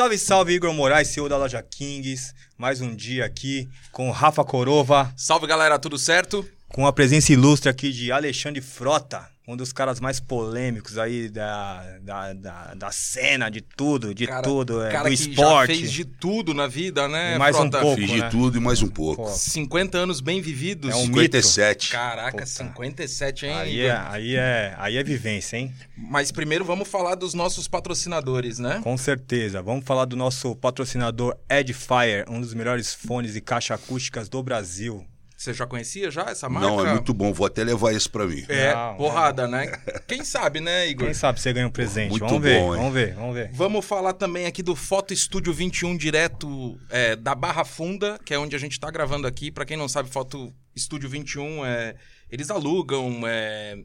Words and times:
Salve, 0.00 0.16
salve, 0.16 0.54
Igor 0.54 0.72
Moraes, 0.72 1.08
CEO 1.08 1.28
da 1.28 1.36
loja 1.36 1.62
Kings. 1.62 2.32
Mais 2.56 2.80
um 2.80 2.96
dia 2.96 3.26
aqui 3.26 3.68
com 3.92 4.08
o 4.08 4.10
Rafa 4.10 4.42
Corova, 4.42 5.12
Salve 5.14 5.46
galera, 5.46 5.78
tudo 5.78 5.98
certo? 5.98 6.42
com 6.68 6.86
a 6.86 6.92
presença 6.92 7.34
ilustre 7.34 7.68
aqui 7.68 7.92
de 7.92 8.10
Alexandre 8.10 8.62
Frota, 8.62 9.28
um 9.50 9.56
dos 9.56 9.72
caras 9.72 9.98
mais 10.00 10.20
polêmicos 10.20 10.96
aí 10.96 11.28
da, 11.28 11.98
da, 12.02 12.32
da, 12.32 12.74
da 12.74 12.92
cena, 12.92 13.50
de 13.50 13.60
tudo, 13.60 14.14
de 14.14 14.26
Cara- 14.26 14.42
tudo, 14.42 14.82
é, 14.84 14.90
cara 14.92 15.04
do 15.10 15.16
que 15.16 15.30
esporte. 15.30 15.72
já 15.74 15.78
fez 15.80 15.92
de 15.92 16.04
tudo 16.04 16.54
na 16.54 16.66
vida, 16.66 17.08
né, 17.08 17.34
E 17.34 17.38
mais 17.38 17.56
um 17.56 17.60
Frota? 17.62 17.80
pouco. 17.80 17.96
Fiz 18.00 18.10
de 18.10 18.18
né? 18.20 18.28
tudo 18.30 18.58
e 18.58 18.60
mais 18.60 18.80
um 18.82 18.88
pouco. 18.88 19.24
Pô, 19.24 19.28
50 19.28 19.98
anos 19.98 20.20
bem 20.20 20.40
vividos. 20.40 20.90
É 20.92 20.96
um 20.96 21.06
57. 21.06 21.90
Caraca, 21.90 22.30
Puta. 22.30 22.46
57, 22.46 23.46
hein? 23.46 23.52
Aí 23.54 23.80
é, 23.80 23.90
aí, 24.08 24.36
é, 24.36 24.74
aí 24.78 24.96
é 24.96 25.02
vivência, 25.02 25.56
hein? 25.56 25.74
Mas 25.96 26.30
primeiro 26.30 26.64
vamos 26.64 26.86
falar 26.88 27.14
dos 27.16 27.34
nossos 27.34 27.66
patrocinadores, 27.66 28.58
né? 28.58 28.80
Com 28.84 28.96
certeza. 28.96 29.60
Vamos 29.62 29.84
falar 29.84 30.04
do 30.04 30.16
nosso 30.16 30.54
patrocinador 30.56 31.36
Edifier, 31.48 32.24
um 32.28 32.40
dos 32.40 32.54
melhores 32.54 32.94
fones 32.94 33.34
e 33.36 33.40
caixa 33.40 33.74
acústicas 33.74 34.28
do 34.28 34.42
Brasil. 34.42 35.04
Você 35.40 35.54
já 35.54 35.66
conhecia 35.66 36.10
já 36.10 36.24
essa 36.24 36.50
marca? 36.50 36.68
Não, 36.68 36.86
é 36.86 36.92
muito 36.92 37.14
bom. 37.14 37.32
Vou 37.32 37.46
até 37.46 37.64
levar 37.64 37.94
isso 37.94 38.10
pra 38.10 38.26
mim. 38.26 38.44
É, 38.46 38.74
Não, 38.74 38.96
porrada, 38.96 39.48
né? 39.48 39.68
Quem 40.06 40.22
sabe, 40.22 40.60
né, 40.60 40.86
Igor? 40.86 41.06
Quem 41.06 41.14
sabe 41.14 41.40
você 41.40 41.50
ganha 41.50 41.66
um 41.66 41.70
presente? 41.70 42.10
Muito 42.10 42.26
vamos 42.26 42.42
ver, 42.42 42.60
bom, 42.60 42.74
hein? 42.74 42.80
vamos 42.80 42.92
ver, 42.92 43.14
vamos 43.14 43.34
ver. 43.34 43.50
Vamos 43.54 43.86
falar 43.86 44.12
também 44.12 44.44
aqui 44.44 44.62
do 44.62 44.76
Foto 44.76 45.14
Estúdio 45.14 45.54
21, 45.54 45.96
direto 45.96 46.78
é, 46.90 47.16
da 47.16 47.34
Barra 47.34 47.64
Funda, 47.64 48.20
que 48.22 48.34
é 48.34 48.38
onde 48.38 48.54
a 48.54 48.58
gente 48.58 48.78
tá 48.78 48.90
gravando 48.90 49.26
aqui. 49.26 49.50
Pra 49.50 49.64
quem 49.64 49.78
não 49.78 49.88
sabe, 49.88 50.10
Foto 50.10 50.52
Estúdio 50.76 51.08
21, 51.08 51.64
é, 51.64 51.94
eles 52.30 52.50
alugam 52.50 53.22
é, 53.26 53.78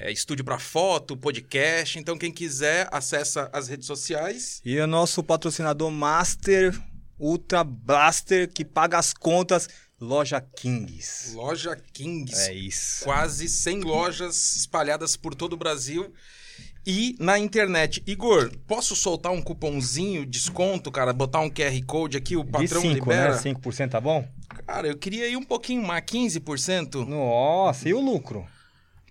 é, 0.00 0.10
estúdio 0.10 0.44
pra 0.44 0.58
foto, 0.58 1.16
podcast. 1.16 2.00
Então, 2.00 2.18
quem 2.18 2.32
quiser, 2.32 2.88
acessa 2.90 3.48
as 3.52 3.68
redes 3.68 3.86
sociais. 3.86 4.60
E 4.64 4.76
o 4.80 4.88
nosso 4.88 5.22
patrocinador 5.22 5.88
Master 5.88 6.76
Ultra 7.18 7.64
Blaster, 7.64 8.50
que 8.52 8.64
paga 8.64 8.98
as 8.98 9.12
contas, 9.12 9.68
Loja 10.00 10.40
Kings. 10.40 11.34
Loja 11.34 11.74
Kings. 11.92 12.38
É 12.50 12.52
isso. 12.52 13.04
Quase 13.04 13.48
100 13.48 13.80
lojas 13.80 14.56
espalhadas 14.56 15.16
por 15.16 15.34
todo 15.34 15.54
o 15.54 15.56
Brasil. 15.56 16.12
E 16.86 17.16
na 17.18 17.38
internet. 17.38 18.02
Igor, 18.06 18.52
posso 18.66 18.94
soltar 18.94 19.32
um 19.32 19.42
cupomzinho, 19.42 20.24
desconto, 20.24 20.92
cara? 20.92 21.12
Botar 21.12 21.40
um 21.40 21.50
QR 21.50 21.82
Code 21.84 22.16
aqui, 22.16 22.36
o 22.36 22.44
De 22.44 22.50
patrão 22.50 22.80
5, 22.82 22.94
libera? 22.94 23.34
né? 23.34 23.40
5% 23.42 23.90
tá 23.90 24.00
bom? 24.00 24.26
Cara, 24.66 24.86
eu 24.86 24.96
queria 24.96 25.28
ir 25.28 25.36
um 25.36 25.42
pouquinho 25.42 25.82
mais, 25.82 26.04
15%. 26.04 27.04
Nossa, 27.06 27.88
e 27.88 27.94
o 27.94 28.00
lucro? 28.00 28.46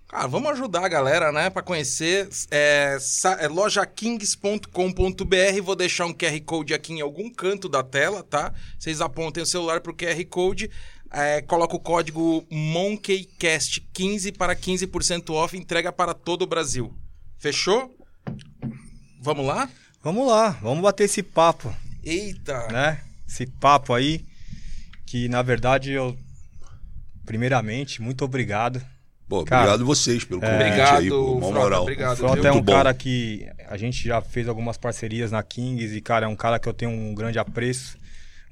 Cara, 0.08 0.28
vamos 0.28 0.50
ajudar 0.52 0.84
a 0.84 0.88
galera, 0.88 1.32
né, 1.32 1.50
Pra 1.50 1.62
conhecer. 1.62 2.28
É, 2.50 2.96
é 3.40 3.48
lojakings.com.br. 3.48 5.62
Vou 5.62 5.76
deixar 5.76 6.06
um 6.06 6.14
QR 6.14 6.40
Code 6.44 6.74
aqui 6.74 6.92
em 6.92 7.00
algum 7.00 7.30
canto 7.30 7.68
da 7.68 7.82
tela, 7.82 8.22
tá? 8.22 8.52
Vocês 8.78 9.00
apontem 9.00 9.42
o 9.42 9.46
celular 9.46 9.80
pro 9.80 9.94
QR 9.94 10.24
Code. 10.26 10.70
É, 11.10 11.40
coloca 11.42 11.76
o 11.76 11.80
código 11.80 12.46
MonkeyCast15 12.50 14.36
para 14.36 14.54
15% 14.54 15.30
off. 15.30 15.56
Entrega 15.56 15.92
para 15.92 16.14
todo 16.14 16.42
o 16.42 16.46
Brasil. 16.46 16.94
Fechou? 17.38 17.96
Vamos 19.20 19.46
lá? 19.46 19.68
Vamos 20.02 20.28
lá, 20.28 20.50
vamos 20.62 20.84
bater 20.84 21.04
esse 21.04 21.20
papo, 21.20 21.74
Eita! 22.04 22.68
né? 22.68 23.02
Esse 23.26 23.44
papo 23.44 23.92
aí, 23.92 24.24
que 25.04 25.28
na 25.28 25.42
verdade 25.42 25.90
eu. 25.90 26.16
Primeiramente, 27.24 28.00
muito 28.00 28.24
obrigado. 28.24 28.80
Pô, 29.28 29.44
Cara, 29.44 29.62
obrigado 29.62 29.84
vocês 29.86 30.24
pelo 30.24 30.40
convite 30.40 30.56
Obrigado, 30.60 30.98
aí, 30.98 31.08
pô. 31.08 31.38
Frota, 31.40 31.54
moral. 31.60 31.82
obrigado. 31.82 32.12
O 32.12 32.16
Frota 32.16 32.48
é 32.48 32.52
um 32.52 32.60
bom. 32.62 32.72
cara 32.72 32.94
que 32.94 33.46
a 33.68 33.76
gente 33.76 34.06
já 34.06 34.20
fez 34.20 34.46
algumas 34.48 34.76
parcerias 34.78 35.32
na 35.32 35.42
Kings 35.42 35.96
e, 35.96 36.00
cara, 36.00 36.26
é 36.26 36.28
um 36.28 36.36
cara 36.36 36.58
que 36.60 36.68
eu 36.68 36.72
tenho 36.72 36.92
um 36.92 37.12
grande 37.14 37.38
apreço, 37.38 37.98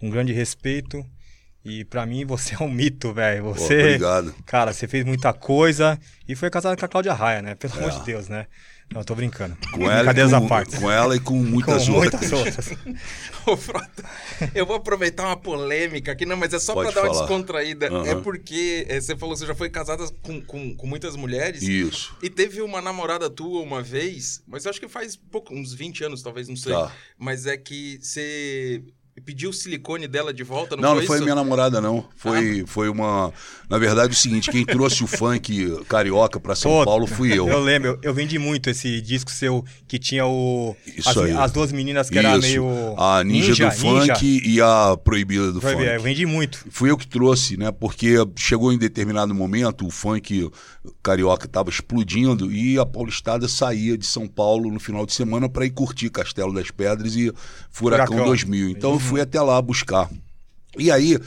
um 0.02 0.10
grande 0.10 0.32
respeito. 0.32 1.04
E 1.64 1.84
pra 1.84 2.04
mim 2.04 2.24
você 2.26 2.54
é 2.54 2.62
um 2.62 2.68
mito, 2.68 3.12
velho. 3.14 3.44
Pô, 3.44 3.54
Você, 3.54 3.78
obrigado. 3.78 4.34
cara, 4.44 4.72
você 4.72 4.86
fez 4.88 5.04
muita 5.04 5.32
coisa 5.32 5.98
e 6.28 6.34
foi 6.34 6.50
casado 6.50 6.76
com 6.78 6.84
a 6.84 6.88
Cláudia 6.88 7.12
Raia, 7.14 7.40
né? 7.40 7.54
Pelo 7.54 7.74
amor 7.74 7.90
É. 7.90 7.98
de 7.98 8.04
Deus, 8.04 8.28
né? 8.28 8.46
Não, 8.92 9.00
eu 9.00 9.04
tô 9.04 9.14
brincando. 9.14 9.56
Com 9.72 9.90
ela, 9.90 10.12
e 10.12 10.20
à 10.20 10.40
com, 10.40 10.46
parte. 10.48 10.76
com 10.78 10.90
ela 10.90 11.16
e 11.16 11.20
com 11.20 11.34
muitas 11.34 11.88
Com 11.88 11.94
outras. 11.94 12.30
muitas 12.30 12.32
outras. 12.32 12.78
Ô, 13.46 13.56
Frota, 13.56 14.04
eu 14.54 14.64
vou 14.64 14.76
aproveitar 14.76 15.26
uma 15.26 15.36
polêmica 15.36 16.12
aqui, 16.12 16.24
não, 16.24 16.36
mas 16.36 16.52
é 16.52 16.58
só 16.58 16.74
pra 16.74 16.90
dar 16.90 17.02
uma 17.02 17.10
descontraída. 17.10 17.88
Aham. 17.88 18.06
É 18.06 18.14
porque 18.14 18.86
é, 18.88 19.00
você 19.00 19.16
falou 19.16 19.34
que 19.34 19.40
você 19.40 19.46
já 19.46 19.54
foi 19.54 19.68
casada 19.68 20.06
com, 20.22 20.40
com, 20.40 20.74
com 20.76 20.86
muitas 20.86 21.16
mulheres. 21.16 21.62
Isso. 21.62 22.16
E 22.22 22.30
teve 22.30 22.62
uma 22.62 22.80
namorada 22.80 23.28
tua 23.28 23.60
uma 23.62 23.82
vez, 23.82 24.42
mas 24.46 24.64
eu 24.64 24.70
acho 24.70 24.80
que 24.80 24.88
faz 24.88 25.16
pouco, 25.16 25.54
uns 25.54 25.74
20 25.74 26.04
anos, 26.04 26.22
talvez, 26.22 26.48
não 26.48 26.56
sei. 26.56 26.72
Tá. 26.72 26.92
Mas 27.18 27.46
é 27.46 27.56
que 27.56 27.98
você 28.00 28.82
pediu 29.20 29.50
o 29.50 29.52
silicone 29.52 30.08
dela 30.08 30.32
de 30.34 30.42
volta, 30.42 30.76
não, 30.76 30.82
Não, 30.82 30.90
foi 30.90 31.00
não 31.00 31.06
foi 31.06 31.16
isso? 31.16 31.22
Ah, 31.22 31.26
minha 31.26 31.34
namorada, 31.34 31.80
não. 31.80 32.04
Foi, 32.16 32.64
foi 32.66 32.88
uma. 32.88 33.32
Na 33.68 33.78
verdade, 33.78 34.12
o 34.12 34.16
seguinte: 34.16 34.50
quem 34.50 34.64
trouxe 34.64 35.04
o 35.04 35.06
funk 35.06 35.84
carioca 35.88 36.40
pra 36.40 36.54
São 36.54 36.70
Pô, 36.70 36.84
Paulo 36.84 37.06
fui 37.06 37.32
eu. 37.32 37.48
Eu 37.48 37.60
lembro, 37.60 37.90
eu, 37.90 37.98
eu 38.02 38.14
vendi 38.14 38.38
muito 38.38 38.68
esse 38.68 39.00
disco 39.00 39.30
seu 39.30 39.64
que 39.86 39.98
tinha 39.98 40.26
o. 40.26 40.76
Isso 40.86 41.08
as, 41.08 41.16
aí. 41.16 41.32
as 41.32 41.52
duas 41.52 41.72
meninas 41.72 42.10
que 42.10 42.18
era 42.18 42.36
Isso. 42.36 42.40
meio. 42.40 42.94
A 42.98 43.22
ninja, 43.22 43.54
do 43.54 43.70
funk 43.72 44.42
e 44.44 44.60
a 44.60 44.96
proibida 45.02 45.52
do 45.52 45.60
ver, 45.60 45.78
Eu 45.78 45.78
funk. 45.94 46.02
vendi 46.02 46.26
muito. 46.26 46.64
Fui 46.70 46.90
eu 46.90 46.96
que 46.96 47.06
trouxe, 47.06 47.56
né? 47.56 47.70
Porque 47.70 48.16
chegou 48.36 48.72
em 48.72 48.78
determinado 48.78 49.34
momento, 49.34 49.86
o 49.86 49.90
funk 49.90 50.50
carioca 51.02 51.46
estava 51.46 51.70
explodindo 51.70 52.52
e 52.52 52.78
a 52.78 52.84
paulistada 52.84 53.48
saía 53.48 53.96
de 53.96 54.06
São 54.06 54.26
Paulo 54.26 54.70
no 54.70 54.80
final 54.80 55.06
de 55.06 55.12
semana 55.12 55.48
para 55.48 55.64
ir 55.64 55.70
curtir 55.70 56.10
Castelo 56.10 56.52
das 56.52 56.70
Pedras 56.70 57.14
e 57.16 57.32
Furacão, 57.70 58.06
Furacão. 58.06 58.26
2000. 58.26 58.68
Então 58.70 58.92
eu 58.92 58.98
fui 59.04 59.20
até 59.20 59.40
lá 59.40 59.60
buscar. 59.62 60.10
E 60.78 60.90
aí 60.90 61.18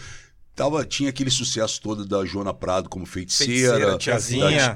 tava, 0.54 0.84
tinha 0.84 1.12
aquele 1.12 1.30
sucesso 1.30 1.80
todo 1.80 2.04
da 2.04 2.26
Joana 2.26 2.52
Prado 2.52 2.90
como 2.90 3.06
feiticeira, 3.06 3.74
Feiticeira, 3.92 3.98
tiazinha. 4.00 4.70
Da, 4.70 4.74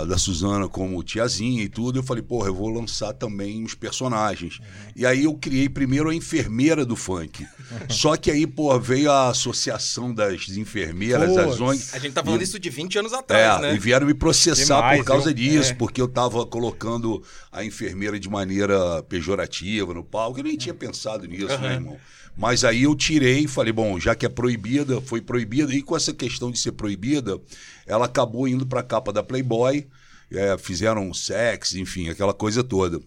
da, 0.00 0.04
da 0.04 0.18
Suzana 0.18 0.68
como 0.68 1.02
tiazinha 1.02 1.62
e 1.62 1.68
tudo. 1.68 1.98
Eu 1.98 2.02
falei, 2.02 2.22
porra, 2.22 2.48
eu 2.48 2.54
vou 2.54 2.68
lançar 2.68 3.14
também 3.14 3.64
os 3.64 3.74
personagens. 3.74 4.60
E 4.94 5.06
aí 5.06 5.24
eu 5.24 5.32
criei 5.34 5.66
primeiro 5.66 6.10
a 6.10 6.14
enfermeira 6.14 6.84
do 6.84 6.94
funk. 6.94 7.46
Só 7.88 8.18
que 8.18 8.30
aí, 8.30 8.46
pô, 8.46 8.78
veio 8.78 9.10
a 9.10 9.30
associação 9.30 10.12
das 10.14 10.46
enfermeiras, 10.50 11.34
das 11.34 11.46
Puts. 11.56 11.60
ONGs. 11.62 11.94
A 11.94 11.98
gente 11.98 12.12
tá 12.12 12.22
falando 12.22 12.42
isso 12.42 12.58
de 12.58 12.68
20 12.68 12.98
anos 12.98 13.12
É, 13.14 13.16
atrás, 13.16 13.62
né? 13.62 13.74
e 13.74 13.78
vieram 13.78 14.06
me 14.06 14.12
processar 14.14 14.76
Demais, 14.76 14.98
por 14.98 15.06
causa 15.06 15.32
viu? 15.32 15.50
disso, 15.50 15.70
É. 15.72 15.74
porque 15.74 16.02
eu 16.02 16.06
tava 16.08 16.44
colocando 16.44 17.22
a 17.50 17.64
enfermeira 17.64 18.20
de 18.20 18.28
maneira 18.28 19.02
pejorativa 19.04 19.94
no 19.94 20.04
palco. 20.04 20.38
Eu 20.38 20.44
nem 20.44 20.56
tinha 20.58 20.74
pensado 20.74 21.26
nisso, 21.26 21.56
né, 21.58 21.72
irmão? 21.74 21.96
Mas 22.36 22.64
aí 22.64 22.82
eu 22.82 22.94
tirei 22.94 23.44
e 23.44 23.48
falei, 23.48 23.72
bom, 23.72 23.98
já 23.98 24.14
que 24.14 24.26
é 24.26 24.28
proibida, 24.28 25.00
foi 25.00 25.20
proibida. 25.20 25.72
E 25.72 25.82
com 25.82 25.96
essa 25.96 26.12
questão 26.12 26.50
de 26.50 26.58
ser 26.58 26.72
proibida, 26.72 27.40
ela 27.86 28.06
acabou 28.06 28.48
indo 28.48 28.66
pra 28.66 28.82
capa 28.82 29.12
da 29.12 29.22
Playboy, 29.22 29.86
é, 30.32 30.58
fizeram 30.58 31.14
sexo, 31.14 31.78
enfim, 31.78 32.08
aquela 32.08 32.34
coisa 32.34 32.64
toda. 32.64 33.00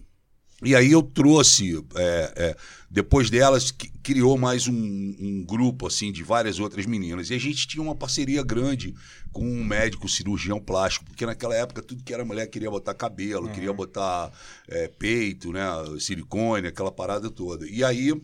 E 0.64 0.76
aí 0.76 0.92
eu 0.92 1.04
trouxe, 1.04 1.86
é, 1.96 2.34
é, 2.36 2.56
depois 2.90 3.30
delas, 3.30 3.72
criou 4.02 4.40
mais 4.40 4.68
um, 4.68 4.74
um 4.74 5.46
grupo 5.46 5.86
assim 5.86 6.12
de 6.12 6.24
várias 6.24 6.58
outras 6.58 6.88
meninas. 6.88 7.30
E 7.30 7.36
a 7.36 7.38
gente 7.38 7.68
tinha 7.68 7.84
uma 7.84 7.96
parceria 7.96 8.42
grande 8.42 8.96
com 9.32 9.46
um 9.46 9.64
médico 9.64 10.10
cirurgião 10.10 10.60
plástico, 10.60 11.06
porque 11.06 11.28
naquela 11.28 11.54
época 11.54 11.84
tudo 11.84 12.04
que 12.04 12.12
era 12.12 12.26
mulher 12.26 12.48
queria 12.48 12.72
botar 12.72 12.96
cabelo, 12.96 13.52
queria 13.52 13.72
botar 13.72 14.32
é, 14.68 14.88
peito, 14.88 15.52
né, 15.52 15.62
silicone, 16.00 16.68
aquela 16.68 16.92
parada 16.92 17.30
toda. 17.30 17.70
E 17.70 17.84
aí 17.84 18.20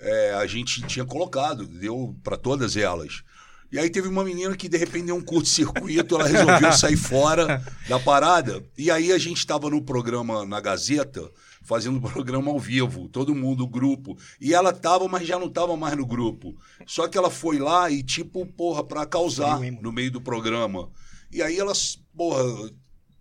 é, 0.00 0.34
a 0.34 0.46
gente 0.46 0.82
tinha 0.82 1.04
colocado, 1.04 1.66
deu 1.66 2.16
para 2.22 2.36
todas 2.36 2.76
elas. 2.76 3.22
E 3.70 3.78
aí 3.78 3.90
teve 3.90 4.08
uma 4.08 4.24
menina 4.24 4.56
que 4.56 4.66
de 4.66 4.78
repente 4.78 5.06
deu 5.06 5.16
um 5.16 5.20
curto-circuito, 5.20 6.14
ela 6.14 6.26
resolveu 6.26 6.72
sair 6.72 6.96
fora 6.98 7.62
da 7.86 8.00
parada. 8.00 8.64
E 8.78 8.90
aí 8.90 9.12
a 9.12 9.18
gente 9.18 9.38
estava 9.38 9.68
no 9.68 9.82
programa 9.82 10.46
na 10.46 10.58
Gazeta, 10.58 11.30
fazendo 11.62 11.98
um 11.98 12.00
programa 12.00 12.50
ao 12.50 12.58
vivo, 12.58 13.08
todo 13.10 13.34
mundo, 13.34 13.64
o 13.64 13.68
grupo. 13.68 14.16
E 14.40 14.54
ela 14.54 14.72
tava, 14.72 15.06
mas 15.06 15.26
já 15.26 15.38
não 15.38 15.50
tava 15.50 15.76
mais 15.76 15.94
no 15.94 16.06
grupo. 16.06 16.56
Só 16.86 17.06
que 17.06 17.18
ela 17.18 17.30
foi 17.30 17.58
lá 17.58 17.90
e 17.90 18.02
tipo, 18.02 18.46
porra, 18.46 18.82
para 18.82 19.04
causar 19.04 19.60
no 19.60 19.92
meio 19.92 20.10
do 20.10 20.20
programa. 20.20 20.90
E 21.30 21.42
aí 21.42 21.58
ela, 21.58 21.74
porra, 22.16 22.42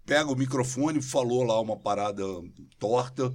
pega 0.06 0.32
o 0.32 0.36
microfone, 0.36 1.02
falou 1.02 1.44
lá 1.44 1.60
uma 1.60 1.76
parada 1.76 2.24
torta. 2.80 3.34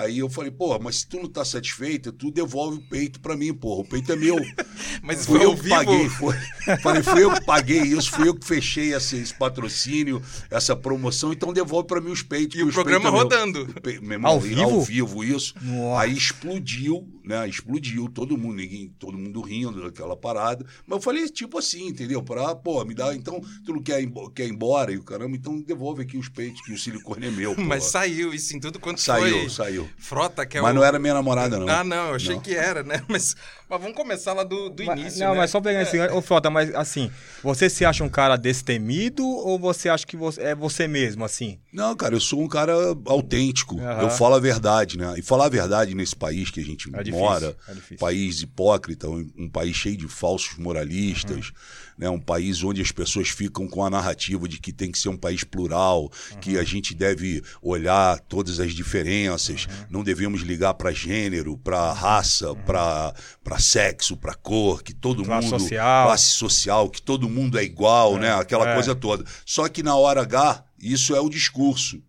Aí 0.00 0.20
eu 0.20 0.30
falei, 0.30 0.52
porra, 0.52 0.78
mas 0.80 0.98
se 1.00 1.08
tu 1.08 1.16
não 1.16 1.28
tá 1.28 1.44
satisfeita, 1.44 2.12
tu 2.12 2.30
devolve 2.30 2.78
o 2.78 2.80
peito 2.80 3.18
pra 3.18 3.36
mim, 3.36 3.52
porra. 3.52 3.80
O 3.80 3.84
peito 3.84 4.12
é 4.12 4.16
meu. 4.16 4.36
Mas 5.02 5.26
Fui 5.26 5.38
foi 5.38 5.46
eu 5.46 5.54
que 5.56 5.62
vivo. 5.62 5.74
paguei. 5.74 6.08
Foi, 6.08 6.34
falei, 6.82 7.02
fui 7.02 7.24
eu 7.24 7.32
que 7.32 7.44
paguei 7.44 7.82
isso, 7.82 8.10
fui 8.10 8.28
eu 8.28 8.34
que 8.34 8.46
fechei 8.46 8.92
esse, 8.94 9.16
esse 9.16 9.34
patrocínio, 9.34 10.20
essa 10.50 10.74
promoção, 10.76 11.32
então 11.32 11.52
devolve 11.52 11.86
pra 11.86 12.00
mim 12.00 12.10
os 12.10 12.22
peitos. 12.22 12.58
E 12.58 12.62
o 12.62 12.72
programa 12.72 13.10
peitos 13.12 13.36
é 13.36 13.44
meu. 13.44 13.54
rodando. 13.64 13.80
Pe- 13.80 14.00
meu 14.00 14.12
irmão, 14.12 14.30
Ao 14.32 14.38
e 14.38 14.48
vivo? 14.48 14.62
Ao 14.62 14.80
vivo, 14.82 15.24
isso. 15.24 15.54
Nossa. 15.60 16.02
Aí 16.02 16.12
explodiu, 16.16 17.06
né? 17.28 17.48
Explodiu, 17.48 18.08
todo 18.08 18.36
mundo, 18.36 18.56
ninguém, 18.56 18.88
todo 18.98 19.16
mundo 19.18 19.40
rindo 19.40 19.82
daquela 19.84 20.16
parada. 20.16 20.64
Mas 20.86 20.96
eu 20.96 21.02
falei, 21.02 21.28
tipo 21.28 21.58
assim, 21.58 21.88
entendeu? 21.88 22.22
Pra, 22.22 22.54
pô, 22.54 22.84
me 22.84 22.94
dá, 22.94 23.14
então, 23.14 23.40
tu 23.64 23.72
não 23.74 23.82
quer, 23.82 24.02
quer 24.34 24.46
ir 24.46 24.50
embora 24.52 24.90
e 24.92 24.96
o 24.96 25.02
caramba, 25.04 25.36
então 25.36 25.60
devolve 25.60 26.02
aqui 26.02 26.16
os 26.16 26.28
peitos, 26.28 26.62
que 26.62 26.72
o 26.72 26.78
silicone 26.78 27.26
é 27.26 27.30
meu, 27.30 27.54
pô. 27.56 27.62
Mas 27.62 27.84
saiu 27.84 28.32
isso 28.32 28.56
em 28.56 28.60
tudo 28.60 28.80
quanto 28.80 29.00
Saiu, 29.00 29.38
foi. 29.40 29.50
saiu. 29.50 29.88
Frota, 29.98 30.46
que 30.46 30.56
é 30.58 30.60
Mas 30.62 30.72
o... 30.72 30.74
não 30.74 30.84
era 30.84 30.98
minha 30.98 31.14
namorada, 31.14 31.58
não. 31.58 31.68
Ah, 31.68 31.84
não, 31.84 32.08
eu 32.08 32.14
achei 32.14 32.34
Não. 32.34 32.40
que 32.42 32.54
era, 32.54 32.82
né? 32.82 33.02
Mas, 33.08 33.36
mas 33.68 33.80
vamos 33.80 33.94
começar 33.96 34.32
lá 34.32 34.42
do, 34.44 34.70
do 34.70 34.84
Mas- 34.84 34.98
início, 34.98 35.20
não, 35.20 35.32
né? 35.32 35.38
mas 35.40 35.50
só 35.50 35.60
pegando 35.60 35.82
esse. 35.82 36.00
Ô, 36.12 36.22
Frota, 36.22 36.48
mas 36.48 36.74
assim, 36.74 37.10
você 37.42 37.68
se 37.68 37.84
acha 37.84 38.02
um 38.02 38.08
cara 38.08 38.36
destemido 38.36 39.26
ou 39.26 39.58
você 39.58 39.88
acha 39.90 40.06
que 40.06 40.16
você, 40.16 40.40
é 40.40 40.54
você 40.54 40.88
mesmo, 40.88 41.24
assim? 41.24 41.58
Não, 41.78 41.94
cara, 41.94 42.16
eu 42.16 42.20
sou 42.20 42.42
um 42.42 42.48
cara 42.48 42.74
autêntico. 43.06 43.78
Aham. 43.80 44.02
Eu 44.02 44.10
falo 44.10 44.34
a 44.34 44.40
verdade, 44.40 44.98
né? 44.98 45.14
E 45.16 45.22
falar 45.22 45.44
a 45.44 45.48
verdade 45.48 45.94
nesse 45.94 46.16
país 46.16 46.50
que 46.50 46.58
a 46.58 46.64
gente 46.64 46.92
É 46.92 47.04
difícil, 47.04 47.24
mora, 47.24 47.56
é 47.68 47.94
país 47.94 48.42
hipócrita, 48.42 49.08
um, 49.08 49.30
um 49.38 49.48
país 49.48 49.76
cheio 49.76 49.96
de 49.96 50.08
falsos 50.08 50.58
moralistas, 50.58 51.52
né? 51.96 52.10
Um 52.10 52.18
país 52.18 52.64
onde 52.64 52.82
as 52.82 52.90
pessoas 52.90 53.28
ficam 53.28 53.68
com 53.68 53.84
a 53.84 53.88
narrativa 53.88 54.48
de 54.48 54.58
que 54.58 54.72
tem 54.72 54.90
que 54.90 54.98
ser 54.98 55.08
um 55.08 55.16
país 55.16 55.44
plural, 55.44 56.10
que 56.40 56.58
a 56.58 56.64
gente 56.64 56.96
deve 56.96 57.44
olhar 57.62 58.18
todas 58.22 58.58
as 58.58 58.72
diferenças, 58.72 59.68
não 59.88 60.02
devemos 60.02 60.40
ligar 60.40 60.74
para 60.74 60.90
gênero, 60.90 61.56
para 61.56 61.92
raça, 61.92 62.56
para 62.66 63.14
para 63.44 63.60
sexo, 63.60 64.16
para 64.16 64.34
cor, 64.34 64.82
que 64.82 64.92
todo 64.92 65.24
Classe 65.24 65.46
mundo 65.46 65.60
social. 65.60 66.06
classe 66.08 66.32
social, 66.32 66.90
que 66.90 67.00
todo 67.00 67.28
mundo 67.28 67.56
é 67.56 67.62
igual, 67.62 68.18
né? 68.18 68.34
Aquela 68.34 68.68
é. 68.68 68.74
coisa 68.74 68.96
toda. 68.96 69.24
Só 69.46 69.68
que 69.68 69.80
na 69.80 69.94
hora 69.94 70.22
H, 70.22 70.64
isso 70.80 71.14
é 71.14 71.20
o 71.20 71.28
discurso. 71.28 72.02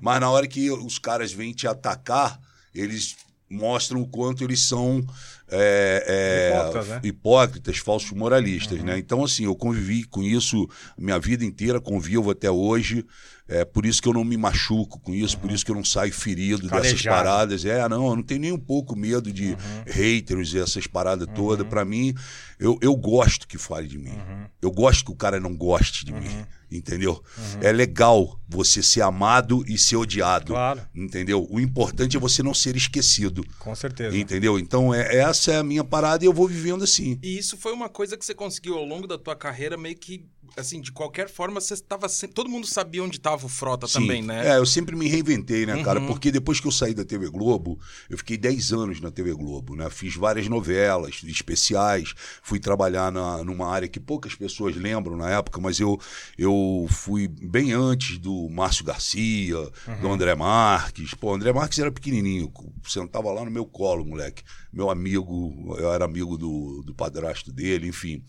Mas 0.00 0.20
na 0.20 0.30
hora 0.30 0.46
que 0.46 0.70
os 0.70 0.98
caras 0.98 1.32
vêm 1.32 1.52
te 1.52 1.66
atacar, 1.66 2.40
eles 2.74 3.16
mostram 3.48 4.00
o 4.00 4.06
quanto 4.06 4.42
eles 4.42 4.60
são 4.60 5.04
é, 5.48 6.04
é, 6.06 6.56
Hipócritas, 6.56 6.88
né? 6.88 7.00
hipócritas, 7.04 7.78
falsos 7.78 8.10
moralistas, 8.12 8.82
né? 8.82 8.98
Então, 8.98 9.24
assim, 9.24 9.44
eu 9.44 9.54
convivi 9.54 10.04
com 10.04 10.22
isso 10.22 10.68
minha 10.98 11.18
vida 11.18 11.44
inteira, 11.44 11.80
convivo 11.80 12.30
até 12.30 12.50
hoje. 12.50 13.04
É 13.48 13.64
por 13.64 13.86
isso 13.86 14.02
que 14.02 14.08
eu 14.08 14.12
não 14.12 14.24
me 14.24 14.36
machuco 14.36 14.98
com 14.98 15.14
isso, 15.14 15.38
por 15.38 15.52
isso 15.52 15.64
que 15.64 15.70
eu 15.70 15.76
não 15.76 15.84
saio 15.84 16.12
ferido 16.12 16.62
dessas 16.62 17.02
Calejado. 17.02 17.16
paradas. 17.16 17.64
É, 17.64 17.88
não, 17.88 18.08
eu 18.08 18.16
não 18.16 18.22
tenho 18.22 18.40
nem 18.40 18.52
um 18.52 18.58
pouco 18.58 18.96
medo 18.96 19.32
de 19.32 19.56
haters 19.86 20.52
e 20.52 20.58
essas 20.58 20.86
paradas 20.86 21.28
todas. 21.32 21.66
Pra 21.66 21.84
mim, 21.84 22.12
eu, 22.58 22.76
eu 22.82 22.96
gosto 22.96 23.46
que 23.46 23.56
fale 23.56 23.86
de 23.86 23.98
mim. 23.98 24.18
Eu 24.60 24.70
gosto 24.72 25.04
que 25.04 25.12
o 25.12 25.16
cara 25.16 25.38
não 25.38 25.54
goste 25.56 26.04
de 26.04 26.12
mim. 26.12 26.44
Entendeu? 26.68 27.22
É 27.60 27.70
legal 27.70 28.40
você 28.48 28.82
ser 28.82 29.00
amado 29.02 29.64
e 29.68 29.78
ser 29.78 29.94
odiado. 29.96 30.52
Claro. 30.52 30.80
Entendeu? 30.92 31.46
O 31.48 31.60
importante 31.60 32.16
é 32.16 32.20
você 32.20 32.42
não 32.42 32.52
ser 32.52 32.74
esquecido. 32.74 33.44
Com 33.60 33.72
certeza. 33.74 34.16
Entendeu? 34.16 34.58
Então, 34.58 34.92
é, 34.92 35.16
essa 35.18 35.52
é 35.52 35.58
a 35.58 35.62
minha 35.62 35.84
parada 35.84 36.24
e 36.24 36.26
eu 36.26 36.32
vou 36.32 36.48
vivendo 36.48 36.82
assim. 36.82 37.20
E 37.22 37.38
isso 37.38 37.56
foi 37.56 37.72
uma 37.72 37.88
coisa 37.88 38.16
que 38.16 38.24
você 38.24 38.34
conseguiu 38.34 38.76
ao 38.76 38.84
longo 38.84 39.06
da 39.06 39.16
tua 39.16 39.36
carreira, 39.36 39.76
meio 39.76 39.96
que, 39.96 40.26
assim, 40.56 40.80
de 40.80 40.90
qualquer 40.92 41.28
forma, 41.28 41.60
você 41.60 41.74
estava 41.74 42.08
sempre... 42.08 42.34
Todo 42.34 42.48
mundo 42.48 42.66
sabia 42.66 43.02
onde 43.02 43.16
estava 43.16 43.46
o 43.46 43.48
Frota 43.48 43.86
Sim. 43.86 44.00
também, 44.00 44.22
né? 44.22 44.48
É, 44.48 44.58
eu 44.58 44.66
sempre 44.66 44.96
me 44.96 45.08
reinventei, 45.08 45.66
né, 45.66 45.82
cara? 45.82 46.00
Uhum. 46.00 46.06
Porque 46.06 46.30
depois 46.30 46.60
que 46.60 46.66
eu 46.66 46.72
saí 46.72 46.94
da 46.94 47.04
TV 47.04 47.28
Globo, 47.28 47.78
eu 48.08 48.16
fiquei 48.18 48.36
10 48.36 48.72
anos 48.72 49.00
na 49.00 49.10
TV 49.10 49.34
Globo, 49.34 49.74
né? 49.76 49.88
Fiz 49.90 50.14
várias 50.16 50.48
novelas 50.48 51.22
especiais, 51.24 52.14
fui 52.42 52.58
trabalhar 52.58 53.10
na, 53.12 53.44
numa 53.44 53.68
área 53.68 53.88
que 53.88 54.00
poucas 54.00 54.34
pessoas 54.34 54.74
lembram 54.76 55.16
na 55.16 55.30
época, 55.30 55.60
mas 55.60 55.78
eu, 55.78 55.98
eu 56.38 56.86
fui 56.90 57.28
bem 57.28 57.72
antes 57.72 58.18
do 58.18 58.48
Márcio 58.48 58.84
Garcia, 58.84 59.56
Uhum. 59.86 60.00
do 60.00 60.08
André 60.12 60.34
Marques. 60.34 61.14
Pô, 61.14 61.30
o 61.30 61.34
André 61.34 61.52
Marques 61.52 61.78
era 61.78 61.90
pequenininho, 61.92 62.52
sentava 62.86 63.30
lá 63.32 63.44
no 63.44 63.50
meu 63.50 63.64
colo, 63.64 64.04
moleque. 64.04 64.42
Meu 64.72 64.90
amigo, 64.90 65.74
eu 65.78 65.92
era 65.92 66.04
amigo 66.04 66.36
do, 66.36 66.82
do 66.84 66.94
padrasto 66.94 67.52
dele, 67.52 67.88
enfim. 67.88 68.22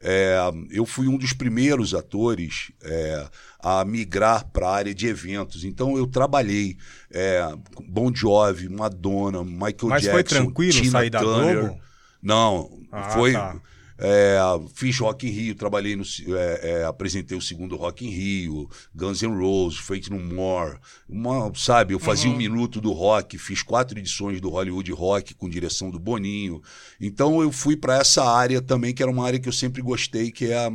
É, 0.00 0.38
eu 0.70 0.86
fui 0.86 1.08
um 1.08 1.16
dos 1.18 1.32
primeiros 1.32 1.92
atores 1.94 2.70
é, 2.82 3.26
a 3.60 3.84
migrar 3.84 4.46
para 4.52 4.68
a 4.68 4.74
área 4.74 4.94
de 4.94 5.06
eventos. 5.08 5.64
Então 5.64 5.96
eu 5.96 6.06
trabalhei 6.06 6.76
é, 7.10 7.40
com 7.74 7.84
Bon 7.84 8.14
Jovi, 8.14 8.68
Madonna, 8.68 9.42
Michael 9.42 9.76
Mas 9.88 10.02
Jackson, 10.02 10.10
foi 10.12 10.22
tranquilo 10.24 10.72
Tina 10.72 10.90
sair 10.90 11.10
da 11.10 11.20
Turner. 11.20 11.58
Globo? 11.60 11.80
Não, 12.22 12.70
Ah, 12.92 13.10
foi. 13.10 13.32
tá. 13.32 13.56
É, 14.00 14.38
fiz 14.74 14.96
Rock 15.00 15.26
in 15.26 15.30
Rio, 15.30 15.54
trabalhei 15.56 15.96
no. 15.96 16.04
é, 16.28 16.70
é, 16.70 16.84
apresentei 16.84 17.36
o 17.36 17.42
segundo 17.42 17.74
Rock 17.74 18.06
in 18.06 18.10
Rio, 18.10 18.70
Guns 18.94 19.22
N' 19.22 19.36
Roses, 19.36 19.80
Fate 19.80 20.08
No 20.08 20.20
More. 20.20 20.78
Uma, 21.08 21.52
sabe, 21.56 21.94
eu 21.94 21.98
fazia 21.98 22.30
um 22.30 22.36
minuto 22.36 22.80
do 22.80 22.92
rock, 22.92 23.36
fiz 23.36 23.60
quatro 23.62 23.98
edições 23.98 24.40
do 24.40 24.48
Hollywood 24.50 24.92
Rock 24.92 25.34
com 25.34 25.48
direção 25.48 25.90
do 25.90 25.98
Boninho. 25.98 26.62
Então 27.00 27.42
eu 27.42 27.50
fui 27.50 27.76
para 27.76 27.96
essa 27.96 28.24
área 28.24 28.62
também, 28.62 28.94
que 28.94 29.02
era 29.02 29.10
uma 29.10 29.26
área 29.26 29.40
que 29.40 29.48
eu 29.48 29.52
sempre 29.52 29.82
gostei, 29.82 30.30
que 30.30 30.52
é 30.52 30.56
a, 30.56 30.70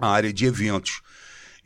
a 0.00 0.08
área 0.08 0.32
de 0.32 0.46
eventos. 0.46 1.02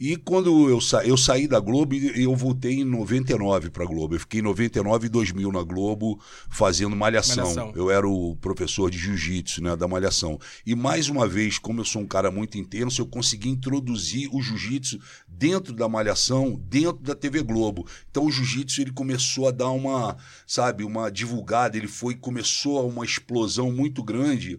E 0.01 0.17
quando 0.17 0.71
eu, 0.71 0.81
sa 0.81 1.05
eu 1.05 1.15
saí 1.15 1.47
da 1.47 1.61
Globo, 1.61 1.95
eu 1.95 2.35
voltei 2.35 2.81
em 2.81 2.85
99 2.85 3.69
para 3.69 3.85
a 3.85 3.87
Globo. 3.87 4.15
Eu 4.15 4.21
fiquei 4.21 4.41
em 4.41 4.43
99 4.43 5.07
e 5.07 5.11
2000 5.11 5.53
na 5.53 5.63
Globo 5.63 6.19
fazendo 6.49 6.97
malhação. 6.97 7.45
Malhação. 7.45 7.73
Eu 7.77 7.91
era 7.91 8.09
o 8.09 8.35
professor 8.37 8.91
de 8.91 8.97
jiu-jitsu, 8.97 9.63
né, 9.63 9.77
da 9.77 9.87
malhação. 9.87 10.39
E 10.65 10.75
mais 10.75 11.11
uma 11.11 11.29
vez, 11.29 11.59
como 11.59 11.83
eu 11.83 11.85
sou 11.85 12.01
um 12.01 12.07
cara 12.07 12.31
muito 12.31 12.57
intenso, 12.57 13.03
eu 13.03 13.07
consegui 13.07 13.51
introduzir 13.51 14.31
o 14.33 14.41
jiu-jitsu 14.41 14.99
dentro 15.29 15.75
da 15.75 15.87
malhação, 15.87 16.59
dentro 16.67 17.03
da 17.03 17.15
TV 17.15 17.43
Globo. 17.43 17.87
Então 18.11 18.25
o 18.25 18.31
jiu-jitsu 18.31 18.81
ele 18.81 18.93
começou 18.93 19.49
a 19.49 19.51
dar 19.51 19.71
uma, 19.71 20.17
sabe, 20.47 20.83
uma 20.83 21.11
divulgada, 21.11 21.77
ele 21.77 21.87
foi 21.87 22.15
começou 22.15 22.89
uma 22.89 23.05
explosão 23.05 23.71
muito 23.71 24.03
grande 24.03 24.59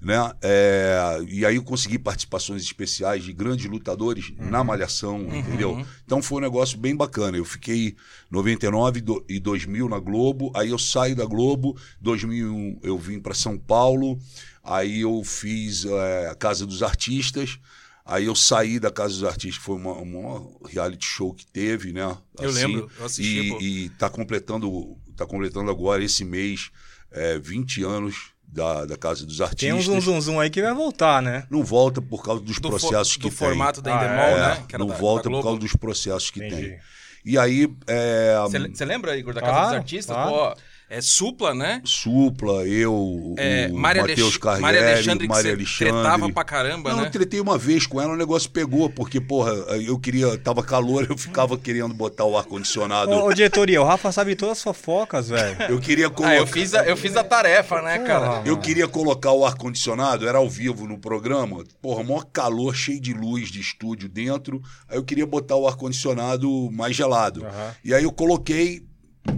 né? 0.00 0.32
É, 0.42 1.18
e 1.28 1.44
aí 1.44 1.56
eu 1.56 1.62
consegui 1.62 1.98
participações 1.98 2.62
especiais 2.62 3.24
de 3.24 3.32
grandes 3.32 3.66
lutadores 3.66 4.32
na 4.38 4.62
Malhação, 4.62 5.22
entendeu? 5.34 5.84
Então 6.04 6.22
foi 6.22 6.38
um 6.38 6.42
negócio 6.42 6.78
bem 6.78 6.94
bacana. 6.94 7.36
Eu 7.36 7.44
fiquei 7.44 7.96
99 8.30 8.98
e 8.98 9.02
do- 9.02 9.24
e 9.28 9.40
2000 9.40 9.88
na 9.88 9.98
Globo, 9.98 10.52
aí 10.54 10.70
eu 10.70 10.78
saio 10.78 11.16
da 11.16 11.24
Globo, 11.24 11.76
2001 12.00 12.78
eu 12.82 12.96
vim 12.98 13.18
para 13.20 13.34
São 13.34 13.58
Paulo, 13.58 14.18
aí 14.62 15.00
eu 15.00 15.22
fiz 15.24 15.84
é, 15.84 16.28
a 16.30 16.34
Casa 16.34 16.64
dos 16.66 16.82
Artistas, 16.82 17.58
aí 18.04 18.26
eu 18.26 18.34
saí 18.34 18.78
da 18.78 18.90
Casa 18.90 19.14
dos 19.14 19.24
Artistas, 19.24 19.62
foi 19.62 19.76
uma, 19.76 19.92
uma 19.92 20.46
reality 20.68 21.04
show 21.06 21.34
que 21.34 21.46
teve, 21.46 21.92
né? 21.92 22.16
Eu 22.38 22.50
lembro, 22.52 22.90
eu 22.98 23.04
assisti, 23.04 23.48
pô. 23.50 23.58
E, 23.60 23.84
e 23.84 23.88
tá 23.90 24.08
completando, 24.08 24.96
tá 25.16 25.26
completando 25.26 25.70
agora 25.70 26.02
esse 26.04 26.24
mês 26.24 26.70
é, 27.10 27.38
20 27.38 27.82
anos 27.82 28.30
da, 28.50 28.84
da 28.86 28.96
Casa 28.96 29.24
dos 29.26 29.36
Tem 29.36 29.46
Artistas. 29.46 29.74
um 29.74 29.80
zum, 29.82 30.00
zum, 30.00 30.20
zum 30.20 30.40
aí 30.40 30.48
que 30.50 30.62
vai 30.62 30.72
voltar, 30.74 31.20
né? 31.22 31.44
Não 31.50 31.62
volta 31.62 32.00
por 32.00 32.22
causa 32.24 32.42
dos 32.42 32.58
Do, 32.58 32.70
fo- 32.70 32.78
processos 32.78 33.16
do 33.16 33.28
que 33.28 33.34
formato 33.34 33.82
tem. 33.82 33.92
da 33.92 34.00
Ah, 34.00 34.04
Endemol, 34.04 34.24
É, 34.38 34.40
né? 34.56 34.64
Que 34.68 34.74
era 34.74 34.78
não 34.82 34.88
da- 34.88 34.94
da 34.94 35.00
volta 35.00 35.22
por 35.24 35.30
Globo. 35.30 35.44
causa 35.44 35.58
dos 35.60 35.76
processos 35.76 36.30
que 36.30 36.38
Entendi. 36.44 36.68
tem. 36.70 36.78
E 37.24 37.36
aí, 37.36 37.68
é, 37.86 38.36
Você 38.72 38.84
lembra, 38.84 39.16
Igor, 39.16 39.34
da 39.34 39.40
Casa 39.40 39.52
Claro, 39.52 39.68
dos 39.68 39.76
Artistas? 39.78 40.16
claro. 40.16 40.30
Pô, 40.30 40.60
é 40.90 41.00
supla, 41.00 41.54
né? 41.54 41.82
Supla, 41.84 42.66
eu, 42.66 43.34
É, 43.36 43.68
o 43.70 43.74
Maria, 43.76 44.02
Matheus. 44.02 44.36
Carriere, 44.38 44.62
Maria 44.62 44.80
Alexandre, 44.80 45.26
que 45.26 45.34
Maria 45.34 45.42
você 45.50 45.56
Alexandre. 45.56 45.92
tretava 45.92 46.32
pra 46.32 46.44
caramba, 46.44 46.90
Não, 46.90 46.98
né? 47.00 47.06
eu 47.06 47.10
tretei 47.10 47.40
uma 47.40 47.58
vez 47.58 47.86
com 47.86 48.00
ela, 48.00 48.12
o 48.14 48.16
negócio 48.16 48.50
pegou, 48.50 48.88
porque, 48.88 49.20
porra, 49.20 49.52
eu 49.52 49.98
queria, 49.98 50.38
tava 50.38 50.62
calor, 50.62 51.06
eu 51.10 51.16
ficava 51.18 51.58
querendo 51.58 51.92
botar 51.94 52.24
o 52.24 52.36
ar-condicionado. 52.38 53.10
Ô, 53.12 53.26
ô, 53.26 53.32
diretoria, 53.32 53.80
o 53.82 53.84
Rafa 53.84 54.10
sabe 54.12 54.34
todas 54.34 54.58
as 54.58 54.62
fofocas, 54.62 55.28
velho. 55.28 55.56
Eu 55.68 55.78
queria 55.80 56.08
colocar. 56.08 56.32
Ah, 56.32 56.36
eu 56.36 56.46
fiz, 56.46 56.74
a, 56.74 56.84
eu 56.84 56.96
fiz 56.96 57.16
a 57.16 57.24
tarefa, 57.24 57.82
né, 57.82 57.98
cara? 57.98 58.42
Eu 58.44 58.56
queria 58.58 58.88
colocar 58.88 59.32
o 59.32 59.44
ar-condicionado, 59.44 60.26
era 60.26 60.38
ao 60.38 60.48
vivo 60.48 60.86
no 60.86 60.98
programa. 60.98 61.64
Porra, 61.82 62.02
maior 62.02 62.24
calor, 62.32 62.74
cheio 62.74 63.00
de 63.00 63.12
luz 63.12 63.50
de 63.50 63.60
estúdio 63.60 64.08
dentro. 64.08 64.62
Aí 64.88 64.96
eu 64.96 65.04
queria 65.04 65.26
botar 65.26 65.56
o 65.56 65.66
ar-condicionado 65.68 66.70
mais 66.72 66.96
gelado. 66.96 67.44
Aham. 67.44 67.74
E 67.84 67.92
aí 67.94 68.04
eu 68.04 68.12
coloquei 68.12 68.82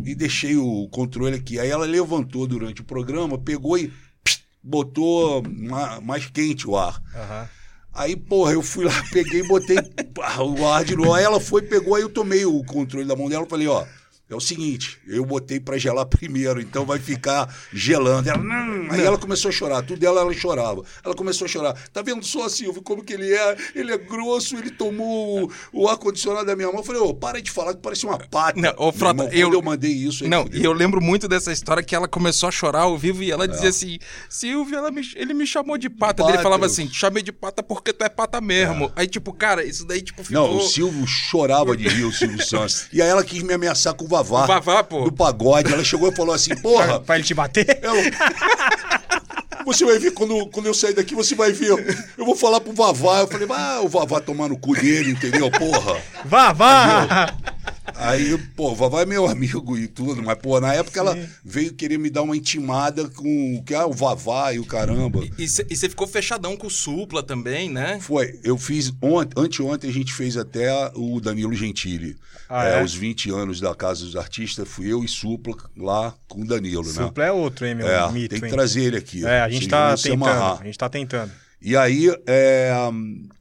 e 0.04 0.14
deixei 0.14 0.56
o 0.56 0.88
controle 0.90 1.36
aqui. 1.36 1.58
Aí 1.58 1.68
ela 1.70 1.86
levantou 1.86 2.46
durante 2.46 2.80
o 2.80 2.84
programa, 2.84 3.38
pegou 3.38 3.76
e 3.78 3.92
pss, 4.24 4.40
botou 4.62 5.42
ma- 5.48 6.00
mais 6.00 6.26
quente 6.26 6.68
o 6.68 6.76
ar. 6.76 7.02
Aham. 7.14 7.48
Aí, 7.92 8.14
porra, 8.16 8.52
eu 8.52 8.62
fui 8.62 8.84
lá, 8.84 8.92
peguei 9.12 9.40
e 9.40 9.48
botei 9.48 9.76
o 9.78 10.66
ar 10.68 10.84
de 10.84 10.94
novo. 10.94 11.12
Aí 11.12 11.24
ela 11.24 11.40
foi, 11.40 11.62
pegou, 11.62 11.94
aí 11.96 12.02
eu 12.02 12.08
tomei 12.08 12.44
o 12.44 12.62
controle 12.64 13.04
da 13.06 13.16
mão 13.16 13.28
dela 13.28 13.44
e 13.44 13.50
falei, 13.50 13.66
ó. 13.66 13.84
É 14.30 14.34
o 14.34 14.40
seguinte, 14.40 14.98
eu 15.08 15.24
botei 15.26 15.58
pra 15.58 15.76
gelar 15.76 16.06
primeiro, 16.06 16.60
então 16.60 16.86
vai 16.86 16.98
ficar 17.00 17.52
gelando. 17.72 18.28
Ela, 18.30 18.38
não. 18.42 18.92
Aí 18.92 19.02
ela 19.02 19.18
começou 19.18 19.48
a 19.48 19.52
chorar, 19.52 19.82
tudo 19.82 19.98
dela 19.98 20.20
ela 20.20 20.32
chorava. 20.32 20.84
Ela 21.04 21.14
começou 21.14 21.44
a 21.46 21.48
chorar. 21.48 21.74
Tá 21.92 22.00
vendo 22.00 22.24
só, 22.24 22.48
Silvio, 22.48 22.80
como 22.80 23.02
que 23.02 23.12
ele 23.12 23.32
é? 23.32 23.56
Ele 23.74 23.92
é 23.92 23.98
grosso, 23.98 24.56
ele 24.56 24.70
tomou 24.70 25.44
o, 25.44 25.50
o 25.72 25.88
ar-condicionado 25.88 26.46
da 26.46 26.54
minha 26.54 26.68
mão. 26.68 26.76
Eu 26.78 26.84
falei, 26.84 27.00
ô, 27.02 27.12
para 27.12 27.42
de 27.42 27.50
falar 27.50 27.74
que 27.74 27.80
parece 27.80 28.06
uma 28.06 28.18
pata. 28.18 28.60
Não, 28.60 28.72
ô, 28.76 28.92
Frota, 28.92 29.24
irmão, 29.24 29.36
eu- 29.36 29.52
eu 29.52 29.62
mandei 29.62 29.90
isso... 29.92 30.28
Não, 30.28 30.46
e 30.52 30.62
eu 30.64 30.72
lembro 30.72 31.00
muito 31.00 31.26
dessa 31.26 31.52
história 31.52 31.82
que 31.82 31.94
ela 31.94 32.06
começou 32.06 32.48
a 32.48 32.52
chorar 32.52 32.82
ao 32.82 32.96
vivo 32.96 33.22
e 33.24 33.30
ela 33.32 33.48
dizia 33.48 33.66
É. 33.66 33.70
assim: 33.70 33.98
Silvio, 34.28 34.80
me- 34.92 35.02
ele 35.16 35.34
me 35.34 35.46
chamou 35.46 35.76
de 35.76 35.90
pata. 35.90 36.22
Pata. 36.22 36.34
Ele 36.34 36.42
falava 36.42 36.66
assim: 36.66 36.86
te 36.86 36.94
chamei 36.94 37.22
de 37.22 37.32
pata 37.32 37.62
porque 37.62 37.92
tu 37.92 38.04
é 38.04 38.08
pata 38.08 38.40
mesmo. 38.40 38.92
Aí, 38.94 39.06
tipo, 39.06 39.32
cara, 39.32 39.64
isso 39.64 39.84
daí, 39.86 40.00
tipo, 40.02 40.22
ficou. 40.22 40.40
Não, 40.48 40.56
o 40.56 40.60
Silvio 40.60 41.06
chorava 41.06 41.76
de 41.76 41.88
rir, 41.88 42.04
o 42.04 42.12
Silvio 42.12 42.44
Santos. 42.44 42.86
E 42.92 43.00
aí 43.02 43.08
ela 43.08 43.24
quis 43.24 43.42
me 43.42 43.52
ameaçar 43.54 43.94
com 43.94 44.04
o 44.04 44.08
Vavá. 44.22 44.44
O 44.44 44.46
Vavá, 44.46 44.82
pô. 44.84 45.04
Do 45.04 45.12
pagode. 45.12 45.72
Ela 45.72 45.84
chegou 45.84 46.08
e 46.10 46.14
falou 46.16 46.34
assim: 46.34 46.54
porra. 46.56 47.00
Pra 47.00 47.16
ele 47.16 47.24
te 47.24 47.34
bater? 47.34 47.78
ela- 47.82 47.96
Você 49.66 49.84
vai 49.84 49.98
ver 49.98 50.12
quando, 50.12 50.46
quando 50.48 50.66
eu 50.66 50.74
sair 50.74 50.94
daqui, 50.94 51.14
você 51.14 51.34
vai 51.34 51.52
ver. 51.52 51.70
Eu 52.16 52.24
vou 52.24 52.34
falar 52.34 52.60
pro 52.60 52.72
Vavá. 52.72 53.20
Eu 53.20 53.28
falei, 53.28 53.46
ah, 53.50 53.80
o 53.82 53.88
Vavá 53.88 54.20
tomar 54.20 54.48
no 54.48 54.58
cu 54.58 54.74
dele, 54.74 55.10
entendeu? 55.12 55.50
Porra. 55.50 56.00
Vá, 56.24 56.52
vá! 56.52 57.32
Aí, 57.96 58.36
pô, 58.56 58.72
o 58.72 58.74
Vavá 58.74 59.02
é 59.02 59.06
meu 59.06 59.26
amigo 59.26 59.76
e 59.76 59.86
tudo, 59.86 60.22
mas, 60.22 60.38
pô, 60.38 60.60
na 60.60 60.74
época 60.74 61.00
ela 61.00 61.16
veio 61.44 61.72
querer 61.74 61.98
me 61.98 62.10
dar 62.10 62.22
uma 62.22 62.36
intimada 62.36 63.08
com 63.08 63.56
o 63.56 63.62
que 63.62 63.74
é 63.74 63.84
o 63.84 63.92
Vavá 63.92 64.52
e 64.52 64.58
o 64.58 64.64
caramba. 64.64 65.20
E 65.38 65.48
você 65.48 65.88
ficou 65.88 66.06
fechadão 66.06 66.56
com 66.56 66.66
o 66.66 66.70
Supla 66.70 67.22
também, 67.22 67.70
né? 67.70 67.98
Foi, 68.00 68.38
eu 68.44 68.56
fiz 68.56 68.92
ontem, 69.00 69.40
anteontem 69.40 69.90
a 69.90 69.92
gente 69.92 70.12
fez 70.12 70.36
até 70.36 70.70
o 70.94 71.20
Danilo 71.20 71.54
Gentili. 71.54 72.16
Ah, 72.48 72.66
é, 72.66 72.80
é? 72.80 72.82
Os 72.82 72.94
20 72.94 73.30
anos 73.30 73.60
da 73.60 73.74
Casa 73.74 74.04
dos 74.04 74.16
Artistas, 74.16 74.68
fui 74.68 74.92
eu 74.92 75.04
e 75.04 75.08
Supla 75.08 75.54
lá 75.76 76.14
com 76.28 76.42
o 76.42 76.46
Danilo, 76.46 76.84
né? 76.84 76.92
Supla 76.92 77.24
é 77.24 77.32
outro, 77.32 77.66
hein, 77.66 77.74
meu 77.74 77.86
É, 77.88 78.10
mito, 78.10 78.30
tem 78.30 78.40
que 78.40 78.46
hein? 78.46 78.52
trazer 78.52 78.82
ele 78.82 78.96
aqui. 78.96 79.24
É, 79.24 79.40
a 79.40 79.48
gente 79.48 79.68
tá 79.68 79.96
tentando. 79.96 80.60
A 80.60 80.64
gente 80.64 80.78
tá 80.78 80.88
tentando. 80.88 81.30
E 81.62 81.76
aí, 81.76 82.08
é, 82.26 82.72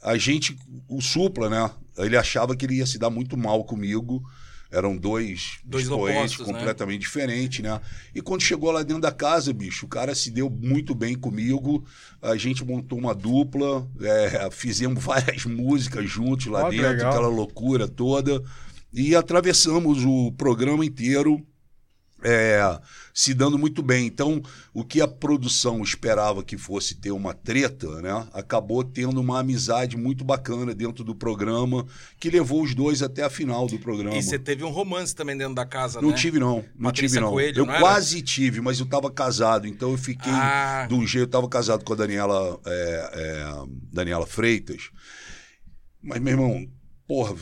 a 0.04 0.18
gente, 0.18 0.58
o 0.88 1.02
Supla, 1.02 1.50
né? 1.50 1.72
Ele 2.06 2.18
achava 2.18 2.56
que 2.56 2.66
ele 2.66 2.76
ia 2.76 2.86
se 2.86 2.98
dar 2.98 3.10
muito 3.10 3.38
mal 3.38 3.64
comigo. 3.64 4.24
Eram 4.72 4.96
dois, 4.96 5.58
Dois 5.64 5.86
expoentes 5.86 6.34
opostos, 6.34 6.48
né? 6.48 6.54
completamente 6.54 7.02
diferentes, 7.02 7.60
né? 7.64 7.82
E 8.14 8.22
quando 8.22 8.42
chegou 8.42 8.70
lá 8.70 8.84
dentro 8.84 9.02
da 9.02 9.12
casa, 9.12 9.52
bicho, 9.52 9.88
o 9.88 9.90
cara 9.90 10.14
se 10.14 10.30
deu 10.30 10.48
muito 10.48 10.94
bem 10.94 11.16
comigo. 11.16 11.84
A 12.22 12.36
gente 12.36 12.64
montou 12.64 13.00
uma 13.00 13.16
dupla, 13.16 13.88
é, 14.00 14.48
fizemos 14.52 15.02
várias 15.04 15.44
músicas 15.46 16.08
juntos 16.08 16.46
lá 16.46 16.66
que 16.70 16.78
dentro, 16.78 16.92
legal. 16.92 17.12
aquela 17.12 17.28
loucura 17.28 17.88
toda. 17.88 18.44
E 18.94 19.16
atravessamos 19.16 20.06
o 20.06 20.32
programa 20.34 20.86
inteiro 20.86 21.44
é, 22.24 22.80
se 23.14 23.34
dando 23.34 23.58
muito 23.58 23.82
bem. 23.82 24.06
Então, 24.08 24.42
o 24.74 24.84
que 24.84 25.02
a 25.02 25.08
produção 25.08 25.82
esperava 25.82 26.44
que 26.44 26.58
fosse 26.58 26.96
ter 26.96 27.12
uma 27.12 27.34
treta, 27.34 28.02
né, 28.02 28.28
acabou 28.34 28.84
tendo 28.84 29.20
uma 29.20 29.40
amizade 29.40 29.96
muito 29.98 30.24
bacana 30.24 30.74
dentro 30.74 31.04
do 31.04 31.14
programa, 31.16 31.86
que 32.20 32.30
levou 32.30 32.62
os 32.64 32.74
dois 32.76 33.02
até 33.02 33.24
a 33.24 33.30
final 33.30 33.68
do 33.68 33.80
programa. 33.80 34.16
E 34.18 34.24
você 34.24 34.38
teve 34.40 34.64
um 34.64 34.70
romance 34.70 35.14
também 35.16 35.38
dentro 35.38 35.56
da 35.56 35.66
casa, 35.66 36.02
Não 36.02 36.10
né? 36.10 36.16
tive, 36.16 36.40
não. 36.40 36.64
Não 36.76 36.90
Patrícia 36.90 37.08
tive, 37.16 37.20
não. 37.22 37.32
Coelho, 37.32 37.60
eu 37.62 37.66
não 37.66 37.80
quase 37.80 38.22
tive, 38.22 38.62
mas 38.62 38.80
eu 38.80 38.86
tava 38.86 39.10
casado, 39.12 39.68
então 39.68 39.92
eu 39.92 39.98
fiquei 39.98 40.32
Ah. 40.32 40.86
de 40.88 40.94
um 40.96 41.06
jeito. 41.06 41.26
Eu 41.26 41.28
tava 41.32 41.48
casado 41.50 41.84
com 41.84 41.94
a 41.94 41.96
Daniela, 41.96 42.60
é, 42.66 43.10
é, 43.14 43.64
Daniela 43.92 44.26
Freitas. 44.26 44.90
Mas, 46.02 46.22
meu 46.22 46.32
irmão, 46.34 46.66
porra, 47.08 47.36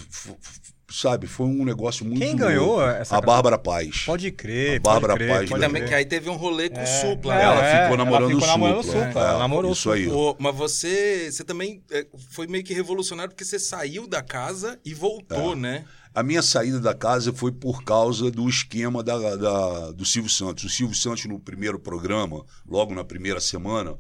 sabe, 0.90 1.28
foi 1.28 1.46
um 1.48 1.66
negócio 1.66 2.06
muito. 2.06 2.20
Quem 2.20 2.36
ganhou 2.36 2.78
louco. 2.78 2.82
essa 2.84 3.18
A 3.18 3.22
Bárbara 3.22 3.58
Paz. 3.58 4.04
Pode 4.06 4.32
crer, 4.32 4.78
A 4.78 4.80
Bárbara 4.80 5.14
pode 5.14 5.26
crer, 5.26 5.38
Paz 5.38 5.50
pode. 5.50 5.62
Também, 5.62 5.82
crer. 5.82 5.90
que 5.90 5.96
aí 5.96 6.06
teve 6.06 6.30
um 6.30 6.36
rolê 6.36 6.70
com 6.70 6.82
o 6.82 6.88
Supla, 6.88 7.34
É, 7.34 7.38
né? 7.38 7.44
Ela 7.44 7.66
é, 7.66 7.82
ficou 7.84 7.98
namorando 7.98 8.32
ela 8.32 8.40
ficou 8.42 8.48
o 8.48 8.52
namorando 8.52 8.84
Supla. 8.84 9.02
o 9.02 9.06
Supla. 9.08 9.22
É, 9.22 9.30
ela 9.30 9.40
namorou 9.40 9.72
isso 9.72 9.90
o 9.90 9.92
aí. 9.92 10.08
Ô, 10.08 10.36
mas 10.40 10.56
você, 10.56 11.32
você 11.32 11.44
também 11.44 11.84
é, 11.92 12.06
foi 12.32 12.48
meio 12.48 12.64
que 12.64 12.74
revolucionário 12.74 13.32
porque 13.32 13.46
você 13.46 13.60
saiu 13.60 14.08
da 14.08 14.22
casa 14.22 14.80
e 14.86 14.94
voltou, 14.94 15.54
É. 15.54 15.56
né? 15.56 15.86
A 16.16 16.24
minha 16.24 16.42
saída 16.42 16.80
da 16.80 16.96
casa 16.96 17.32
foi 17.32 17.52
por 17.52 17.84
causa 17.84 18.32
do 18.32 18.50
esquema 18.50 19.04
da, 19.04 19.36
da- 19.36 19.92
do 19.92 20.04
Silvio 20.04 20.32
Santos. 20.32 20.64
O 20.64 20.70
Silvio 20.70 20.96
Santos, 20.96 21.26
no 21.26 21.40
primeiro 21.40 21.78
programa, 21.80 22.44
logo 22.68 22.96
na 22.96 23.04
primeira 23.04 23.40
semana, 23.40 23.96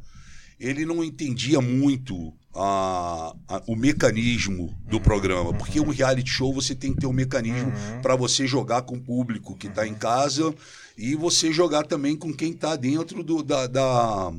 ele 0.60 0.84
não 0.84 1.04
entendia 1.04 1.62
muito 1.62 2.34
a- 2.58 3.34
a- 3.48 3.62
o 3.68 3.76
mecanismo 3.76 4.76
do 4.90 5.00
programa. 5.00 5.54
Porque 5.54 5.80
um 5.80 5.90
reality 5.92 6.30
show 6.30 6.54
você 6.54 6.74
tem 6.76 6.94
que 6.94 7.00
ter 7.02 7.08
um 7.08 7.14
mecanismo 7.14 7.72
para 8.02 8.16
você 8.16 8.48
jogar 8.48 8.82
com 8.82 8.96
o 8.96 9.00
público 9.02 9.56
que 9.56 9.68
está 9.68 9.88
em 9.88 9.94
casa 9.94 10.54
e 10.98 11.16
você 11.16 11.52
jogar 11.52 11.84
também 11.84 12.16
com 12.16 12.34
quem 12.34 12.52
está 12.52 12.76
dentro 12.76 13.22
do- 13.24 13.44
da, 13.44 13.68
da, 13.68 14.32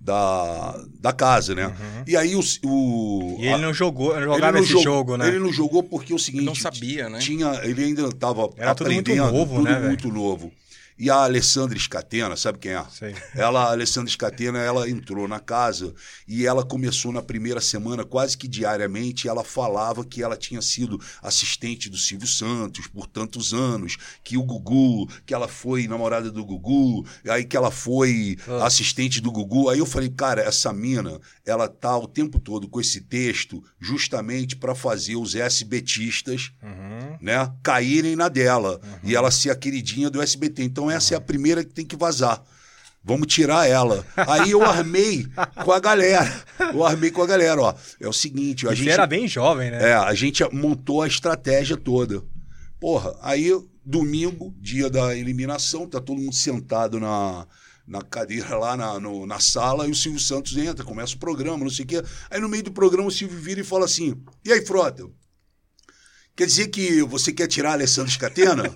da, 0.00 0.84
da 1.00 1.12
casa, 1.12 1.54
né? 1.54 1.74
E 2.06 2.16
aí 2.16 2.34
o. 2.36 2.40
o 2.64 3.36
E 3.38 3.46
ele 3.46 3.62
não 3.62 3.72
jogou, 3.72 4.08
não 4.10 4.16
ele 4.16 4.24
jogava 4.26 4.52
não 4.52 4.58
esse 4.60 4.68
jogou- 4.68 4.82
jogo, 4.84 5.16
né? 5.16 5.28
Ele 5.28 5.38
não 5.38 5.52
jogou 5.52 5.82
porque 5.82 6.12
é 6.12 6.16
o 6.16 6.18
seguinte. 6.18 6.40
Ele 6.40 6.46
não 6.46 6.54
sabia, 6.54 7.08
né? 7.08 7.18
Tinha, 7.20 7.60
ele 7.62 7.84
ainda 7.84 8.02
estava 8.08 8.50
Era 8.56 8.74
tudo 8.74 8.90
muito 8.92 9.10
aprendendo, 9.10 9.32
novo, 9.32 9.54
tudo 9.56 9.64
né, 9.64 9.80
muito 9.80 10.08
novo. 10.08 10.52
E 10.96 11.10
a 11.10 11.16
Alessandra 11.24 11.76
Scatena, 11.78 12.36
sabe 12.36 12.58
quem 12.58 12.72
é? 12.72 12.84
Sei. 12.90 13.14
Ela, 13.34 13.64
a 13.64 13.70
Alessandra 13.72 14.10
Scatena, 14.10 14.58
ela 14.60 14.88
entrou 14.88 15.26
na 15.26 15.40
casa 15.40 15.92
e 16.26 16.46
ela 16.46 16.64
começou 16.64 17.10
na 17.12 17.20
primeira 17.20 17.60
semana, 17.60 18.04
quase 18.04 18.38
que 18.38 18.46
diariamente, 18.46 19.28
ela 19.28 19.42
falava 19.42 20.04
que 20.04 20.22
ela 20.22 20.36
tinha 20.36 20.62
sido 20.62 21.00
assistente 21.20 21.90
do 21.90 21.96
Silvio 21.96 22.28
Santos 22.28 22.86
por 22.86 23.06
tantos 23.08 23.52
anos, 23.52 23.96
que 24.22 24.36
o 24.36 24.42
Gugu, 24.44 25.08
que 25.26 25.34
ela 25.34 25.48
foi 25.48 25.88
namorada 25.88 26.30
do 26.30 26.44
Gugu, 26.44 27.04
aí 27.28 27.44
que 27.44 27.56
ela 27.56 27.70
foi 27.72 28.36
Ah. 28.46 28.66
assistente 28.66 29.20
do 29.20 29.32
Gugu. 29.32 29.68
Aí 29.70 29.78
eu 29.80 29.86
falei, 29.86 30.08
cara, 30.10 30.42
essa 30.42 30.72
mina, 30.72 31.20
ela 31.44 31.66
tá 31.68 31.96
o 31.98 32.06
tempo 32.06 32.38
todo 32.38 32.68
com 32.68 32.80
esse 32.80 33.00
texto 33.00 33.62
justamente 33.80 34.54
para 34.54 34.74
fazer 34.74 35.16
os 35.16 35.34
SBTistas 35.34 36.52
Uhum. 36.62 37.18
né, 37.20 37.52
caírem 37.62 38.14
na 38.16 38.28
dela 38.28 38.80
e 39.02 39.14
ela 39.16 39.30
ser 39.30 39.50
a 39.50 39.56
queridinha 39.56 40.08
do 40.08 40.22
SBT. 40.22 40.62
Então 40.62 40.83
essa 40.90 41.14
é 41.14 41.16
a 41.16 41.20
primeira 41.20 41.64
que 41.64 41.72
tem 41.72 41.84
que 41.86 41.96
vazar. 41.96 42.42
Vamos 43.06 43.26
tirar 43.26 43.68
ela. 43.68 44.04
Aí 44.16 44.52
eu 44.52 44.62
armei 44.62 45.26
com 45.62 45.72
a 45.72 45.78
galera. 45.78 46.44
Eu 46.72 46.84
armei 46.84 47.10
com 47.10 47.22
a 47.22 47.26
galera, 47.26 47.60
ó. 47.60 47.74
É 48.00 48.08
o 48.08 48.12
seguinte, 48.14 48.66
a 48.66 48.72
E 48.72 48.76
gente 48.76 48.86
você 48.86 48.92
era 48.92 49.06
bem 49.06 49.28
jovem, 49.28 49.70
né? 49.70 49.90
é, 49.90 49.94
a 49.94 50.14
gente 50.14 50.42
montou 50.54 51.02
a 51.02 51.06
estratégia 51.06 51.76
toda. 51.76 52.22
Porra, 52.80 53.14
aí 53.20 53.50
domingo, 53.84 54.54
dia 54.58 54.88
da 54.88 55.14
eliminação, 55.14 55.86
tá 55.86 56.00
todo 56.00 56.18
mundo 56.20 56.34
sentado 56.34 56.98
na, 56.98 57.46
na 57.86 58.00
cadeira 58.00 58.56
lá 58.56 58.74
na, 58.76 58.98
no- 58.98 59.26
na 59.26 59.38
sala 59.38 59.86
e 59.86 59.90
o 59.90 59.94
Silvio 59.94 60.18
Santos 60.20 60.56
entra, 60.56 60.82
começa 60.82 61.14
o 61.14 61.18
programa, 61.18 61.58
não 61.64 61.70
sei 61.70 61.84
o 61.84 61.88
quê. 61.88 62.02
Aí 62.30 62.40
no 62.40 62.48
meio 62.48 62.62
do 62.62 62.72
programa 62.72 63.08
o 63.08 63.12
Silvio 63.12 63.38
vira 63.38 63.60
e 63.60 63.64
fala 63.64 63.84
assim: 63.84 64.16
E 64.42 64.50
aí, 64.50 64.64
Frota? 64.64 65.04
Quer 66.36 66.46
dizer 66.46 66.68
que 66.68 67.02
você 67.02 67.32
quer 67.32 67.46
tirar 67.46 67.72
Alessandro 67.72 68.10
Scatena? 68.10 68.74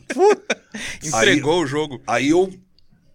Entregou 1.03 1.63
o 1.63 1.67
jogo. 1.67 2.01
Aí 2.07 2.29
eu, 2.29 2.53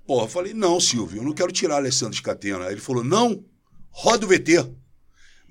porra, 0.05 0.27
falei, 0.27 0.53
não, 0.53 0.79
Silvio, 0.81 1.21
eu 1.21 1.23
não 1.23 1.33
quero 1.33 1.51
tirar 1.51 1.77
Alessandro 1.77 2.17
Scatena. 2.17 2.65
Aí 2.65 2.73
ele 2.73 2.81
falou, 2.81 3.03
não, 3.03 3.43
roda 3.89 4.25
o 4.25 4.29
VT. 4.29 4.69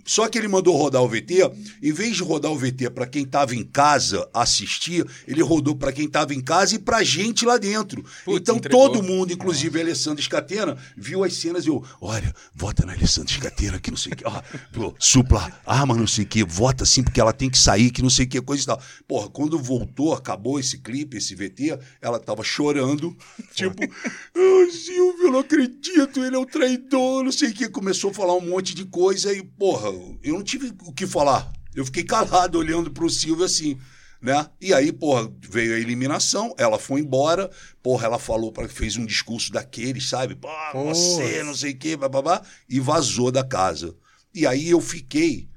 Só 0.04 0.28
que 0.28 0.38
ele 0.38 0.49
mandou 0.49 0.76
rodar 0.76 1.02
o 1.02 1.09
VT, 1.09 1.50
em 1.82 1.92
vez 1.92 2.16
de 2.16 2.23
rodar 2.23 2.50
o 2.50 2.59
VT 2.59 2.90
para 2.90 3.06
quem 3.06 3.23
estava 3.23 3.54
em 3.54 3.64
casa 3.64 4.28
assistir, 4.35 5.06
ele 5.26 5.42
rodou 5.42 5.76
para 5.76 5.92
quem 5.92 6.06
estava 6.06 6.35
em 6.35 6.40
casa 6.40 6.75
e 6.75 6.78
pra 6.78 7.02
gente 7.02 7.44
lá 7.44 7.56
dentro. 7.56 8.04
Putz, 8.25 8.40
então 8.40 8.56
entregou. 8.56 8.90
todo 8.90 9.02
mundo, 9.02 9.32
inclusive 9.32 9.78
a 9.78 9.82
Alessandra 9.82 10.23
Scatena, 10.23 10.76
viu 10.97 11.23
as 11.23 11.35
cenas 11.35 11.64
e 11.64 11.68
eu, 11.68 11.85
olha, 12.00 12.35
vota 12.54 12.85
na 12.85 12.92
Alessandra 12.92 13.32
Scatena 13.32 13.78
que 13.78 13.90
não 13.90 13.97
sei 13.97 14.12
o 14.12 14.16
que, 14.16 14.26
ó, 14.26 14.42
pô, 14.73 14.94
supla, 14.99 15.52
arma 15.64 15.94
não 15.94 16.06
sei 16.06 16.25
o 16.25 16.28
que, 16.28 16.44
vota 16.44 16.85
sim 16.85 17.02
porque 17.02 17.21
ela 17.21 17.32
tem 17.32 17.49
que 17.49 17.59
sair, 17.59 17.90
que 17.90 18.02
não 18.02 18.11
sei 18.11 18.26
o 18.26 18.28
que, 18.28 18.40
coisa 18.40 18.62
e 18.62 18.66
tal. 18.66 18.82
Porra, 19.06 19.28
quando 19.28 19.59
voltou, 19.59 20.12
acabou 20.14 20.59
esse 20.59 20.78
clipe, 20.78 21.18
esse 21.18 21.35
VT, 21.35 21.78
ela 22.00 22.18
tava 22.18 22.42
chorando, 22.42 23.16
tipo, 23.54 23.82
ai 23.82 24.71
Silvio, 24.71 25.26
eu 25.26 25.32
não 25.32 25.40
acredito, 25.40 26.25
ele 26.25 26.37
é 26.37 26.38
um 26.38 26.44
traidor, 26.44 27.23
não 27.23 27.32
sei 27.32 27.50
o 27.50 27.54
que, 27.54 27.68
começou 27.68 28.11
a 28.11 28.14
falar 28.14 28.35
um 28.35 28.40
monte 28.40 28.75
de 28.75 28.85
coisa 28.85 29.32
e, 29.32 29.42
porra, 29.42 29.92
eu 30.23 30.35
não 30.35 30.43
tive 30.43 30.73
o 30.85 30.93
que 30.93 31.07
falar. 31.07 31.53
Eu 31.75 31.85
fiquei 31.85 32.05
calado 32.05 32.59
olhando 32.59 32.91
pro 32.91 33.09
Silvio 33.09 33.45
assim, 33.45 33.79
né? 34.21 34.47
E 34.61 34.73
aí, 34.75 34.93
porra, 34.93 35.33
veio 35.49 35.75
a 35.75 35.79
eliminação, 35.79 36.55
ela 36.59 36.79
foi 36.79 37.01
embora, 37.01 37.51
porra, 37.83 38.07
ela 38.07 38.19
falou 38.19 38.53
para 38.53 38.69
fez 38.69 38.97
um 38.97 39.07
discurso 39.07 39.51
daqueles, 39.53 40.09
sabe? 40.09 40.35
Pô, 40.35 40.49
você, 40.85 41.43
não 41.43 41.55
sei 41.55 41.73
o 41.73 41.77
quê, 41.79 41.97
babá, 41.97 42.43
e 42.69 42.79
vazou 42.79 43.31
da 43.33 43.43
casa. 43.43 43.95
E 44.35 44.47
aí 44.47 44.69
eu 44.71 44.81
fiquei, 44.81 45.49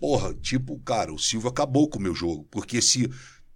porra, 0.00 0.34
tipo, 0.34 0.78
cara, 0.80 1.12
o 1.12 1.18
Silvio 1.18 1.48
acabou 1.50 1.88
com 1.88 1.98
o 1.98 2.02
meu 2.02 2.14
jogo, 2.14 2.46
porque 2.50 2.80
se 2.82 3.10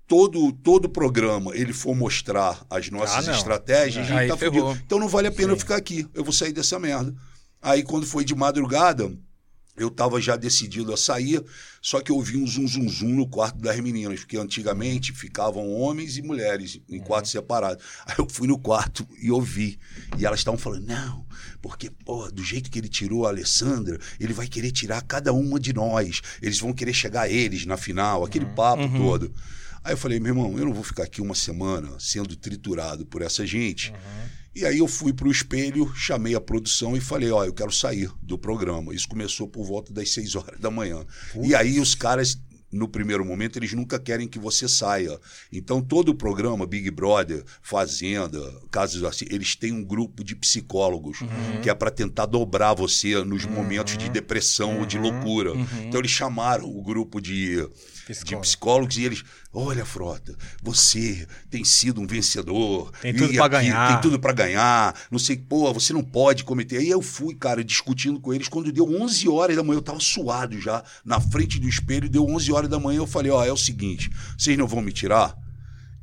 todo 0.06 0.52
todo 0.52 0.88
programa 0.88 1.50
ele 1.56 1.72
for 1.72 1.94
mostrar 1.96 2.64
as 2.70 2.88
nossas 2.90 3.28
Ah, 3.28 3.32
estratégias, 3.32 4.04
a 4.04 4.08
gente 4.08 4.18
Aí 4.18 4.28
tá 4.28 4.36
ferrou. 4.36 4.66
fudido. 4.68 4.84
Então 4.86 4.98
não 4.98 5.08
vale 5.08 5.26
a 5.28 5.32
pena 5.32 5.52
eu 5.52 5.58
ficar 5.58 5.76
aqui, 5.76 6.06
eu 6.14 6.22
vou 6.22 6.32
sair 6.32 6.52
dessa 6.52 6.78
merda. 6.78 7.14
Aí 7.60 7.82
quando 7.82 8.06
foi 8.06 8.24
de 8.24 8.34
madrugada, 8.34 9.12
eu 9.76 9.88
estava 9.88 10.20
já 10.20 10.36
decidido 10.36 10.92
a 10.92 10.96
sair, 10.96 11.44
só 11.82 12.00
que 12.00 12.10
eu 12.10 12.16
ouvi 12.16 12.36
um 12.36 12.46
zum 12.46 12.66
zum 12.66 12.88
zum 12.88 13.14
no 13.14 13.28
quarto 13.28 13.58
das 13.58 13.78
meninas, 13.80 14.20
porque 14.20 14.36
antigamente 14.36 15.12
ficavam 15.12 15.70
homens 15.72 16.16
e 16.16 16.22
mulheres 16.22 16.80
em 16.88 16.98
quartos 16.98 17.30
separados. 17.30 17.84
Aí 18.06 18.16
eu 18.18 18.26
fui 18.28 18.48
no 18.48 18.58
quarto 18.58 19.06
e 19.20 19.30
ouvi. 19.30 19.78
E 20.18 20.24
elas 20.24 20.40
estavam 20.40 20.58
falando: 20.58 20.86
não, 20.86 21.26
porque, 21.60 21.90
pô, 21.90 22.30
do 22.30 22.42
jeito 22.42 22.70
que 22.70 22.78
ele 22.78 22.88
tirou 22.88 23.26
a 23.26 23.28
Alessandra, 23.28 23.98
ele 24.18 24.32
vai 24.32 24.46
querer 24.46 24.72
tirar 24.72 25.02
cada 25.02 25.32
uma 25.32 25.60
de 25.60 25.72
nós. 25.72 26.22
Eles 26.40 26.58
vão 26.58 26.72
querer 26.72 26.94
chegar 26.94 27.22
a 27.22 27.28
eles 27.28 27.66
na 27.66 27.76
final, 27.76 28.24
aquele 28.24 28.46
papo 28.46 28.82
todo. 28.96 29.34
Aí 29.86 29.92
eu 29.92 29.96
falei, 29.96 30.18
meu 30.18 30.30
irmão, 30.30 30.58
eu 30.58 30.64
não 30.64 30.74
vou 30.74 30.82
ficar 30.82 31.04
aqui 31.04 31.22
uma 31.22 31.34
semana 31.34 31.88
sendo 32.00 32.34
triturado 32.34 33.06
por 33.06 33.22
essa 33.22 33.46
gente. 33.46 33.92
E 34.52 34.64
aí 34.64 34.78
eu 34.78 34.88
fui 34.88 35.12
para 35.12 35.28
o 35.28 35.30
espelho, 35.30 35.92
chamei 35.94 36.34
a 36.34 36.40
produção 36.40 36.96
e 36.96 37.00
falei, 37.00 37.30
ó, 37.30 37.44
eu 37.44 37.52
quero 37.52 37.70
sair 37.70 38.10
do 38.20 38.36
programa. 38.36 38.92
Isso 38.92 39.06
começou 39.08 39.46
por 39.46 39.64
volta 39.64 39.92
das 39.92 40.10
6 40.10 40.34
horas 40.34 40.58
da 40.58 40.72
manhã. 40.72 41.06
E 41.40 41.54
aí 41.54 41.78
os 41.78 41.94
caras 41.94 42.36
no 42.72 42.88
primeiro 42.88 43.24
momento, 43.24 43.58
eles 43.58 43.72
nunca 43.72 43.98
querem 43.98 44.26
que 44.26 44.38
você 44.38 44.68
saia. 44.68 45.18
Então, 45.52 45.80
todo 45.80 46.10
o 46.10 46.14
programa, 46.14 46.66
Big 46.66 46.90
Brother, 46.90 47.44
Fazenda, 47.62 48.40
casos 48.70 49.04
assim, 49.04 49.24
eles 49.30 49.54
têm 49.54 49.72
um 49.72 49.84
grupo 49.84 50.24
de 50.24 50.34
psicólogos 50.34 51.20
Uhum. 51.20 51.60
que 51.62 51.70
é 51.70 51.74
para 51.74 51.90
tentar 51.90 52.26
dobrar 52.26 52.74
você 52.74 53.22
nos 53.24 53.46
momentos 53.46 53.96
de 53.96 54.08
depressão 54.08 54.80
ou 54.80 54.86
de 54.86 54.98
loucura. 54.98 55.52
Uhum. 55.52 55.66
Então, 55.86 56.00
eles 56.00 56.10
chamaram 56.10 56.68
o 56.68 56.82
grupo 56.82 57.20
de, 57.20 57.66
de 58.06 58.12
Psicólogo. 58.20 58.42
psicólogos 58.42 58.96
e 58.98 59.04
eles, 59.04 59.22
olha, 59.52 59.84
Frota, 59.84 60.36
você 60.62 61.26
tem 61.50 61.64
sido 61.64 62.00
um 62.00 62.06
vencedor. 62.06 62.92
Tem 63.02 63.14
tudo 63.14 63.32
pra 63.34 63.44
aqui- 63.46 63.56
ganhar." 63.56 63.88
Tem 63.92 64.00
tudo 64.00 64.18
para 64.20 64.32
ganhar. 64.32 64.94
Não 65.10 65.18
sei, 65.18 65.36
pô, 65.36 65.72
você 65.72 65.92
não 65.92 66.02
pode 66.04 66.44
cometer. 66.44 66.78
Aí 66.78 66.88
eu 66.88 67.02
fui, 67.02 67.34
cara, 67.34 67.64
discutindo 67.64 68.20
com 68.20 68.32
eles. 68.32 68.48
Quando 68.48 68.70
deu 68.70 68.84
11 68.88 69.28
horas 69.28 69.56
da 69.56 69.62
manhã, 69.62 69.78
eu 69.78 69.82
tava 69.82 69.98
suado 70.00 70.60
já, 70.60 70.84
na 71.04 71.20
frente 71.20 71.58
do 71.58 71.68
espelho, 71.68 72.08
deu 72.08 72.24
11 72.26 72.52
horas 72.52 72.70
da 72.70 72.78
manhã, 72.78 72.98
eu 72.98 73.06
falei, 73.06 73.30
ó, 73.32 73.44
é 73.44 73.52
o 73.52 73.56
seguinte, 73.56 74.10
vocês 74.38 74.56
não 74.56 74.66
vão 74.66 74.80
me 74.80 74.92
tirar? 74.92 75.36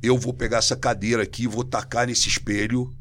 Eu 0.02 0.18
vou 0.18 0.34
pegar 0.34 0.58
essa 0.58 0.76
cadeira 0.76 1.22
aqui, 1.22 1.46
vou 1.46 1.64
tacar 1.64 2.06
nesse 2.06 2.28
espelho, 2.28 2.94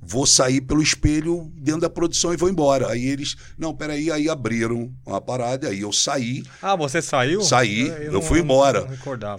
vou 0.00 0.26
sair 0.26 0.60
pelo 0.60 0.80
espelho 0.82 1.50
dentro 1.56 1.82
da 1.82 1.90
produção 1.90 2.32
e 2.32 2.36
vou 2.36 2.48
embora. 2.48 2.90
Aí 2.90 3.04
eles, 3.06 3.36
não, 3.58 3.74
peraí, 3.74 4.10
aí 4.10 4.28
abriram 4.28 4.92
uma 5.06 5.20
parada, 5.20 5.68
aí 5.68 5.80
eu 5.80 5.92
saí, 5.92 6.42
Ah, 6.62 6.76
você 6.76 7.02
saiu? 7.02 7.40
Saí, 7.42 7.88
eu 7.88 8.12
não- 8.12 8.22
fui 8.22 8.40
embora. 8.40 8.80
Não 8.86 8.88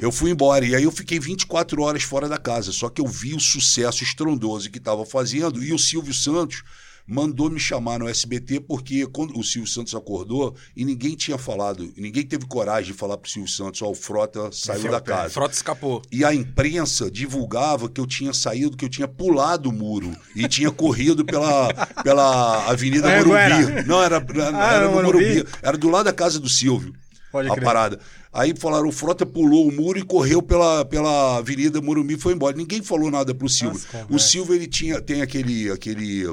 eu 0.01 0.11
fui 0.11 0.31
embora. 0.31 0.65
E 0.65 0.75
aí 0.75 0.83
eu 0.83 0.91
fiquei 0.91 1.19
24 1.19 1.81
horas 1.81 2.03
fora 2.03 2.27
da 2.27 2.37
casa. 2.37 2.71
Só 2.71 2.89
que 2.89 3.01
eu 3.01 3.07
vi 3.07 3.33
o 3.33 3.39
sucesso 3.39 4.03
estrondoso 4.03 4.69
que 4.69 4.77
estava 4.77 5.05
fazendo 5.05 5.63
e 5.63 5.73
o 5.73 5.79
Silvio 5.79 6.13
Santos 6.13 6.63
mandou 7.09 7.49
me 7.49 7.59
chamar 7.59 7.97
no 7.97 8.07
SBT 8.07 8.59
porque 8.59 9.07
quando 9.07 9.37
o 9.39 9.43
Silvio 9.43 9.67
Santos 9.69 9.95
acordou 9.95 10.55
e 10.75 10.85
ninguém 10.85 11.15
tinha 11.15 11.37
falado, 11.37 11.91
ninguém 11.97 12.23
teve 12.25 12.45
coragem 12.45 12.91
de 12.93 12.97
falar 12.97 13.17
pro 13.17 13.29
Silvio 13.29 13.49
Santos, 13.51 13.81
ó, 13.81 13.89
o 13.89 13.95
Frota 13.95 14.51
saiu 14.51 14.75
Desceu 14.75 14.91
da 14.91 14.97
o 14.99 15.01
pé. 15.01 15.11
casa. 15.11 15.33
Frota 15.33 15.53
escapou. 15.55 16.01
E 16.11 16.23
a 16.23 16.33
imprensa 16.33 17.09
divulgava 17.09 17.89
que 17.89 17.99
eu 17.99 18.05
tinha 18.05 18.31
saído, 18.33 18.77
que 18.77 18.85
eu 18.85 18.89
tinha 18.89 19.07
pulado 19.07 19.69
o 19.69 19.73
muro 19.73 20.15
e 20.35 20.47
tinha 20.47 20.69
corrido 20.71 21.25
pela, 21.25 21.73
pela 22.03 22.69
Avenida 22.69 23.09
É, 23.09 23.17
Morumbi. 23.23 23.87
Não, 23.87 24.01
era, 24.03 24.17
era, 24.17 24.57
Ah, 24.57 24.73
era 24.75 24.85
no 24.87 24.93
Morumbi? 24.93 25.25
Morumbi. 25.35 25.45
Era 25.63 25.77
do 25.77 25.89
lado 25.89 26.05
da 26.05 26.13
casa 26.13 26.39
do 26.39 26.47
Silvio. 26.47 26.93
Pode 27.31 27.47
a 27.49 27.53
crer. 27.53 27.63
parada. 27.63 27.99
Aí 28.33 28.53
falaram, 28.55 28.87
o 28.87 28.91
Frota 28.91 29.25
pulou 29.25 29.67
o 29.67 29.71
muro 29.71 29.97
e 29.97 30.03
correu 30.03 30.41
pela, 30.41 30.85
pela 30.85 31.37
Avenida 31.37 31.81
Morumbi 31.81 32.13
e 32.15 32.19
foi 32.19 32.33
embora. 32.33 32.55
Ninguém 32.55 32.81
falou 32.81 33.09
nada 33.09 33.33
pro 33.33 33.49
Silvio. 33.49 33.79
Nossa, 33.91 34.05
o. 34.09 34.19
Silvio, 34.19 34.53
ele 34.55 34.67
tinha, 34.67 35.01
tem 35.01 35.21
aquele, 35.21 35.71
aquele 35.71 36.25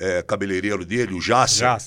é, 0.00 0.22
cabeleireiro 0.22 0.84
dele, 0.84 1.14
o 1.14 1.20
Jassa. 1.20 1.58
Já. 1.60 1.78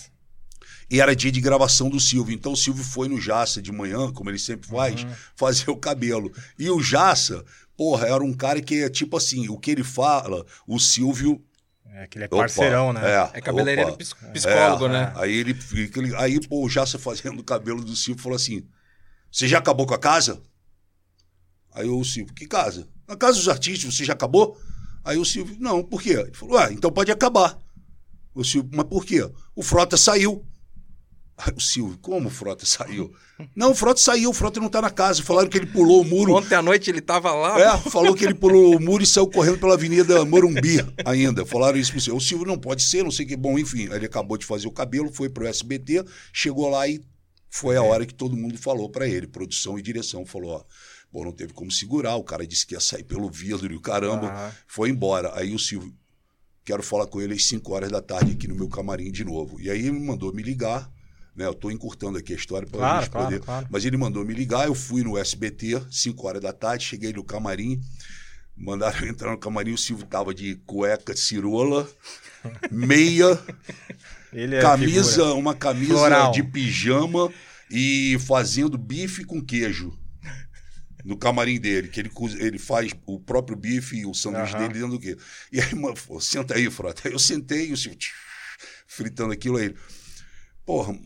E 0.89 1.01
era 1.01 1.15
dia 1.15 1.31
de 1.31 1.41
gravação 1.41 1.89
do 1.89 1.99
Silvio. 1.99 2.33
Então 2.35 2.51
o 2.53 2.57
Silvio 2.57 2.83
foi 2.83 3.07
no 3.07 3.19
Jassa 3.19 3.61
de 3.61 3.71
manhã, 3.71 4.11
como 4.13 4.29
ele 4.29 4.37
sempre 4.39 4.67
faz, 4.69 5.05
fazer 5.35 5.69
o 5.71 5.75
cabelo. 5.75 6.31
E 6.59 6.69
o 6.69 6.79
Jassa, 6.81 7.43
porra, 7.75 8.07
era 8.07 8.23
um 8.23 8.33
cara 8.33 8.61
que 8.61 8.83
é 8.83 8.89
tipo 8.89 9.17
assim, 9.17 9.49
o 9.49 9.57
que 9.57 9.71
ele 9.71 9.83
fala, 9.83 10.45
o 10.67 10.79
Silvio. 10.79 11.43
É 11.95 12.07
que 12.07 12.17
ele 12.17 12.25
é 12.25 12.27
opa, 12.27 12.37
parceirão, 12.37 12.93
né? 12.93 13.01
É 13.33 13.41
cabeleireiro 13.41 13.89
opa. 13.91 13.97
ps- 13.97 14.13
psicólogo, 14.33 14.85
É, 14.85 14.89
né? 14.89 15.13
Aí 15.15 15.33
ele, 15.33 15.57
ele- 15.95 16.15
aí 16.15 16.47
pô, 16.47 16.63
o 16.65 16.69
Jassa 16.69 16.97
fazendo 16.99 17.39
o 17.39 17.43
cabelo 17.43 17.83
do 17.83 17.95
Silvio 17.95 18.21
falou 18.21 18.35
assim: 18.35 18.63
Você 19.31 19.47
já 19.47 19.57
acabou 19.59 19.85
com 19.87 19.93
a 19.93 19.99
casa? 19.99 20.41
Aí 21.73 21.87
o 21.87 22.03
Silvio, 22.03 22.33
que 22.35 22.45
casa? 22.45 22.87
Na 23.07 23.15
casa 23.15 23.37
dos 23.37 23.49
artistas, 23.49 23.95
você 23.95 24.05
já 24.05 24.13
acabou? 24.13 24.57
Aí 25.03 25.17
o 25.17 25.25
Silvio, 25.25 25.55
não, 25.59 25.83
por 25.83 26.01
quê? 26.01 26.11
Ele 26.11 26.33
falou, 26.33 26.55
ué, 26.55 26.71
então 26.71 26.91
pode 26.91 27.11
acabar. 27.11 27.57
O 28.33 28.43
Silvio, 28.43 28.71
mas 28.73 28.85
por 28.85 29.05
quê? 29.05 29.29
O 29.55 29.61
Frota 29.61 29.97
saiu. 29.97 30.45
Aí 31.37 31.53
o 31.57 31.59
Silvio, 31.59 31.97
como 31.99 32.27
o 32.27 32.31
Frota 32.31 32.65
saiu? 32.65 33.13
Não, 33.55 33.71
o 33.71 33.75
Frota 33.75 33.99
saiu, 33.99 34.29
o 34.29 34.33
Frota 34.33 34.59
não 34.59 34.69
tá 34.69 34.81
na 34.81 34.89
casa. 34.89 35.23
Falaram 35.23 35.49
que 35.49 35.57
ele 35.57 35.65
pulou 35.65 36.01
o 36.01 36.05
muro. 36.05 36.33
Ontem 36.33 36.55
à 36.55 36.61
noite 36.61 36.89
ele 36.89 37.01
tava 37.01 37.33
lá. 37.33 37.59
É, 37.59 37.77
falou 37.89 38.15
que 38.15 38.23
ele 38.23 38.33
pulou 38.33 38.75
o 38.75 38.79
muro 38.79 39.03
e 39.03 39.07
saiu 39.07 39.27
correndo 39.27 39.57
pela 39.57 39.73
Avenida 39.73 40.23
Morumbi 40.25 40.77
ainda. 41.05 41.45
Falaram 41.45 41.77
isso 41.77 41.91
pro 41.91 42.01
Silvio. 42.01 42.17
O 42.17 42.21
Silvio 42.21 42.47
não 42.47 42.57
pode 42.57 42.83
ser, 42.83 43.03
não 43.03 43.11
sei 43.11 43.25
o 43.25 43.29
que. 43.29 43.35
Bom, 43.35 43.57
enfim, 43.57 43.89
ele 43.91 44.05
acabou 44.05 44.37
de 44.37 44.45
fazer 44.45 44.67
o 44.67 44.71
cabelo, 44.71 45.11
foi 45.11 45.29
pro 45.29 45.47
SBT, 45.47 46.05
chegou 46.31 46.69
lá 46.69 46.87
e 46.87 47.01
foi 47.49 47.75
a 47.75 47.83
hora 47.83 48.05
que 48.05 48.13
todo 48.13 48.37
mundo 48.37 48.57
falou 48.57 48.89
pra 48.89 49.07
ele. 49.07 49.27
Produção 49.27 49.77
e 49.77 49.81
direção 49.81 50.25
falou, 50.25 50.51
ó. 50.51 50.63
Pô, 51.11 51.23
não 51.23 51.31
teve 51.31 51.53
como 51.53 51.69
segurar, 51.71 52.15
o 52.15 52.23
cara 52.23 52.45
disse 52.47 52.65
que 52.65 52.73
ia 52.73 52.79
sair 52.79 53.03
pelo 53.03 53.29
vidro 53.29 53.71
e 53.71 53.75
o 53.75 53.81
caramba. 53.81 54.27
Aham. 54.27 54.51
Foi 54.65 54.89
embora. 54.89 55.31
Aí 55.35 55.53
o 55.53 55.59
Silvio, 55.59 55.93
quero 56.65 56.81
falar 56.83 57.07
com 57.07 57.21
ele 57.21 57.33
às 57.33 57.45
5 57.45 57.73
horas 57.73 57.91
da 57.91 58.01
tarde 58.01 58.31
aqui 58.33 58.47
no 58.47 58.55
meu 58.55 58.67
camarim 58.69 59.11
de 59.11 59.23
novo. 59.23 59.59
E 59.59 59.69
aí 59.69 59.79
ele 59.79 59.91
me 59.91 60.05
mandou 60.05 60.33
me 60.33 60.41
ligar, 60.41 60.89
né? 61.35 61.45
Eu 61.45 61.53
tô 61.53 61.69
encurtando 61.71 62.17
aqui 62.17 62.33
a 62.33 62.35
história 62.35 62.67
para 62.67 62.79
Claro, 62.79 63.09
claro, 63.11 63.25
poder. 63.27 63.39
claro. 63.41 63.67
Mas 63.69 63.85
ele 63.85 63.97
mandou 63.97 64.23
me 64.23 64.33
ligar, 64.33 64.67
eu 64.67 64.75
fui 64.75 65.03
no 65.03 65.17
SBT, 65.17 65.81
5 65.91 66.27
horas 66.27 66.41
da 66.41 66.53
tarde, 66.53 66.85
cheguei 66.85 67.11
no 67.13 67.23
camarim, 67.23 67.81
mandaram 68.55 69.07
entrar 69.07 69.31
no 69.31 69.37
camarim, 69.37 69.73
o 69.73 69.77
Silvio 69.77 70.05
tava 70.05 70.33
de 70.33 70.55
cueca 70.65 71.15
cirola, 71.15 71.89
meia, 72.71 73.39
é 74.31 74.61
camisa, 74.61 75.33
uma 75.33 75.53
camisa 75.55 75.93
Floral. 75.93 76.31
de 76.31 76.43
pijama 76.43 77.31
e 77.69 78.17
fazendo 78.25 78.77
bife 78.77 79.23
com 79.25 79.41
queijo. 79.41 79.97
No 81.03 81.17
camarim 81.17 81.59
dele, 81.59 81.89
que 81.89 81.99
ele, 81.99 82.11
ele 82.39 82.57
faz 82.57 82.91
o 83.05 83.19
próprio 83.19 83.57
bife 83.57 83.97
e 83.97 84.05
o 84.05 84.13
sanduíche 84.13 84.55
Aham. 84.55 84.67
dele 84.67 84.79
dentro 84.79 84.97
do 84.97 84.99
quê? 84.99 85.17
E 85.51 85.59
aí, 85.59 85.75
mano, 85.75 85.95
senta 86.21 86.55
aí, 86.55 86.69
Frota. 86.71 87.07
Aí 87.07 87.13
eu 87.13 87.19
sentei 87.19 87.69
e 87.69 87.73
o 87.73 87.77
Silvio 87.77 87.99
tch, 87.99 88.11
fritando 88.87 89.33
aquilo 89.33 89.57
aí. 89.57 89.65
ele, 89.65 89.75
Porra, 90.65 90.97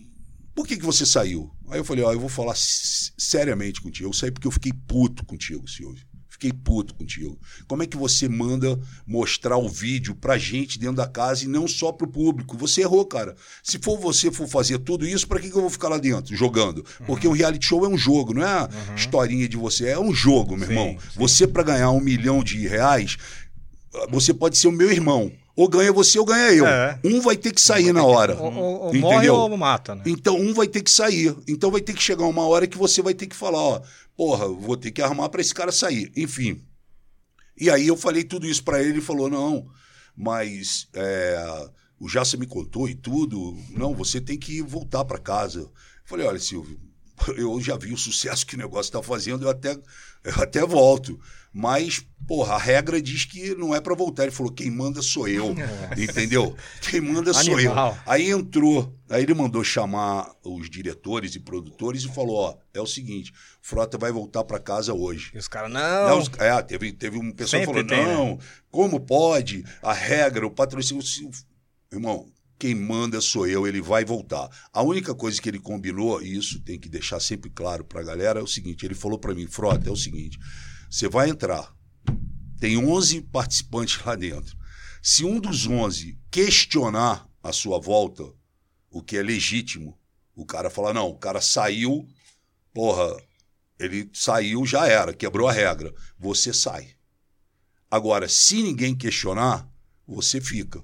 por 0.54 0.68
que, 0.68 0.78
que 0.78 0.86
você 0.86 1.06
saiu? 1.06 1.52
Aí 1.70 1.80
eu 1.80 1.84
falei, 1.84 2.04
ó, 2.04 2.14
eu 2.14 2.20
vou 2.20 2.30
falar 2.30 2.54
seriamente 2.56 3.82
contigo. 3.82 4.10
Eu 4.10 4.14
saí 4.14 4.32
porque 4.32 4.48
eu 4.48 4.52
fiquei 4.52 4.72
puto 4.72 5.26
contigo, 5.26 5.68
Silvio. 5.68 6.06
Fiquei 6.40 6.54
puto 6.54 6.94
contigo. 6.94 7.36
Como 7.68 7.82
é 7.82 7.88
que 7.88 7.98
você 7.98 8.30
manda 8.30 8.80
mostrar 9.08 9.58
o 9.58 9.68
vídeo 9.68 10.14
pra 10.14 10.38
gente 10.38 10.78
dentro 10.78 10.98
da 10.98 11.08
casa 11.08 11.46
e 11.46 11.48
não 11.48 11.68
só 11.68 11.92
pro 11.92 12.08
público? 12.08 12.56
Você 12.58 12.82
errou, 12.82 13.04
cara. 13.06 13.36
Se 13.64 13.80
for 13.80 14.00
você 14.00 14.32
for 14.32 14.48
fazer 14.48 14.78
tudo 14.78 15.08
isso, 15.08 15.28
pra 15.28 15.40
que, 15.40 15.50
que 15.50 15.58
eu 15.58 15.62
vou 15.62 15.70
ficar 15.72 15.90
lá 15.90 15.98
dentro 15.98 16.36
jogando? 16.36 16.86
Porque 17.08 17.28
um 17.28 17.32
reality 17.32 17.66
show 17.66 17.84
é 17.84 17.90
um 17.90 17.98
jogo, 17.98 18.36
não 18.36 18.44
é 18.44 18.70
historinha 18.96 19.50
de 19.50 19.58
você, 19.58 19.88
é 19.88 20.00
um 20.00 20.14
jogo, 20.14 20.56
meu 20.56 20.68
Sim, 20.68 20.74
irmão. 20.74 20.98
sim. 21.02 21.20
Você 21.20 21.48
pra 21.48 21.64
ganhar 21.64 21.90
um 21.90 22.00
milhão 22.00 22.44
de 22.44 22.68
reais, 22.68 23.18
você 24.10 24.32
pode 24.32 24.60
ser 24.60 24.68
o 24.68 24.72
meu 24.72 24.92
irmão. 24.92 25.32
Ou 25.58 25.68
ganha 25.68 25.92
você 25.92 26.20
ou 26.20 26.26
ganha 26.26 26.54
eu. 26.54 26.68
É. 26.68 27.00
Um 27.04 27.20
vai 27.20 27.36
ter 27.36 27.52
que 27.52 27.60
sair 27.60 27.92
na 27.92 28.04
hora. 28.04 28.36
Ou, 28.40 28.54
ou- 28.54 28.94
morre 28.94 29.28
ou 29.28 29.58
mata, 29.58 29.96
né? 29.96 30.04
Então 30.06 30.38
um 30.40 30.54
vai 30.54 30.68
ter 30.68 30.84
que 30.84 30.92
sair. 30.92 31.36
Então 31.48 31.72
vai 31.72 31.82
ter 31.82 31.94
que 31.94 32.02
chegar 32.04 32.26
uma 32.28 32.48
hora 32.48 32.68
que 32.68 32.78
você 32.78 33.02
vai 33.02 33.16
ter 33.16 33.26
que 33.26 33.36
falar, 33.36 33.58
ó, 33.58 33.82
porra, 34.16 34.48
vou 34.48 34.78
ter 34.78 34.92
que 34.92 35.02
arrumar 35.02 35.30
para 35.30 35.42
esse 35.42 35.56
cara 35.56 35.72
sair. 35.72 36.12
Enfim. 36.16 36.62
E 37.60 37.72
aí 37.72 37.88
eu 37.88 37.98
falei 37.98 38.24
tudo 38.24 38.46
isso 38.46 38.64
para 38.64 38.80
ele, 38.80 38.92
ele 38.92 39.02
falou, 39.02 39.32
não, 39.32 39.68
mas 40.16 40.88
é, 40.94 41.68
o 42.00 42.08
Jassa 42.08 42.38
me 42.38 42.46
contou 42.46 42.88
e 42.88 42.94
tudo, 42.94 43.58
não, 43.72 43.96
você 43.96 44.22
tem 44.22 44.38
que 44.38 44.62
voltar 44.62 45.04
para 45.06 45.18
casa. 45.18 45.62
Eu 45.62 45.72
falei, 46.06 46.28
olha, 46.28 46.40
Silvio, 46.40 46.80
eu 47.38 47.60
já 47.62 47.76
vi 47.78 47.94
o 47.94 47.98
sucesso 47.98 48.46
que 48.46 48.56
o 48.56 48.58
negócio 48.60 48.90
está 48.90 49.02
fazendo, 49.02 49.46
eu 49.46 49.50
até, 49.50 49.72
eu 50.24 50.42
até 50.42 50.66
volto. 50.66 51.20
Mas, 51.54 52.06
porra, 52.28 52.54
a 52.54 52.58
regra 52.60 53.02
diz 53.02 53.26
que 53.26 53.56
não 53.56 53.74
é 53.74 53.82
para 53.82 53.96
voltar. 53.96 54.24
Ele 54.24 54.32
falou, 54.32 54.52
quem 54.52 54.70
manda 54.70 55.02
sou 55.02 55.28
eu. 55.28 55.56
Entendeu? 55.98 56.56
Quem 56.82 57.02
manda 57.02 57.34
sou 57.34 57.60
eu. 57.60 57.72
Animal. 57.72 57.98
Aí 58.06 58.30
entrou, 58.30 58.94
aí 59.10 59.24
ele 59.24 59.34
mandou 59.34 59.64
chamar 59.64 60.30
os 60.44 60.70
diretores 60.70 61.34
e 61.34 61.40
produtores 61.40 62.04
e 62.04 62.10
falou: 62.10 62.36
ó, 62.36 62.58
é 62.76 62.80
o 62.82 62.86
seguinte, 62.86 63.34
Frota 63.60 63.98
vai 63.98 64.12
voltar 64.12 64.44
para 64.44 64.60
casa 64.60 64.94
hoje. 64.94 65.32
E 65.34 65.38
os 65.40 65.48
caras, 65.48 65.72
Não, 65.72 66.10
não. 66.10 66.20
os- 66.20 66.30
é, 66.38 66.62
teve, 66.62 66.92
teve 66.94 67.18
um 67.18 67.32
pessoal 67.32 67.62
que 67.62 67.66
falou: 67.66 67.84
tem, 67.88 68.06
né? 68.06 68.14
não, 68.14 68.38
como 68.70 69.00
pode? 69.00 69.66
A 69.82 69.94
regra, 69.94 70.46
o 70.46 70.52
patrocínio. 70.52 71.02
Irmão, 71.92 72.28
quem 72.58 72.74
manda 72.74 73.22
sou 73.22 73.48
eu, 73.48 73.68
ele 73.68 73.82
vai 73.82 74.04
voltar. 74.04 74.50
A 74.74 74.82
única 74.82 75.14
coisa 75.14 75.42
que 75.42 75.48
ele 75.48 75.60
combinou, 75.60 76.22
e 76.22 76.36
isso 76.36 76.60
tem 76.62 76.80
que 76.80 76.90
deixar 76.90 77.20
sempre 77.20 77.50
claro 77.50 77.84
pra 77.84 78.04
galera, 78.04 78.40
é 78.40 78.44
o 78.44 78.48
seguinte: 78.48 78.86
ele 78.86 78.96
falou 78.96 79.20
pra 79.20 79.34
mim, 79.34 79.48
Frota, 79.48 79.90
é 79.90 79.92
o 79.92 79.96
seguinte, 79.96 80.40
você 80.90 81.08
vai 81.08 81.30
entrar, 81.30 81.74
tem 82.60 82.78
11 82.78 83.22
participantes 83.22 84.04
lá 84.04 84.16
dentro. 84.16 84.58
Se 85.02 85.24
um 85.24 85.40
dos 85.40 85.68
11 85.68 86.18
questionar 86.32 87.30
a 87.42 87.54
sua 87.54 87.80
volta, 87.80 88.24
o 88.90 89.02
que 89.02 89.18
é 89.18 89.22
legítimo, 89.22 89.98
o 90.36 90.46
cara 90.46 90.70
fala: 90.70 90.94
não, 90.94 91.10
o 91.10 91.18
cara 91.18 91.42
saiu, 91.42 92.08
porra, 92.74 93.16
ele 93.80 94.10
saiu, 94.14 94.66
já 94.66 94.88
era, 94.88 95.14
quebrou 95.14 95.48
a 95.48 95.52
regra. 95.52 95.94
Você 96.18 96.54
sai. 96.54 96.96
Agora, 97.90 98.28
se 98.28 98.62
ninguém 98.62 98.96
questionar, 98.96 99.70
você 100.06 100.42
fica. 100.42 100.84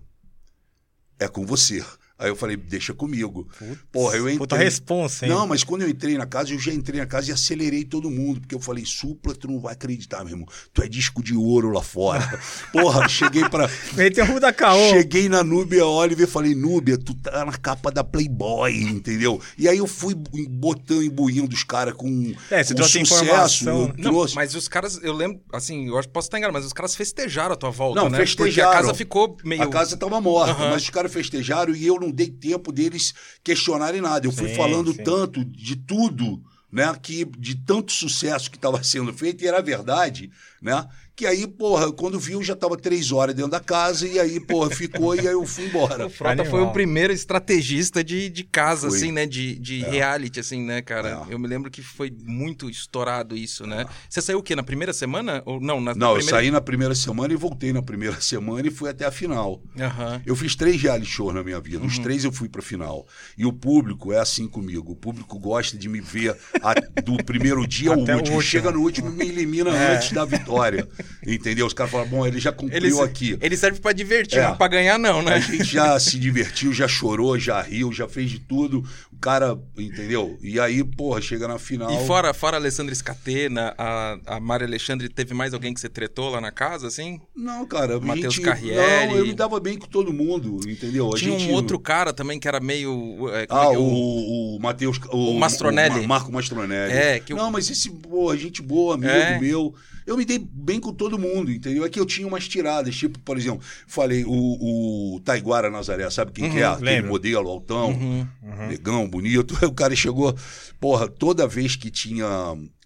É 1.20 1.28
com 1.28 1.46
você. 1.46 1.84
Aí 2.24 2.30
eu 2.30 2.36
falei, 2.38 2.56
deixa 2.56 2.94
comigo. 2.94 3.48
Porra, 3.92 4.16
eu 4.16 4.24
entrei. 4.24 4.38
Puta 4.38 4.56
responsa, 4.56 5.26
hein? 5.26 5.32
Não, 5.32 5.46
mas 5.46 5.64
quando 5.64 5.82
eu 5.82 5.90
entrei 5.90 6.18
na 6.18 6.26
casa, 6.26 6.54
eu 6.54 6.60
já 6.60 6.72
entrei 6.74 7.00
na 7.02 7.06
casa 7.06 7.30
e 7.30 7.34
acelerei 7.34 7.84
todo 7.84 8.10
mundo, 8.10 8.40
porque 8.40 8.56
eu 8.56 8.60
falei, 8.62 8.86
Supla, 8.86 9.36
tu 9.36 9.48
não 9.48 9.60
vai 9.60 9.74
acreditar, 9.74 10.24
meu 10.24 10.34
irmão. 10.34 10.48
Tu 10.74 10.82
é 10.82 10.88
disco 10.88 11.22
de 11.22 11.36
ouro 11.36 11.70
lá 11.72 11.82
fora. 11.82 12.40
Porra, 12.72 13.10
cheguei 13.10 13.48
pra. 13.50 13.70
Meteu 13.94 14.40
da 14.40 14.54
caô. 14.54 14.90
Cheguei 14.92 15.28
na 15.28 15.44
Núbia 15.44 15.86
Oliver 15.86 16.26
e 16.28 16.32
falei, 16.32 16.56
Núbia, 16.56 16.98
tu 16.98 17.14
tá 17.16 17.44
na 17.44 17.52
capa 17.58 17.92
da 17.92 18.04
Playboy, 18.04 18.72
entendeu? 18.84 19.42
E 19.58 19.68
aí 19.68 19.78
eu 19.78 19.88
fui 19.88 20.16
botando 20.16 21.04
e 21.04 21.10
buindo 21.10 21.54
os 21.54 21.64
caras 21.66 21.94
com, 21.94 22.34
É, 22.50 22.64
você 22.64 22.70
com 22.74 22.78
trouxe 22.78 23.06
sucesso. 23.06 23.68
eu 23.70 23.88
Não, 23.88 23.90
trouxe. 23.96 24.36
mas 24.36 24.56
os 24.56 24.68
caras, 24.70 25.00
eu 25.04 25.14
lembro, 25.14 25.42
assim, 25.52 25.88
eu 25.88 25.98
acho 25.98 26.08
que 26.08 26.14
posso 26.14 26.28
estar 26.28 26.38
enganado, 26.38 26.54
mas 26.58 26.66
os 26.66 26.74
caras 26.74 26.96
festejaram 26.96 27.54
a 27.54 27.58
tua 27.58 27.70
volta, 27.70 28.00
Não, 28.02 28.10
né? 28.10 28.18
festejaram. 28.20 28.70
Porque 28.72 28.78
a 28.78 28.82
casa 28.82 28.94
ficou 28.94 29.38
meio... 29.44 29.62
A 29.64 29.68
casa 29.68 29.96
estava 29.96 30.22
morta, 30.22 30.52
Aham. 30.54 30.70
mas 30.72 30.84
os 30.84 30.90
caras 30.90 31.12
festejaram 31.12 31.76
e 31.76 31.86
eu 31.86 32.00
não 32.00 32.12
dei 32.14 32.30
tempo 32.30 32.72
deles 32.72 33.14
questionarem 33.44 34.02
nada. 34.02 34.28
Eu 34.28 34.32
fui 34.32 34.50
Sim, 34.50 34.56
falando 34.56 34.94
sim. 34.94 35.04
tanto 35.04 35.44
de 35.44 35.76
tudo, 35.76 36.44
né? 36.72 36.94
Que 37.02 37.26
de 37.26 37.56
tanto 37.56 37.92
sucesso 37.92 38.50
que 38.50 38.58
estava 38.58 38.82
sendo 38.84 39.14
feito, 39.14 39.44
e 39.44 39.48
era 39.48 39.62
verdade, 39.62 40.32
né? 40.62 40.88
Que 41.16 41.28
aí, 41.28 41.46
porra, 41.48 41.92
quando 41.92 42.20
viu, 42.20 42.42
já 42.42 42.54
estava 42.54 42.76
três 42.76 43.12
horas 43.12 43.36
dentro 43.36 43.52
da 43.52 43.60
casa, 43.60 44.08
e 44.08 44.20
aí, 44.20 44.40
porra, 44.40 44.72
ficou 44.72 45.16
e 45.16 45.20
aí 45.20 45.28
eu 45.28 45.46
fui 45.46 45.66
embora. 45.68 46.08
O 46.08 46.10
Frota 46.10 46.32
Animal. 46.42 46.50
foi 46.52 46.62
o 46.62 46.72
primeiro 46.72 47.14
estrategista 47.14 48.04
de, 48.04 48.30
de 48.30 48.44
casa, 48.44 48.90
Foi. 48.90 48.98
assim, 48.98 49.12
né? 49.12 49.28
De, 49.28 49.54
de 49.60 49.82
reality, 49.84 50.40
assim, 50.40 50.62
né, 50.64 50.82
cara? 50.82 51.24
É. 51.30 51.34
Eu 51.34 51.38
me 51.38 51.48
lembro 51.48 51.70
que 51.70 51.84
foi 51.84 52.12
muito 52.26 52.68
estourado 52.68 53.38
isso, 53.38 53.68
né? 53.68 53.86
Você 54.10 54.22
saiu 54.24 54.40
o 54.40 54.44
quê? 54.44 54.56
Na 54.56 54.64
primeira 54.64 54.92
semana? 54.92 55.44
Ou 55.46 55.62
não? 55.62 55.80
Na, 55.80 55.94
Não, 55.94 56.10
eu 56.10 56.16
primeira... 56.16 56.38
saí 56.38 56.50
na 56.52 56.62
primeira 56.62 56.96
semana 56.96 57.32
e 57.32 57.36
voltei 57.38 57.72
na 57.72 57.84
primeira 57.84 58.20
semana 58.20 58.68
e 58.68 58.72
fui 58.72 58.90
até 58.90 59.06
a 59.06 59.12
final. 59.12 59.62
Aham. 59.80 60.20
Eu 60.26 60.36
fiz 60.36 60.56
três 60.56 60.82
reality 60.82 61.06
shows 61.12 61.34
na 61.36 61.44
minha 61.44 61.60
vida. 61.60 61.86
Os 61.86 62.00
três 62.00 62.24
eu 62.24 62.32
fui 62.32 62.50
pra 62.50 62.62
final. 62.64 63.06
E 63.38 63.46
o 63.46 63.54
público 63.54 64.12
é 64.12 64.18
assim 64.20 64.48
comigo. 64.48 64.92
O 64.94 64.96
público 64.96 65.38
gosta 65.38 65.78
de 65.78 65.88
me 65.88 66.02
ver 66.02 66.36
a- 66.62 66.74
do 67.02 67.24
primeiro 67.24 67.68
dia 67.68 67.92
ao 67.92 68.00
último. 68.00 68.18
último. 68.18 68.42
Chega 68.42 68.72
no 68.72 68.82
último 68.82 69.10
e 69.10 69.12
me 69.14 69.28
elimina 69.28 69.70
antes 69.70 70.12
da 70.12 70.26
vitória. 70.26 70.88
Entendeu? 71.26 71.66
Os 71.66 71.74
caras 71.74 71.92
falam, 71.92 72.08
bom, 72.08 72.26
ele 72.28 72.40
já 72.40 72.52
cumpriu 72.52 72.78
Ele, 72.78 73.00
aqui. 73.02 73.38
ele 73.42 73.56
serve 73.56 73.80
pra 73.80 73.94
divertir, 73.94 74.40
É. 74.40 74.48
não 74.48 74.58
pra 74.58 74.68
ganhar, 74.68 74.98
não, 75.00 75.22
né? 75.22 75.36
A 75.36 75.40
gente 75.40 75.64
já 75.64 76.00
se 76.00 76.20
divertiu, 76.20 76.74
já 76.74 76.88
chorou, 76.88 77.40
já 77.40 77.62
riu, 77.62 77.92
já 77.94 78.08
fez 78.08 78.30
de 78.30 78.40
tudo. 78.40 78.84
Cara, 79.24 79.58
entendeu? 79.78 80.38
E 80.42 80.60
aí, 80.60 80.84
porra, 80.84 81.22
chega 81.22 81.48
na 81.48 81.58
final. 81.58 81.90
E 81.92 82.06
fora, 82.06 82.34
fora 82.34 82.58
a 82.58 82.60
Alessandra 82.60 82.94
Scatena, 82.94 83.74
a, 83.78 84.18
a 84.28 84.40
Mari 84.40 84.66
Alexandre, 84.66 85.08
teve 85.08 85.34
mais 85.34 85.54
alguém 85.54 85.74
que 85.74 85.80
você 85.80 85.88
tretou 85.88 86.30
lá 86.30 86.42
na 86.42 86.52
casa, 86.52 86.88
assim? 86.88 87.22
Não, 87.36 87.66
cara, 87.66 88.00
Matheus. 88.02 88.38
Carriere. 88.40 89.08
Não, 89.08 89.18
eu 89.18 89.26
me 89.26 89.34
dava 89.34 89.60
bem 89.62 89.78
com 89.78 89.88
todo 89.88 90.12
mundo, 90.12 90.60
entendeu? 90.70 91.14
A 91.14 91.16
Tinha 91.16 91.40
gente... 91.40 91.50
um 91.52 91.54
outro 91.54 91.80
cara 91.80 92.12
também 92.12 92.38
que 92.40 92.48
era 92.48 92.60
meio... 92.60 93.30
é, 93.34 93.48
como 93.48 93.62
Ah, 93.62 93.66
é 93.72 93.76
é? 93.76 93.78
o, 93.78 94.56
o 94.56 94.60
Matheus. 94.62 95.00
O, 95.10 95.32
O 95.32 95.40
Mastronelli. 95.40 96.00
o 96.00 96.02
Ma- 96.02 96.08
Marco 96.20 96.32
Mastronelli. 96.32 96.92
É, 96.94 97.20
que 97.20 97.34
o- 97.34 97.38
Não, 97.38 97.50
mas 97.50 97.70
esse, 97.70 97.90
boa, 97.90 98.36
gente 98.38 98.62
boa, 98.62 98.96
amigo 98.96 99.10
É. 99.12 99.40
meu. 99.40 99.74
Eu 100.06 100.18
me 100.18 100.26
dei 100.26 100.38
bem 100.38 100.82
com 100.82 100.92
todo 100.94 101.18
mundo, 101.18 101.50
entendeu? 101.50 101.86
É 101.86 101.90
que 101.90 101.98
eu 101.98 102.06
tinha 102.06 102.28
umas 102.28 102.46
tiradas, 102.46 102.94
tipo, 102.94 103.18
por 103.20 103.38
exemplo, 103.38 103.62
falei, 103.88 104.26
o, 104.28 105.16
o 105.16 105.20
Taiguara 105.22 105.70
Nazaré, 105.70 106.10
sabe 106.10 106.34
quem 106.34 106.52
que 106.52 106.60
é? 106.60 106.66
Aquele 106.66 106.84
lembro. 106.90 107.12
modelo, 107.12 107.50
altão, 107.50 107.92
Uhum. 107.92 108.28
negão, 108.68 109.10
bonito. 109.14 109.54
O 109.66 109.74
cara 109.74 109.96
chegou, 109.96 110.36
porra, 110.80 111.08
toda 111.08 111.48
vez 111.48 111.76
que 111.76 111.90
tinha. 111.92 112.28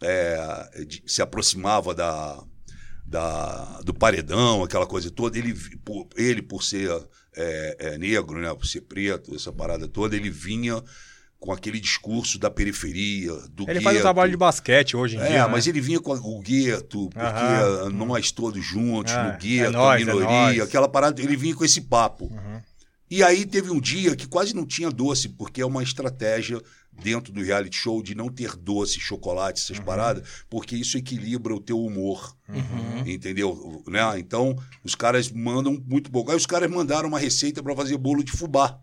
é, 0.02 0.84
de- 0.88 1.04
se 1.06 1.22
aproximava 1.22 1.94
da. 1.96 2.44
Da, 3.10 3.80
do 3.86 3.94
paredão, 3.94 4.66
aquela 4.66 4.86
coisa 4.86 5.10
toda, 5.10 5.38
ele, 5.38 5.54
por, 5.86 6.10
ele 6.18 6.42
por 6.42 6.62
ser 6.62 6.92
é, 7.38 7.78
é, 7.80 7.98
negro, 7.98 8.38
né, 8.38 8.54
por 8.54 8.66
ser 8.68 8.82
preto, 8.82 9.34
essa 9.34 9.50
parada 9.50 9.88
toda, 9.88 10.14
ele 10.14 10.30
vinha 10.30 10.84
com 11.40 11.54
aquele 11.54 11.80
discurso 11.80 12.38
da 12.38 12.52
periferia, 12.52 13.32
do 13.50 13.64
Ele 13.64 13.76
gueto. 13.76 13.84
faz 13.84 13.98
um 14.00 14.02
trabalho 14.02 14.32
de 14.32 14.36
basquete 14.36 14.98
hoje 14.98 15.16
em 15.16 15.20
É, 15.22 15.28
dia. 15.30 15.46
né? 15.46 15.48
mas 15.50 15.68
ele 15.68 15.80
vinha 15.80 16.02
com 16.02 16.12
o 16.16 16.42
gueto, 16.42 17.10
porque 17.12 17.26
Aham. 17.26 17.90
nós 17.92 18.30
todos 18.32 18.66
juntos, 18.66 19.14
É, 19.14 19.24
no 19.24 19.38
gueto, 19.38 19.68
é 19.68 19.70
nóis, 19.70 19.90
a 19.90 20.02
é 20.02 20.06
minoria, 20.14 20.28
nóis. 20.28 20.60
aquela 20.60 20.90
parada, 20.90 21.22
ele 21.22 21.38
vinha 21.38 21.56
com 21.56 21.64
esse 21.64 21.80
papo. 21.80 22.26
Uhum. 22.26 22.62
E 23.10 23.24
aí 23.24 23.46
teve 23.46 23.72
um 23.72 23.80
dia 23.80 24.16
que 24.16 24.28
quase 24.28 24.54
não 24.56 24.66
tinha 24.66 24.92
doce, 24.92 25.30
porque 25.30 25.62
é 25.62 25.66
uma 25.66 25.82
estratégia 25.82 26.62
dentro 26.92 27.32
do 27.32 27.42
reality 27.44 27.78
show 27.78 28.02
de 28.02 28.14
não 28.16 28.28
ter 28.28 28.56
doce, 28.58 29.00
chocolate, 29.00 29.62
Uhum. 29.62 29.64
essas 29.76 29.80
paradas, 29.86 30.28
porque 30.50 30.76
isso 30.76 30.98
equilibra 30.98 31.56
o 31.56 31.60
teu 31.62 31.80
humor. 31.80 32.36
Uhum. 32.50 33.08
Entendeu? 33.08 33.84
Né? 33.88 34.02
Então, 34.20 34.58
os 34.84 34.96
caras 34.96 35.32
mandam 35.32 35.82
muito 35.88 36.12
pouco. 36.12 36.32
Aí 36.32 36.38
os 36.38 36.46
caras 36.46 36.70
mandaram 36.70 37.08
uma 37.08 37.20
receita 37.20 37.62
para 37.64 37.76
fazer 37.76 37.98
bolo 37.98 38.24
de 38.24 38.32
fubá. 38.32 38.80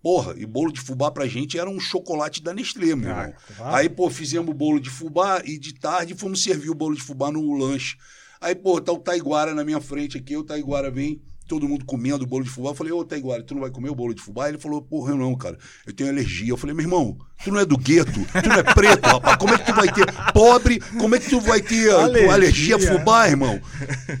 Porra, 0.00 0.34
e 0.38 0.46
bolo 0.46 0.72
de 0.72 0.80
fubá 0.80 1.10
pra 1.10 1.26
gente 1.26 1.58
era 1.58 1.68
um 1.68 1.80
chocolate 1.80 2.40
da 2.40 2.54
Nestlé, 2.54 2.94
meu 2.94 3.10
Ah, 3.12 3.22
irmão. 3.24 3.34
claro. 3.56 3.76
Aí, 3.76 3.88
pô, 3.88 4.08
fizemos 4.08 4.54
bolo 4.54 4.78
de 4.78 4.88
fubá 4.88 5.42
e 5.44 5.58
de 5.58 5.74
tarde 5.74 6.14
fomos 6.14 6.40
servir 6.42 6.70
o 6.70 6.74
bolo 6.74 6.94
de 6.94 7.02
fubá 7.02 7.32
no 7.32 7.52
lanche. 7.58 7.96
Aí, 8.40 8.54
pô, 8.54 8.80
tá 8.80 8.92
o 8.92 8.98
Taiguara 9.00 9.52
na 9.54 9.64
minha 9.64 9.80
frente 9.80 10.16
aqui, 10.16 10.36
o 10.36 10.44
Taiguara 10.44 10.88
vem, 10.88 11.20
todo 11.48 11.66
mundo 11.66 11.84
comendo 11.86 12.22
o 12.24 12.26
bolo 12.26 12.44
de 12.44 12.50
fubá. 12.50 12.70
Eu 12.70 12.74
falei, 12.74 12.92
ô 12.92 13.02
Taiguara, 13.02 13.42
tu 13.42 13.54
não 13.54 13.62
vai 13.62 13.70
comer 13.70 13.88
o 13.88 13.94
bolo 13.94 14.14
de 14.14 14.20
fubá? 14.20 14.48
Ele 14.48 14.58
falou, 14.58 14.82
porra, 14.82 15.12
eu 15.12 15.16
não, 15.16 15.34
cara, 15.34 15.58
eu 15.86 15.92
tenho 15.92 16.10
alergia. 16.10 16.50
Eu 16.50 16.56
falei, 16.58 16.76
meu 16.76 16.84
irmão, 16.84 17.16
tu 17.42 17.50
não 17.50 17.58
é 17.58 17.64
do 17.64 17.76
gueto, 17.78 18.12
tu 18.12 18.48
não 18.48 18.56
é 18.56 18.62
preto, 18.62 19.06
rapaz, 19.06 19.36
como 19.38 19.54
é 19.54 19.58
que 19.58 19.64
tu 19.64 19.74
vai 19.74 19.90
ter 19.90 20.06
pobre, 20.32 20.78
como 20.98 21.16
é 21.16 21.18
que 21.18 21.30
tu 21.30 21.40
vai 21.40 21.60
ter 21.62 21.90
alergia, 21.90 22.32
Alergia. 22.32 22.76
a 22.76 22.78
fubá, 22.78 23.28
irmão? 23.28 23.58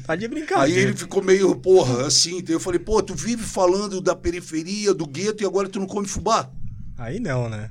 Tá 0.06 0.16
de 0.16 0.26
brincadeira. 0.26 0.80
Aí 0.80 0.86
ele 0.86 0.96
ficou 0.96 1.22
meio, 1.22 1.54
porra, 1.56 2.06
assim. 2.06 2.38
Então 2.38 2.54
eu 2.54 2.60
falei, 2.60 2.80
pô, 2.80 3.02
tu 3.02 3.14
vive 3.14 3.42
falando 3.44 4.00
da 4.00 4.16
periferia, 4.16 4.94
do 4.94 5.06
gueto 5.06 5.42
e 5.42 5.46
agora 5.46 5.68
tu 5.68 5.78
não 5.78 5.86
come 5.86 6.08
fubá? 6.08 6.50
Aí 6.96 7.20
não, 7.20 7.48
né? 7.48 7.70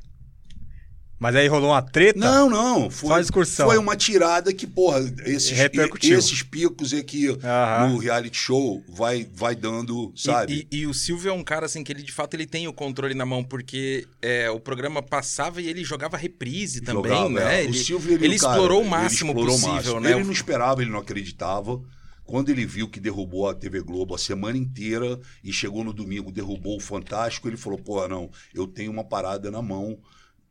Mas 1.19 1.36
aí 1.36 1.47
rolou 1.47 1.71
uma 1.71 1.82
treta. 1.82 2.19
Não, 2.19 2.47
não. 2.49 2.91
Foi, 2.91 3.10
Só 3.10 3.15
a 3.15 3.21
discussão. 3.21 3.67
Foi 3.67 3.77
uma 3.77 3.95
tirada 3.95 4.53
que, 4.53 4.67
porra, 4.67 4.99
esses, 5.25 5.51
esses 6.03 6.43
picos 6.43 6.93
é 6.93 7.01
que 7.01 7.30
Aham. 7.43 7.89
no 7.89 7.97
reality 7.97 8.38
show 8.38 8.84
vai, 8.88 9.27
vai 9.34 9.56
dando, 9.56 10.13
E- 10.15 10.21
sabe? 10.21 10.67
E, 10.71 10.80
e 10.82 10.86
o 10.88 10.93
Silvio 10.93 11.30
é 11.32 11.34
um 11.34 11.43
cara 11.43 11.65
assim 11.65 11.84
que 11.84 11.91
ele 11.91 12.03
de 12.03 12.12
fato 12.12 12.36
ele 12.36 12.45
tem 12.45 12.67
o 12.67 12.73
controle 12.73 13.15
na 13.15 13.25
mão 13.25 13.43
porque 13.43 14.08
é, 14.21 14.49
o 14.51 14.60
programa 14.60 15.01
passava 15.01 15.60
e 15.62 15.67
ele 15.67 15.84
jogava 15.84 16.15
reprise 16.17 16.82
também, 16.82 17.12
Jogava, 17.12 17.30
né? 17.30 17.62
é. 17.62 17.63
Ele, 17.63 17.71
o 17.71 17.73
Silvio, 17.84 18.13
ele, 18.13 18.25
ele 18.25 18.39
cara, 18.39 18.53
explorou 18.53 18.80
o 18.80 18.84
ele 18.84 18.89
máximo 18.89 19.32
explorou 19.32 19.56
o 19.56 19.60
possível, 19.60 19.73
máximo. 19.73 19.99
né? 20.01 20.12
Ele 20.12 20.23
não 20.23 20.32
esperava, 20.32 20.82
ele 20.84 20.91
não 20.91 20.99
acreditava. 20.99 21.82
Quando 22.25 22.49
ele 22.49 22.65
viu 22.65 22.89
que 22.89 22.99
derrubou 22.99 23.47
a 23.49 23.53
TV 23.56 23.82
Globo 23.82 24.13
a 24.13 24.17
semana 24.17 24.58
inteira 24.58 25.17
e 25.41 25.51
chegou 25.53 25.82
no 25.84 25.93
domingo, 25.93 26.30
derrubou 26.32 26.75
o 26.75 26.80
Fantástico, 26.82 27.47
ele 27.47 27.56
falou: 27.56 27.80
pô, 27.80 28.06
não, 28.08 28.30
eu 28.53 28.67
tenho 28.67 28.91
uma 28.91 29.03
parada 29.03 29.49
na 29.49 29.62
mão 29.62 29.97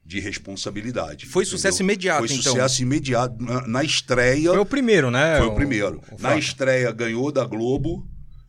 de 0.07 0.21
responsabilidade. 0.21 1.27
Foi 1.27 1.45
sucesso 1.45 1.83
entendeu? 1.83 1.95
imediato, 1.95 2.29
Foi 2.29 2.37
então. 2.37 2.53
sucesso 2.53 2.83
imediato. 2.83 3.43
Na, 3.43 3.67
na 3.67 3.85
estreia. 3.85 4.51
Foi 4.51 4.59
o 4.59 4.65
primeiro, 4.65 5.11
né? 5.11 5.39
Foi 5.39 5.49
o 5.49 5.55
primeiro. 5.55 6.01
o 6.13 6.23
Na 6.23 6.37
estreia 6.39 6.93
ganhou 6.93 7.33
da 7.33 7.45
Globo 7.45 8.09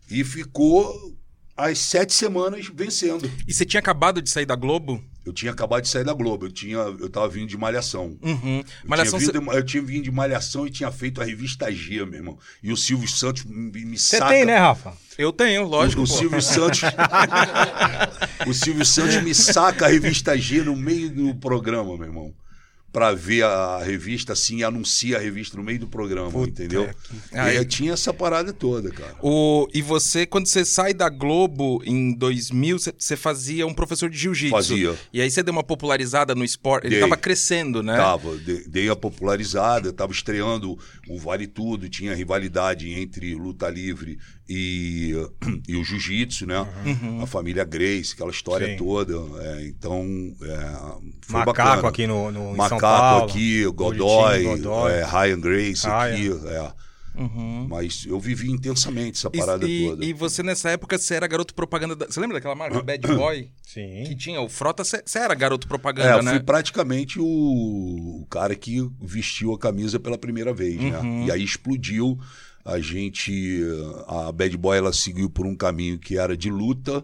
e 0.09 0.23
ficou 0.23 1.16
as 1.57 1.79
sete 1.79 2.13
semanas 2.13 2.69
vencendo. 2.73 3.29
E 3.47 3.53
você 3.53 3.65
tinha 3.65 3.79
acabado 3.79 4.21
de 4.21 4.29
sair 4.29 4.45
da 4.45 4.55
Globo? 4.55 5.03
Eu 5.25 5.33
tinha 5.33 5.51
acabado 5.51 5.81
de 5.81 5.89
sair 5.89 6.05
da 6.05 6.13
Globo, 6.13 6.45
eu 6.45 6.51
tinha, 6.51 6.77
eu 6.77 7.09
tava 7.09 7.27
vindo 7.27 7.47
de 7.49 7.57
Malhação. 7.57 8.17
Uhum. 8.21 8.59
Eu, 8.59 8.89
Malhação, 8.89 9.19
tinha 9.19 9.31
você- 9.33 9.39
vindo, 9.39 9.51
eu 9.51 9.63
tinha 9.65 9.83
vindo 9.83 10.03
de 10.03 10.11
Malhação 10.11 10.65
e 10.65 10.69
tinha 10.69 10.89
feito 10.89 11.21
a 11.21 11.25
revista 11.25 11.69
G, 11.69 12.05
meu 12.05 12.13
irmão. 12.19 12.37
E 12.63 12.71
o 12.71 12.77
Silvio 12.77 13.09
Santos 13.09 13.43
me, 13.43 13.83
me 13.83 13.97
Você 13.97 14.21
tem, 14.21 14.45
né, 14.45 14.57
Rafa? 14.57 14.93
eu 15.17 15.33
tenho, 15.33 15.65
lógico. 15.67 16.01
O, 16.01 16.03
o. 16.05 16.07
Silvio 16.07 16.41
Santos. 16.41 16.79
o 18.47 18.53
Silvio 18.53 18.85
Santos 18.85 19.21
me 19.21 19.33
saca 19.35 19.87
a 19.87 19.89
revista 19.89 20.37
G 20.37 20.61
no 20.63 20.75
meio 20.75 21.09
do 21.09 21.35
programa, 21.35 21.97
meu 21.97 22.05
irmão. 22.07 22.33
Pra 22.97 23.13
ver 23.13 23.43
a 23.43 23.77
revista 23.83 24.33
assim, 24.33 24.57
e 24.57 24.63
anuncia 24.63 25.17
a 25.17 25.19
revista 25.19 25.55
no 25.55 25.61
meio 25.63 25.77
do 25.77 25.87
programa, 25.87 26.31
Puta 26.31 26.49
entendeu? 26.49 26.87
que- 26.87 27.35
E 27.35 27.37
Aí- 27.37 27.57
aí 27.59 27.65
tinha 27.65 27.93
essa 27.93 28.11
parada 28.11 28.51
toda, 28.51 28.89
cara. 28.89 29.15
O, 29.21 29.67
e 29.71 29.83
você, 29.83 30.25
quando 30.25 30.47
você 30.47 30.65
sai 30.65 30.95
da 30.95 31.07
Globo 31.07 31.79
em 31.85 32.11
2000, 32.11 32.79
você- 32.79 33.15
fazia 33.15 33.67
um 33.67 33.73
professor 33.75 34.09
de 34.09 34.17
jiu-jitsu. 34.17 34.49
Fazia. 34.55 34.95
E 35.13 35.21
aí 35.21 35.29
você 35.29 35.43
deu 35.43 35.51
uma 35.51 35.61
popularizada 35.63 36.33
no 36.33 36.43
esporte. 36.43 36.87
Ele 36.87 36.95
Dei. 36.95 37.01
tava 37.01 37.15
crescendo, 37.15 37.83
né? 37.83 37.95
Tava, 37.95 38.35
de- 38.35 38.67
dei 38.67 38.89
a 38.89 38.95
popularizada, 38.95 39.93
tava 39.93 40.11
estreando 40.11 40.75
o 41.07 41.19
Vale 41.19 41.45
Tudo, 41.45 41.87
tinha 41.87 42.15
rivalidade 42.15 42.89
entre 42.89 43.35
luta 43.35 43.69
livre 43.69 44.17
e, 44.49 45.13
e 45.67 45.75
o 45.75 45.83
jiu-jitsu, 45.83 46.45
né? 46.45 46.65
Uhum. 46.85 47.21
A 47.21 47.27
família 47.27 47.63
Grace, 47.63 48.13
aquela 48.13 48.31
história 48.31 48.67
Sim. 48.67 48.77
toda. 48.77 49.13
é, 49.43 49.67
então, 49.67 50.05
é, 50.41 51.31
Macaco 51.31 51.45
bacana. 51.45 51.87
aqui 51.87 52.07
no, 52.07 52.31
no 52.31 52.55
Macaco 52.55 52.81
Paulo. 52.81 53.25
aqui, 53.25 53.65
Godoy, 53.65 54.43
Godoy. 54.43 54.91
é, 54.91 55.05
Ryan 55.05 55.39
Grace 55.39 55.87
aqui. 55.87 56.29
é. 56.47 56.87
Uhum. 57.17 57.65
Mas 57.67 58.05
eu 58.07 58.19
vivi 58.19 58.51
intensamente 58.51 59.17
essa 59.17 59.31
parada 59.31 59.67
e, 59.67 59.87
toda. 59.87 60.05
e 60.05 60.13
você, 60.13 60.43
nessa 60.43 60.69
época, 60.69 60.99
você 60.99 61.15
era 61.15 61.25
garoto 61.25 61.51
propaganda. 61.55 61.95
Da... 61.95 62.05
Você 62.05 62.19
lembra 62.19 62.37
daquela 62.37 62.53
marca 62.53 62.79
Bad 62.83 63.07
Boy? 63.17 63.49
Que 63.65 64.05
Sim. 64.05 64.15
tinha 64.15 64.39
o 64.39 64.47
Frota, 64.47 64.83
você 64.83 65.01
você 65.03 65.17
era 65.17 65.33
garoto 65.33 65.65
É, 65.65 65.67
propaganda, 65.67 66.17
eu 66.17 66.21
né? 66.23 66.31
fui 66.33 66.39
praticamente 66.41 67.19
o, 67.19 67.25
o 68.21 68.27
cara 68.29 68.55
que 68.55 68.87
vestiu 69.01 69.51
a 69.51 69.57
camisa 69.57 69.99
pela 69.99 70.15
primeira 70.17 70.53
vez, 70.53 70.79
Uhum. 70.79 70.91
né? 71.21 71.25
E 71.25 71.31
aí 71.31 71.43
explodiu 71.43 72.19
a 72.67 72.81
gente, 72.81 73.61
a 74.07 74.29
Bad 74.29 74.57
Boy, 74.57 74.77
ela 74.77 74.91
seguiu 74.91 75.29
por 75.29 75.45
um 75.45 75.55
caminho 75.55 75.97
que 75.97 76.17
era 76.17 76.35
de 76.35 76.49
luta, 76.51 77.01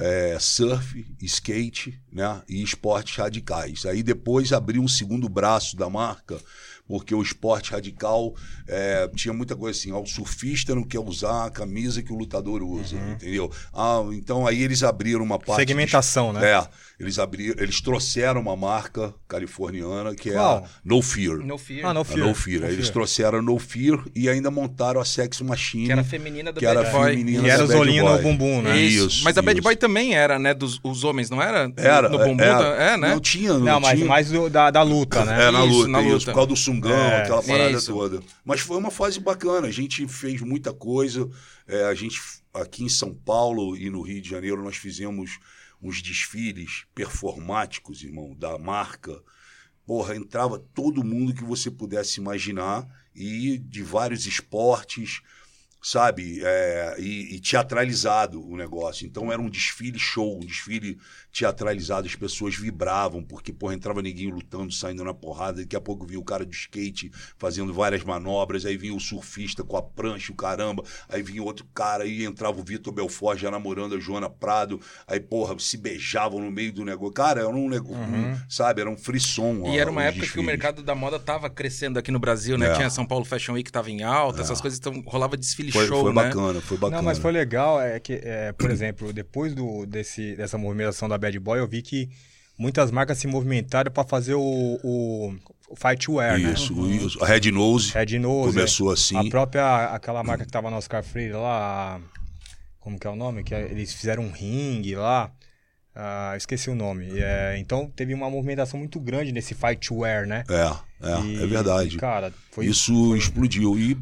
é, 0.00 0.36
surf, 0.38 1.06
skate, 1.22 1.98
né, 2.12 2.42
e 2.46 2.62
esportes 2.62 3.16
radicais. 3.16 3.86
Aí 3.86 4.02
depois 4.02 4.52
abriu 4.52 4.82
um 4.82 4.88
segundo 4.88 5.26
braço 5.26 5.76
da 5.78 5.88
marca, 5.88 6.38
porque 6.86 7.14
o 7.14 7.22
esporte 7.22 7.70
radical 7.72 8.34
é, 8.66 9.08
tinha 9.14 9.32
muita 9.32 9.56
coisa 9.56 9.78
assim, 9.78 9.92
ó, 9.92 10.00
o 10.02 10.06
surfista 10.06 10.74
não 10.74 10.82
quer 10.82 11.00
usar 11.00 11.46
a 11.46 11.50
camisa 11.50 12.02
que 12.02 12.12
o 12.12 12.16
lutador 12.16 12.62
usa, 12.62 12.96
entendeu? 13.12 13.50
Ah, 13.72 14.02
então 14.12 14.46
aí 14.46 14.62
eles 14.62 14.82
abriram 14.82 15.22
uma 15.22 15.38
parte... 15.38 15.52
de- 15.64 15.72
Segmentação, 15.72 16.32
né? 16.34 16.50
É, 16.50 16.68
eles 16.98 17.18
abriram, 17.18 17.54
eles 17.62 17.80
trouxeram 17.80 18.40
uma 18.40 18.56
marca 18.56 19.14
californiana 19.28 20.14
que 20.14 20.30
é 20.30 20.34
Qual? 20.34 20.64
a 20.64 20.68
No 20.84 21.00
Fear. 21.00 21.38
No 21.38 21.56
Fear. 21.56 21.86
Ah, 21.86 21.94
no 21.94 22.02
Fear. 22.04 22.26
No 22.26 22.34
Fear. 22.34 22.64
Aí 22.64 22.72
Eles 22.72 22.90
trouxeram 22.90 23.38
a 23.38 23.42
No 23.42 23.58
Fear 23.58 24.04
e 24.16 24.28
ainda 24.28 24.50
montaram 24.50 25.00
a 25.00 25.04
Sex 25.04 25.40
Machine. 25.40 25.86
Que 25.86 25.92
era 25.92 26.00
a 26.00 26.04
feminina 26.04 26.52
do 26.52 26.58
que 26.58 26.66
era 26.66 26.82
Bad 26.82 26.92
Boy. 26.96 27.10
feminina 27.10 27.46
E 27.46 27.50
era 27.50 27.66
da 27.66 27.78
olhinhos 27.78 28.10
no 28.10 28.18
bumbum, 28.22 28.62
né? 28.62 28.76
Isso. 28.80 29.22
Mas 29.22 29.38
a 29.38 29.42
Bad 29.42 29.58
isso. 29.58 29.62
Boy 29.62 29.76
também 29.76 30.14
era, 30.14 30.38
né? 30.38 30.52
Dos 30.54 30.80
os 30.82 31.04
homens, 31.04 31.30
não 31.30 31.40
era? 31.40 31.72
Era. 31.76 32.08
No 32.08 32.18
bumbum, 32.18 32.42
era. 32.42 32.58
da- 32.58 32.82
é, 32.82 32.96
né? 32.96 33.10
Não 33.10 33.20
tinha, 33.20 33.52
não, 33.52 33.60
Não, 33.60 33.80
mas 33.80 33.94
tinha. 33.96 34.06
mais 34.08 34.30
do- 34.30 34.50
da, 34.50 34.70
da 34.70 34.82
luta, 34.82 35.24
né? 35.24 35.46
É, 35.46 35.50
na 35.50 35.64
Isso, 35.64 35.76
luta, 35.76 35.88
na 35.88 36.00
isso, 36.02 36.10
luta. 36.12 36.24
por 36.26 36.34
causa 36.34 36.48
do 36.48 36.56
sungão, 36.56 36.90
É, 36.92 37.22
aquela 37.22 37.42
parada 37.42 37.70
isso. 37.70 37.92
toda. 37.92 38.20
Mas 38.44 38.60
foi 38.60 38.76
uma 38.76 38.90
fase 38.90 39.20
bacana, 39.20 39.68
a 39.68 39.70
gente 39.72 40.06
fez 40.08 40.40
muita 40.40 40.72
coisa. 40.72 41.28
É, 41.66 41.84
a 41.84 41.94
gente, 41.94 42.20
aqui 42.54 42.82
em 42.82 42.88
São 42.88 43.14
Paulo 43.14 43.76
e 43.76 43.88
no 43.90 44.02
Rio 44.02 44.20
de 44.20 44.28
Janeiro, 44.30 44.62
nós 44.64 44.76
fizemos 44.76 45.38
uns 45.80 46.02
desfiles 46.02 46.84
performáticos, 46.94 48.02
irmão, 48.02 48.34
da 48.34 48.58
marca. 48.58 49.22
Porra, 49.86 50.16
entrava 50.16 50.58
todo 50.58 51.04
mundo 51.04 51.34
que 51.34 51.44
você 51.44 51.70
pudesse 51.70 52.20
imaginar 52.20 52.86
e 53.14 53.58
de 53.58 53.82
vários 53.82 54.26
esportes, 54.26 55.22
sabe? 55.82 56.40
É, 56.42 56.96
e, 56.98 57.36
e 57.36 57.40
teatralizado 57.40 58.44
o 58.46 58.56
negócio. 58.56 59.06
Então 59.06 59.32
era 59.32 59.40
um 59.40 59.48
desfile 59.48 59.98
show, 59.98 60.36
um 60.36 60.46
desfile 60.46 60.98
teatralizado, 61.38 62.06
as 62.06 62.16
pessoas 62.16 62.56
vibravam, 62.56 63.22
porque, 63.22 63.52
porra, 63.52 63.74
entrava 63.74 64.02
ninguém 64.02 64.30
lutando, 64.30 64.72
saindo 64.72 65.04
na 65.04 65.14
porrada, 65.14 65.60
daqui 65.60 65.76
a 65.76 65.80
pouco 65.80 66.04
vinha 66.04 66.18
o 66.18 66.24
cara 66.24 66.44
do 66.44 66.52
skate 66.52 67.12
fazendo 67.36 67.72
várias 67.72 68.02
manobras, 68.02 68.66
aí 68.66 68.76
vinha 68.76 68.94
o 68.94 68.98
surfista 68.98 69.62
com 69.62 69.76
a 69.76 69.82
prancha, 69.82 70.32
o 70.32 70.34
caramba, 70.34 70.82
aí 71.08 71.22
vinha 71.22 71.42
outro 71.42 71.64
cara, 71.72 72.02
aí 72.02 72.24
entrava 72.24 72.60
o 72.60 72.64
Vitor 72.64 72.92
Belfort 72.92 73.38
já 73.38 73.50
namorando 73.50 73.94
a 73.94 74.00
Joana 74.00 74.28
Prado, 74.28 74.80
aí, 75.06 75.20
porra, 75.20 75.56
se 75.58 75.76
beijavam 75.76 76.40
no 76.40 76.50
meio 76.50 76.72
do 76.72 76.84
negócio. 76.84 77.14
Cara, 77.14 77.40
era 77.40 77.48
um 77.48 77.68
negócio, 77.68 78.02
sabe? 78.48 78.80
Era 78.80 78.90
um 78.90 78.96
frisson. 78.96 79.68
E 79.68 79.78
era 79.78 79.90
uma 79.90 80.02
época 80.02 80.26
que 80.26 80.40
o 80.40 80.42
mercado 80.42 80.82
da 80.82 80.94
moda 80.94 81.18
tava 81.18 81.48
crescendo 81.48 81.98
aqui 81.98 82.10
no 82.10 82.18
Brasil, 82.18 82.58
né? 82.58 82.68
É. 82.68 82.72
Tinha 82.74 82.90
São 82.90 83.06
Paulo 83.06 83.24
Fashion 83.24 83.54
Week 83.54 83.64
que 83.64 83.72
tava 83.72 83.90
em 83.90 84.02
alta, 84.02 84.40
essas 84.40 84.60
coisas, 84.60 84.78
então 84.78 85.02
rolava 85.06 85.36
desfile 85.36 85.70
Foi, 85.70 85.86
show, 85.86 86.02
foi 86.02 86.12
né? 86.12 86.24
bacana, 86.24 86.60
foi 86.60 86.76
bacana. 86.76 86.96
Não, 86.96 87.04
mas 87.04 87.18
foi 87.18 87.30
legal, 87.30 87.80
é 87.80 88.00
que, 88.00 88.20
é, 88.22 88.52
por 88.52 88.70
exemplo, 88.70 89.12
depois 89.12 89.54
do, 89.54 89.86
desse, 89.86 90.34
dessa 90.34 90.58
movimentação 90.58 91.08
da 91.08 91.16
Bad 91.28 91.38
Boy, 91.40 91.58
eu 91.60 91.68
vi 91.68 91.82
que 91.82 92.08
muitas 92.58 92.90
marcas 92.90 93.18
se 93.18 93.26
movimentaram 93.26 93.90
para 93.92 94.04
fazer 94.04 94.34
o, 94.34 94.40
o, 94.82 95.34
o 95.68 95.76
fight 95.76 96.10
wear, 96.10 96.38
né? 96.38 96.52
Isso, 96.52 96.72
isso. 96.90 97.22
A 97.24 97.26
Red 97.26 97.50
Nose 97.50 97.92
Red 97.92 98.18
Nose. 98.18 98.52
começou 98.54 98.90
assim. 98.90 99.16
A 99.16 99.28
própria, 99.30 99.86
aquela 99.94 100.22
marca 100.24 100.44
que 100.44 100.50
tava 100.50 100.70
no 100.70 100.76
Oscar 100.76 101.02
Freire 101.04 101.34
lá, 101.34 102.00
como 102.80 102.98
que 102.98 103.06
é 103.06 103.10
o 103.10 103.16
nome? 103.16 103.44
Que 103.44 103.54
é- 103.54 103.62
eles 103.70 103.92
fizeram 103.92 104.24
um 104.24 104.30
ringue 104.32 104.94
lá, 104.96 105.30
ah, 105.94 106.34
esqueci 106.36 106.70
o 106.70 106.74
nome. 106.74 107.08
É, 107.20 107.56
então 107.58 107.90
teve 107.94 108.14
uma 108.14 108.30
movimentação 108.30 108.78
muito 108.78 108.98
grande 109.00 109.30
nesse 109.32 109.54
fight 109.54 109.92
wear, 109.92 110.26
né? 110.26 110.44
É, 110.48 111.08
é, 111.08 111.20
E, 111.22 111.42
é 111.42 111.46
verdade. 111.46 111.96
Cara, 111.96 112.32
foi 112.52 112.66
Isso 112.66 113.14
explodiu. 113.16 113.78
E, 113.78 113.96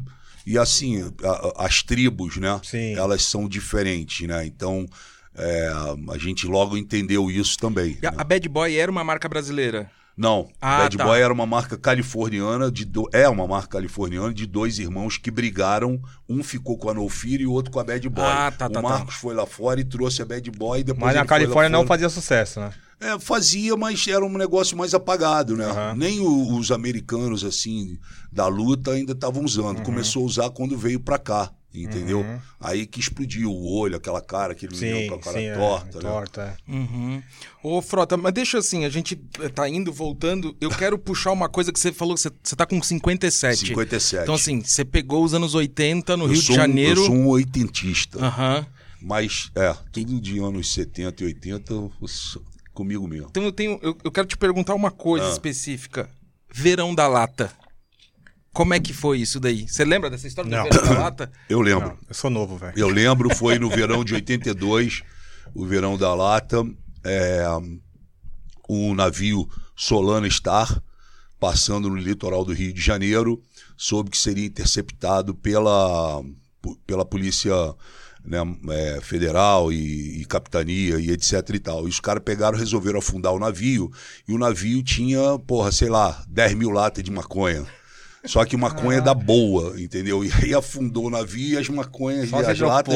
e 0.45 0.57
assim, 0.57 1.03
a- 1.23 1.65
as 1.65 1.83
tribos, 1.83 2.37
né? 2.37 2.59
Sim. 2.63 2.95
Elas 2.95 3.23
são 3.23 3.47
diferentes, 3.49 4.27
né? 4.27 4.45
Então, 4.45 4.85
é, 5.37 5.69
a 6.11 6.17
gente 6.17 6.45
logo 6.47 6.75
entendeu 6.77 7.29
isso 7.31 7.57
também. 7.57 7.97
E 8.01 8.07
a, 8.07 8.11
né? 8.11 8.17
a 8.19 8.23
Bad 8.23 8.49
Boy 8.49 8.75
era 8.75 8.91
uma 8.91 9.03
marca 9.03 9.29
brasileira. 9.29 9.89
Não, 10.19 10.49
Ah, 10.59 10.79
Bad 10.79 10.97
tá. 10.97 11.03
Boy 11.05 11.21
era 11.21 11.31
uma 11.31 11.45
marca 11.45 11.77
californiana, 11.77 12.71
de 12.71 12.83
do- 12.85 13.07
é 13.13 13.29
uma 13.29 13.45
marca 13.45 13.67
californiana 13.67 14.33
de 14.33 14.47
dois 14.47 14.79
irmãos 14.79 15.15
que 15.19 15.29
brigaram. 15.29 16.01
Um 16.27 16.41
ficou 16.43 16.75
com 16.75 16.89
a 16.89 16.93
No 16.95 17.07
Fear 17.07 17.41
e 17.41 17.45
o 17.45 17.51
outro 17.51 17.71
com 17.71 17.79
a 17.79 17.83
Bad 17.83 18.09
Boy. 18.09 18.25
Ah, 18.25 18.51
tá, 18.51 18.65
o 18.65 18.69
tá, 18.71 18.81
tá. 18.81 18.89
Marcos 18.89 19.13
foi 19.13 19.35
lá 19.35 19.45
fora 19.45 19.79
e 19.79 19.83
trouxe 19.85 20.23
a 20.23 20.25
Bad 20.25 20.49
Boy. 20.49 20.83
Depois 20.83 21.05
Mas 21.05 21.15
na 21.15 21.23
Califórnia 21.25 21.69
não 21.69 21.85
fazia 21.85 22.09
sucesso, 22.09 22.59
né? 22.59 22.71
É, 22.99 23.19
fazia, 23.19 23.77
mas 23.77 24.07
era 24.07 24.25
um 24.25 24.37
negócio 24.39 24.75
mais 24.75 24.95
apagado, 24.95 25.55
né? 25.55 25.65
Aham. 25.65 25.93
Nem 25.95 26.19
o- 26.19 26.57
os 26.57 26.71
americanos, 26.71 27.43
assim, 27.43 27.99
da 28.31 28.47
luta 28.47 28.93
ainda 28.93 29.11
estavam 29.11 29.43
usando. 29.45 29.83
Começou 29.83 30.23
a 30.23 30.25
usar 30.25 30.49
quando 30.49 30.75
veio 30.75 30.99
pra 30.99 31.19
cá, 31.19 31.51
entendeu? 31.73 32.21
Uhum. 32.21 32.39
Aí 32.59 32.85
que 32.87 32.99
explodiu 32.99 33.51
o 33.51 33.71
olho, 33.77 33.95
aquela 33.97 34.21
cara, 34.21 34.53
aquele 34.53 34.75
menino 34.75 34.97
Sim, 35.01 35.07
com 35.09 35.15
a 35.15 35.19
cara 35.19 35.37
sim, 35.37 35.45
é, 35.45 35.55
torta, 35.55 35.97
né? 35.97 36.09
torta, 36.09 36.41
é. 36.67 36.71
Uhum. 36.71 37.23
Ô, 37.63 37.81
Frota, 37.81 38.17
mas 38.17 38.33
deixa 38.33 38.57
assim, 38.57 38.85
a 38.85 38.89
gente 38.89 39.15
tá 39.53 39.67
indo, 39.69 39.91
voltando. 39.93 40.55
Eu 40.59 40.69
quero 40.69 40.97
puxar 40.97 41.31
uma 41.31 41.47
coisa 41.49 41.71
que 41.71 41.79
você 41.79 41.91
falou, 41.91 42.15
que 42.15 42.21
você, 42.21 42.31
você 42.43 42.55
tá 42.55 42.65
com 42.65 42.81
57. 42.81 43.67
57. 43.67 44.23
Então, 44.23 44.35
assim, 44.35 44.61
você 44.61 44.83
pegou 44.85 45.23
os 45.23 45.33
anos 45.33 45.53
80 45.55 46.17
no 46.17 46.25
Eu 46.25 46.29
Rio 46.31 46.41
de 46.41 46.51
um- 46.51 46.55
Janeiro. 46.55 47.01
eu 47.01 47.05
sou 47.05 47.15
um 47.15 47.27
oitentista. 47.27 48.19
Aham. 48.25 48.65
Mas, 49.01 49.51
é, 49.55 49.75
tudo 49.91 50.19
de 50.19 50.39
anos 50.39 50.73
70 50.73 51.21
e 51.23 51.27
80, 51.27 51.73
eu 51.73 51.91
sou 52.07 52.41
comigo 52.73 53.07
mesmo. 53.07 53.27
Então 53.29 53.43
eu 53.43 53.51
tenho. 53.51 53.77
Eu, 53.81 53.95
eu 54.03 54.11
quero 54.11 54.27
te 54.27 54.35
perguntar 54.37 54.73
uma 54.73 54.89
coisa 54.89 55.27
Ah. 55.27 55.31
específica. 55.31 56.09
Verão 56.51 56.95
da 56.95 57.07
Lata. 57.07 57.51
Como 58.57 58.73
é 58.73 58.79
que 58.79 58.91
foi 58.91 59.19
isso 59.19 59.39
daí? 59.39 59.67
Você 59.67 59.85
lembra 59.85 60.09
dessa 60.09 60.25
história 60.25 60.49
Não. 60.49 60.67
do 60.67 60.73
Verão 60.73 60.95
da 60.95 60.99
Lata? 60.99 61.31
Eu 61.47 61.61
lembro. 61.61 61.89
Não, 61.89 61.97
eu 62.09 62.15
sou 62.15 62.27
novo, 62.27 62.57
velho. 62.57 62.73
Eu 62.75 62.89
lembro, 62.89 63.29
foi 63.35 63.59
no 63.59 63.69
verão 63.69 64.03
de 64.03 64.15
82, 64.15 65.03
o 65.53 65.63
verão 65.63 65.95
da 65.95 66.11
lata, 66.15 66.65
é, 67.03 67.45
o 68.67 68.95
navio 68.95 69.47
Solana 69.75 70.27
Star, 70.27 70.81
passando 71.39 71.87
no 71.87 71.97
litoral 71.97 72.43
do 72.43 72.51
Rio 72.51 72.73
de 72.73 72.81
Janeiro, 72.81 73.39
soube 73.77 74.09
que 74.09 74.17
seria 74.17 74.47
interceptado 74.47 75.35
pela, 75.35 76.23
pela 76.87 77.05
polícia 77.05 77.53
né, 78.25 78.39
é, 78.71 79.01
federal 79.01 79.71
e, 79.71 80.19
e 80.19 80.25
capitania 80.25 80.97
e 80.97 81.11
etc 81.11 81.47
e 81.53 81.59
tal. 81.59 81.85
E 81.85 81.89
os 81.89 81.99
caras 81.99 82.23
pegaram, 82.23 82.57
resolveram 82.57 82.97
afundar 82.97 83.33
o 83.33 83.39
navio, 83.39 83.91
e 84.27 84.33
o 84.33 84.39
navio 84.39 84.81
tinha, 84.81 85.37
porra, 85.45 85.71
sei 85.71 85.89
lá, 85.89 86.25
10 86.27 86.55
mil 86.55 86.71
latas 86.71 87.03
de 87.03 87.11
maconha. 87.11 87.63
Só 88.27 88.43
que 88.45 88.55
maconha 88.57 89.01
da 89.01 89.13
boa, 89.13 89.79
entendeu? 89.81 90.23
E 90.23 90.31
aí 90.43 90.53
afundou 90.53 91.05
o 91.05 91.09
navio 91.09 91.55
e 91.55 91.57
as 91.57 91.69
maconhas, 91.69 92.29
Só 92.29 92.39
as 92.39 92.47
as 92.49 92.59
latas, 92.59 92.95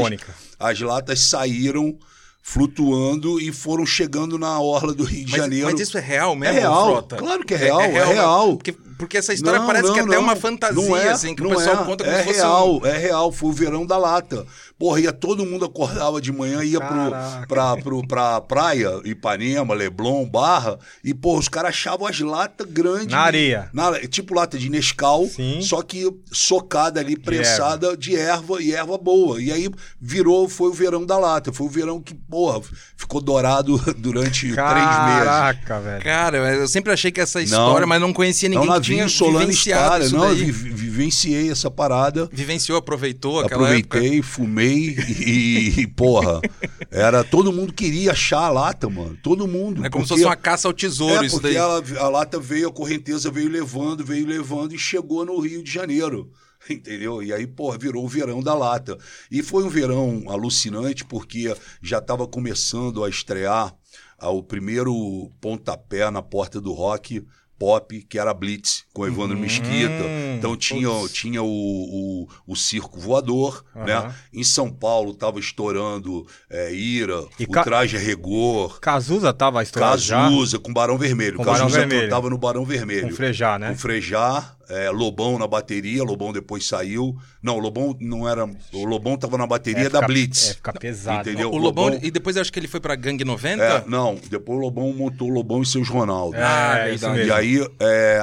as 0.60 0.80
latas 0.80 1.20
saíram 1.22 1.98
flutuando 2.44 3.39
e 3.39 3.52
foram 3.52 3.86
chegando 3.86 4.38
na 4.38 4.60
orla 4.60 4.94
do 4.94 5.04
Rio 5.04 5.26
de 5.26 5.32
Mas, 5.32 5.41
Janeiro. 5.41 5.67
mas 5.72 5.80
isso 5.80 5.98
é 5.98 6.02
real 6.02 6.36
mesmo, 6.36 6.58
É 6.58 6.60
real, 6.62 6.86
Frota? 6.91 7.15
claro 7.17 7.46
que 7.46 7.54
é 7.54 7.58
real, 7.58 7.82
é 7.82 8.06
real. 8.06 8.58
Porque, 8.58 8.72
porque 8.72 9.17
essa 9.17 9.32
história 9.34 9.60
Não, 9.60 9.67
parece 9.67 9.94
que 9.94 10.00
é 10.00 10.02
não, 10.02 10.08
até 10.08 10.15
não. 10.15 10.24
uma 10.24 10.36
fantasia, 10.36 10.89
Não 10.89 10.98
é, 10.98 11.10
assim, 11.10 11.36
que 11.36 11.41
o 11.41 11.48
não 11.48 11.56
pessoal 11.56 11.84
é. 11.84 11.86
conta 11.86 12.04
como 12.04 12.15
é 12.15 12.20
se 12.20 12.26
fosse 12.26 12.39
real, 12.39 12.80
um... 12.80 12.86
É 12.86 12.98
real, 12.98 13.32
foi 13.32 13.50
o 13.50 13.54
verão 13.54 13.86
da 13.86 13.98
lata. 13.98 14.46
Porra, 14.82 15.00
ia 15.00 15.13
todo 15.13 15.46
mundo 15.46 15.63
acordava 15.63 16.20
de 16.20 16.32
manhã, 16.32 16.63
ia 16.63 16.80
pro, 16.80 17.12
Caraca. 17.12 17.46
pra, 17.48 17.78
pro, 17.78 18.08
pra 18.08 18.41
praia, 18.41 19.00
Ipanema, 19.06 19.76
Leblon, 19.76 20.26
Barra, 20.28 20.80
e, 21.04 21.13
pô, 21.13 21.38
os 21.38 21.48
caras 21.48 21.70
achavam 21.70 22.08
as 22.08 22.20
latas 22.20 22.65
grandes. 22.67 23.10
Na 23.12 23.20
areia. 23.20 23.70
na- 23.72 24.00
tipo 24.08 24.34
lata 24.34 24.58
de 24.58 24.70
Nescau, 24.72 25.28
Sim. 25.28 25.62
só 25.62 25.84
que 25.84 26.12
socada 26.32 27.00
ali, 27.00 27.15
prensada 27.15 27.96
de 27.96 28.15
erva 28.15 28.60
e 28.60 28.72
erva 28.74 28.98
boa. 28.98 29.39
E 29.39 29.52
aí 29.52 29.70
virou, 30.02 30.50
foi 30.50 30.70
o 30.70 30.74
verão 30.74 31.06
da 31.06 31.15
lata. 31.20 31.54
Foi 31.54 31.67
o 31.67 31.70
verão 31.70 32.02
que, 32.02 32.15
porra, 32.15 32.60
ficou 32.98 33.22
dourado 33.22 33.78
durante 34.00 34.39
três 34.39 34.56
meses. 34.56 34.56
Caraca, 34.56 35.80
velho. 35.80 36.04
Cara, 36.04 36.38
eu 36.56 36.67
sempre 36.67 36.91
achei 36.91 37.12
que 37.12 37.22
essa 37.22 37.39
história, 37.39 37.86
mas 37.86 38.02
não 38.02 38.12
conhecia 38.12 38.50
ninguém 38.50 38.72
que 38.72 38.82
tinha 38.82 39.08
Solano 39.08 39.39
vivenciado 39.41 40.10
Não, 40.10 40.30
eu 40.30 40.36
vi- 40.36 40.52
vi- 40.52 40.70
vivenciei 40.72 41.52
essa 41.52 41.70
parada. 41.70 42.28
Vivenciou, 42.32 42.80
aproveitou 42.80 43.41
aquela 43.41 43.76
época. 43.76 43.98
Aproveitei, 43.98 44.22
fumei 44.24 44.71
e, 44.72 45.82
e, 45.82 45.88
porra, 45.88 46.42
era 46.90 47.24
todo 47.24 47.52
mundo 47.52 47.74
queria 47.74 48.12
achar 48.12 48.40
a 48.46 48.50
lata, 48.50 48.90
mano. 48.90 49.18
Todo 49.22 49.48
mundo. 49.48 49.86
É 49.86 49.90
como 49.90 50.04
se 50.06 50.10
porque- 50.10 50.24
fosse 50.24 50.26
uma 50.30 50.36
caça 50.36 50.68
ao 50.68 50.74
tesouro 50.74 51.24
é, 51.24 51.26
isso 51.26 51.36
porque 51.40 51.48
daí. 51.50 51.58
ela- 51.58 51.84
a 52.00 52.10
lata 52.10 52.40
veio, 52.40 52.70
a 52.70 52.72
correnteza 52.74 53.30
veio 53.32 53.50
levando, 53.50 54.04
veio 54.06 54.26
levando 54.26 54.74
e 54.74 54.78
chegou 54.80 55.26
no 55.26 55.40
Rio 55.40 55.64
de 55.64 55.72
Janeiro. 55.72 56.32
Entendeu? 56.70 57.24
E 57.24 57.34
aí, 57.34 57.48
porra, 57.48 57.78
virou 57.78 58.06
o 58.06 58.08
verão 58.08 58.42
da 58.42 58.54
lata. 58.54 58.98
E 59.32 59.42
foi 59.42 59.64
um 59.64 59.70
verão 59.70 60.24
alucinante, 60.28 61.04
porque 61.04 61.56
já 61.82 61.98
estava 61.98 62.28
começando 62.28 63.04
a 63.04 63.10
estrear 63.10 63.74
ah, 64.20 64.30
o 64.30 64.44
primeiro 64.44 65.32
pontapé 65.42 66.10
na 66.12 66.22
porta 66.22 66.62
do 66.62 66.72
rock 66.74 67.26
pop, 67.62 68.02
que 68.10 68.17
era 68.17 68.34
Blitz, 68.34 68.86
com 68.91 69.06
Evandro 69.06 69.38
Mesquita. 69.38 70.04
Então 70.36 70.58
tinha, 70.58 70.89
tinha 71.13 71.43
o, 71.43 71.47
o, 71.47 72.28
o 72.47 72.56
circo 72.56 73.00
voador, 73.00 73.63
né? 73.76 73.93
Aham. 73.93 74.15
Em 74.34 74.43
São 74.43 74.71
Paulo 74.71 75.13
tava 75.13 75.39
estourando 75.39 76.26
é, 76.50 76.74
Ira, 76.74 77.24
E 77.39 77.43
o 77.43 77.50
ca- 77.52 77.63
Traje 77.63 77.97
a 77.97 78.00
Rigor, 78.00 78.80
Cazuza 78.80 79.32
tava 79.32 79.62
estourado 79.62 80.02
já. 80.02 80.24
Cazuza 80.24 80.58
com 80.58 80.74
Barão 80.74 80.97
Vermelho. 80.97 81.38
Com 81.38 81.43
Barão 81.43 81.65
Cazuza 81.65 81.80
Vermelho. 81.86 82.10
tava 82.10 82.30
no 82.32 82.38
Barão 82.39 82.65
Vermelho. 82.65 83.10
Com 83.10 83.15
Frejá, 83.15 83.60
né? 83.60 83.69
Com 83.69 83.78
Frejá, 83.78 84.56
é, 84.72 84.90
Lobão 84.90 85.38
na 85.38 85.46
bateria, 85.48 86.04
Lobão 86.04 86.32
depois 86.32 86.66
saiu. 86.68 87.16
Não, 87.44 87.58
o 87.58 87.60
Lobão 87.60 87.96
não 88.00 88.28
era. 88.28 88.50
O 88.74 88.86
Lobão 88.86 89.18
tava 89.18 89.38
na 89.38 89.46
bateria 89.46 89.86
É, 89.88 89.90
da 89.90 90.00
fica- 90.00 90.08
Blitz. 90.08 90.50
É, 90.50 90.54
fica 90.54 90.74
pesado. 90.74 91.30
Entendeu? 91.30 91.50
O 91.52 91.58
Lobão, 91.58 91.86
Lobão- 91.86 92.00
e 92.02 92.10
depois 92.12 92.36
eu 92.36 92.42
acho 92.42 92.52
que 92.52 92.60
ele 92.60 92.68
foi 92.68 92.80
pra 92.80 92.96
Gangue 92.96 93.24
90? 93.26 93.64
É, 93.64 93.84
não, 93.88 94.16
depois 94.30 94.58
o 94.58 94.62
Lobão 94.62 94.92
montou 94.94 95.30
o 95.30 95.32
Lobão 95.34 95.62
e 95.62 95.66
seus 95.66 95.90
Ronaldo. 95.90 96.36
Ah, 96.38 96.80
É, 96.88 96.94
isso 96.94 97.06
verdade. 97.10 97.18
mesmo. 97.18 97.30
E 97.30 97.62
aí, 97.62 97.68
é, 97.80 98.20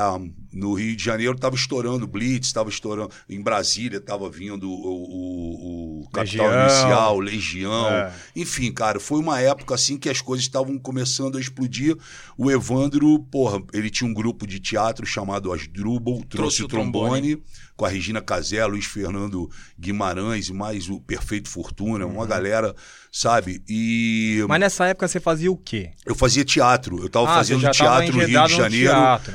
no 0.53 0.75
Rio 0.75 0.97
de 0.97 1.03
Janeiro, 1.03 1.37
tava 1.39 1.55
estourando 1.55 2.07
Blitz, 2.07 2.53
tava 2.53 2.69
estourando. 2.69 3.11
Em 3.29 3.41
Brasília 3.41 4.01
tava 4.01 4.29
vindo 4.31 4.71
o, 4.71 4.75
o, 4.75 6.03
o 6.03 6.11
Capital 6.11 6.47
Legião. 6.47 6.63
Inicial, 6.63 7.19
Legião. 7.19 7.89
É. 7.89 8.13
Enfim, 8.35 8.73
cara, 8.73 8.99
foi 8.99 9.21
uma 9.21 9.41
época 9.41 9.75
assim 9.75 9.99
que 9.99 10.09
as 10.09 10.21
coisas 10.21 10.45
estavam 10.45 10.79
começando 10.79 11.39
a 11.39 11.41
explodir. 11.41 11.97
O 12.37 12.51
Evandro, 12.51 13.19
porra, 13.31 13.63
ele 13.73 13.91
tinha 13.91 14.09
um 14.09 14.15
grupo 14.15 14.47
de 14.47 14.59
teatro 14.59 15.05
chamado 15.07 15.53
Asdrubal, 15.53 16.23
trouxe, 16.25 16.29
Trouxe 16.29 16.63
o 16.63 16.65
o 16.65 16.69
trombone. 16.69 17.43
Com 17.79 17.85
a 17.85 17.89
Regina 17.89 18.21
Casé, 18.21 18.67
Luiz 18.67 18.87
Fernando 18.87 19.49
Guimarães 19.79 20.49
e 20.49 20.53
mais 20.53 20.89
o 20.89 20.99
Perfeito 21.01 21.49
Fortuna, 21.49 22.05
uma 22.07 22.27
galera, 22.27 22.75
sabe? 23.13 23.63
E 23.69 24.45
Mas 24.49 24.59
nessa 24.59 24.87
época 24.87 25.07
você 25.07 25.21
fazia 25.21 25.49
o 25.53 25.57
quê? 25.57 25.93
eu 26.05 26.13
fazia 26.17 26.45
teatro. 26.45 27.01
Eu 27.01 27.09
tava 27.09 27.31
Ah, 27.31 27.35
fazendo 27.37 27.71
teatro 27.71 28.17
no 28.17 28.25
Rio 28.25 28.47
de 28.49 28.53
Janeiro. 28.57 28.93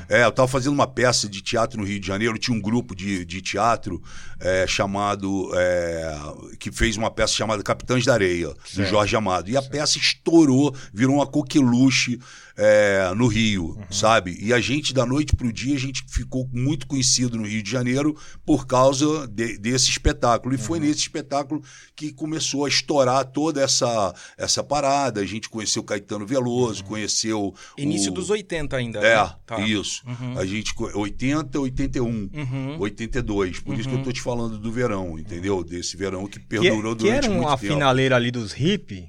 É, 0.09 0.25
eu 0.25 0.31
tava 0.33 0.49
fazendo 0.49 0.73
uma 0.73 0.85
peça 0.85 1.29
de 1.29 1.41
teatro 1.41 1.79
no 1.79 1.87
Rio 1.87 2.01
de 2.01 2.05
Janeiro. 2.05 2.37
Tinha 2.37 2.53
um 2.57 2.59
grupo 2.59 2.93
de, 2.93 3.23
de 3.23 3.41
teatro 3.41 4.03
é, 4.41 4.67
chamado. 4.67 5.49
é, 5.55 6.17
que 6.59 6.69
fez 6.69 6.97
uma 6.97 7.09
peça 7.09 7.31
chamada 7.33 7.63
Capitães 7.63 8.03
da 8.03 8.13
Areia, 8.13 8.49
do 8.49 8.57
Certo. 8.65 8.89
Jorge 8.89 9.15
Amado. 9.15 9.49
E 9.49 9.55
a 9.55 9.61
peça 9.61 9.97
estourou, 9.97 10.75
virou 10.93 11.15
uma 11.15 11.25
coqueluche 11.25 12.19
é, 12.57 13.11
no 13.15 13.27
Rio, 13.27 13.69
Uhum. 13.77 13.83
sabe? 13.91 14.37
E 14.39 14.53
a 14.53 14.59
gente, 14.59 14.93
da 14.93 15.05
noite 15.05 15.35
pro 15.35 15.51
dia, 15.51 15.75
a 15.75 15.79
gente 15.79 16.03
ficou 16.07 16.47
muito 16.53 16.85
conhecido 16.87 17.37
no 17.37 17.47
Rio 17.47 17.63
de 17.63 17.69
Janeiro 17.69 18.15
por 18.45 18.67
causa 18.67 19.27
de- 19.27 19.57
desse 19.57 19.89
espetáculo. 19.89 20.53
E 20.53 20.57
foi 20.57 20.79
Uhum. 20.79 20.85
nesse 20.85 20.99
espetáculo 20.99 21.61
que 21.95 22.11
começou 22.13 22.65
a 22.65 22.69
estourar 22.69 23.25
toda 23.25 23.61
essa, 23.61 24.13
essa 24.37 24.63
parada. 24.63 25.21
A 25.21 25.25
gente 25.25 25.49
conheceu 25.49 25.83
Caetano 25.83 26.25
Veloso, 26.25 26.83
conheceu. 26.83 27.53
Início 27.77 28.11
o... 28.11 28.13
dos 28.15 28.29
80 28.29 28.77
ainda. 28.77 28.99
É, 28.99 29.15
né? 29.23 29.33
Tá. 29.45 29.59
isso. 29.61 30.03
A 30.37 30.45
gente. 30.45 30.73
co- 30.73 30.91
80, 30.97 31.59
81, 31.59 32.29
Uhum. 32.33 32.77
82. 32.79 33.59
Por 33.59 33.77
isso 33.77 33.89
que 33.89 33.95
eu 33.95 34.03
tô 34.03 34.11
te 34.11 34.21
falando 34.21 34.57
do 34.57 34.71
verão, 34.71 35.17
entendeu? 35.17 35.63
Desse 35.63 35.97
verão 35.97 36.27
que 36.27 36.39
Que, 36.39 36.45
perdurou 36.45 36.95
que 36.95 37.03
durante 37.03 37.25
era 37.25 37.29
muito 37.29 37.47
uma 37.47 37.57
tempo. 37.57 37.73
finaleira 37.73 38.15
ali 38.15 38.31
dos 38.31 38.51
hippies. 38.53 39.05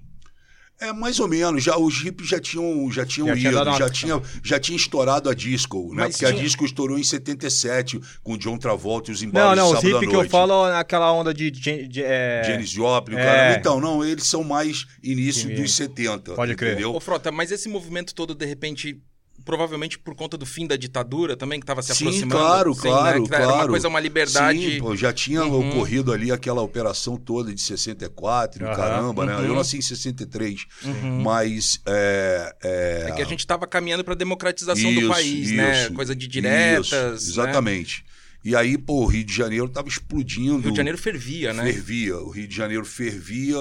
É, 0.80 0.92
mais 0.92 1.20
ou 1.20 1.28
menos. 1.28 1.62
Já, 1.62 1.78
os 1.78 2.02
hippies 2.02 2.28
já 2.28 2.40
tinham, 2.40 2.90
já 2.90 3.06
tinham 3.06 3.28
Já 3.28 3.34
tinha 3.36 3.50
ido, 3.52 3.62
uma- 3.62 3.78
já, 3.78 3.88
tinha, 3.88 4.22
já 4.42 4.58
tinha 4.60 4.76
estourado 4.76 5.30
a 5.30 5.34
disco, 5.34 5.88
né? 5.94 6.02
Mas 6.04 6.12
Porque 6.14 6.26
a 6.26 6.30
tinha- 6.32 6.42
disco 6.42 6.64
estourou 6.64 6.98
em 6.98 7.02
77, 7.04 8.00
com 8.22 8.32
o 8.34 8.38
John 8.38 8.58
Travolta 8.58 9.10
e 9.10 9.14
os 9.14 9.22
Não, 9.22 9.28
embalos 9.28 9.56
não, 9.58 9.70
de 9.70 9.76
os 9.76 9.82
hippies 9.82 10.08
que 10.10 10.16
eu 10.16 10.28
falo 10.28 10.66
é 10.68 10.76
aquela 10.78 11.12
onda 11.12 11.32
de. 11.32 11.50
de, 11.50 11.88
de 11.88 12.02
é... 12.02 12.42
Janis 12.44 12.70
Joplin, 12.70 13.16
É. 13.16 13.24
cara. 13.24 13.54
Então, 13.58 13.80
não, 13.80 14.04
eles 14.04 14.26
são 14.26 14.42
mais 14.42 14.84
início 15.02 15.48
Que- 15.48 15.54
dos 15.54 15.72
70. 15.74 16.34
Pode 16.34 16.54
crer. 16.56 16.72
entendeu? 16.72 16.94
Ô, 16.94 17.00
Frota, 17.00 17.30
mas 17.30 17.50
esse 17.52 17.68
movimento 17.68 18.14
todo, 18.14 18.34
de 18.34 18.44
repente, 18.44 19.00
provavelmente 19.44 19.98
por 19.98 20.14
conta 20.14 20.36
do 20.38 20.46
fim 20.46 20.66
da 20.66 20.76
ditadura 20.76 21.36
também, 21.36 21.60
que 21.60 21.66
tava 21.66 21.82
se 21.82 21.94
Sim, 21.94 22.04
aproximando. 22.06 22.34
claro, 22.34 22.74
Sim, 22.74 22.80
claro, 22.80 23.22
né? 23.22 23.28
Claro. 23.28 23.44
Era 23.44 23.54
uma 23.54 23.68
coisa, 23.68 23.88
uma 23.88 24.00
liberdade. 24.00 24.58
Sim, 24.72 24.78
pô, 24.78 24.96
já 24.96 25.12
tinha 25.12 25.44
Uhum. 25.44 25.70
ocorrido 25.70 26.12
ali 26.12 26.30
aquela 26.32 26.62
operação 26.62 27.16
toda 27.16 27.52
de 27.54 27.60
64, 27.60 28.62
e 28.62 28.66
Aham, 28.66 28.74
caramba, 28.76 29.26
né? 29.26 29.36
uhum. 29.36 29.44
Eu 29.44 29.54
nasci 29.54 29.76
em 29.78 29.82
63, 29.82 30.64
Uhum. 30.84 31.22
mas 31.22 31.80
é, 31.86 32.56
é, 32.62 33.06
É 33.10 33.12
que 33.12 33.22
a 33.22 33.26
gente 33.26 33.46
tava 33.46 33.66
caminhando 33.66 34.02
pra 34.04 34.14
democratização 34.14 34.92
do 34.92 35.00
Isso, 35.00 35.08
país, 35.08 35.50
né? 35.52 35.82
isso, 35.84 35.92
Coisa 35.92 36.14
de 36.16 36.26
diretas. 36.26 36.86
isso, 36.86 36.94
né? 37.40 37.44
exatamente. 37.44 38.04
E 38.46 38.54
aí, 38.54 38.76
pô, 38.76 39.04
o 39.04 39.06
Rio 39.06 39.24
de 39.24 39.32
Janeiro 39.34 39.66
tava 39.70 39.88
explodindo. 39.88 40.56
O 40.56 40.60
Rio 40.60 40.70
de 40.72 40.76
Janeiro 40.76 40.98
fervia, 40.98 41.54
né? 41.54 41.64
Fervia, 41.64 42.18
o 42.18 42.28
Rio 42.28 42.46
de 42.46 42.54
Janeiro 42.54 42.84
fervia, 42.84 43.56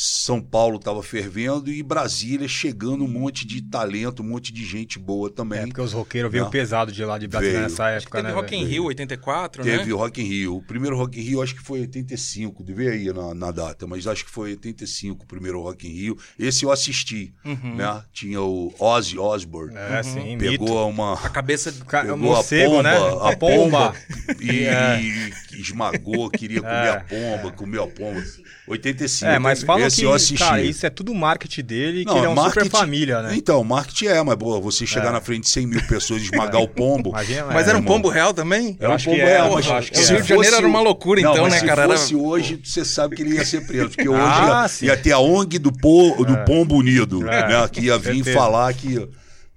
São 0.00 0.40
Paulo 0.40 0.76
estava 0.76 1.02
fervendo 1.02 1.72
e 1.72 1.82
Brasília 1.82 2.46
chegando 2.46 3.02
um 3.02 3.08
monte 3.08 3.44
de 3.44 3.60
talento, 3.60 4.22
um 4.22 4.26
monte 4.26 4.52
de 4.52 4.64
gente 4.64 4.96
boa 4.96 5.28
também. 5.28 5.58
É, 5.58 5.66
porque 5.66 5.80
os 5.80 5.92
roqueiros 5.92 6.30
veio 6.30 6.48
pesado 6.50 6.92
de 6.92 7.04
lá 7.04 7.18
de 7.18 7.26
Brasília 7.26 7.54
Veio. 7.54 7.68
nessa 7.68 7.82
Acho 7.86 8.06
que 8.06 8.16
época, 8.16 8.18
teve 8.18 8.28
né? 8.28 8.34
Rock 8.40 8.54
in? 8.56 8.64
Rio 8.64 8.84
84, 8.84 9.64
Teve 9.64 9.86
né? 9.86 9.92
o 9.92 9.96
Rock 9.96 10.22
in 10.22 10.24
Rio. 10.24 10.54
O 10.58 10.62
primeiro 10.62 10.96
Rock 10.96 11.18
in 11.18 11.22
Rio 11.24 11.42
acho 11.42 11.52
que 11.56 11.60
foi 11.62 11.80
85, 11.80 12.62
devia 12.62 12.94
ir 12.94 13.12
na, 13.12 13.34
na 13.34 13.50
data, 13.50 13.88
mas 13.88 14.06
acho 14.06 14.24
que 14.24 14.30
foi 14.30 14.50
85 14.50 15.24
o 15.24 15.26
primeiro 15.26 15.60
Rock 15.60 15.88
in 15.88 15.90
Rio. 15.92 16.16
Esse 16.38 16.64
eu 16.64 16.70
assisti, 16.70 17.34
Uhum. 17.44 17.74
né? 17.74 18.00
Tinha 18.12 18.40
o 18.40 18.72
Ozzy 18.78 19.18
Osbourne. 19.18 19.74
É, 19.76 20.00
sim, 20.04 20.36
mito. 20.36 20.64
Pegou 20.64 20.88
uma... 20.88 21.14
A 21.14 21.28
cabeça. 21.28 21.72
Ca- 21.88 22.02
Pegou 22.02 22.16
morcego, 22.16 22.74
a 22.74 22.76
pomba, 22.76 22.82
né? 22.84 22.96
a 22.96 23.30
A 23.32 23.36
pomba. 23.36 23.94
E, 24.40 24.60
É. 24.62 25.00
e 25.02 25.32
esmagou, 25.60 26.30
queria 26.30 26.60
comer 26.60 26.72
É. 26.72 26.90
a 26.90 27.00
pomba, 27.00 27.50
comeu 27.50 27.82
a 27.82 27.88
pomba. 27.88 28.22
85. 28.68 29.30
É, 29.32 29.38
mas 29.38 29.62
fala 29.62 29.87
Esse 29.88 29.96
que, 30.00 30.06
eu 30.06 30.12
assisti. 30.12 30.38
cara, 30.38 30.62
isso 30.62 30.86
é 30.86 30.90
tudo 30.90 31.12
marketing 31.14 31.62
dele, 31.62 31.98
que 32.04 32.10
Não, 32.10 32.16
ele 32.18 32.26
é 32.26 32.28
um 32.28 32.34
marketing- 32.34 32.64
super 32.66 32.78
família, 32.78 33.22
né? 33.22 33.34
Então, 33.36 33.62
marketing 33.64 34.06
é, 34.06 34.22
mas 34.22 34.36
boa, 34.36 34.60
você 34.60 34.86
chegar 34.86 35.08
É. 35.08 35.12
na 35.12 35.20
frente 35.20 35.42
de 35.44 35.50
100 35.50 35.66
mil 35.66 35.82
pessoas 35.86 36.22
e 36.22 36.24
esmagar 36.26 36.62
o 36.62 36.68
pombo. 36.68 37.10
Imagina, 37.18 37.46
Mas 37.46 37.66
é, 37.66 37.70
era 37.70 37.78
um 37.78 37.80
irmão. 37.82 37.94
pombo 37.96 38.08
real 38.08 38.32
também? 38.32 38.76
Eu 38.80 38.92
acho 38.92 39.04
que 39.04 39.10
pombo 39.10 39.22
é, 39.22 39.26
real, 39.34 39.48
eu 39.48 39.54
mas 39.54 39.68
acho 39.70 39.90
que 39.92 39.98
se 39.98 40.02
é. 40.04 40.06
O 40.06 40.16
Rio 40.16 40.22
de 40.22 40.28
Janeiro 40.28 40.56
era 40.56 40.66
uma 40.66 40.80
o- 40.80 40.84
loucura, 40.84 41.20
Não, 41.20 41.32
então, 41.32 41.42
mas 41.44 41.52
né, 41.54 41.58
se 41.60 41.66
cara? 41.66 41.82
Era- 41.82 41.92
fosse 41.96 42.14
hoje, 42.14 42.60
você 42.64 42.84
sabe 42.84 43.16
que 43.16 43.22
ele 43.22 43.34
ia 43.34 43.44
ser 43.44 43.66
preso. 43.66 43.88
Porque 43.90 44.08
hoje 44.08 44.20
Ah, 44.22 44.66
ia, 44.82 44.86
ia 44.88 44.96
ter 44.96 45.12
a 45.12 45.18
ONG 45.18 45.58
do, 45.58 45.72
po, 45.72 46.14
do 46.24 46.36
Pombo 46.44 46.76
Unido, 46.76 47.28
É, 47.28 47.48
né? 47.48 47.68
Que 47.68 47.82
ia 47.86 47.98
vir 47.98 48.22
falar 48.32 48.72
que, 48.74 49.08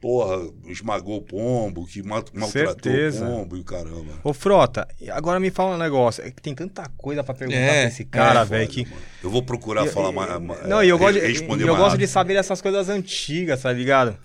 porra, 0.02 0.50
esmagou 0.68 1.18
o 1.18 1.22
pombo, 1.22 1.86
que 1.86 2.02
mal- 2.02 2.26
maltratou 2.34 2.74
Certeza. 2.74 3.24
o 3.24 3.30
pombo 3.30 3.56
e 3.56 3.60
o 3.62 3.64
caramba. 3.64 4.14
Ô, 4.24 4.34
Frota, 4.34 4.88
agora 5.12 5.40
me 5.40 5.52
fala 5.52 5.76
um 5.76 5.78
negócio. 5.78 6.24
É 6.26 6.32
que 6.32 6.42
tem 6.42 6.56
tanta 6.56 6.90
coisa 6.98 7.24
pra 7.24 7.34
perguntar 7.36 7.60
É, 7.60 7.82
pra 7.82 7.88
esse 7.90 8.04
cara, 8.06 8.42
É, 8.42 8.46
velho, 8.46 8.68
que... 8.68 8.84
mano. 8.86 8.98
Eu 9.24 9.30
vou 9.30 9.44
procurar 9.44 9.86
E- 9.86 9.90
falar 9.90 10.10
e- 10.10 10.14
mais. 10.14 10.42
mais- 10.42 10.68
Não, 10.68 10.84
e 10.84 10.90
eu 10.90 10.98
gosto, 10.98 11.20
de, 11.20 11.26
responder 11.28 11.64
eu 11.64 11.68
mais 11.68 11.80
gosto 11.80 11.98
de 12.00 12.08
saber 12.08 12.34
dessas 12.34 12.60
coisas 12.62 12.90
antigas, 12.90 13.62
tá 13.62 13.72
ligado? 13.72 14.18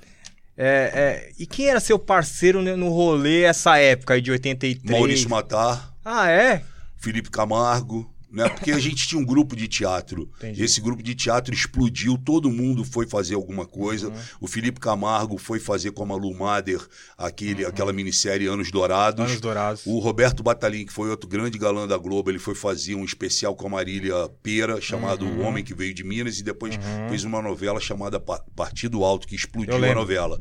É, 0.58 1.28
é, 1.28 1.32
e 1.38 1.46
quem 1.46 1.68
era 1.68 1.78
seu 1.80 1.98
parceiro 1.98 2.62
no 2.62 2.88
rolê 2.88 3.42
essa 3.42 3.76
época 3.76 4.14
aí 4.14 4.22
de 4.22 4.30
83? 4.30 4.90
Maurício 4.98 5.28
Matar. 5.28 5.92
Ah, 6.02 6.30
é? 6.30 6.62
Felipe 6.96 7.30
Camargo, 7.30 8.10
né? 8.36 8.48
Porque 8.48 8.70
a 8.70 8.78
gente 8.78 9.08
tinha 9.08 9.20
um 9.20 9.24
grupo 9.24 9.56
de 9.56 9.66
teatro. 9.66 10.30
Entendi. 10.36 10.62
Esse 10.62 10.80
grupo 10.80 11.02
de 11.02 11.14
teatro 11.14 11.54
explodiu, 11.54 12.16
todo 12.18 12.50
mundo 12.50 12.84
foi 12.84 13.06
fazer 13.06 13.34
alguma 13.34 13.64
coisa. 13.66 14.08
Uhum. 14.08 14.14
O 14.42 14.46
Felipe 14.46 14.78
Camargo 14.78 15.38
foi 15.38 15.58
fazer 15.58 15.90
com 15.92 16.02
a 16.02 16.06
Malu 16.06 16.32
Mader 16.34 16.80
aquele, 17.16 17.64
aquela 17.64 17.92
minissérie 17.92 18.46
Anos 18.46 18.70
Dourados. 18.70 19.20
Uhum. 19.20 19.26
Anos 19.26 19.40
Dourados. 19.40 19.82
O 19.86 19.98
Roberto 19.98 20.42
Batalin, 20.42 20.84
que 20.84 20.92
foi 20.92 21.08
outro 21.10 21.28
grande 21.28 21.58
galã 21.58 21.88
da 21.88 21.96
Globo, 21.96 22.30
ele 22.30 22.38
foi 22.38 22.54
fazer 22.54 22.94
um 22.94 23.04
especial 23.04 23.56
com 23.56 23.66
a 23.66 23.70
Marília 23.70 24.14
Pera, 24.42 24.80
chamado 24.80 25.24
Uhum. 25.24 25.38
O 25.38 25.40
Homem 25.42 25.64
que 25.64 25.74
Veio 25.74 25.94
de 25.94 26.04
Minas, 26.04 26.38
e 26.38 26.42
depois 26.42 26.78
fez 27.08 27.24
uma 27.24 27.40
novela 27.40 27.80
chamada 27.80 28.20
Pa- 28.20 28.44
Partido 28.54 29.02
Alto, 29.02 29.26
que 29.26 29.34
explodiu 29.34 29.74
a 29.82 29.94
novela. 29.94 30.38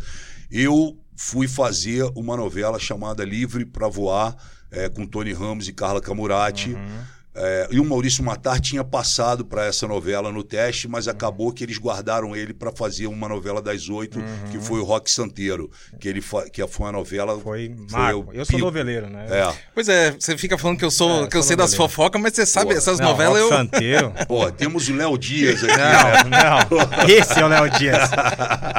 Eu 0.52 0.98
fui 1.16 1.48
fazer 1.48 2.04
uma 2.16 2.36
novela 2.36 2.78
chamada 2.78 3.24
Livre 3.24 3.66
para 3.66 3.88
Voar, 3.88 4.36
é, 4.70 4.90
com 4.90 5.06
Tony 5.08 5.32
Ramos 5.32 5.68
e 5.70 5.74
Carla 5.74 6.02
Camurati. 6.02 6.72
Uhum. 6.72 7.00
É, 7.36 7.68
e 7.72 7.80
o 7.80 7.86
Maurício 7.86 8.24
Matar 8.24 8.60
tinha 8.60 8.84
passado 8.84 9.44
para 9.46 9.66
essa 9.66 9.88
novela 9.88 10.32
no 10.32 10.44
teste, 10.44 10.88
mas 10.88 11.08
acabou 11.08 11.52
que 11.52 11.64
eles 11.64 11.78
guardaram 11.78 12.36
ele 12.36 12.54
para 12.54 12.72
fazer 12.72 13.08
uma 13.08 13.28
novela 13.28 13.62
das 13.62 13.90
oito, 13.90 14.20
que 14.52 14.60
foi 14.60 14.80
o 14.80 14.84
Rock 14.84 15.12
Santeiro, 15.12 15.70
que 16.00 16.08
ele 16.08 16.22
fa- 16.22 16.50
que 16.50 16.66
foi 16.68 16.86
uma 16.86 16.92
novela 16.94 17.34
Uhum. 17.34 17.42
Foi 17.42 17.76
foi 17.90 18.00
Marco. 18.00 18.30
o 18.30 18.34
Eu 18.34 18.46
sou 18.46 18.60
noveleiro, 18.60 19.10
né? 19.10 19.26
É. 19.30 19.54
Pois 19.74 19.88
é, 19.90 20.12
você 20.12 20.38
fica 20.38 20.58
falando 20.58 20.78
que 20.78 20.86
eu 20.86 20.92
sou, 20.92 21.26
É, 21.26 21.28
que 21.28 21.36
eu 21.38 21.42
sou 21.42 21.48
sei 21.50 21.56
das 21.56 21.72
noveleiro. 21.72 21.90
fofocas, 21.94 22.22
mas 22.22 22.34
você 22.34 22.46
sabe, 22.46 22.72
Pô, 22.72 22.78
essas 22.78 23.00
Não, 23.00 23.08
novelas 23.10 23.42
Rock 23.42 23.52
eu. 23.52 23.58
Santeiro. 23.58 24.14
Pô, 24.28 24.52
temos 24.52 24.88
o 24.90 24.96
Léo 24.96 25.18
Dias 25.18 25.64
aqui. 25.64 25.78
né? 25.78 25.92
Não, 26.30 26.70
não. 26.70 27.10
Esse 27.10 27.40
é 27.40 27.46
o 27.46 27.48
Léo 27.48 27.70
Dias. 27.72 28.10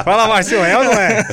Fala, 0.03 0.27
Marcio, 0.27 0.63
é 0.63 0.77
ou 0.77 0.83
não 0.83 0.93
é? 0.93 1.23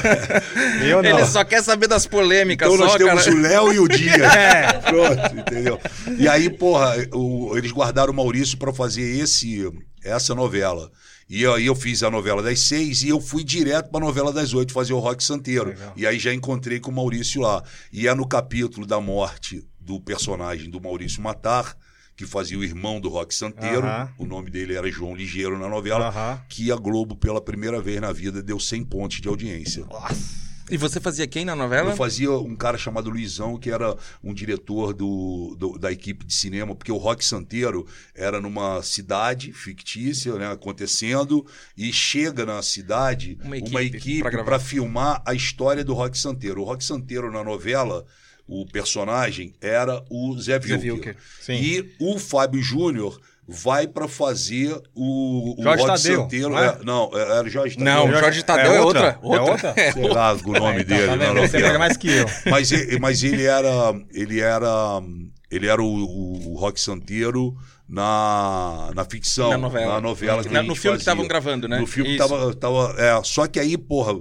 Eu 0.82 1.02
não. 1.02 1.10
Ele 1.10 1.26
só 1.26 1.44
quer 1.44 1.62
saber 1.62 1.86
das 1.88 2.06
polêmicas, 2.06 2.66
Então 2.68 2.78
nós 2.82 2.92
só, 2.92 2.98
temos 2.98 3.24
cara. 3.24 3.36
o 3.36 3.40
Léo 3.40 3.72
e 3.72 3.78
o 3.78 3.88
Dias. 3.88 4.14
É. 4.34 4.72
Pronto, 4.72 5.36
entendeu? 5.38 5.80
E 6.18 6.28
aí, 6.28 6.50
porra, 6.50 6.94
o- 7.14 7.56
eles 7.56 7.70
guardaram 7.72 8.12
o 8.12 8.16
Maurício 8.16 8.58
para 8.58 8.72
fazer 8.72 9.02
esse, 9.02 9.70
essa 10.02 10.34
novela. 10.34 10.90
E 11.28 11.46
aí 11.46 11.64
eu 11.66 11.74
fiz 11.74 12.02
a 12.02 12.10
novela 12.10 12.42
das 12.42 12.60
seis 12.60 13.02
e 13.02 13.08
eu 13.08 13.18
fui 13.20 13.42
direto 13.42 13.90
pra 13.90 13.98
novela 14.00 14.30
das 14.32 14.52
oito 14.52 14.72
fazer 14.72 14.92
o 14.92 14.98
Rock 14.98 15.24
Santeiro. 15.24 15.70
Legal. 15.70 15.92
E 15.96 16.06
aí 16.06 16.18
já 16.18 16.34
encontrei 16.34 16.78
com 16.80 16.90
o 16.90 16.94
Maurício 16.94 17.40
lá. 17.40 17.62
E 17.92 18.06
é 18.06 18.14
no 18.14 18.26
capítulo 18.28 18.86
da 18.86 19.00
morte 19.00 19.64
do 19.80 19.98
personagem 20.00 20.68
do 20.68 20.80
Maurício 20.80 21.22
Matar, 21.22 21.74
que 22.16 22.26
fazia 22.26 22.58
o 22.58 22.62
irmão 22.64 23.00
do 23.00 23.08
Rock 23.08 23.34
Santeiro. 23.34 23.86
Aham. 23.86 24.08
O 24.18 24.26
nome 24.26 24.50
dele 24.50 24.74
era 24.74 24.90
João 24.90 25.14
Ligeiro 25.16 25.58
na 25.58 25.68
novela. 25.68 26.08
Aham. 26.08 26.40
Que 26.48 26.70
a 26.70 26.76
Globo, 26.76 27.16
pela 27.16 27.40
primeira 27.40 27.80
vez 27.80 28.00
na 28.00 28.12
vida, 28.12 28.42
deu 28.42 28.60
100 28.60 28.84
pontos 28.84 29.20
de 29.20 29.26
audiência. 29.28 29.84
E 30.70 30.76
você 30.78 30.98
fazia 30.98 31.26
quem 31.26 31.44
na 31.44 31.54
novela? 31.54 31.90
Eu 31.90 31.96
fazia 31.96 32.30
um 32.30 32.56
cara 32.56 32.78
chamado 32.78 33.10
Luizão, 33.10 33.58
que 33.58 33.70
era 33.70 33.96
um 34.22 34.32
diretor 34.32 34.94
do, 34.94 35.54
do- 35.58 35.78
da 35.78 35.92
equipe 35.92 36.24
de 36.24 36.32
cinema, 36.34 36.74
porque 36.74 36.90
o 36.90 36.96
Rock 36.96 37.24
Santeiro 37.24 37.86
era 38.14 38.40
numa 38.40 38.82
cidade 38.82 39.52
fictícia, 39.52 40.34
né, 40.36 40.50
acontecendo, 40.50 41.46
e 41.76 41.92
chega 41.92 42.46
na 42.46 42.62
cidade 42.62 43.38
Uma 43.44 43.56
equipe 43.82 44.22
para 44.44 44.58
filmar 44.58 45.22
a 45.26 45.34
história 45.34 45.84
do 45.84 45.92
Rock 45.92 46.16
Santeiro. 46.18 46.62
O 46.62 46.64
Rock 46.64 46.82
Santeiro 46.82 47.30
na 47.30 47.44
novela 47.44 48.04
o 48.46 48.66
personagem 48.66 49.54
era 49.60 50.04
o 50.10 50.34
Zé 50.38 50.60
Zé 50.60 50.76
Vilker. 50.76 51.16
E 51.62 51.94
o 51.98 52.18
Fábio 52.18 52.62
Júnior 52.62 53.18
vai 53.46 53.86
pra 53.86 54.08
fazer 54.08 54.74
o, 54.94 55.54
o 55.58 55.62
Jorge 55.62 55.82
Rod 55.84 55.90
Tadeu, 56.02 56.20
Santeiro. 56.22 56.48
não 56.50 56.58
é? 56.58 56.66
é, 56.66 56.78
não, 56.84 57.10
é- 57.14 57.20
era 57.38 57.44
o 57.46 57.50
Jorge 57.50 57.76
Tadeu. 57.76 57.94
Não, 57.94 58.08
o 58.08 58.12
Jorge 58.18 58.42
Tadeu 58.42 58.72
é 58.72 58.80
outra. 58.80 59.18
É 59.22 59.40
outra? 59.40 59.74
Sei 59.92 60.08
lá 60.08 60.32
o 60.34 60.38
nome 60.52 60.78
Ah, 60.78 60.80
então, 60.80 60.96
dele. 60.96 61.06
tá 61.08 61.16
vendo? 61.16 61.40
Você 61.40 61.58
lembra 61.58 61.78
mais 61.78 61.96
que 61.96 62.08
eu. 62.10 62.26
Mas, 62.50 62.72
ele, 62.72 62.98
mas 62.98 63.22
ele 63.22 63.44
era. 63.44 63.70
Ele 64.12 64.40
era. 64.40 65.02
Ele 65.50 65.66
era 65.68 65.80
o, 65.82 65.86
o, 66.52 66.54
Rock 66.56 66.80
Santeiro 66.80 67.54
na, 67.88 68.90
na 68.94 69.04
ficção. 69.04 69.50
Na 69.50 69.58
novela. 69.58 69.94
Na 69.94 70.00
novela 70.00 70.42
que 70.42 70.48
Na- 70.48 70.60
a 70.60 70.62
gente 70.62 70.68
no 70.70 70.74
filme 70.74 70.98
que 70.98 71.04
fazia. 71.04 71.12
estavam 71.12 71.28
gravando, 71.28 71.68
né? 71.68 71.78
No 71.78 71.86
filme 71.86 72.10
que 72.10 72.16
Isso. 72.16 72.28
tava. 72.28 72.54
tava 72.54 72.94
é, 72.98 73.20
só 73.24 73.46
que 73.46 73.60
aí, 73.60 73.76
porra. 73.76 74.14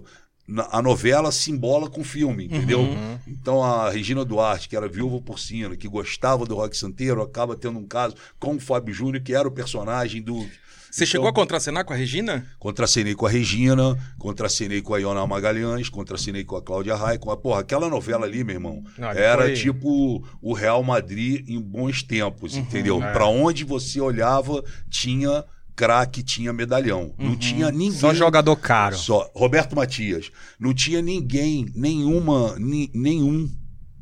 A 0.69 0.81
novela 0.81 1.31
se 1.31 1.51
embola 1.51 1.89
com 1.89 2.01
o 2.01 2.03
filme, 2.03 2.45
entendeu? 2.45 2.81
Uhum. 2.81 3.17
Então 3.25 3.63
a 3.63 3.89
Regina 3.89 4.25
Duarte, 4.25 4.67
que 4.67 4.75
era 4.75 4.89
viúva 4.89 5.21
porcina, 5.21 5.75
que 5.77 5.87
gostava 5.87 6.45
do 6.45 6.55
Rock 6.55 6.75
Santeiro, 6.77 7.21
acaba 7.21 7.55
tendo 7.55 7.79
um 7.79 7.87
caso 7.87 8.15
com 8.39 8.55
o 8.55 8.59
Fábio 8.59 8.93
Júnior, 8.93 9.23
que 9.23 9.33
era 9.33 9.47
o 9.47 9.51
personagem 9.51 10.21
do. 10.21 10.45
Você 10.91 11.07
chegou 11.07 11.27
a 11.27 11.33
contracenar 11.33 11.85
com 11.85 11.93
a 11.93 11.95
Regina? 11.95 12.45
Contracenei 12.59 13.15
com 13.15 13.25
a 13.25 13.29
Regina, 13.29 13.97
contracenei 14.19 14.79
com 14.79 14.93
a 14.93 14.99
Iona 14.99 15.25
Magalhães, 15.25 15.89
contracenei 15.89 16.43
com 16.43 16.55
a 16.55 16.61
Cláudia 16.61 16.93
Raia, 16.95 17.17
com 17.17 17.31
a 17.31 17.37
porra, 17.37 17.61
aquela 17.61 17.89
novela 17.89 18.25
ali, 18.27 18.43
meu 18.43 18.55
irmão, 18.57 18.83
Não, 18.97 19.09
era 19.09 19.43
foi- 19.45 19.53
tipo 19.53 20.23
o 20.39 20.53
Real 20.53 20.83
Madrid 20.83 21.49
em 21.49 21.59
bons 21.59 22.03
tempos, 22.03 22.55
entendeu? 22.55 23.01
é. 23.01 23.11
Pra 23.11 23.25
onde 23.27 23.63
você 23.63 23.99
olhava, 23.99 24.63
tinha 24.87 25.43
craque, 25.75 26.21
tinha 26.23 26.51
medalhão. 26.53 27.13
Não 27.17 27.35
tinha 27.35 27.71
ninguém. 27.71 27.91
Só 27.99 28.13
jogador 28.13 28.55
caro. 28.55 28.95
Só. 28.97 29.29
Roberto 29.35 29.75
Matias. 29.75 30.31
Não 30.59 30.73
tinha 30.73 31.01
ninguém, 31.01 31.65
nenhuma, 31.75 32.55
ni- 32.59 32.91
nenhum 32.93 33.49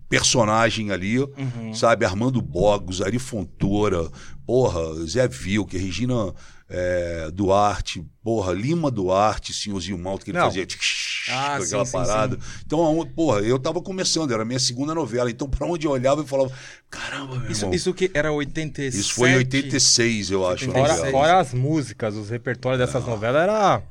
personagem 0.10 0.92
ali, 0.92 1.20
Uhum. 1.20 1.74
sabe? 1.74 2.06
Armando 2.06 2.42
Bogos, 2.42 3.02
Ari 3.02 3.18
Fontoura, 3.18 4.10
porra, 4.46 5.06
Zé 5.06 5.28
Vilker, 5.28 5.80
Regina 5.82 6.34
é, 6.74 7.30
Duarte, 7.32 8.02
porra, 8.24 8.54
Lima 8.54 8.90
Duarte, 8.90 9.54
Senhorzinho 9.54 9.98
Malto, 9.98 10.24
que 10.24 10.32
ele 10.32 10.38
Não. 10.38 10.46
fazia 10.46 10.66
tch, 10.66 11.30
Ah, 11.30 11.56
com 11.58 11.64
sim, 11.64 11.68
aquela 11.68 11.86
sim, 11.86 11.92
parada. 11.92 12.40
Então, 12.66 12.80
aonde- 12.80 13.12
porra, 13.12 13.42
eu 13.42 13.60
tava 13.60 13.82
começando, 13.82 14.32
era 14.32 14.44
a 14.44 14.46
minha 14.46 14.60
segunda 14.60 14.96
novela. 14.96 15.30
Então, 15.30 15.50
pra 15.50 15.68
onde 15.68 15.86
eu 15.86 15.92
olhava, 15.92 16.22
eu 16.22 16.26
falava, 16.26 16.52
caramba, 16.90 17.36
meu 17.38 17.52
Isso, 17.52 17.62
irmão. 17.66 17.76
isso 17.76 17.94
que 17.94 18.10
era 18.14 18.32
87? 18.32 18.98
Isso 19.02 19.14
foi 19.14 19.32
em 19.32 19.36
86, 19.36 20.32
eu 20.32 20.48
acho. 20.48 20.72
Fora, 20.72 20.96
fora 21.12 21.40
as 21.40 21.54
músicas, 21.54 22.16
os 22.16 22.30
repertórios 22.30 22.80
dessas 22.80 23.06
novelas 23.06 23.44
era, 23.44 23.84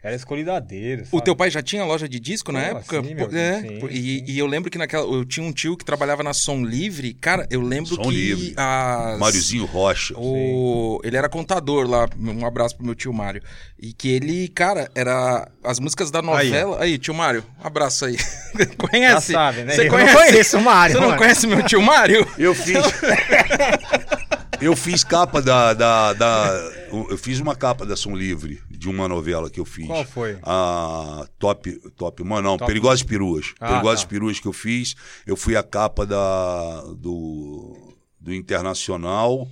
era 0.00 0.60
dedo. 0.60 1.08
O 1.10 1.20
teu 1.20 1.34
pai 1.34 1.50
já 1.50 1.60
tinha 1.60 1.84
loja 1.84 2.08
de 2.08 2.20
disco 2.20 2.52
na 2.52 2.60
Pô, 2.60 2.66
época? 2.66 3.02
sim, 3.02 3.16
Pô, 3.16 3.28
meu, 3.28 3.38
é, 3.38 3.60
sim, 3.60 3.78
e, 3.90 4.18
sim. 4.18 4.24
e 4.28 4.38
eu 4.38 4.46
lembro 4.46 4.70
que 4.70 4.78
naquela. 4.78 5.04
Eu 5.04 5.24
tinha 5.24 5.44
um 5.44 5.52
tio 5.52 5.76
que 5.76 5.84
trabalhava 5.84 6.22
na 6.22 6.32
Som 6.32 6.64
Livre. 6.64 7.12
Cara, 7.14 7.46
eu 7.50 7.60
lembro 7.60 7.96
Som 7.96 8.02
que. 8.02 8.10
Livre. 8.10 8.54
As, 8.56 9.18
Máriozinho 9.18 9.64
Rocha. 9.64 10.14
O, 10.16 11.00
ele 11.02 11.16
era 11.16 11.28
contador 11.28 11.88
lá, 11.88 12.08
um 12.16 12.46
abraço 12.46 12.76
pro 12.76 12.86
meu 12.86 12.94
tio 12.94 13.12
Mário. 13.12 13.42
E 13.78 13.92
que 13.92 14.08
ele, 14.08 14.48
cara, 14.48 14.88
era 14.94 15.48
as 15.64 15.80
músicas 15.80 16.10
da 16.10 16.22
novela. 16.22 16.80
Aí, 16.80 16.96
tio 16.96 17.12
Mário, 17.14 17.44
um 17.62 17.66
abraço 17.66 18.04
aí. 18.04 18.16
conhece? 18.78 19.32
Já 19.32 19.38
sabe, 19.38 19.64
né? 19.64 19.74
Você 19.74 19.86
Eu 19.86 19.90
conhece? 19.90 20.12
não 20.14 20.20
conheço 20.26 20.58
o 20.58 20.62
Mário, 20.62 20.94
Você 20.94 21.00
não 21.00 21.08
mano. 21.08 21.18
conhece 21.18 21.46
meu 21.46 21.62
tio 21.64 21.82
Mário? 21.82 22.26
Eu 22.38 22.54
fiz. 22.54 22.76
eu 24.60 24.74
fiz 24.76 25.04
capa 25.04 25.40
da, 25.40 25.72
da, 25.74 26.12
da- 26.12 26.70
Eu 26.90 27.18
fiz 27.18 27.38
uma 27.40 27.54
capa 27.54 27.84
da 27.86 27.96
Som 27.96 28.14
Livre, 28.16 28.60
de 28.70 28.88
uma 28.88 29.06
novela 29.08 29.48
que 29.50 29.60
eu 29.60 29.64
fiz. 29.64 29.86
Qual 29.86 30.04
foi? 30.04 30.38
A 30.42 31.26
Top. 31.38 31.70
Top. 31.96 32.24
Mano, 32.24 32.42
não, 32.50 32.56
Top. 32.58 32.66
Perigosas 32.66 33.02
Peruas. 33.02 33.54
Ah, 33.60 33.68
Perigosas 33.68 34.02
tá. 34.02 34.08
Peruas 34.08 34.40
que 34.40 34.46
eu 34.48 34.52
fiz. 34.52 34.94
Eu 35.26 35.36
fui 35.36 35.56
a 35.56 35.62
capa 35.62 36.04
da. 36.06 36.82
Do. 36.96 37.94
Do 38.20 38.34
Internacional. 38.34 39.46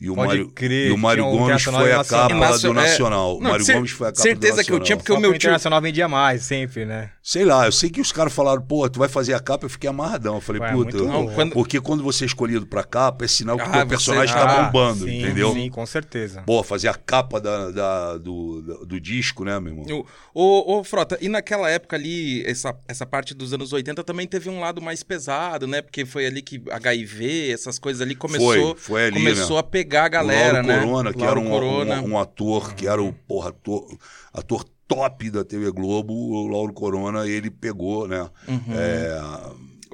E 0.00 0.08
o 0.08 0.14
Pode 0.14 0.28
Mário, 0.28 0.50
crer, 0.52 0.90
e 0.90 0.92
o 0.92 0.96
Mário 0.96 1.26
o 1.26 1.30
Gomes 1.36 1.60
foi 1.64 1.92
a 1.92 1.96
Nacional. 1.98 2.28
capa 2.28 2.58
do 2.58 2.72
Nacional. 2.72 3.36
O 3.36 3.40
não, 3.40 3.50
Mário 3.50 3.66
Gomes 3.66 3.90
foi 3.90 4.06
a 4.06 4.12
capa 4.12 4.22
certeza 4.22 4.62
do 4.62 4.64
que 4.64 4.70
eu 4.72 4.78
tinha, 4.78 4.94
Nacional. 4.94 4.98
porque 4.98 5.12
Só 5.12 5.14
o 5.14 5.16
que 5.16 5.20
meu 5.22 5.30
o 5.30 5.32
tio. 5.32 5.38
Internacional 5.48 5.82
vendia 5.82 6.06
mais, 6.08 6.42
sempre, 6.44 6.84
né? 6.84 7.10
Sei 7.20 7.44
lá, 7.44 7.66
eu 7.66 7.72
sei 7.72 7.90
que 7.90 8.00
os 8.00 8.12
caras 8.12 8.32
falaram, 8.32 8.62
pô, 8.62 8.88
tu 8.88 9.00
vai 9.00 9.08
fazer 9.08 9.34
a 9.34 9.40
capa, 9.40 9.66
eu 9.66 9.68
fiquei 9.68 9.90
amarradão. 9.90 10.36
Eu 10.36 10.40
falei, 10.40 10.62
Ué, 10.62 10.72
puta, 10.72 10.98
quando- 11.34 11.52
porque 11.52 11.80
quando 11.80 12.04
você 12.04 12.24
é 12.24 12.26
escolhido 12.28 12.64
pra 12.64 12.84
capa, 12.84 13.24
é 13.24 13.28
sinal 13.28 13.56
que 13.56 13.64
o 13.64 13.66
Ah, 13.66 13.70
teu 13.72 13.80
você- 13.82 13.88
personagem 13.88 14.34
ah, 14.36 14.46
tá 14.46 14.62
bombando, 14.62 15.04
sim, 15.04 15.18
entendeu? 15.20 15.52
Sim, 15.52 15.68
com 15.68 15.84
certeza. 15.84 16.42
Pô, 16.46 16.62
fazer 16.62 16.86
a 16.86 16.94
capa 16.94 17.40
da, 17.40 17.70
da- 17.72 18.18
do, 18.18 18.62
da- 18.62 18.84
do 18.84 19.00
disco, 19.00 19.44
né, 19.44 19.58
meu 19.58 19.72
irmão? 19.82 20.06
Ô, 20.32 20.42
ô, 20.74 20.78
ô, 20.78 20.84
Frota, 20.84 21.18
e 21.20 21.28
naquela 21.28 21.68
época 21.68 21.96
ali, 21.96 22.44
essa, 22.46 22.72
essa 22.86 23.04
parte 23.04 23.34
dos 23.34 23.52
anos 23.52 23.72
80 23.72 24.04
também 24.04 24.28
teve 24.28 24.48
um 24.48 24.60
lado 24.60 24.80
mais 24.80 25.02
pesado, 25.02 25.66
né? 25.66 25.82
Porque 25.82 26.06
foi 26.06 26.24
ali 26.24 26.40
que 26.40 26.62
HIV, 26.70 27.50
essas 27.50 27.80
coisas 27.80 28.00
ali 28.00 28.14
começou, 28.14 28.54
Foi, 28.54 28.74
foi 28.76 29.04
ali, 29.06 29.14
começou 29.14 29.56
né? 29.56 29.60
a 29.60 29.62
pegar 29.64 29.87
a 29.96 30.06
o 30.06 30.10
galera, 30.10 30.52
Lauro 30.62 30.66
né? 30.66 30.78
Corona, 30.80 31.12
que 31.12 31.18
Lauro 31.20 31.40
era 31.40 31.48
um, 31.48 31.50
Corona. 31.50 32.00
um- 32.02 32.10
um 32.12 32.18
ator, 32.18 32.74
que 32.74 32.86
era 32.86 33.02
o 33.02 33.12
porra, 33.12 33.50
ator, 33.50 33.98
ator 34.32 34.64
top 34.86 35.30
da 35.30 35.44
TV 35.44 35.70
Globo, 35.70 36.12
o 36.14 36.46
Lauro 36.48 36.72
Corona, 36.72 37.26
ele 37.26 37.50
pegou, 37.50 38.08
né? 38.08 38.28
É, 38.70 39.20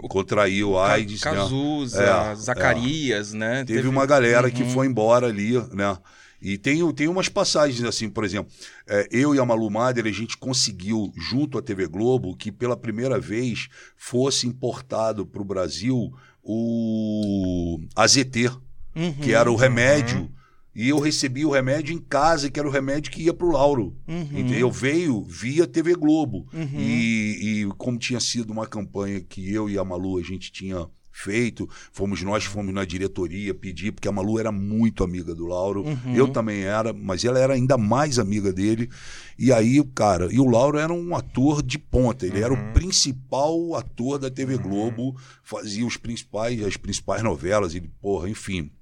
contraiu 0.09 0.79
AIDS, 0.79 1.23
né? 1.25 1.31
Cazuza, 1.33 2.03
É, 2.03 2.35
Zacarias, 2.37 3.33
né? 3.33 3.65
Teve, 3.65 3.89
uma 3.89 4.07
galera 4.07 4.47
Uhum. 4.49 4.53
que 4.53 4.65
foi 4.65 4.87
embora 4.87 5.27
ali, 5.29 5.53
né? 5.73 5.97
E 6.43 6.59
tem, 6.59 6.93
tem 6.93 7.09
umas 7.09 7.29
passagens 7.31 7.83
assim, 7.85 8.09
por 8.11 8.23
exemplo, 8.23 8.53
é, 8.87 9.09
eu 9.11 9.35
e 9.35 9.39
a 9.39 9.45
Malu 9.47 9.71
Mader, 9.71 10.05
a 10.05 10.13
gente 10.13 10.37
conseguiu, 10.37 11.11
junto 11.17 11.57
à 11.57 11.63
TV 11.63 11.87
Globo, 11.87 12.37
que 12.37 12.53
pela 12.53 12.77
primeira 12.77 13.19
vez 13.19 13.69
fosse 13.97 14.47
importado 14.47 15.25
para 15.25 15.41
o 15.41 15.45
Brasil 15.45 16.13
o 16.43 17.81
AZT, 17.97 18.51
Uhum. 18.95 19.13
que 19.15 19.33
era 19.33 19.51
o 19.51 19.57
remédio. 19.57 20.31
E 20.77 20.89
eu 20.89 20.99
recebi 20.99 21.45
o 21.45 21.51
remédio 21.51 21.95
em 21.95 21.99
casa, 21.99 22.51
que 22.51 22.59
era 22.59 22.69
o 22.69 22.73
remédio 22.73 23.13
que 23.13 23.23
ia 23.23 23.33
pro 23.33 23.53
Lauro. 23.53 23.97
Uhum. 24.09 24.23
Entendeu? 24.41 24.71
Veio 24.73 25.23
via 25.23 25.69
TV 25.69 25.95
Globo. 25.95 26.49
Uhum. 26.53 26.69
E, 26.81 27.61
e 27.63 27.67
como 27.79 27.97
tinha 27.97 28.19
sido 28.19 28.53
uma 28.53 28.67
campanha 28.67 29.21
que 29.21 29.53
eu 29.53 29.71
e 29.71 29.79
a 29.79 29.85
Malu 29.85 30.19
a 30.19 30.23
gente 30.23 30.51
tinha 30.51 30.85
feito, 31.17 31.69
fomos 31.93 32.21
nós 32.25 32.43
fomos 32.43 32.75
na 32.75 32.85
diretoria 32.85 33.55
pedir, 33.55 33.93
porque 33.93 34.09
a 34.09 34.11
Malu 34.11 34.37
era 34.37 34.51
muito 34.51 35.05
amiga 35.05 35.33
do 35.33 35.47
Lauro. 35.47 35.85
Uhum. 35.85 36.13
Eu 36.13 36.27
também 36.27 36.63
era, 36.65 36.93
mas 36.93 37.25
ela 37.25 37.39
era 37.39 37.55
ainda 37.55 37.79
mais 37.79 38.19
amiga 38.19 38.53
dele. 38.53 38.91
E 39.39 39.53
aí, 39.53 39.81
cara, 39.95 40.27
e 40.33 40.41
o 40.41 40.51
Lauro 40.51 40.77
era 40.77 40.93
um 40.93 41.15
ator 41.15 41.63
de 41.63 41.79
ponta, 41.79 42.27
ele 42.27 42.41
era 42.43 42.53
Uhum. 42.53 42.71
o 42.71 42.73
principal 42.73 43.77
ator 43.77 44.19
da 44.19 44.29
TV 44.29 44.59
Globo, 44.59 45.17
fazia 45.45 45.87
os 45.87 45.97
principais, 45.97 46.61
as 46.65 46.77
principais 46.77 47.23
novelas, 47.23 47.77
ele, 47.77 47.89
porra, 48.03 48.29
enfim. 48.29 48.73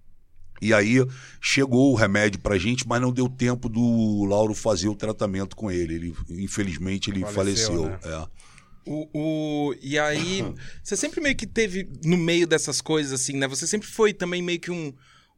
E 0.63 0.73
aí 0.73 1.05
chegou 1.41 1.93
o 1.93 1.97
remédio 1.97 2.41
pra 2.41 2.57
gente, 2.57 2.87
mas 2.87 3.01
não 3.01 3.13
deu 3.13 3.29
tempo 3.29 3.69
do 3.69 4.25
Lauro 4.25 4.55
fazer 4.55 4.89
o 4.89 4.95
tratamento 4.95 5.57
com 5.57 5.71
ele. 5.71 5.95
Ele 5.95 6.15
infelizmente 6.31 7.11
ele 7.11 7.21
Faleceu, 7.27 7.83
faleceu. 7.83 7.89
né? 7.89 7.99
é. 8.05 8.43
O, 8.85 9.09
o- 9.13 9.75
e 9.83 9.99
aí, 9.99 10.45
você 10.83 10.97
sempre 10.97 11.21
meio 11.21 11.37
que 11.37 11.47
teve 11.47 11.89
no 12.05 12.17
meio 12.17 12.47
dessas 12.47 12.81
coisas, 12.81 13.13
assim, 13.21 13.35
né? 13.37 13.47
Você 13.49 13.67
sempre 13.67 13.87
foi 13.89 14.13
também 14.13 14.43
meio 14.43 14.59
que 14.61 14.71
um, 14.73 14.93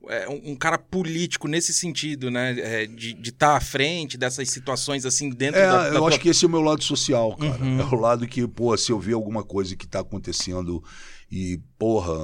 é, 0.08 0.26
um 0.28 0.54
cara 0.56 0.76
político 0.78 1.46
nesse 1.48 1.72
sentido, 1.74 2.30
né? 2.30 2.58
É, 2.58 2.86
de 2.86 3.16
estar 3.22 3.56
à 3.56 3.60
frente 3.60 4.16
dessas 4.18 4.48
situações, 4.50 5.04
assim, 5.06 5.28
dentro 5.30 5.60
É, 5.60 5.66
da, 5.66 5.78
da 5.78 5.88
eu 5.88 5.98
tua- 6.00 6.08
acho 6.08 6.20
que 6.20 6.28
esse 6.30 6.44
é 6.44 6.48
o 6.48 6.50
meu 6.50 6.60
lado 6.62 6.82
social, 6.84 7.36
cara. 7.36 7.62
Uhum. 7.62 7.80
É 7.80 7.84
o 7.84 7.94
lado 8.00 8.26
que, 8.26 8.46
pô, 8.48 8.74
se 8.76 8.90
eu 8.92 8.98
ver 9.00 9.14
alguma 9.14 9.42
coisa 9.42 9.74
que 9.76 9.86
tá 9.86 10.00
acontecendo 10.00 10.82
e, 11.30 11.60
porra, 11.78 12.14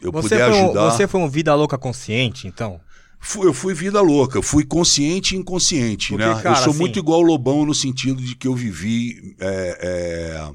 eu 0.00 0.12
Você 0.12 0.28
puder 0.30 0.50
foi, 0.50 0.60
um, 0.60 0.64
ajudar. 0.64 0.90
você 0.90 1.06
foi 1.08 1.20
um 1.20 1.28
vida 1.28 1.54
louca 1.54 1.76
consciente, 1.78 2.46
então? 2.46 2.80
Fui- 3.20 3.46
eu 3.46 3.52
fui 3.52 3.74
vida 3.74 4.00
louca, 4.00 4.40
fui 4.40 4.64
consciente 4.64 5.34
e 5.34 5.38
inconsciente, 5.38 6.10
Porque, 6.12 6.24
né? 6.24 6.34
cara, 6.40 6.58
eu 6.60 6.62
sou 6.62 6.70
assim- 6.70 6.78
muito 6.78 6.98
igual 6.98 7.18
o 7.20 7.24
Lobão 7.24 7.66
no 7.66 7.74
sentido 7.74 8.22
de 8.22 8.36
que 8.36 8.46
eu 8.46 8.54
vivi 8.54 9.34
é, 9.40 9.78
é, 9.80 10.50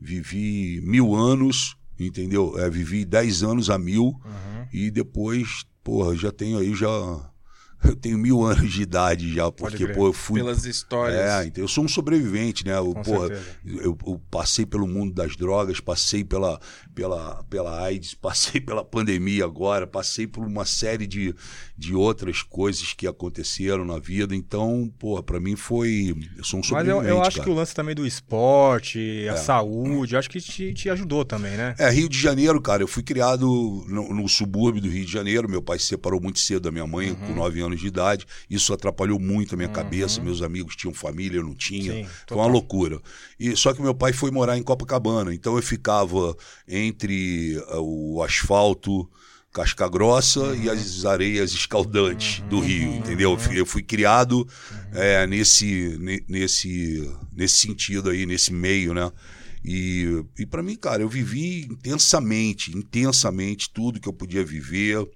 vivi 0.00 0.80
mil 0.84 1.14
anos, 1.14 1.74
entendeu? 1.98 2.58
É, 2.58 2.68
vivi 2.68 3.04
dez 3.04 3.42
anos 3.42 3.70
a 3.70 3.78
mil 3.78 4.04
Uhum. 4.24 4.66
e 4.72 4.90
depois, 4.90 5.64
porra, 5.82 6.14
já 6.16 6.30
tenho 6.30 6.58
aí 6.58 6.74
já 6.74 6.88
eu 7.88 7.96
tenho 7.96 8.18
mil 8.18 8.42
anos 8.42 8.72
de 8.72 8.82
idade 8.82 9.32
já, 9.34 9.50
porque 9.50 9.86
pô, 9.88 10.06
eu 10.08 10.12
fui 10.12 10.40
pelas 10.40 10.64
histórias. 10.64 11.18
é, 11.18 11.46
então, 11.46 11.62
eu 11.64 11.68
sou 11.68 11.84
um 11.84 11.88
sobrevivente, 11.88 12.64
né? 12.66 12.76
Eu, 12.76 12.94
porra, 12.94 13.28
eu, 13.64 13.96
eu 14.06 14.20
passei 14.30 14.64
pelo 14.66 14.86
mundo 14.86 15.12
das 15.12 15.36
drogas, 15.36 15.80
passei 15.80 16.24
pela, 16.24 16.60
pela, 16.94 17.42
pela 17.44 17.80
AIDS, 17.82 18.14
passei 18.20 18.60
pela 18.60 18.84
pandemia 18.84 19.44
agora, 19.44 19.86
passei 19.86 20.26
por 20.26 20.46
uma 20.46 20.64
série 20.64 21.06
de, 21.06 21.34
de 21.76 21.94
outras 21.94 22.42
coisas 22.42 22.92
que 22.94 23.06
aconteceram 23.06 23.84
na 23.84 23.98
vida. 23.98 24.34
Então, 24.34 24.92
porra, 24.98 25.22
pra 25.22 25.40
mim 25.40 25.56
foi. 25.56 26.14
Eu 26.36 26.44
sou 26.44 26.58
um 26.58 26.60
Mas 26.62 26.68
sobrevivente. 26.68 27.06
eu, 27.08 27.16
eu 27.16 27.22
acho 27.22 27.36
cara. 27.38 27.44
que 27.44 27.50
o 27.50 27.54
lance 27.54 27.74
também 27.74 27.94
do 27.94 28.06
esporte, 28.06 29.26
a 29.28 29.36
saúde, 29.36 30.14
eu 30.14 30.18
acho 30.18 30.30
que 30.30 30.40
te, 30.40 30.72
te 30.74 30.88
ajudou 30.90 31.24
também, 31.24 31.56
né? 31.56 31.74
É, 31.78 31.90
Rio 31.90 32.08
de 32.08 32.18
Janeiro, 32.18 32.60
cara. 32.60 32.82
Eu 32.82 32.88
fui 32.88 33.02
criado 33.02 33.46
no, 33.88 34.14
no 34.14 34.28
subúrbio 34.28 34.80
do 34.80 34.88
Rio 34.88 35.04
de 35.04 35.12
Janeiro. 35.12 35.48
Meu 35.48 35.62
pai 35.62 35.78
se 35.78 35.86
separou 35.86 36.20
muito 36.20 36.38
cedo 36.38 36.62
da 36.62 36.70
minha 36.70 36.86
mãe, 36.86 37.10
Uhum. 37.10 37.16
com 37.16 37.34
nove 37.34 37.60
anos 37.60 37.71
anos 37.72 37.80
de 37.80 37.88
idade. 37.88 38.26
Isso 38.48 38.72
atrapalhou 38.72 39.18
muito 39.18 39.54
a 39.54 39.56
minha 39.56 39.68
cabeça. 39.68 40.20
Meus 40.22 40.42
amigos 40.42 40.76
tinham 40.76 40.94
família, 40.94 41.38
eu 41.38 41.44
não 41.44 41.54
tinha. 41.54 41.92
Sim, 41.92 42.06
foi 42.28 42.36
uma 42.36 42.46
loucura. 42.46 43.00
E, 43.38 43.56
só 43.56 43.72
que 43.74 43.82
meu 43.82 43.94
pai 43.94 44.12
foi 44.12 44.30
morar 44.30 44.56
em 44.56 44.62
Copacabana. 44.62 45.34
Então 45.34 45.56
eu 45.56 45.62
ficava 45.62 46.36
entre 46.68 47.56
uh, 47.72 47.80
o 48.16 48.22
asfalto 48.22 49.08
casca 49.52 49.86
grossa 49.86 50.56
e 50.56 50.70
as 50.70 51.04
areias 51.04 51.52
escaldantes 51.52 52.42
do 52.48 52.58
rio, 52.58 52.94
entendeu? 52.96 53.32
Eu 53.32 53.38
fui- 53.38 53.60
Eu 53.60 53.66
fui 53.66 53.82
criado 53.82 54.48
é, 54.94 55.26
nesse, 55.26 55.98
ne- 56.00 56.24
nesse, 56.26 57.06
nesse 57.34 57.56
sentido 57.58 58.08
aí, 58.08 58.24
nesse 58.24 58.50
meio, 58.50 58.94
né? 58.94 59.12
E, 59.64 60.24
e 60.38 60.46
para 60.46 60.62
mim, 60.62 60.74
cara, 60.74 61.02
eu 61.02 61.08
vivi 61.08 61.66
intensamente, 61.70 62.76
intensamente 62.76 63.70
tudo 63.70 64.00
que 64.00 64.08
eu 64.08 64.12
podia 64.12 64.42
viver. 64.44 65.06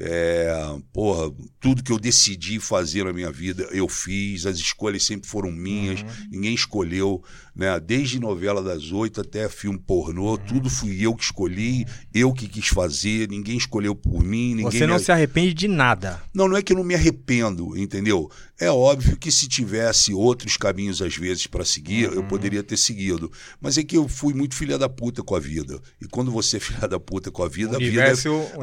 É, 0.00 0.48
porra, 0.92 1.34
tudo 1.58 1.82
que 1.82 1.90
eu 1.90 1.98
decidi 1.98 2.60
fazer 2.60 3.04
na 3.04 3.12
minha 3.12 3.32
vida, 3.32 3.68
eu 3.72 3.88
fiz, 3.88 4.46
as 4.46 4.56
escolhas 4.56 5.04
sempre 5.04 5.28
foram 5.28 5.50
minhas, 5.50 6.04
ninguém 6.30 6.54
escolheu, 6.54 7.22
né? 7.58 7.78
Desde 7.80 8.20
novela 8.20 8.62
das 8.62 8.92
oito 8.92 9.20
até 9.20 9.48
filme 9.48 9.78
pornô, 9.78 10.38
tudo 10.38 10.70
fui 10.70 11.04
eu 11.04 11.14
que 11.14 11.24
escolhi, 11.24 11.84
eu 12.14 12.32
que 12.32 12.46
quis 12.48 12.68
fazer, 12.68 13.28
ninguém 13.28 13.58
escolheu 13.58 13.94
por 13.94 14.22
mim, 14.22 14.54
ninguém 14.54 14.70
Você 14.70 14.86
não 14.86 14.94
me- 14.94 15.00
se 15.02 15.10
arrepende 15.12 15.52
de 15.52 15.66
nada. 15.68 16.22
não, 16.32 16.46
não 16.48 16.56
é 16.56 16.62
que 16.62 16.72
eu 16.72 16.76
não 16.76 16.84
me 16.84 16.94
arrependo, 16.94 17.76
entendeu? 17.76 18.30
É 18.60 18.70
óbvio 18.70 19.16
que 19.16 19.30
se 19.30 19.46
tivesse 19.48 20.12
outros 20.14 20.56
caminhos 20.56 21.00
às 21.02 21.14
vezes 21.16 21.46
para 21.46 21.64
seguir, 21.64 22.08
Uhum. 22.08 22.14
eu 22.14 22.22
poderia 22.24 22.62
ter 22.62 22.76
seguido. 22.76 23.30
Mas 23.60 23.76
é 23.78 23.82
que 23.84 23.96
eu 23.96 24.08
fui 24.08 24.32
muito 24.34 24.54
filha 24.54 24.76
da 24.78 24.88
puta 24.88 25.22
com 25.22 25.34
a 25.36 25.40
vida. 25.40 25.80
E 26.00 26.06
quando 26.06 26.30
você 26.30 26.56
é 26.56 26.60
filha 26.60 26.86
da 26.88 26.98
puta 27.00 27.30
com 27.30 27.42
a 27.42 27.48
vida, 27.48 27.76
a 27.76 27.78
vida, 27.78 28.00
é, 28.02 28.10
a 28.10 28.12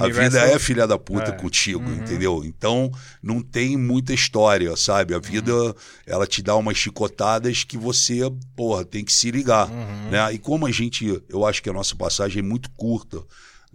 universo- 0.04 0.22
vida 0.22 0.40
é 0.40 0.60
filha 0.60 0.86
da 0.88 0.98
puta 0.98 1.30
É. 1.30 1.32
contigo, 1.32 1.84
entendeu? 1.92 2.44
Então 2.46 2.92
não 3.24 3.42
tem 3.42 3.78
muita 3.78 4.14
história, 4.14 4.76
sabe? 4.78 5.14
A 5.14 5.20
vida 5.20 5.54
ela 6.06 6.28
te 6.28 6.42
dá 6.42 6.56
umas 6.56 6.78
chicotadas 6.78 7.64
que 7.64 7.78
você, 7.78 8.20
porra, 8.56 8.85
tem 8.86 9.04
que 9.04 9.12
se 9.12 9.32
ligar, 9.32 9.70
né? 10.10 10.34
E 10.34 10.38
como 10.38 10.66
a 10.66 10.72
gente, 10.72 11.22
eu 11.30 11.46
acho 11.46 11.62
que 11.62 11.70
a 11.70 11.74
nossa 11.74 11.96
passagem 11.96 12.40
é 12.40 12.44
muito 12.44 12.70
curta, 12.72 13.24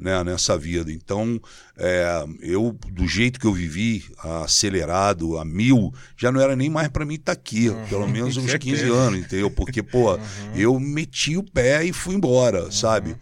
né, 0.01 0.25
nessa 0.25 0.57
vida. 0.57 0.91
Então, 0.91 1.41
é, 1.77 2.25
eu, 2.41 2.77
do 2.91 3.07
jeito 3.07 3.39
que 3.39 3.47
eu 3.47 3.53
vivi, 3.53 4.05
acelerado, 4.19 5.39
a 5.39 5.45
mil, 5.45 5.93
já 6.17 6.33
não 6.33 6.41
era 6.41 6.57
nem 6.57 6.71
mais 6.71 6.89
para 6.89 7.05
mim 7.05 7.15
estar 7.15 7.33
aqui, 7.33 7.71
pelo 7.89 8.09
menos 8.09 8.37
uns 8.39 8.55
15 8.55 8.77
certeza. 8.79 8.95
anos, 8.95 9.21
entendeu? 9.21 9.51
Porque, 9.51 9.83
pô, 9.83 10.19
eu 10.55 10.81
meti 10.81 11.37
o 11.37 11.43
pé 11.43 11.85
e 11.85 11.93
fui 11.93 12.15
embora, 12.15 12.73
sabe? 12.73 13.15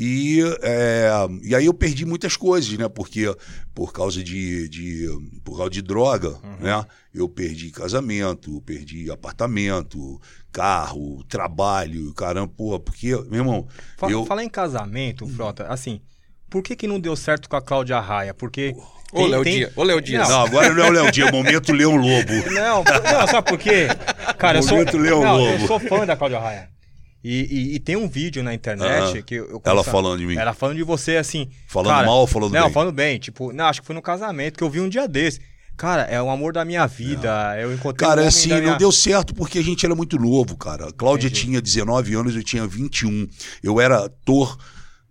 E, 0.00 0.40
é, 0.62 1.10
e 1.42 1.56
aí 1.56 1.66
eu 1.66 1.74
perdi 1.74 2.06
muitas 2.06 2.36
coisas, 2.36 2.70
né? 2.78 2.88
Porque 2.88 3.34
por 3.74 3.92
causa 3.92 4.22
de, 4.22 4.68
de, 4.68 5.08
por 5.42 5.56
causa 5.56 5.70
de 5.70 5.82
droga, 5.82 6.38
né? 6.60 6.86
Eu 7.12 7.28
perdi 7.28 7.72
casamento, 7.72 8.62
perdi 8.64 9.10
apartamento, 9.10 10.20
carro, 10.52 11.24
trabalho, 11.24 12.14
caramba, 12.14 12.46
porra, 12.46 12.78
porque, 12.78 13.08
meu 13.28 13.40
irmão, 13.40 13.66
Fa 13.96 14.08
eu... 14.08 14.24
Falar 14.24 14.44
em 14.44 14.48
casamento, 14.48 15.26
Frota, 15.26 15.66
assim, 15.66 16.00
por 16.48 16.62
que 16.62 16.76
que 16.76 16.86
não 16.86 17.00
deu 17.00 17.16
certo 17.16 17.48
com 17.48 17.56
a 17.56 17.60
Cláudia 17.60 17.98
Raia? 17.98 18.32
Porque... 18.32 18.76
Ô, 19.12 19.26
Léo 19.26 19.42
Dias, 19.42 19.72
ô, 19.74 19.82
Léo 19.82 20.00
Dias. 20.00 20.28
Não, 20.28 20.44
agora 20.44 20.72
não 20.72 20.84
é 20.84 20.88
o 20.90 20.92
Léo 20.92 21.10
Dias, 21.10 21.26
é 21.26 21.32
o 21.32 21.34
momento 21.34 21.72
Leão 21.72 21.96
Lobo. 21.96 22.52
Não, 22.52 22.84
não, 22.84 23.26
sabe 23.26 23.48
por 23.48 23.58
quê? 23.58 23.88
Cara, 24.38 24.58
eu 24.58 24.62
sou, 24.62 24.78
Momento 24.78 24.96
Leão 24.96 25.22
não, 25.22 25.38
Lobo. 25.38 25.62
eu 25.62 25.66
sou 25.66 25.80
fã 25.80 26.06
da 26.06 26.16
Cláudia 26.16 26.38
Raia. 26.38 26.77
E, 27.22 27.40
e- 27.40 27.74
e 27.74 27.78
tem 27.80 27.96
um 27.96 28.08
vídeo 28.08 28.42
na 28.42 28.54
internet 28.54 29.18
Ah, 29.18 29.22
que 29.22 29.34
eu, 29.34 29.60
ela 29.64 29.82
falando 29.82 30.18
de 30.20 30.26
mim. 30.26 30.36
Ela 30.36 30.54
falando 30.54 30.76
de 30.76 30.84
você, 30.84 31.16
assim. 31.16 31.48
Falando 31.66 31.90
cara, 31.92 32.06
mal 32.06 32.18
ou 32.18 32.26
falando 32.26 32.52
não, 32.52 32.64
bem? 32.64 32.72
falando 32.72 32.92
bem. 32.92 33.18
Tipo, 33.18 33.52
não, 33.52 33.66
acho 33.66 33.80
que 33.80 33.86
foi 33.86 33.94
no 33.94 34.02
casamento 34.02 34.56
que 34.56 34.62
eu 34.64 34.70
vi 34.70 34.80
um 34.80 34.88
dia 34.88 35.08
desse. 35.08 35.40
Cara, 35.76 36.02
é 36.02 36.20
o 36.20 36.28
amor 36.28 36.52
da 36.52 36.64
minha 36.64 36.86
vida. 36.86 37.56
Eu 37.60 37.72
encontrei 37.72 38.08
Cara, 38.08 38.20
o 38.20 38.24
homem 38.24 38.28
assim, 38.28 38.48
não 38.48 38.60
minha... 38.60 38.74
deu 38.76 38.90
certo 38.90 39.32
porque 39.34 39.58
a 39.60 39.62
gente 39.62 39.86
era 39.86 39.94
muito 39.94 40.18
novo, 40.18 40.56
cara. 40.56 40.88
A 40.88 40.92
Cláudia 40.92 41.28
Entendi. 41.28 41.42
tinha 41.46 41.60
19 41.62 42.14
anos, 42.14 42.34
eu 42.34 42.42
tinha 42.42 42.66
21. 42.66 43.28
Eu 43.62 43.80
era 43.80 44.04
ator 44.06 44.58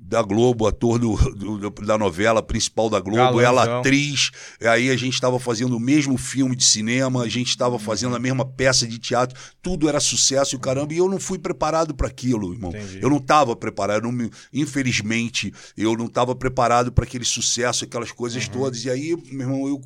da 0.08 0.22
Globo, 0.22 0.66
ator 0.68 0.98
do, 0.98 1.16
do- 1.36 1.70
da 1.86 1.98
novela 1.98 2.42
principal 2.42 2.90
da 2.90 3.00
Globo, 3.02 3.42
ela 3.42 3.66
Galãozão. 3.66 3.80
atriz. 3.80 4.32
Aí 4.62 4.90
a 4.90 4.96
gente 4.96 5.16
estava 5.16 5.38
fazendo 5.38 5.76
o 5.76 5.80
mesmo 5.80 6.18
filme 6.18 6.56
de 6.56 6.64
cinema, 6.64 7.24
a 7.24 7.28
gente 7.28 7.50
estava 7.50 7.78
fazendo 7.78 8.16
a 8.16 8.20
mesma 8.20 8.46
peça 8.46 8.88
de 8.88 8.98
teatro, 8.98 9.38
tudo 9.62 9.90
era 9.90 10.00
sucesso 10.00 10.56
e 10.56 10.58
o 10.58 10.60
caramba, 10.60 10.94
e 10.94 10.98
eu 10.98 11.10
não 11.10 11.20
fui 11.20 11.38
preparado 11.38 11.94
para 11.94 12.08
aquilo, 12.08 12.54
irmão. 12.54 12.70
Entendi. 12.70 13.00
Eu 13.02 13.10
não 13.10 13.18
estava 13.18 13.54
preparado, 13.56 14.04
não 14.04 14.12
me- 14.14 14.32
infelizmente, 14.54 15.54
eu 15.76 15.96
não 15.98 16.06
estava 16.06 16.34
preparado 16.36 16.92
para 16.92 17.04
aquele 17.04 17.26
sucesso, 17.26 17.84
aquelas 17.84 18.12
coisas 18.12 18.46
Uhum. 18.46 18.52
todas. 18.54 18.86
E 18.86 18.90
aí, 18.90 19.16
meu 19.32 19.42
irmão, 19.50 19.68
eu 19.68 19.82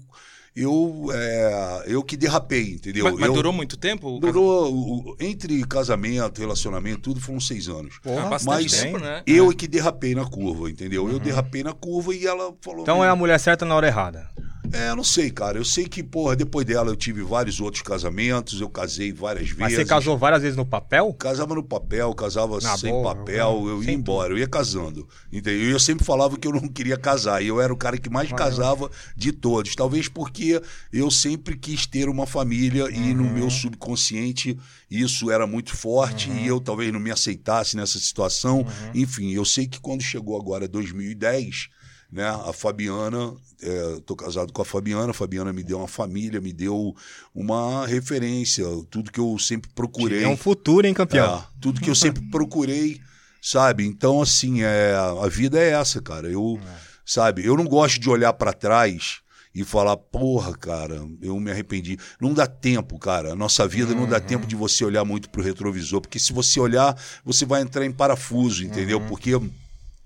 eu 0.56 1.08
é, 1.14 1.84
eu 1.88 2.04
que 2.04 2.18
derrapei, 2.18 2.74
entendeu? 2.74 3.06
Mas, 3.06 3.14
mas 3.16 3.28
Eu- 3.28 3.34
durou 3.34 3.54
muito 3.54 3.78
tempo? 3.78 4.20
Durou, 4.20 5.16
entre 5.20 5.64
casamento, 5.66 6.39
relacionamento, 6.39 7.02
tudo 7.02 7.20
foram 7.22 7.39
seis 7.39 7.68
anos. 7.68 7.99
Porra, 7.99 8.30
bastante 8.30 8.64
mas 8.64 8.82
tempo, 8.82 8.97
né? 8.99 9.24
Eu 9.26 9.49
é 9.49 9.54
que 9.54 9.68
derrapei 9.68 10.14
na 10.14 10.26
curva, 10.26 10.70
entendeu? 10.70 11.10
Eu 11.10 11.20
derrapei 11.20 11.64
na 11.64 11.74
curva 11.74 12.14
e 12.14 12.26
ela 12.28 12.54
falou. 12.62 12.82
Então 12.82 13.04
é 13.04 13.10
a 13.10 13.16
mulher 13.16 13.39
certa 13.39 13.66
na 13.66 13.76
hora 13.76 13.88
errada. 13.88 14.30
É, 14.72 14.93
não 14.95 15.03
sei, 15.03 15.30
cara. 15.32 15.57
Eu 15.57 15.66
sei 15.66 15.86
que, 15.88 16.03
porra, 16.03 16.36
depois 16.36 16.66
dela 16.66 16.89
eu 16.89 16.95
tive 16.95 17.22
vários 17.24 17.59
outros 17.59 17.82
casamentos, 17.82 18.62
eu 18.62 18.70
casei 18.70 19.12
várias 19.12 19.47
vezes. 19.47 19.57
Mas 19.59 19.74
você 19.74 19.84
casou 19.84 20.18
várias 20.18 20.41
vezes 20.43 20.55
no 20.55 20.66
papel? 20.66 21.12
Casava 21.14 21.55
no 21.55 21.64
papel, 21.64 22.14
casava 22.14 22.59
Na 22.62 22.78
sem 22.78 22.91
boa, 22.91 23.16
papel, 23.16 23.64
eu- 23.66 23.70
eu 23.70 23.84
ia 23.84 23.91
embora, 23.91 24.34
eu 24.34 24.38
ia 24.38 24.47
casando. 24.47 25.07
Entendeu? 25.32 25.70
E 25.70 25.72
eu 25.72 25.80
sempre 25.80 26.05
falava 26.05 26.38
que 26.38 26.47
eu 26.47 26.51
não 26.53 26.68
queria 26.68 26.95
casar, 26.97 27.41
e 27.43 27.47
eu 27.47 27.59
era 27.59 27.74
o 27.74 27.78
cara 27.78 27.97
que 27.97 28.09
mais 28.09 28.32
casava 28.32 28.89
de 29.18 29.32
todos. 29.32 29.76
Talvez 29.76 30.07
porque 30.07 30.62
eu 30.93 31.09
sempre 31.09 31.57
quis 31.57 31.86
ter 31.86 32.07
uma 32.07 32.28
família 32.28 32.88
e 32.91 33.14
no 33.14 33.24
Uhum. 33.24 33.34
meu 33.34 33.49
subconsciente 33.49 34.57
isso 34.89 35.32
era 35.32 35.47
muito 35.47 35.76
forte 35.76 36.30
Uhum. 36.30 36.38
e 36.39 36.47
eu 36.47 36.59
talvez 36.59 36.91
não 36.93 36.99
me 36.99 37.12
aceitasse 37.12 37.76
nessa 37.76 37.97
situação. 37.97 38.66
Enfim, 38.93 39.32
eu 39.32 39.43
sei 39.45 39.66
que 39.68 39.80
quando 39.80 40.01
chegou 40.01 40.39
agora 40.39 40.68
2010, 40.68 41.70
né, 42.12 42.28
a 42.28 42.51
Fabiana, 42.51 43.34
é, 43.62 44.01
tô 44.05 44.16
casado 44.16 44.51
com 44.51 44.62
a 44.62 44.66
Fabiana, 44.66 45.12
a 45.12 45.14
Fabiana 45.14 45.53
me 45.53 45.64
deu 45.64 45.78
uma 45.78 45.88
família, 45.88 46.41
me 46.41 46.51
deu 46.51 46.95
uma 47.34 47.88
referência, 47.88 48.66
tudo 48.89 49.12
que 49.12 49.20
eu 49.20 49.38
sempre 49.39 49.72
procurei. 49.74 50.24
É 50.24 50.28
um 50.28 50.36
futuro, 50.36 50.86
hein, 50.86 50.93
campeão? 50.93 51.38
É, 51.38 51.43
tudo 51.62 51.80
que 51.80 51.89
eu 51.89 51.95
sempre 51.95 52.22
procurei, 52.30 52.99
sabe? 53.41 53.86
Então, 53.86 54.22
assim, 54.22 54.62
é, 54.64 54.93
a 55.24 55.28
vida 55.28 55.59
é 55.59 55.72
essa, 55.72 56.01
cara. 56.01 56.28
Eu, 56.28 56.59
sabe, 57.05 57.45
eu 57.45 57.55
não 57.55 57.66
gosto 57.66 57.99
de 57.99 58.09
olhar 58.09 58.34
pra 58.34 58.51
trás 58.51 59.22
e 59.53 59.64
falar, 59.64 59.97
porra, 59.97 60.53
cara, 60.53 61.05
eu 61.22 61.39
me 61.39 61.51
arrependi. 61.51 61.97
Não 62.20 62.34
dá 62.34 62.47
tempo, 62.47 62.97
cara. 62.97 63.34
A 63.34 63.36
nossa 63.36 63.68
vida 63.68 63.93
não 63.93 64.07
dá 64.07 64.20
tempo 64.20 64.47
de 64.47 64.55
você 64.55 64.84
olhar 64.84 65.03
muito 65.03 65.30
pro 65.30 65.43
retrovisor, 65.43 66.01
porque 66.01 66.20
se 66.20 66.32
você 66.32 66.59
olhar, 66.59 66.97
você 67.24 67.45
vai 67.45 67.62
entrar 67.62 67.86
em 67.86 67.91
parafuso, 67.91 68.64
entendeu? 68.66 69.01
Porque 69.01 69.32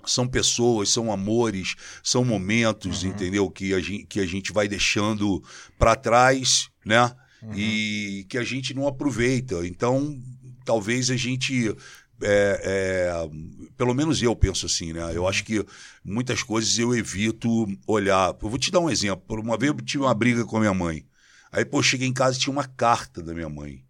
são 0.08 0.28
pessoas, 0.28 0.90
são 0.90 1.12
amores, 1.12 1.76
são 2.04 2.24
momentos, 2.24 3.04
entendeu? 3.04 3.50
Que 3.50 3.74
a 3.74 3.80
gente, 3.80 4.06
que 4.06 4.20
a 4.20 4.26
gente 4.26 4.52
vai 4.52 4.68
deixando 4.68 5.44
para 5.78 5.96
trás, 5.96 6.70
né? 6.86 7.12
E 7.54 8.26
que 8.30 8.38
a 8.38 8.44
gente 8.44 8.74
não 8.74 8.88
aproveita. 8.88 9.66
Então, 9.68 10.20
talvez 10.64 11.10
a 11.10 11.16
gente. 11.16 11.76
é, 12.22 12.62
é, 12.64 13.30
pelo 13.78 13.94
menos 13.94 14.22
eu 14.22 14.36
penso 14.36 14.66
assim, 14.66 14.94
né? 14.94 15.12
Eu 15.14 15.28
acho 15.28 15.44
que 15.44 15.64
muitas 16.04 16.42
coisas 16.42 16.78
eu 16.80 16.96
evito 16.96 17.68
olhar. 17.86 18.36
Eu 18.42 18.50
vou 18.50 18.58
te 18.58 18.72
dar 18.72 18.80
um 18.80 18.90
exemplo. 18.90 19.40
Uma 19.42 19.58
vez 19.58 19.72
eu 19.72 19.78
tive 19.82 20.04
uma 20.04 20.14
briga 20.14 20.46
com 20.46 20.58
a 20.58 20.62
minha 20.62 20.74
mãe. 20.74 21.06
Aí, 21.52 21.64
pô, 21.64 21.82
cheguei 21.84 22.08
em 22.08 22.14
casa 22.14 22.38
e 22.38 22.40
tinha 22.40 22.52
uma 22.52 22.66
carta 22.66 23.22
da 23.22 23.34
minha 23.34 23.50
mãe. 23.50 23.84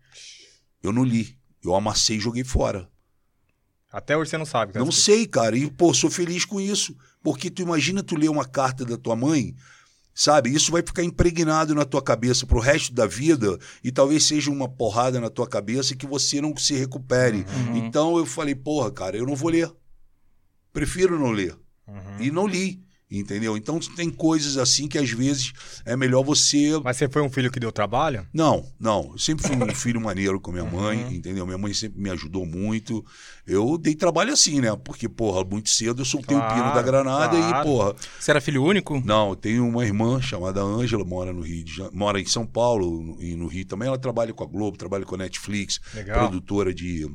Eu 0.84 0.92
não 0.92 1.04
li. 1.04 1.38
Eu 1.64 1.76
amassei 1.76 2.18
e 2.18 2.20
joguei 2.20 2.44
fora. 2.44 2.88
Até 3.96 4.18
hoje 4.18 4.30
você 4.30 4.38
não 4.38 4.46
sabe. 4.46 4.78
Não 4.78 4.92
sei, 4.92 5.26
cara. 5.26 5.58
E, 5.58 5.72
pô, 5.72 5.94
sou 5.94 6.12
feliz 6.12 6.44
com 6.44 6.60
isso. 6.60 6.94
Porque 7.24 7.50
tu 7.50 7.62
imagina 7.62 8.04
tu 8.04 8.18
ler 8.18 8.30
uma 8.30 8.44
carta 8.44 8.84
da 8.84 8.98
tua 8.98 9.16
mãe, 9.16 9.56
sabe? 10.14 10.54
Isso 10.54 10.70
vai 10.70 10.82
ficar 10.82 11.02
impregnado 11.02 11.74
na 11.74 11.86
tua 11.86 12.02
cabeça 12.02 12.46
pro 12.46 12.60
resto 12.60 12.94
da 12.94 13.08
vida 13.08 13.58
e 13.82 13.94
talvez 13.94 14.26
seja 14.26 14.52
uma 14.52 14.68
porrada 14.68 15.22
na 15.22 15.30
tua 15.30 15.48
cabeça 15.48 15.96
que 15.96 16.06
você 16.06 16.42
não 16.42 16.58
se 16.58 16.74
recupere. 16.74 17.46
Então 17.74 18.18
eu 18.18 18.26
falei, 18.26 18.54
porra, 18.54 18.92
cara, 18.92 19.16
eu 19.16 19.26
não 19.26 19.34
vou 19.34 19.50
ler. 19.50 19.72
Prefiro 20.74 21.18
não 21.18 21.32
ler. 21.32 21.58
Uhum. 21.88 22.20
E 22.20 22.30
não 22.30 22.46
li. 22.46 22.85
Entendeu? 23.20 23.56
Então 23.58 23.80
tem 23.80 24.10
coisas 24.10 24.58
assim 24.58 24.88
que 24.88 24.98
às 24.98 25.10
vezes 25.10 25.54
é 25.86 25.96
melhor 25.96 26.24
você 26.24 26.80
Mas 26.84 26.98
você 26.98 27.08
foi 27.08 27.22
um 27.22 27.30
filho 27.30 27.52
que 27.52 27.60
deu 27.60 27.72
trabalho? 27.72 28.28
não, 28.34 28.66
não. 28.80 29.12
Eu 29.14 29.18
sempre 29.20 29.46
fui 29.48 29.56
um 29.56 29.68
filho 29.76 30.02
maneiro 30.02 30.40
com 30.40 30.52
minha 30.52 30.64
Uhum. 30.66 30.72
mãe, 30.72 31.16
entendeu? 31.16 31.46
Minha 31.46 31.58
mãe 31.58 31.74
sempre 31.74 32.00
me 32.02 32.10
ajudou 32.10 32.46
muito. 32.46 33.06
Eu 33.48 33.78
dei 33.78 33.94
trabalho 33.96 34.34
assim, 34.34 34.60
né? 34.60 34.76
Porque, 34.84 35.08
porra, 35.08 35.44
muito 35.44 35.70
cedo 35.70 36.02
eu 36.02 36.06
soltei 36.06 36.36
o 36.36 36.40
Claro, 36.40 36.56
pino 36.56 36.74
da 36.74 36.82
granada 36.82 37.38
claro. 37.38 37.60
e, 37.60 37.64
porra. 37.64 37.96
Você 38.20 38.32
era 38.32 38.42
filho 38.42 38.64
único? 38.64 39.00
Não, 39.06 39.30
eu 39.30 39.36
tenho 39.36 39.68
uma 39.68 39.86
irmã 39.86 40.20
chamada 40.22 40.62
Ângela, 40.62 41.04
mora 41.06 41.32
no 41.32 41.42
Rio, 41.42 41.64
de 41.64 41.82
mora 41.94 42.20
em 42.20 42.26
São 42.26 42.46
Paulo 42.46 43.18
e 43.22 43.36
no 43.36 43.48
Rio 43.48 43.66
também. 43.66 43.88
Ela 43.88 43.98
trabalha 44.00 44.34
com 44.34 44.44
a 44.44 44.48
Globo, 44.48 44.78
trabalha 44.78 45.06
com 45.06 45.16
a 45.16 45.20
Netflix, 45.20 45.80
Legal. 45.94 46.20
produtora 46.20 46.74
de 46.74 47.08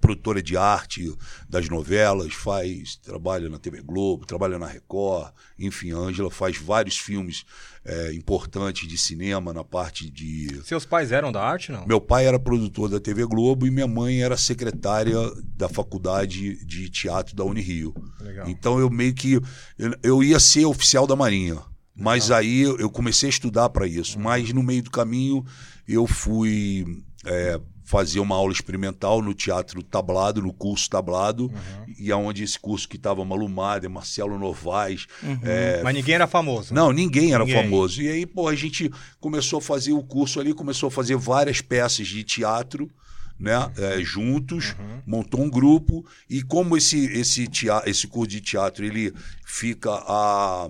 produtora 0.00 0.42
de 0.42 0.56
arte 0.56 1.14
das 1.48 1.68
novelas, 1.68 2.32
faz, 2.32 2.96
trabalha 2.96 3.48
na 3.48 3.58
TV 3.58 3.82
Globo, 3.82 4.26
trabalha 4.26 4.58
na 4.58 4.66
Record, 4.66 5.32
enfim, 5.58 5.92
a 5.92 5.96
Ângela 5.96 6.30
faz 6.30 6.56
vários 6.56 6.96
filmes 6.96 7.44
é, 7.84 8.12
importantes 8.12 8.88
de 8.88 8.98
cinema 8.98 9.52
na 9.52 9.64
parte 9.64 10.10
de. 10.10 10.60
Seus 10.64 10.84
pais 10.84 11.12
eram 11.12 11.32
da 11.32 11.42
arte, 11.42 11.72
não? 11.72 11.86
Meu 11.86 12.00
pai 12.00 12.26
era 12.26 12.38
produtor 12.38 12.88
da 12.88 13.00
TV 13.00 13.24
Globo 13.26 13.66
e 13.66 13.70
minha 13.70 13.86
mãe 13.86 14.22
era 14.22 14.36
secretária 14.36 15.16
da 15.56 15.68
faculdade 15.68 16.64
de 16.64 16.90
teatro 16.90 17.34
da 17.34 17.44
Unirio. 17.44 17.94
Legal. 18.20 18.48
Então 18.48 18.78
eu 18.78 18.90
meio 18.90 19.14
que. 19.14 19.40
Eu, 19.78 19.94
eu 20.02 20.22
ia 20.22 20.38
ser 20.38 20.64
oficial 20.64 21.06
da 21.06 21.16
Marinha. 21.16 21.58
Mas 21.94 22.30
aí 22.30 22.62
eu 22.62 22.88
comecei 22.88 23.28
a 23.28 23.30
estudar 23.30 23.68
para 23.68 23.86
isso. 23.86 24.18
Mas 24.18 24.52
no 24.54 24.62
meio 24.62 24.82
do 24.82 24.90
caminho 24.90 25.44
eu 25.86 26.06
fui 26.06 27.02
é, 27.26 27.60
fazer 27.90 28.20
uma 28.20 28.36
aula 28.36 28.52
experimental 28.52 29.20
no 29.20 29.34
teatro 29.34 29.82
tablado, 29.82 30.40
no 30.40 30.52
curso 30.52 30.88
tablado, 30.88 31.52
e 31.98 32.12
aonde 32.12 32.44
esse 32.44 32.56
curso 32.56 32.88
que 32.88 32.94
estava 32.94 33.24
Malumada, 33.24 33.88
Marcelo 33.88 34.38
Novaes. 34.38 35.08
é, 35.42 35.82
Mas 35.82 35.92
ninguém 35.96 36.14
era 36.14 36.28
famoso. 36.28 36.72
não, 36.72 36.92
ninguém 36.92 37.34
era 37.34 37.44
Ninguém. 37.44 37.64
famoso. 37.64 38.00
E 38.00 38.08
aí, 38.08 38.24
pô, 38.24 38.46
a 38.46 38.54
gente 38.54 38.88
começou 39.18 39.58
a 39.58 39.62
fazer 39.62 39.92
o 39.92 40.04
curso 40.04 40.38
ali, 40.38 40.54
começou 40.54 40.86
a 40.86 40.90
fazer 40.92 41.16
várias 41.16 41.60
peças 41.60 42.06
de 42.06 42.22
teatro, 42.22 42.88
né? 43.36 43.68
é, 43.76 44.00
juntos, 44.02 44.76
montou 45.04 45.40
um 45.42 45.50
grupo. 45.50 46.06
E 46.28 46.42
como 46.42 46.76
esse, 46.76 47.06
esse, 47.06 47.48
tea- 47.48 47.82
esse 47.86 48.06
curso 48.06 48.28
de 48.30 48.40
teatro 48.40 48.84
ele 48.84 49.12
fica 49.44 49.90
a. 50.06 50.68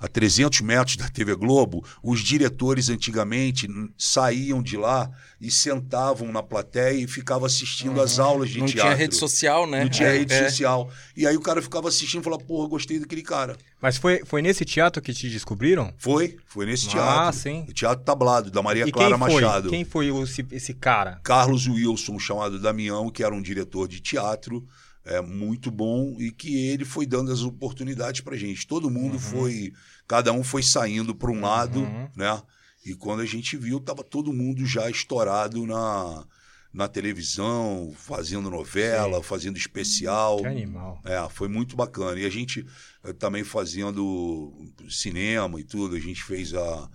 A 0.00 0.08
300 0.08 0.62
metros 0.62 0.96
da 0.96 1.08
TV 1.10 1.34
Globo, 1.36 1.84
os 2.02 2.20
diretores 2.20 2.88
antigamente 2.88 3.68
saíam 3.98 4.62
de 4.62 4.76
lá 4.76 5.10
e 5.38 5.50
sentavam 5.50 6.32
na 6.32 6.42
plateia 6.42 6.94
e 6.98 7.06
ficavam 7.06 7.44
assistindo 7.44 8.00
as 8.00 8.18
aulas 8.18 8.48
de 8.48 8.58
Não 8.60 8.66
teatro. 8.66 8.82
tinha 8.82 8.94
rede 8.94 9.14
social, 9.14 9.66
né? 9.66 9.82
Não 9.82 9.90
tinha 9.90 10.08
É, 10.08 10.18
rede 10.18 10.32
é. 10.32 10.48
social. 10.48 10.90
E 11.14 11.26
aí 11.26 11.36
o 11.36 11.40
cara 11.40 11.60
ficava 11.60 11.88
assistindo 11.88 12.22
e 12.22 12.24
falava, 12.24 12.42
porra, 12.42 12.66
gostei 12.68 12.98
daquele 12.98 13.22
cara. 13.22 13.56
Mas 13.80 13.98
foi, 13.98 14.22
foi 14.24 14.40
nesse 14.42 14.64
teatro 14.64 15.02
que 15.02 15.12
te 15.12 15.28
descobriram? 15.28 15.92
Foi, 15.98 16.36
foi 16.46 16.64
nesse 16.66 16.86
Ah, 16.88 16.90
teatro. 16.92 17.38
sim. 17.40 17.66
O 17.68 17.72
Teatro 17.72 18.04
Tablado, 18.04 18.50
da 18.50 18.62
Maria 18.62 18.86
e 18.86 18.92
Clara 18.92 19.18
quem 19.18 19.26
foi? 19.28 19.42
Machado. 19.42 19.68
Quem 19.70 19.84
foi 19.84 20.10
o- 20.10 20.24
esse, 20.24 20.46
esse 20.50 20.72
cara? 20.74 21.20
Carlos 21.22 21.66
Wilson, 21.66 22.18
chamado 22.18 22.58
Damião, 22.58 23.10
que 23.10 23.22
era 23.22 23.34
um 23.34 23.42
diretor 23.42 23.86
de 23.86 24.00
teatro 24.00 24.66
é, 25.04 25.20
muito 25.20 25.70
bom 25.70 26.16
e 26.18 26.30
que 26.30 26.68
ele 26.68 26.84
foi 26.84 27.06
dando 27.06 27.32
as 27.32 27.42
oportunidades 27.42 28.20
pra 28.20 28.36
gente. 28.36 28.66
Todo 28.66 28.90
mundo 28.90 29.18
foi, 29.18 29.72
cada 30.06 30.32
um 30.32 30.44
foi 30.44 30.62
saindo 30.62 31.14
para 31.14 31.30
um 31.30 31.40
lado, 31.40 31.82
né? 32.16 32.42
E 32.84 32.94
quando 32.94 33.20
a 33.20 33.26
gente 33.26 33.56
viu, 33.56 33.78
tava 33.78 34.02
todo 34.02 34.32
mundo 34.32 34.64
já 34.64 34.88
estourado 34.88 35.66
na, 35.66 36.26
na 36.72 36.88
televisão, 36.88 37.92
fazendo 37.94 38.50
novela, 38.50 39.22
fazendo 39.22 39.56
especial. 39.56 40.38
Que 40.38 40.46
animal. 40.46 41.00
É, 41.04 41.28
foi 41.28 41.48
muito 41.48 41.76
bacana. 41.76 42.18
E 42.18 42.24
a 42.24 42.30
gente 42.30 42.64
eh, 43.04 43.12
também 43.12 43.44
fazendo 43.44 44.70
cinema 44.88 45.60
e 45.60 45.64
tudo, 45.64 45.96
a 45.96 46.00
gente 46.00 46.22
fez 46.22 46.54
a, 46.54 46.90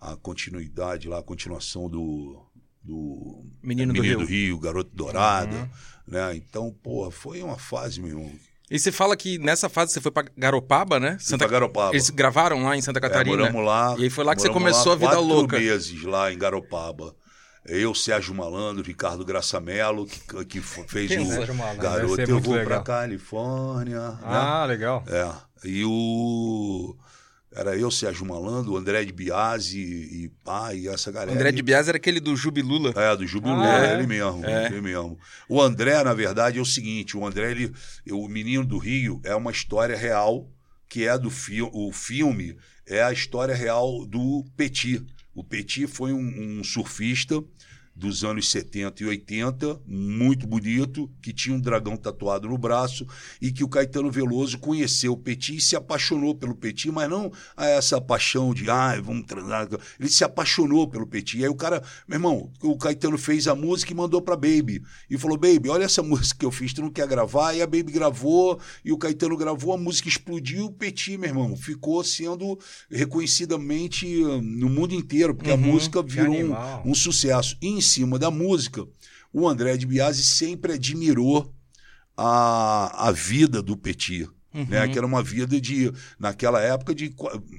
a 0.00 0.16
continuidade 0.16 1.08
lá, 1.08 1.20
a 1.20 1.22
continuação 1.22 1.88
do, 1.88 2.44
do 2.82 3.44
Menino 3.62 3.92
do 3.92 4.02
Rio. 4.02 4.24
Rio, 4.24 4.58
Garoto 4.58 4.90
Dourado, 4.94 5.56
né? 6.10 6.34
Então, 6.34 6.74
porra, 6.82 7.10
foi 7.10 7.40
uma 7.42 7.56
fase, 7.56 8.00
meu 8.00 8.10
irmão. 8.10 8.30
E 8.70 8.78
você 8.78 8.92
fala 8.92 9.16
que 9.16 9.36
nessa 9.38 9.68
fase 9.68 9.92
você 9.92 10.00
foi 10.00 10.12
pra 10.12 10.24
Garopaba, 10.36 11.00
né? 11.00 11.16
Fui 11.20 11.36
pra 11.38 11.48
Garopaba. 11.48 11.90
Eles 11.92 12.08
gravaram 12.10 12.62
lá 12.62 12.76
em 12.76 12.80
Santa 12.80 12.98
É, 12.98 13.02
Catarina. 13.02 13.36
moramos 13.36 13.64
lá. 13.64 13.96
E 13.98 14.04
aí 14.04 14.10
foi 14.10 14.24
lá 14.24 14.34
que 14.34 14.42
você 14.42 14.50
começou 14.50 14.86
lá 14.88 14.92
a 14.92 14.96
vida 14.96 15.10
quatro 15.12 15.24
louca. 15.24 15.58
meses 15.58 16.02
lá 16.04 16.32
em 16.32 16.38
Garopaba. 16.38 17.14
Eu, 17.66 17.94
Sérgio 17.94 18.34
Malandro, 18.34 18.82
Ricardo 18.82 19.24
Graçamelo, 19.24 20.06
que, 20.06 20.44
que 20.46 20.60
fez 20.60 21.10
é 21.10 21.20
o 21.20 21.26
Sérgio 21.26 21.54
Malandro? 21.54 21.82
Deve 21.82 21.94
Garoto, 22.06 22.20
eu 22.30 22.40
vou 22.40 22.54
legal. 22.54 22.66
pra 22.66 22.80
Califórnia. 22.80 24.00
né? 24.12 24.18
Ah, 24.22 24.64
legal. 24.66 25.04
É. 25.08 25.30
E 25.68 25.84
o. 25.84 26.96
Era 27.52 27.76
eu, 27.76 27.90
Sérgio 27.90 28.24
Malandro, 28.24 28.72
o 28.72 28.76
André 28.76 29.04
de 29.04 29.12
Biasi 29.12 29.78
e 29.80 30.28
pá, 30.44 30.72
e 30.72 30.86
essa 30.86 31.10
galera. 31.10 31.32
André 31.32 31.50
de 31.50 31.62
Bias 31.62 31.88
era 31.88 31.96
aquele 31.96 32.20
do 32.20 32.36
Jubilula. 32.36 32.92
É, 32.94 33.16
do 33.16 33.26
Jubileu, 33.26 33.58
Ah, 33.60 33.86
é? 33.86 33.94
ele 33.94 34.06
mesmo, 34.06 34.44
É. 34.46 34.66
ele 34.66 34.80
mesmo. 34.80 35.18
O 35.48 35.60
André, 35.60 36.02
na 36.04 36.14
verdade, 36.14 36.58
é 36.58 36.62
o 36.62 36.64
seguinte, 36.64 37.16
o 37.16 37.26
André, 37.26 37.50
ele, 37.50 37.72
o 38.10 38.28
Menino 38.28 38.64
do 38.64 38.78
Rio 38.78 39.20
é 39.24 39.34
uma 39.34 39.50
história 39.50 39.96
real, 39.96 40.48
que 40.88 41.06
é 41.08 41.18
do 41.18 41.28
filme, 41.28 41.70
o 41.74 41.90
filme 41.92 42.56
é 42.86 43.02
a 43.02 43.12
história 43.12 43.54
real 43.54 44.06
do 44.06 44.44
Petit. 44.56 45.04
O 45.34 45.42
Petit 45.42 45.88
foi 45.88 46.12
um, 46.12 46.58
um 46.60 46.64
surfista 46.64 47.42
dos 47.94 48.24
anos 48.24 48.50
70 48.50 49.02
e 49.02 49.06
80, 49.06 49.80
muito 49.86 50.46
bonito, 50.46 51.10
que 51.20 51.32
tinha 51.32 51.54
um 51.54 51.60
dragão 51.60 51.96
tatuado 51.96 52.48
no 52.48 52.56
braço 52.56 53.06
e 53.40 53.52
que 53.52 53.64
o 53.64 53.68
Caetano 53.68 54.10
Veloso 54.10 54.58
conheceu 54.58 55.12
o 55.12 55.16
Petit 55.16 55.56
e 55.56 55.60
se 55.60 55.76
apaixonou 55.76 56.34
pelo 56.34 56.54
Petit, 56.54 56.90
mas 56.90 57.10
não 57.10 57.30
a 57.56 57.66
essa 57.66 58.00
paixão 58.00 58.54
de, 58.54 58.70
ah, 58.70 58.98
vamos 59.02 59.26
transar. 59.26 59.68
Ele 59.98 60.08
se 60.08 60.24
apaixonou 60.24 60.88
pelo 60.88 61.06
Petit. 61.06 61.38
E 61.38 61.44
aí 61.44 61.48
o 61.48 61.54
cara, 61.54 61.82
meu 62.06 62.16
irmão, 62.16 62.50
o 62.62 62.76
Caetano 62.76 63.18
fez 63.18 63.46
a 63.46 63.54
música 63.54 63.92
e 63.92 63.96
mandou 63.96 64.22
pra 64.22 64.36
Baby. 64.36 64.82
E 65.08 65.18
falou, 65.18 65.36
Baby, 65.36 65.68
olha 65.68 65.84
essa 65.84 66.02
música 66.02 66.38
que 66.38 66.46
eu 66.46 66.50
fiz, 66.50 66.72
tu 66.72 66.82
não 66.82 66.90
quer 66.90 67.06
gravar? 67.06 67.54
E 67.54 67.60
a 67.60 67.66
Baby 67.66 67.92
gravou, 67.92 68.58
e 68.84 68.92
o 68.92 68.98
Caetano 68.98 69.36
gravou, 69.36 69.74
a 69.74 69.78
música 69.78 70.08
explodiu, 70.08 70.66
o 70.66 70.72
Petit, 70.72 71.18
meu 71.18 71.28
irmão, 71.28 71.56
ficou 71.56 72.02
sendo 72.02 72.58
reconhecidamente 72.90 74.06
hum, 74.24 74.40
no 74.40 74.70
mundo 74.70 74.94
inteiro, 74.94 75.34
porque 75.34 75.50
a 75.50 75.56
música 75.56 76.02
virou 76.02 76.34
um, 76.34 76.90
um 76.90 76.94
sucesso. 76.94 77.56
E 77.60 77.79
em 77.80 77.82
cima 77.82 78.18
da 78.18 78.30
música, 78.30 78.86
o 79.32 79.48
André 79.48 79.76
de 79.76 79.86
Biasi 79.86 80.22
sempre 80.24 80.74
admirou 80.74 81.52
a, 82.16 83.08
a 83.08 83.12
vida 83.12 83.62
do 83.62 83.76
Petit. 83.76 84.28
Né, 84.52 84.88
que 84.88 84.98
era 84.98 85.06
uma 85.06 85.22
vida 85.22 85.60
de, 85.60 85.92
naquela 86.18 86.60
época, 86.60 86.92
de 86.92 87.14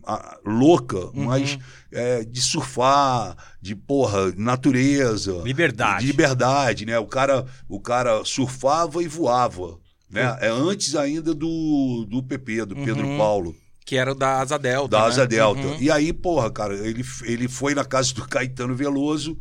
a- 0.05 0.37
louca, 0.45 0.97
mas 1.13 1.57
é, 1.89 2.21
de 2.25 2.41
surfar, 2.41 3.37
de 3.61 3.73
porra, 3.73 4.33
natureza. 4.35 5.41
Liberdade. 5.41 6.01
De 6.01 6.11
liberdade, 6.11 6.85
né? 6.85 6.99
O 6.99 7.05
cara, 7.07 7.45
o 7.69 7.79
cara 7.79 8.25
surfava 8.25 9.01
e 9.01 9.07
voava. 9.07 9.79
Né? 10.09 10.37
É 10.41 10.49
antes 10.49 10.93
ainda 10.97 11.33
do, 11.33 12.05
do 12.09 12.21
PP, 12.21 12.65
do 12.65 12.75
Pedro 12.75 13.07
Paulo 13.17 13.55
Que 13.85 13.95
era 13.95 14.11
o 14.11 14.15
da 14.15 14.41
Asa 14.41 14.59
Delta. 14.59 14.89
da 14.89 14.99
né? 14.99 15.05
Asa 15.05 15.25
Delta. 15.25 15.61
Uhum. 15.65 15.77
E 15.79 15.89
aí, 15.89 16.11
porra, 16.11 16.51
cara, 16.51 16.75
ele, 16.75 17.05
ele 17.23 17.47
foi 17.47 17.73
na 17.73 17.85
casa 17.85 18.13
do 18.13 18.27
Caetano 18.27 18.75
Veloso 18.75 19.37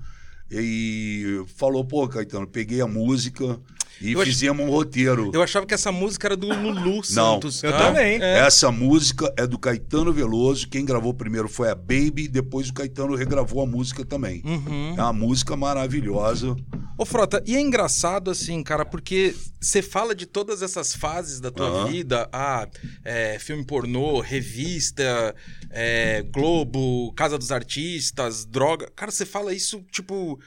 e 0.51 1.45
falou, 1.55 1.85
pô, 1.85 2.09
Caetano, 2.09 2.47
peguei 2.47 2.81
a 2.81 2.87
música 2.87 3.61
e 4.01 4.13
Eu 4.13 4.21
ach- 4.21 4.27
fizemos 4.29 4.65
um 4.65 4.71
roteiro. 4.71 5.31
Eu 5.35 5.43
achava 5.43 5.67
que 5.67 5.75
essa 5.75 5.93
música 5.93 6.29
era 6.29 6.37
do 6.37 6.49
Lulu 6.49 7.05
Santos. 7.05 7.63
eu 7.63 7.75
Ah, 7.75 7.79
também. 7.79 8.21
é. 8.23 8.39
Essa 8.39 8.71
música 8.73 9.33
é 9.37 9.47
do 9.47 9.59
Caetano 9.59 10.13
Veloso. 10.13 10.69
Quem 10.69 10.85
gravou 10.85 11.13
primeiro 11.15 11.49
foi 11.49 11.71
a 11.71 11.75
Baby, 11.75 12.29
depois 12.29 12.69
o 12.69 12.73
Caetano 12.75 13.15
regravou 13.15 13.63
a 13.63 13.67
música 13.67 14.05
também. 14.05 14.43
Uhum. 14.45 14.95
É 14.97 15.03
uma 15.03 15.13
música 15.13 15.57
maravilhosa. 15.57 16.57
Ô, 16.97 17.05
Frota, 17.07 17.43
e 17.47 17.57
é 17.57 17.61
engraçado 17.61 18.31
assim, 18.31 18.63
cara, 18.63 18.85
porque 18.85 19.35
você 19.59 19.81
fala 19.81 20.15
de 20.15 20.27
todas 20.27 20.61
essas 20.61 20.95
fases 20.95 21.41
da 21.41 21.51
tua 21.51 21.67
Aham. 21.67 21.87
vida, 21.89 22.29
ah, 22.31 22.69
é, 23.03 23.39
filme 23.39 23.65
pornô, 23.65 24.21
revista, 24.21 25.35
é, 25.71 26.23
Globo, 26.31 27.13
Casa 27.15 27.39
dos 27.39 27.51
Artistas, 27.51 28.45
droga. 28.45 28.91
Cara, 28.95 29.11
você 29.11 29.25
fala 29.25 29.55
isso, 29.55 29.83
tipo, 29.91 30.39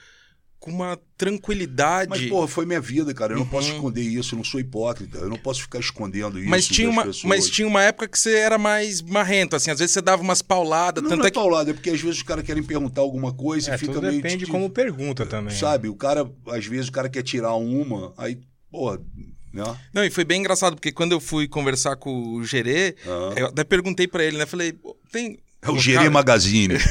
com 0.64 0.72
uma 0.72 0.98
tranquilidade. 1.18 2.10
Mas, 2.10 2.26
porra, 2.30 2.48
foi 2.48 2.66
minha 2.66 2.80
vida, 2.80 3.14
cara. 3.14 3.34
Eu 3.34 3.40
não 3.40 3.46
posso 3.46 3.68
Uhum. 3.70 3.76
esconder 3.76 4.02
isso, 4.02 4.34
eu 4.34 4.38
não 4.38 4.46
sou 4.46 4.62
hipócrita. 4.62 5.18
Eu 5.18 5.28
não 5.30 5.36
posso 5.36 5.62
ficar 5.62 5.80
escondendo 5.80 6.40
isso. 6.40 6.50
mas 6.50 6.66
tinha, 6.68 6.88
das 6.88 6.96
uma, 6.96 7.04
pessoas. 7.06 7.24
mas 7.26 7.50
tinha 7.50 7.68
uma 7.68 7.84
época 7.84 8.08
que 8.08 8.18
você 8.18 8.34
era 8.38 8.58
mais 8.58 9.02
marrento, 9.02 9.58
assim, 9.58 9.72
às 9.72 9.80
vezes 9.80 9.94
você 9.94 10.02
dava 10.02 10.22
umas 10.22 10.42
pauladas, 10.42 11.04
Não, 11.04 11.10
tanto 11.10 11.20
não 11.20 11.26
é 11.26 11.28
é 11.28 11.32
que. 11.32 11.36
paulada, 11.36 11.72
é 11.72 11.74
porque 11.74 11.90
às 11.90 12.00
vezes 12.00 12.18
os 12.18 12.24
caras 12.24 12.46
querem 12.46 12.64
perguntar 12.64 13.02
alguma 13.02 13.34
coisa 13.34 13.72
É, 13.72 13.76
e 13.76 13.78
fica 13.78 13.92
tudo 13.92 14.04
meio. 14.08 14.22
depende 14.22 14.46
de- 14.46 14.52
como 14.52 14.70
pergunta 14.70 15.26
também. 15.26 15.54
né? 15.54 15.60
Sabe, 15.60 15.90
o 15.90 15.96
cara, 15.96 16.30
às 16.48 16.66
vezes 16.66 16.88
o 16.88 16.92
cara 16.94 17.10
quer 17.10 17.24
tirar 17.24 17.56
uma, 17.56 18.14
aí, 18.18 18.38
porra, 18.72 19.00
né? 19.54 19.64
Não, 19.94 20.04
e 20.04 20.10
foi 20.10 20.24
bem 20.24 20.40
engraçado, 20.40 20.76
porque 20.76 20.92
quando 20.92 21.12
eu 21.12 21.20
fui 21.20 21.48
conversar 21.48 21.96
com 21.98 22.36
o 22.36 22.44
Gerê, 22.46 22.96
Aham. 23.06 23.34
eu 23.38 23.46
até 23.48 23.64
perguntei 23.66 24.08
pra 24.08 24.24
ele, 24.24 24.38
né? 24.38 24.46
Falei, 24.46 24.74
"Pô, 24.74 24.98
tem. 25.12 25.38
É 25.64 25.72
o 25.72 25.80
Gerê 25.80 26.10
Magazine. 26.10 26.76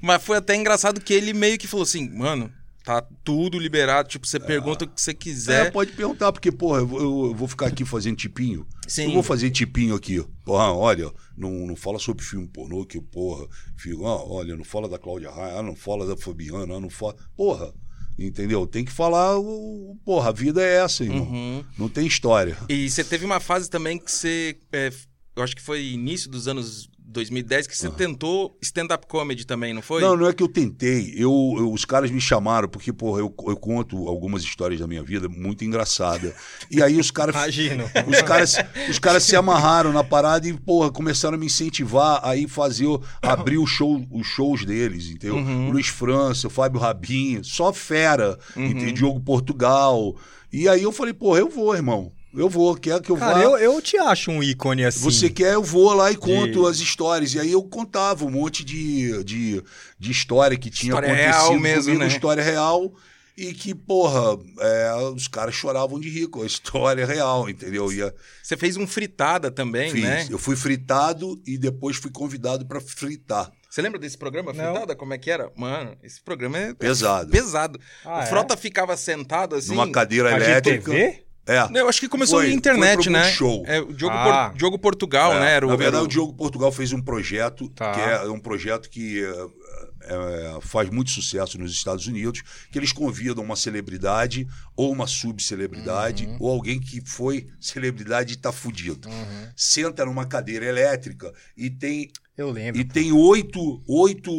Mas 0.00 0.22
foi 0.22 0.38
até 0.38 0.56
engraçado 0.56 1.00
que 1.00 1.12
ele 1.12 1.32
meio 1.32 1.58
que 1.58 1.66
falou 1.66 1.84
assim, 1.84 2.08
mano, 2.10 2.50
tá 2.84 3.02
tudo 3.24 3.58
liberado. 3.58 4.08
Tipo, 4.08 4.26
você 4.26 4.40
pergunta 4.40 4.84
o 4.84 4.88
que 4.88 5.00
você 5.00 5.12
É, 5.12 5.14
quiser. 5.14 5.72
pode 5.72 5.92
perguntar, 5.92 6.32
porque, 6.32 6.50
porra, 6.50 6.80
eu, 6.80 6.86
vou- 6.86 7.26
eu 7.28 7.34
vou 7.34 7.48
ficar 7.48 7.66
aqui 7.66 7.84
fazendo 7.84 8.16
tipinho. 8.16 8.66
Sim. 8.86 9.06
Eu 9.06 9.12
vou 9.12 9.22
fazer 9.22 9.50
tipinho 9.50 9.94
aqui. 9.94 10.24
Porra, 10.44 10.72
olha, 10.72 11.10
não, 11.36 11.50
não 11.66 11.76
fala 11.76 11.98
sobre 11.98 12.24
filme 12.24 12.48
pornô, 12.48 12.84
que, 12.84 13.00
porra, 13.00 13.46
fico, 13.76 14.06
ah, 14.06 14.22
olha, 14.24 14.56
não 14.56 14.64
fala 14.64 14.88
da 14.88 14.98
Cláudia 14.98 15.30
Raia, 15.30 15.58
ah, 15.58 15.62
não 15.62 15.76
fala 15.76 16.06
da 16.06 16.16
Fabiana, 16.16 16.74
ah, 16.76 16.80
não 16.80 16.90
fala. 16.90 17.14
Porra, 17.36 17.72
entendeu? 18.18 18.66
Tem 18.66 18.84
que 18.84 18.92
falar, 18.92 19.38
o, 19.38 19.96
porra, 20.04 20.30
a 20.30 20.32
vida 20.32 20.62
é 20.62 20.82
essa, 20.84 21.04
irmão. 21.04 21.22
Uhum. 21.22 21.64
Não 21.78 21.88
tem 21.88 22.06
história. 22.06 22.56
E 22.68 22.90
você 22.90 23.04
teve 23.04 23.24
uma 23.24 23.40
fase 23.40 23.70
também 23.70 23.98
que 23.98 24.10
você 24.10 24.56
é, 24.72 24.90
eu 25.36 25.42
acho 25.42 25.54
que 25.56 25.62
foi 25.62 25.84
início 25.84 26.30
dos 26.30 26.46
anos 26.48 26.88
2010 27.04 27.66
que 27.66 27.76
você 27.76 27.90
tentou 27.90 28.56
stand-up 28.62 29.06
comedy 29.06 29.44
também, 29.46 29.74
não 29.74 29.82
foi? 29.82 30.00
Não, 30.00 30.16
não 30.16 30.26
é 30.26 30.32
que 30.32 30.42
eu 30.42 30.48
tentei. 30.48 31.12
Eu, 31.14 31.30
eu- 31.58 31.70
os 31.70 31.84
caras 31.84 32.10
me 32.10 32.20
chamaram, 32.20 32.66
porque, 32.68 32.90
porra, 32.90 33.20
eu, 33.20 33.34
eu 33.46 33.56
conto 33.56 34.08
algumas 34.08 34.42
histórias 34.42 34.80
da 34.80 34.86
minha 34.86 35.02
vida 35.02 35.28
muito 35.28 35.62
engraçada. 35.62 36.34
E 36.70 36.82
aí 36.82 36.98
os 36.98 37.10
caras. 37.10 37.34
Imagino. 37.36 37.84
Os 38.08 38.22
caras, 38.22 38.56
os 38.88 38.98
caras 38.98 39.24
se 39.24 39.36
amarraram 39.36 39.92
na 39.92 40.02
parada 40.02 40.48
e, 40.48 40.54
porra, 40.54 40.90
começaram 40.90 41.34
a 41.34 41.38
me 41.38 41.46
incentivar 41.46 42.20
a 42.26 42.34
ir 42.34 42.48
fazer, 42.48 42.86
abrir 43.20 43.58
o 43.58 43.66
show, 43.66 44.02
os 44.10 44.26
shows 44.26 44.64
deles, 44.64 45.10
entendeu? 45.10 45.36
Luiz 45.70 45.88
França, 45.88 46.48
Fábio 46.48 46.80
Rabinho, 46.80 47.44
só 47.44 47.74
fera, 47.74 48.38
entendeu? 48.56 48.92
Diogo 48.92 49.20
Portugal. 49.20 50.16
E 50.50 50.66
aí 50.66 50.82
eu 50.82 50.92
falei, 50.92 51.12
porra, 51.12 51.40
eu 51.40 51.48
vou, 51.50 51.74
irmão. 51.74 52.10
Eu 52.34 52.48
vou, 52.48 52.74
quer 52.76 53.00
que 53.00 53.10
eu 53.10 53.16
vá. 53.16 53.32
Cara, 53.34 53.42
eu, 53.44 53.56
eu 53.58 53.80
te 53.82 53.96
acho 53.98 54.30
um 54.30 54.42
ícone 54.42 54.84
assim. 54.84 55.00
Você 55.00 55.28
quer, 55.28 55.54
eu 55.54 55.62
vou 55.62 55.92
lá 55.92 56.10
e 56.10 56.16
conto 56.16 56.62
De- 56.62 56.68
as 56.68 56.78
histórias. 56.78 57.34
E 57.34 57.40
aí 57.40 57.52
eu 57.52 57.62
contava 57.62 58.24
um 58.24 58.30
monte 58.30 58.64
de, 58.64 59.22
de, 59.22 59.62
de 59.98 60.10
história 60.10 60.56
que 60.56 60.70
tinha 60.70 60.90
História 60.90 61.08
acontecido 61.08 61.32
real 61.50 61.58
mesmo, 61.58 61.84
comigo, 61.84 62.00
né? 62.00 62.06
história 62.08 62.42
real. 62.42 62.92
E 63.36 63.54
que, 63.54 63.74
porra, 63.74 64.38
é, 64.60 64.94
os 65.14 65.26
caras 65.26 65.54
choravam 65.54 65.98
de 65.98 66.08
rir 66.10 66.26
com 66.28 66.42
a 66.42 66.46
história 66.46 67.04
real, 67.06 67.48
entendeu? 67.48 67.90
E 67.92 68.02
a- 68.02 68.12
Você 68.42 68.56
fez 68.58 68.76
um 68.76 68.86
fritada 68.86 69.50
também, 69.50 69.90
fiz. 69.90 70.02
né? 70.02 70.26
Eu 70.30 70.38
fui 70.38 70.54
fritado 70.54 71.40
e 71.46 71.56
depois 71.56 71.96
fui 71.96 72.10
convidado 72.10 72.66
pra 72.66 72.78
fritar. 72.80 73.50
Você 73.70 73.80
lembra 73.80 73.98
desse 73.98 74.18
programa, 74.18 74.52
Não. 74.52 74.72
fritada? 74.72 74.94
Como 74.94 75.14
é 75.14 75.18
que 75.18 75.30
era? 75.30 75.50
Mano, 75.56 75.96
esse 76.02 76.20
programa 76.20 76.58
é 76.58 76.74
Pesado. 76.74 77.30
pesado. 77.30 77.80
Ah, 78.04 78.18
o 78.18 78.22
é? 78.22 78.26
Frota 78.26 78.54
ficava 78.54 78.94
sentado 78.98 79.54
assim. 79.56 79.70
Numa 79.70 79.90
cadeira 79.90 80.30
elétrica. 80.30 80.90
TV? 80.90 81.24
É. 81.46 81.68
Não, 81.68 81.80
Eu 81.80 81.88
acho 81.88 81.98
que 82.00 82.08
começou 82.08 82.38
Foi- 82.38 82.48
na 82.48 82.54
internet, 82.54 83.10
né? 83.10 83.20
Multishow. 83.22 83.64
É, 83.66 83.80
o 83.80 83.92
Diogo, 83.92 84.14
Ah. 84.14 84.48
Por- 84.50 84.58
Diogo 84.58 84.78
Portugal, 84.78 85.34
É, 85.34 85.40
né? 85.40 85.50
Era 85.54 85.66
Na 85.66 85.74
verdade, 85.76 85.96
era 85.96 86.04
o 86.04 86.08
Diogo 86.08 86.32
Portugal 86.34 86.70
fez 86.70 86.92
um 86.92 87.02
projeto 87.02 87.68
Tá. 87.70 87.92
que 87.92 88.00
é 88.00 88.30
um 88.30 88.38
projeto 88.38 88.88
que 88.88 89.22
é, 89.24 90.54
é, 90.56 90.58
faz 90.60 90.88
muito 90.90 91.10
sucesso 91.10 91.58
nos 91.58 91.72
Estados 91.72 92.06
Unidos, 92.06 92.42
que 92.70 92.78
eles 92.78 92.92
convidam 92.92 93.42
uma 93.42 93.56
celebridade 93.56 94.46
ou 94.76 94.92
uma 94.92 95.06
subcelebridade 95.08 96.26
Uhum. 96.26 96.36
ou 96.40 96.50
alguém 96.52 96.78
que 96.78 97.00
foi 97.04 97.48
celebridade 97.60 98.34
e 98.34 98.36
tá 98.36 98.52
fudido. 98.52 99.08
Uhum. 99.08 99.48
Senta 99.56 100.04
numa 100.04 100.24
cadeira 100.26 100.64
elétrica 100.66 101.32
e 101.56 101.68
tem 101.70 102.10
Eu 102.36 102.50
lembro. 102.52 102.80
e 102.80 102.84
tem 102.84 103.10
oito, 103.12 103.82
oito 103.88 104.30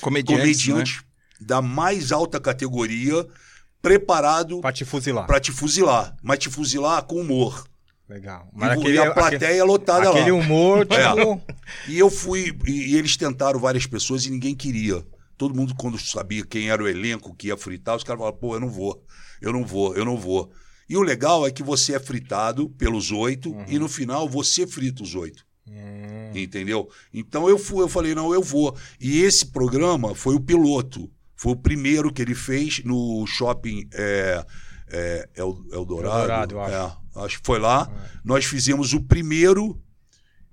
comediantes, 0.00 0.66
né? 0.66 0.72
comediantes 0.74 1.02
da 1.40 1.62
mais 1.62 2.10
alta 2.10 2.40
categoria 2.40 3.24
preparado 3.80 4.60
Pra 4.60 4.72
te 4.72 4.84
fuzilar. 4.84 5.26
para 5.26 5.40
te 5.40 5.52
fuzilar, 5.52 6.16
mas 6.22 6.38
te 6.38 6.48
fuzilar 6.48 7.02
com 7.04 7.20
humor. 7.20 7.64
Legal. 8.08 8.48
e, 8.86 8.90
e 8.92 8.98
a 8.98 9.12
plateia 9.12 9.62
lotada 9.64 10.08
aquele 10.10 10.30
lá. 10.32 10.38
humor, 10.38 10.86
É. 10.90 11.08
tipo... 11.10 11.42
E 11.88 11.98
eu 11.98 12.08
fui, 12.10 12.56
e, 12.66 12.92
e 12.92 12.96
eles 12.96 13.16
tentaram 13.16 13.60
várias 13.60 13.86
pessoas 13.86 14.24
e 14.24 14.30
ninguém 14.30 14.54
queria. 14.54 15.04
Todo 15.36 15.54
mundo, 15.54 15.74
quando 15.76 15.98
sabia 15.98 16.44
quem 16.44 16.70
era 16.70 16.82
o 16.82 16.88
elenco 16.88 17.34
que 17.34 17.48
ia 17.48 17.56
fritar, 17.56 17.94
os 17.96 18.02
caras 18.02 18.18
falavam, 18.18 18.40
pô, 18.40 18.54
eu 18.54 18.60
não 18.60 18.70
vou, 18.70 19.04
eu 19.42 19.52
não 19.52 19.64
vou, 19.64 19.94
eu 19.94 20.04
não 20.04 20.16
vou. 20.16 20.50
E 20.88 20.96
o 20.96 21.02
legal 21.02 21.46
é 21.46 21.50
que 21.50 21.62
você 21.62 21.94
é 21.94 22.00
fritado 22.00 22.70
pelos 22.70 23.12
oito 23.12 23.54
e 23.68 23.78
no 23.78 23.88
final 23.88 24.26
você 24.26 24.66
frita 24.66 25.02
os 25.02 25.14
oito. 25.14 25.44
Hum, 25.68 26.30
Entendeu? 26.34 26.88
Então 27.12 27.46
eu 27.46 27.58
fui, 27.58 27.82
eu 27.84 27.88
falei, 27.88 28.14
não, 28.14 28.32
eu 28.32 28.42
vou. 28.42 28.74
E 28.98 29.20
esse 29.20 29.44
programa 29.46 30.14
foi 30.14 30.34
o 30.34 30.40
piloto. 30.40 31.10
Foi 31.40 31.52
o 31.52 31.56
primeiro 31.56 32.12
que 32.12 32.20
ele 32.20 32.34
fez 32.34 32.82
no 32.84 33.24
shopping 33.26 33.88
é, 33.94 34.44
é, 34.90 35.28
El- 35.36 35.64
Eldorado. 35.72 36.18
Eldorado, 36.20 36.54
eu 36.56 36.60
acho. 36.60 36.74
É, 36.74 37.24
acho 37.24 37.40
que 37.40 37.46
foi 37.46 37.58
lá. 37.60 37.88
Nós 38.24 38.44
fizemos 38.44 38.92
o 38.92 39.00
primeiro 39.00 39.80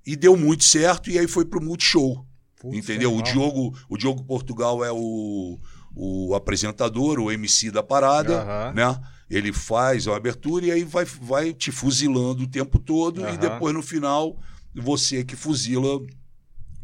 e 0.06 0.14
deu 0.14 0.36
muito 0.36 0.62
certo, 0.62 1.10
e 1.10 1.18
aí 1.18 1.26
foi 1.26 1.44
pro 1.44 1.60
Multishow. 1.60 2.24
putz, 2.60 2.76
entendeu? 2.78 3.12
O. 3.14 3.20
Diogo, 3.20 3.76
o 3.88 3.96
Diogo 3.98 4.22
Portugal 4.24 4.84
é 4.84 4.92
o, 4.92 5.58
o 5.94 6.34
apresentador, 6.36 7.18
o 7.18 7.32
MC 7.32 7.70
da 7.72 7.82
parada, 7.82 8.42
Aham. 8.42 8.72
né? 8.72 9.00
Ele 9.28 9.52
faz 9.52 10.06
a 10.06 10.14
abertura 10.14 10.66
e 10.66 10.70
aí 10.70 10.84
vai, 10.84 11.04
vai 11.04 11.52
te 11.52 11.72
fuzilando 11.72 12.44
o 12.44 12.46
tempo 12.46 12.78
todo, 12.78 13.22
e 13.22 13.24
Aham. 13.24 13.36
depois 13.36 13.74
no 13.74 13.82
final 13.82 14.38
você 14.72 15.24
que 15.24 15.34
fuzila 15.34 15.98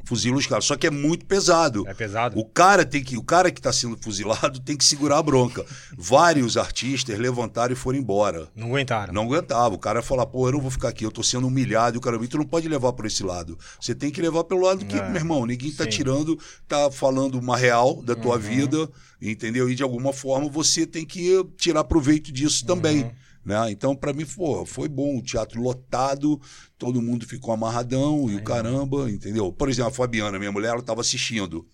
fuzila 0.04 0.36
os 0.36 0.46
caras. 0.46 0.64
Só 0.64 0.76
que 0.76 0.86
é 0.86 0.90
muito 0.90 1.24
pesado. 1.26 1.84
É 1.88 1.94
pesado? 1.94 2.38
O 2.38 2.44
cara 2.44 2.84
tem 2.84 3.02
que, 3.02 3.16
o 3.16 3.22
cara 3.22 3.50
que 3.50 3.58
está 3.60 3.72
sendo 3.72 3.96
fuzilado 4.00 4.60
tem 4.60 4.76
que 4.76 4.84
segurar 4.84 5.18
a 5.18 5.22
bronca. 5.22 5.64
Vários 5.96 6.56
artistas 6.56 7.18
levantaram 7.18 7.72
e 7.72 7.76
foram 7.76 7.98
embora. 7.98 8.48
Não 8.54 8.68
aguentaram. 8.68 9.12
Não 9.12 9.22
aguentava. 9.22 9.74
O 9.74 9.78
cara 9.78 10.02
fala, 10.02 10.26
pô, 10.26 10.48
eu 10.48 10.52
não 10.52 10.60
vou 10.60 10.70
ficar 10.70 10.88
aqui, 10.88 11.04
eu 11.04 11.10
tô 11.10 11.22
sendo 11.22 11.46
humilhado. 11.46 11.96
E 11.96 11.98
o 11.98 12.00
cara, 12.00 12.18
tu 12.26 12.38
não 12.38 12.44
pode 12.46 12.68
levar 12.68 12.92
por 12.92 13.06
esse 13.06 13.22
lado. 13.22 13.58
Você 13.80 13.94
tem 13.94 14.10
que 14.10 14.20
levar 14.20 14.44
pelo 14.44 14.62
lado 14.62 14.84
que, 14.84 14.96
É, 14.96 15.06
meu 15.08 15.16
irmão, 15.16 15.46
ninguém 15.46 15.70
tá 15.72 15.84
sim. 15.84 15.90
tirando, 15.90 16.38
tá 16.68 16.90
falando 16.90 17.38
uma 17.38 17.56
real 17.56 18.02
da 18.02 18.14
tua 18.14 18.36
Uhum. 18.36 18.40
vida, 18.40 18.88
entendeu? 19.20 19.68
E 19.70 19.74
de 19.74 19.82
alguma 19.82 20.12
forma 20.12 20.48
você 20.48 20.86
tem 20.86 21.04
que 21.04 21.44
tirar 21.56 21.84
proveito 21.84 22.32
disso 22.32 22.64
também. 22.66 23.02
Uhum. 23.02 23.10
Né? 23.44 23.70
Então, 23.70 23.94
para 23.94 24.12
mim, 24.12 24.24
pô, 24.24 24.64
foi 24.64 24.88
bom. 24.88 25.18
O 25.18 25.22
teatro 25.22 25.60
lotado, 25.60 26.40
todo 26.78 27.02
mundo 27.02 27.26
ficou 27.26 27.52
amarradão 27.52 28.30
e 28.30 28.36
o 28.36 28.44
caramba, 28.44 29.10
entendeu? 29.10 29.52
Por 29.52 29.68
exemplo, 29.68 29.90
a 29.90 29.94
Fabiana, 29.94 30.38
minha 30.38 30.52
mulher, 30.52 30.68
ela 30.68 30.80
estava 30.80 31.00
assistindo. 31.00 31.66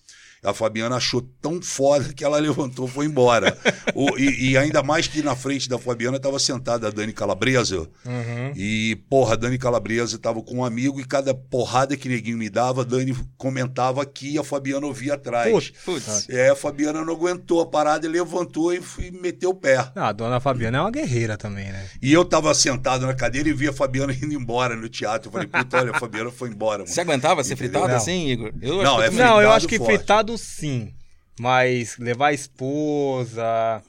A 0.42 0.54
Fabiana 0.54 0.96
achou 0.96 1.20
tão 1.42 1.60
foda 1.60 2.12
que 2.12 2.24
ela 2.24 2.38
levantou 2.40 2.86
e 2.86 2.90
foi 2.90 3.06
embora. 3.06 3.56
O- 3.94 4.16
e, 4.18 4.50
e 4.50 4.56
ainda 4.56 4.82
mais 4.82 5.06
que 5.06 5.22
na 5.22 5.34
frente 5.34 5.68
da 5.68 5.78
Fabiana 5.78 6.16
estava 6.16 6.38
sentada 6.38 6.88
a 6.88 6.90
Dani 6.90 7.12
Calabresa. 7.12 7.78
Uhum. 8.04 8.52
E, 8.56 8.96
porra, 9.10 9.32
a 9.34 9.36
Dani 9.36 9.58
Calabresa 9.58 10.16
estava 10.16 10.40
com 10.42 10.56
um 10.58 10.64
amigo 10.64 11.00
e 11.00 11.04
cada 11.04 11.34
porrada 11.34 11.96
que 11.96 12.08
neguinho 12.08 12.38
me 12.38 12.48
dava, 12.48 12.82
a 12.82 12.84
Dani 12.84 13.16
comentava 13.36 14.02
aqui 14.02 14.32
e 14.34 14.38
a 14.38 14.44
Fabiana 14.44 14.86
ouvia 14.86 15.14
atrás. 15.14 15.50
Putz. 15.50 15.72
Putz. 15.84 16.28
É, 16.28 16.50
a 16.50 16.56
Fabiana 16.56 17.04
não 17.04 17.14
aguentou 17.14 17.60
a 17.60 17.66
parada 17.66 18.06
e 18.06 18.08
levantou 18.10 18.72
e, 18.72 18.80
e 19.00 19.10
meteu 19.10 19.50
o 19.50 19.54
pé. 19.54 19.78
Ah, 19.94 20.08
a 20.08 20.12
dona 20.12 20.38
Fabiana 20.40 20.78
é 20.78 20.80
uma 20.80 20.90
guerreira 20.90 21.36
também, 21.36 21.66
né? 21.72 21.86
E 22.02 22.12
eu 22.12 22.24
tava 22.24 22.52
sentado 22.54 23.06
na 23.06 23.14
cadeira 23.14 23.48
e 23.48 23.52
vi 23.52 23.68
a 23.68 23.72
Fabiana 23.72 24.12
indo 24.22 24.32
embora 24.34 24.76
no 24.76 24.88
teatro. 24.88 25.28
Eu 25.28 25.32
falei, 25.32 25.46
puta, 25.48 25.78
olha, 25.78 25.90
a 25.92 25.98
Fabiana 25.98 26.30
foi 26.30 26.48
embora, 26.50 26.78
mano. 26.78 26.88
Você 26.92 27.00
aguentava 27.00 27.42
ser 27.44 27.54
Entendeu? 27.54 27.72
fritado 27.80 27.88
Não. 27.92 27.96
assim, 27.96 28.28
Igor? 28.28 28.52
Eu 28.60 28.82
Não, 28.82 28.98
acho 28.98 29.02
é 29.02 29.06
eu 29.08 29.12
Não, 29.12 29.24
eu 29.26 29.34
fritado 29.36 29.52
acho 29.56 29.68
que 29.68 29.78
forte. 29.78 29.96
fritado 29.96 30.27
sim. 30.36 30.92
Mas 31.40 31.96
levar 31.98 32.28
a 32.28 32.32
esposa. 32.32 33.82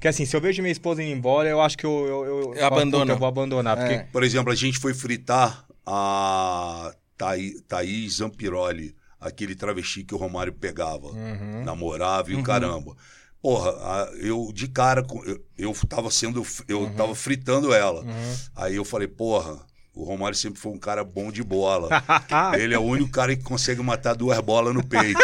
Que 0.00 0.08
assim, 0.08 0.24
se 0.24 0.34
eu 0.36 0.40
vejo 0.40 0.62
minha 0.62 0.72
esposa 0.72 1.02
indo 1.02 1.12
embora, 1.12 1.48
eu 1.48 1.60
acho 1.60 1.76
que 1.76 1.84
eu. 1.86 2.06
Eu, 2.06 2.24
eu, 2.24 2.54
Eu 2.54 2.66
abandono. 2.66 3.10
eu 3.12 3.18
vou 3.18 3.28
abandonar. 3.28 3.76
Porque. 3.76 3.94
É. 3.94 3.98
Por 4.12 4.22
exemplo, 4.22 4.52
a 4.52 4.56
gente 4.56 4.78
foi 4.78 4.94
fritar 4.94 5.64
a 5.84 6.92
Thaí- 7.16 7.60
Thaís 7.68 8.14
Zampiroli, 8.16 8.94
aquele 9.20 9.54
travesti 9.54 10.04
que 10.04 10.14
o 10.14 10.18
Romário 10.18 10.52
pegava, 10.52 11.08
Uhum. 11.08 11.64
namorava 11.64 12.30
e 12.32 12.34
o 12.34 12.42
caramba. 12.42 12.96
Porra, 13.40 13.72
eu 14.20 14.50
de 14.54 14.68
cara, 14.68 15.02
com- 15.02 15.22
eu, 15.24 15.44
eu 15.58 15.74
tava 15.88 16.10
sendo, 16.10 16.44
eu 16.68 16.88
tava 16.96 17.14
fritando 17.14 17.74
ela. 17.74 18.02
Uhum. 18.02 18.34
Aí 18.54 18.76
eu 18.76 18.84
falei, 18.84 19.08
porra, 19.08 19.58
o 19.94 20.04
Romário 20.04 20.36
sempre 20.36 20.60
foi 20.60 20.72
um 20.72 20.78
cara 20.78 21.04
bom 21.04 21.30
de 21.30 21.42
bola. 21.42 21.88
Ele 22.58 22.74
é 22.74 22.78
o 22.78 22.82
único 22.82 23.10
cara 23.10 23.36
que 23.36 23.42
consegue 23.42 23.82
matar 23.82 24.14
duas 24.14 24.38
bolas 24.40 24.74
no 24.74 24.82
peito. 24.84 25.20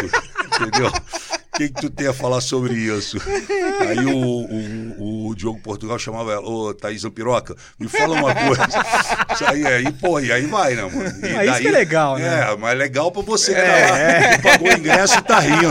entendeu? 0.61 0.89
O 0.89 1.59
que, 1.59 1.69
que 1.71 1.81
tu 1.81 1.91
tem 1.91 2.07
a 2.07 2.13
falar 2.13 2.41
sobre 2.41 2.75
isso? 2.75 3.19
Aí 3.81 4.05
o, 4.07 4.17
o, 4.17 5.29
o 5.29 5.35
Diogo 5.35 5.59
Portugal 5.61 5.99
chamava 5.99 6.33
ela, 6.33 6.49
ô 6.49 6.73
Thaís 6.73 7.03
Piroca, 7.09 7.57
me 7.81 7.89
fala 7.89 8.15
uma 8.15 8.33
coisa. 8.33 8.65
Isso 9.35 9.45
aí, 9.45 9.67
aí, 9.67 9.93
pô, 9.93 10.21
e 10.21 10.31
aí 10.31 10.47
vai, 10.47 10.75
né, 10.75 10.83
mano? 10.83 11.27
E 11.27 11.33
Mas 11.33 11.51
isso 11.51 11.61
que 11.63 11.69
é 11.69 11.73
legal, 11.73 12.17
né? 12.17 12.53
É, 12.53 12.57
mas 12.57 12.79
legal 12.79 13.11
pra 13.11 13.23
você 13.23 13.55
que, 13.55 13.61
tá 13.61 13.67
lá, 13.67 14.37
que 14.37 14.43
pagou 14.43 14.69
o 14.69 14.73
ingresso 14.79 15.19
e 15.19 15.23
tá 15.23 15.41
rindo. 15.41 15.69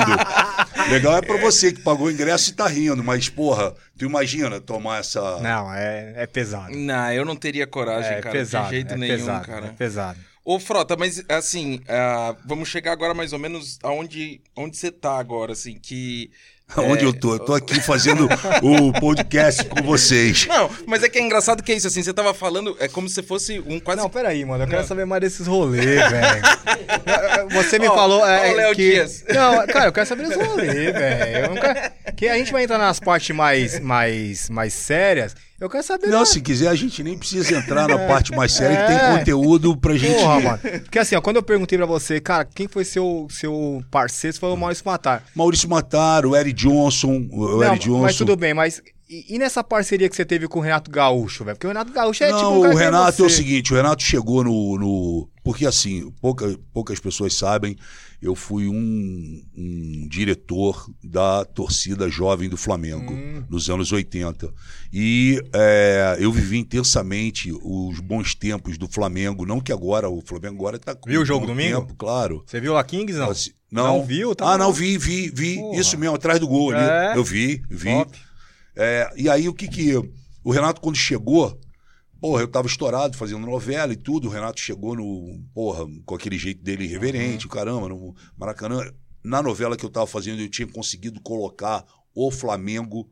Legal 0.90 1.18
é 1.18 1.22
pra 1.22 1.38
você 1.38 1.74
que 1.74 1.82
pagou 1.82 2.08
o 2.08 2.12
ingresso 2.12 2.50
e 2.50 2.54
tá 2.54 2.68
rindo, 2.68 3.04
mas, 3.04 3.28
porra, 3.30 3.76
tu 3.98 4.06
imagina 4.06 4.62
tomar 4.62 5.00
essa. 5.00 5.40
Não, 5.40 5.74
é, 5.74 6.14
é 6.16 6.28
pesado. 6.28 6.76
Não, 6.76 7.12
eu 7.12 7.26
não 7.26 7.36
teria 7.36 7.68
coragem, 7.68 8.14
É 8.14 8.22
cara, 8.22 8.32
pesado. 8.38 8.66
de 8.66 8.72
jeito 8.72 8.94
é 8.94 8.98
nenhum, 8.98 9.18
pesado, 9.18 9.46
cara. 9.46 9.66
É 9.68 9.70
pesado. 9.72 10.20
Ô, 10.46 10.60
Frota, 10.60 10.96
mas 10.96 11.22
assim, 11.28 11.82
ah, 11.90 12.36
vamos 12.46 12.70
chegar 12.70 12.94
agora 12.94 13.14
mais 13.14 13.34
ou 13.34 13.40
menos 13.40 13.78
aonde 13.84 14.40
onde 14.56 14.78
você 14.78 14.90
tá 14.92 15.18
agora, 15.18 15.52
assim, 15.52 15.78
que... 15.78 16.32
Onde 16.78 17.06
é, 17.06 17.08
eu 17.08 17.14
tô? 17.14 17.34
Eu 17.34 17.40
tô 17.40 17.54
aqui 17.54 17.80
fazendo 17.80 18.28
o 18.62 18.92
podcast 19.00 19.64
com 19.66 19.82
vocês. 19.82 20.46
Não, 20.48 20.70
mas 20.86 21.02
é 21.02 21.10
que 21.10 21.18
é 21.18 21.22
engraçado 21.22 21.64
que 21.64 21.72
é 21.72 21.76
isso, 21.76 21.88
assim, 21.88 22.04
você 22.04 22.14
tava 22.14 22.34
falando, 22.34 22.76
é 22.80 22.88
como 22.88 23.08
se 23.08 23.24
fosse 23.24 23.60
um 23.66 23.80
quase... 23.80 24.02
Não, 24.02 24.10
peraí, 24.10 24.44
mano. 24.44 24.64
Eu 24.64 24.68
quero 24.68 24.86
saber 24.86 25.06
mais 25.06 25.22
desses 25.22 25.48
rolês, 25.48 25.86
velho. 26.12 27.50
Você 27.52 27.80
me 27.80 27.88
Ó, 27.88 27.96
falou. 27.96 28.28
É, 28.28 28.54
Léo 28.54 28.76
que... 28.76 28.92
Dias. 28.92 29.24
Não, 29.30 29.66
cara, 29.68 29.86
eu 29.86 29.94
quero 29.94 30.06
saber 30.06 30.28
desses 30.28 30.46
rolês, 30.46 30.94
velho. 30.94 31.56
Não 31.56 32.14
Que 32.16 32.28
a 32.28 32.36
gente 32.36 32.52
vai 32.52 32.64
entrar 32.64 32.78
nas 32.78 33.00
partes 33.00 33.34
mais, 33.36 33.80
mais, 33.80 34.50
mais 34.50 34.74
sérias. 34.74 35.34
Eu 35.60 35.70
quero 35.70 35.84
saber. 35.84 36.08
Não, 36.08 36.20
da- 36.20 36.26
se 36.26 36.40
quiser, 36.40 36.68
a 36.68 36.76
gente 36.76 37.02
nem 37.04 37.18
precisa 37.18 37.58
entrar 37.58 37.88
na 37.88 37.98
parte 38.08 38.32
mais 38.32 38.52
séria, 38.52 38.78
que 38.78 38.94
É. 38.94 39.00
tem 39.00 39.18
conteúdo 39.18 39.76
pra 39.76 39.96
gente. 39.98 40.16
Porra, 40.22 40.40
mano. 40.40 40.60
Porque 40.84 41.00
assim, 41.00 41.16
ó, 41.16 41.22
quando 41.22 41.38
eu 41.38 41.44
perguntei 41.44 41.78
pra 41.78 41.88
você, 41.88 42.20
cara, 42.20 42.46
quem 42.46 42.68
foi 42.68 42.86
seu, 42.86 43.26
seu 43.30 43.82
parceiro, 43.90 44.36
você 44.36 44.40
falou 44.40 44.56
Maurício 44.56 44.84
Matar. 44.86 45.24
Maurício 45.36 45.68
Matar, 45.68 46.26
o 46.28 46.36
Eric 46.36 46.54
Johnson, 46.54 47.28
o 47.32 47.48
Não, 47.58 47.64
Eric 47.64 47.86
Johnson. 47.86 48.02
mas 48.04 48.16
tudo 48.16 48.36
bem, 48.36 48.54
mas 48.54 48.82
E, 49.10 49.36
e 49.36 49.40
nessa 49.40 49.64
parceria 49.64 50.10
que 50.10 50.16
você 50.16 50.26
teve 50.26 50.48
com 50.48 50.60
o 50.60 50.62
Renato 50.62 50.92
Gaúcho, 50.92 51.46
velho? 51.46 51.56
Porque 51.56 51.68
o 51.68 51.70
Renato 51.70 51.92
Gaúcho 51.94 52.24
é 52.26 52.30
não, 52.32 52.38
tipo 52.38 52.50
um 52.50 52.62
cara 52.62 52.74
o 52.74 52.78
nem 52.78 52.86
Renato 52.86 53.24
é 53.24 53.26
o 53.26 53.30
seguinte, 53.30 53.74
o 53.74 53.76
Renato 53.76 54.04
chegou 54.04 54.44
no. 54.44 54.78
no- 54.78 55.30
porque 55.44 55.66
assim, 55.66 56.12
pouca, 56.20 56.60
poucas 56.74 57.00
pessoas 57.00 57.34
sabem, 57.34 57.78
eu 58.22 58.36
fui 58.36 58.68
um, 58.68 59.42
um 59.56 60.06
diretor 60.10 60.92
da 61.02 61.46
torcida 61.46 62.10
jovem 62.10 62.50
do 62.50 62.58
Flamengo 62.58 63.14
Hum. 63.14 63.44
nos 63.50 63.70
anos 63.70 63.94
80. 63.94 64.54
E 64.92 65.42
é, 65.54 66.18
eu 66.20 66.34
vivi 66.34 66.58
intensamente 66.58 67.50
os 67.64 68.02
bons 68.02 68.36
tempos 68.36 68.78
do 68.78 68.90
Flamengo. 68.90 69.46
Não 69.46 69.62
que 69.62 69.72
agora, 69.72 70.10
o 70.10 70.22
Flamengo 70.22 70.56
agora 70.58 70.76
está 70.76 70.94
com 70.94 71.10
Viu 71.10 71.22
o 71.22 71.26
jogo 71.26 71.46
bom 71.46 71.54
domingo? 71.54 71.80
tempo, 71.80 71.96
claro. 71.96 72.44
Você 72.46 72.60
viu 72.60 72.74
lá 72.74 72.84
Kings, 72.84 73.18
não? 73.18 73.30
Assim, 73.30 73.52
Não 73.72 74.04
viu? 74.04 74.36
Tá 74.36 74.48
ah, 74.54 74.58
bom. 74.58 74.66
não, 74.66 74.74
vi, 74.74 74.98
vi, 74.98 75.30
vi. 75.34 75.56
Porra. 75.56 75.80
Isso 75.80 75.98
mesmo, 75.98 76.16
atrás 76.16 76.40
do 76.42 76.48
gol 76.48 76.72
ali. 76.74 76.84
É. 76.84 77.18
Eu 77.18 77.24
vi, 77.24 77.62
vi. 77.70 77.90
Top. 77.90 78.18
É, 78.78 79.10
e 79.18 79.30
aí 79.30 79.50
o 79.50 79.54
que 79.54 79.68
que. 79.68 79.94
O 80.44 80.52
Renato, 80.52 80.80
quando 80.80 80.96
chegou, 80.96 81.60
porra, 82.22 82.42
eu 82.42 82.48
tava 82.48 82.68
estourado 82.68 83.18
fazendo 83.18 83.46
novela 83.46 83.92
e 83.92 83.98
tudo. 83.98 84.28
O 84.28 84.32
Renato 84.32 84.60
chegou 84.62 84.96
no. 84.96 85.44
Porra, 85.54 85.86
com 86.06 86.16
aquele 86.16 86.38
jeito 86.38 86.64
dele 86.64 86.86
irreverente, 86.86 87.46
Uhum. 87.46 87.52
caramba, 87.52 87.90
no 87.90 88.16
Maracanã. 88.38 88.82
Na 89.24 89.42
novela 89.42 89.76
que 89.76 89.84
eu 89.86 89.90
tava 89.90 90.08
fazendo, 90.08 90.42
eu 90.42 90.50
tinha 90.50 90.68
conseguido 90.68 91.20
colocar 91.22 91.84
o 92.16 92.32
Flamengo. 92.32 93.10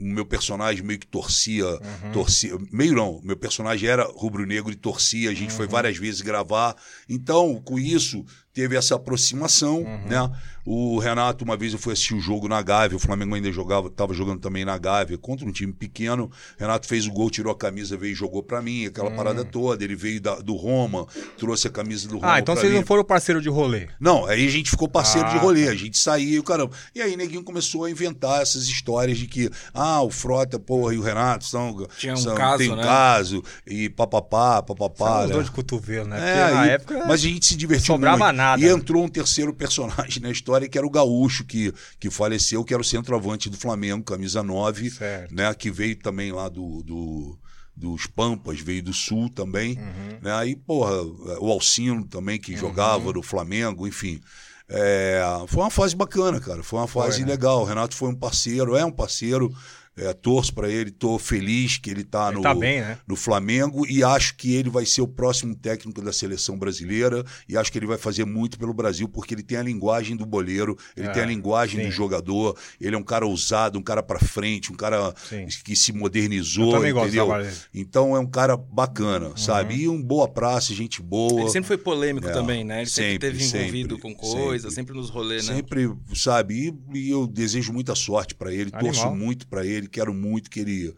O 0.00 0.04
meu 0.04 0.24
personagem 0.24 0.84
meio 0.84 1.00
que 1.00 1.08
torcia, 1.08 1.66
Uhum. 1.66 2.12
torcia. 2.12 2.56
Meio 2.72 2.94
não, 2.94 3.20
meu 3.24 3.36
personagem 3.36 3.88
era 3.88 4.04
rubro-negro 4.04 4.70
e 4.70 4.76
torcia. 4.76 5.28
A 5.28 5.34
gente 5.34 5.50
Uhum. 5.50 5.56
foi 5.56 5.66
várias 5.66 5.96
vezes 5.98 6.20
gravar. 6.20 6.76
Então, 7.08 7.60
com 7.64 7.76
isso, 7.80 8.24
teve 8.58 8.74
essa 8.76 8.96
aproximação, 8.96 9.82
Uhum. 9.82 10.06
né? 10.08 10.30
O 10.70 10.98
Renato, 10.98 11.44
uma 11.44 11.56
vez 11.56 11.72
eu 11.72 11.78
fui 11.78 11.94
assistir 11.94 12.12
o 12.14 12.20
jogo 12.20 12.46
na 12.46 12.60
Gávea, 12.60 12.94
o 12.94 13.00
Flamengo 13.00 13.34
ainda 13.34 13.50
jogava, 13.50 13.86
estava 13.86 14.12
jogando 14.12 14.38
também 14.40 14.66
na 14.66 14.76
Gávea, 14.76 15.16
contra 15.16 15.46
um 15.48 15.52
time 15.52 15.72
pequeno. 15.72 16.24
O 16.24 16.30
Renato 16.60 16.86
fez 16.86 17.06
o 17.06 17.10
gol, 17.10 17.30
tirou 17.30 17.50
a 17.50 17.56
camisa, 17.56 17.96
veio 17.96 18.12
e 18.12 18.14
jogou 18.14 18.42
pra 18.42 18.60
mim, 18.60 18.84
aquela 18.84 19.10
parada 19.10 19.46
toda. 19.46 19.82
Ele 19.82 19.94
veio 19.96 20.20
da- 20.20 20.34
do 20.40 20.54
Roma, 20.56 21.06
trouxe 21.38 21.68
a 21.68 21.70
camisa 21.70 22.06
do 22.06 22.16
Roma. 22.16 22.26
Hum. 22.26 22.30
Ah, 22.32 22.38
então 22.40 22.54
vocês 22.54 22.70
mim. 22.70 22.80
não 22.80 22.84
foram 22.86 23.02
parceiro 23.02 23.40
de 23.40 23.48
rolê. 23.48 23.88
Não, 23.98 24.26
aí 24.26 24.46
a 24.46 24.50
gente 24.50 24.68
ficou 24.70 24.86
parceiro 24.88 25.26
Ah, 25.28 25.32
de 25.32 25.38
rolê, 25.38 25.64
tá. 25.66 25.72
a 25.72 25.74
gente 25.74 25.96
saía 25.96 26.36
e 26.36 26.38
o 26.38 26.42
caramba. 26.42 26.72
E 26.94 27.00
aí 27.00 27.16
neguinho 27.16 27.42
começou 27.44 27.84
a 27.86 27.90
inventar 27.90 28.42
essas 28.42 28.64
histórias 28.68 29.16
de 29.16 29.26
que, 29.26 29.48
ah, 29.72 30.02
o 30.02 30.10
Frota, 30.10 30.58
porra, 30.58 30.92
e 30.92 30.98
o 30.98 31.02
Renato 31.02 31.46
são. 31.46 31.86
Tinha 31.96 32.12
um 32.12 32.16
são- 32.18 32.34
caso, 32.34 32.58
Tem 32.58 32.70
um 32.70 32.76
né? 32.76 32.82
caso, 32.82 33.42
e 33.66 33.88
papapá, 33.88 34.62
papapá. 34.62 35.24
Uns 35.24 35.30
né? 35.34 35.42
de 35.44 35.50
cotovelo, 35.50 36.08
né? 36.08 36.18
É, 36.18 36.42
Porque 36.42 36.54
na 36.54 36.66
e- 36.66 36.70
época. 36.70 36.98
mas 37.06 37.20
a 37.20 37.24
gente 37.24 37.46
se 37.46 37.56
divertiu 37.56 37.94
sobrava 37.94 38.18
muito. 38.26 38.36
nada, 38.36 38.47
E 38.56 38.62
né? 38.62 38.70
entrou 38.70 39.04
um 39.04 39.08
terceiro 39.08 39.52
personagem 39.52 40.20
na 40.22 40.30
história, 40.30 40.68
que 40.68 40.78
era 40.78 40.86
o 40.86 40.90
Gaúcho, 40.90 41.44
que, 41.44 41.72
que 41.98 42.08
faleceu, 42.08 42.64
que 42.64 42.72
era 42.72 42.80
o 42.80 42.84
centroavante 42.84 43.50
do 43.50 43.56
Flamengo, 43.56 44.04
camisa 44.04 44.42
9, 44.42 44.90
Certo. 44.90 45.34
né? 45.34 45.52
Que 45.54 45.70
veio 45.70 45.96
também 45.96 46.32
lá 46.32 46.48
do. 46.48 46.82
do 46.82 47.38
dos 47.78 48.08
Pampas, 48.08 48.58
veio 48.58 48.82
do 48.82 48.92
Sul 48.92 49.30
também. 49.30 49.78
Uhum. 49.78 50.18
Né? 50.20 50.34
Aí, 50.34 50.56
porra, 50.56 51.00
o 51.38 51.48
Alcino 51.48 52.04
também, 52.04 52.36
que 52.36 52.56
jogava 52.56 53.12
no 53.12 53.22
Flamengo, 53.22 53.86
enfim. 53.86 54.20
É, 54.68 55.22
foi 55.46 55.62
uma 55.62 55.70
fase 55.70 55.94
bacana, 55.94 56.40
cara. 56.40 56.62
Foi 56.64 56.80
uma 56.80 56.88
fase 56.88 57.18
Foi, 57.18 57.24
né? 57.24 57.30
legal. 57.30 57.62
O 57.62 57.64
Renato 57.64 57.94
foi 57.94 58.10
um 58.10 58.14
parceiro, 58.14 58.76
é 58.76 58.84
um 58.84 58.90
parceiro. 58.90 59.54
É, 59.98 60.12
torço 60.12 60.54
pra 60.54 60.68
ele, 60.70 60.90
tô 60.90 61.18
feliz 61.18 61.76
que 61.76 61.90
ele 61.90 62.04
tá 62.04 62.28
Ele 62.28 62.36
no, 62.36 62.42
tá 62.42 62.54
bem, 62.54 62.80
né? 62.80 62.98
no 63.06 63.16
Flamengo 63.16 63.86
e 63.86 64.02
acho 64.04 64.36
que 64.36 64.54
ele 64.54 64.70
vai 64.70 64.86
ser 64.86 65.00
o 65.02 65.08
próximo 65.08 65.54
técnico 65.54 66.00
da 66.00 66.12
seleção 66.12 66.58
brasileira 66.58 67.24
e 67.48 67.56
acho 67.56 67.70
que 67.72 67.78
ele 67.78 67.86
vai 67.86 67.98
fazer 67.98 68.24
muito 68.24 68.58
pelo 68.58 68.72
Brasil 68.72 69.08
porque 69.08 69.34
ele 69.34 69.42
tem 69.42 69.58
a 69.58 69.62
linguagem 69.62 70.16
do 70.16 70.24
boleiro, 70.24 70.76
ele 70.96 71.08
É, 71.08 71.10
tem 71.12 71.22
a 71.22 71.26
linguagem 71.26 71.80
sim. 71.82 71.86
do 71.88 71.92
jogador, 71.92 72.56
ele 72.80 72.94
é 72.94 72.98
um 72.98 73.02
cara 73.02 73.26
ousado, 73.26 73.78
um 73.78 73.82
cara 73.82 74.02
pra 74.02 74.18
frente, 74.18 74.72
um 74.72 74.76
cara 74.76 75.12
Sim. 75.28 75.46
que 75.64 75.74
se 75.74 75.92
modernizou, 75.92 76.76
entendeu? 76.84 77.28
Então 77.74 78.14
é 78.16 78.20
um 78.20 78.26
cara 78.26 78.56
bacana, 78.56 79.32
sabe? 79.36 79.74
E 79.82 79.88
um 79.88 80.00
boa 80.02 80.28
praça, 80.28 80.72
gente 80.74 81.02
boa. 81.02 81.40
Ele 81.40 81.50
sempre 81.50 81.66
foi 81.68 81.78
polêmico 81.78 82.28
É, 82.28 82.32
também, 82.32 82.64
né? 82.64 82.82
Ele 82.82 82.86
sempre, 82.90 83.12
sempre, 83.12 83.30
teve 83.30 83.44
envolvido 83.44 83.94
sempre, 83.96 84.02
com 84.02 84.14
coisas, 84.14 84.74
sempre. 84.74 84.92
sempre, 84.92 84.96
nos 84.96 85.10
rolês, 85.10 85.48
né? 85.48 85.56
Sempre, 85.56 85.90
sabe? 86.14 86.74
E, 86.94 86.98
e 86.98 87.10
eu 87.10 87.26
desejo 87.26 87.72
muita 87.72 87.94
sorte 87.94 88.34
pra 88.34 88.52
ele, 88.52 88.70
Animal. 88.72 88.92
torço 88.92 89.10
muito 89.14 89.46
pra 89.48 89.64
ele, 89.66 89.87
quero 89.88 90.12
muito 90.14 90.50
que 90.50 90.60
ele 90.60 90.94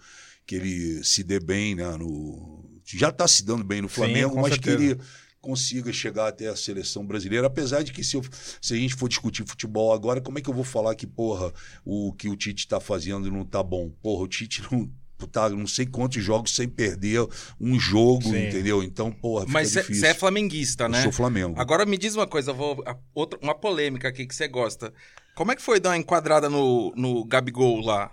que 0.47 0.57
ele 0.57 1.05
se 1.05 1.23
dê 1.23 1.39
bem, 1.39 1.75
né, 1.77 1.97
no 1.97 2.69
já 2.85 3.13
tá 3.13 3.29
se 3.29 3.45
dando 3.45 3.63
bem 3.63 3.81
no 3.81 3.89
Flamengo, 3.89 4.35
com 4.35 4.41
mas 4.41 4.59
que 4.59 4.65
certeza. 4.65 4.93
ele 4.93 5.01
consiga 5.41 5.93
chegar 5.93 6.27
até 6.29 6.49
a 6.49 6.57
seleção 6.57 7.07
brasileira, 7.07 7.47
apesar 7.47 7.83
de 7.83 7.93
que 7.93 8.03
se, 8.05 8.17
eu- 8.17 8.23
se 8.61 8.75
a 8.75 8.77
gente 8.77 8.95
for 8.95 9.09
discutir 9.09 9.47
futebol 9.47 9.93
agora, 9.93 10.21
como 10.21 10.39
é 10.39 10.43
que 10.43 10.51
eu 10.51 10.55
vou 10.55 10.65
falar 10.65 10.95
que, 10.97 11.07
porra, 11.07 11.53
o 11.85 12.13
que 12.13 12.29
o 12.29 12.37
Tite 12.37 12.67
tá 12.69 12.81
fazendo 12.81 13.31
não 13.31 13.45
tá 13.45 13.63
bom? 13.63 13.91
Porra, 14.03 14.25
o 14.25 14.29
Tite 14.29 14.63
não 14.71 14.91
tá 15.31 15.49
não 15.51 15.67
sei 15.67 15.87
quantos 15.87 16.23
jogos 16.23 16.55
sem 16.55 16.69
perder 16.69 17.21
um 17.61 17.79
jogo, 17.79 18.23
Sim. 18.25 18.49
entendeu? 18.49 18.83
Então, 18.83 19.13
porra, 19.13 19.43
fica 19.43 19.53
Mas 19.53 19.71
você 19.73 20.07
é 20.09 20.15
flamenguista, 20.15 20.85
Eu 20.85 20.89
né? 20.91 21.03
sou 21.03 21.13
Flamengo. 21.13 21.55
Agora 21.59 21.87
me 21.87 21.97
diz 21.97 22.15
uma 22.17 22.27
coisa, 22.27 22.51
eu 22.51 22.55
vou 22.55 22.83
outra, 23.15 23.39
uma 23.43 23.55
polêmica 23.55 24.09
aqui 24.09 24.27
que 24.27 24.35
você 24.35 24.49
gosta. 24.49 24.93
Como 25.35 25.53
é 25.53 25.57
que 25.57 25.63
foi 25.63 25.79
dar 25.79 25.91
uma 25.91 25.97
enquadrada 25.97 26.51
no, 26.51 26.93
no 26.97 27.25
Gabigol 27.25 27.81
lá? 27.81 28.11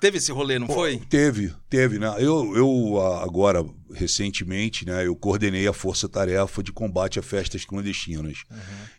Teve 0.00 0.18
esse 0.18 0.32
rolê, 0.32 0.58
não 0.58 0.66
foi? 0.66 0.98
Teve, 1.08 1.54
teve, 1.70 1.98
né? 1.98 2.12
Eu, 2.18 2.56
eu 2.56 3.00
a- 3.00 3.22
agora, 3.22 3.64
recentemente, 3.94 4.84
né, 4.84 5.06
eu 5.06 5.14
coordenei 5.14 5.66
a 5.68 5.72
força-tarefa 5.72 6.62
de 6.62 6.72
combate 6.72 7.18
a 7.18 7.22
festas 7.22 7.64
clandestinas. 7.64 8.38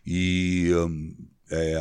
E 0.06 0.70
hum, 0.74 1.14
é, 1.50 1.78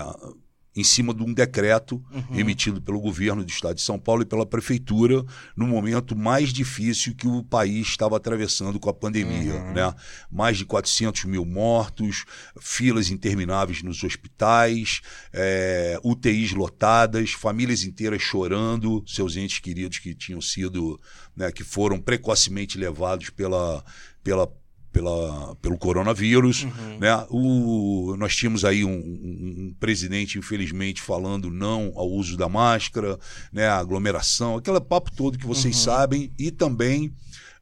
em 0.75 0.83
cima 0.83 1.13
de 1.13 1.21
um 1.21 1.33
decreto 1.33 2.03
emitido 2.33 2.81
pelo 2.81 2.99
governo 2.99 3.43
do 3.43 3.49
estado 3.49 3.75
de 3.75 3.81
São 3.81 3.99
Paulo 3.99 4.23
e 4.23 4.25
pela 4.25 4.45
prefeitura, 4.45 5.23
no 5.55 5.67
momento 5.67 6.15
mais 6.15 6.49
difícil 6.49 7.13
que 7.15 7.27
o 7.27 7.43
país 7.43 7.87
estava 7.87 8.17
atravessando 8.17 8.79
com 8.79 8.89
a 8.89 8.93
pandemia. 8.93 9.53
Né? 9.71 9.93
Mais 10.31 10.57
de 10.57 10.65
400 10.65 11.25
mil 11.25 11.45
mortos, 11.45 12.25
filas 12.59 13.11
intermináveis 13.11 13.83
nos 13.83 14.03
hospitais, 14.03 15.01
é, 15.31 15.99
UTIs 16.03 16.53
lotadas, 16.53 17.31
famílias 17.31 17.83
inteiras 17.83 18.21
chorando, 18.21 19.03
seus 19.05 19.35
entes 19.35 19.59
queridos 19.59 19.99
que 19.99 20.15
tinham 20.15 20.41
sido, 20.41 20.99
né, 21.35 21.51
que 21.51 21.63
foram 21.63 21.99
precocemente 21.99 22.77
levados 22.77 23.29
pela, 23.29 23.83
pela 24.23 24.47
pela, 24.93 25.55
pelo 25.55 25.77
coronavírus. 25.77 26.63
Né? 26.99 27.25
O, 27.29 28.15
nós 28.17 28.33
tínhamos 28.35 28.63
aí 28.63 28.85
um, 28.85 28.91
um- 28.91 29.55
um 29.69 29.75
presidente, 29.79 30.37
infelizmente, 30.37 31.01
falando 31.01 31.49
não 31.51 31.91
ao 31.95 32.09
uso 32.09 32.37
da 32.37 32.47
máscara, 32.47 33.19
né? 33.51 33.67
a 33.67 33.77
aglomeração, 33.79 34.55
aquele 34.55 34.79
papo 34.79 35.11
todo 35.11 35.37
que 35.37 35.45
vocês 35.47 35.75
sabem, 35.75 36.31
e 36.39 36.51
também 36.51 37.11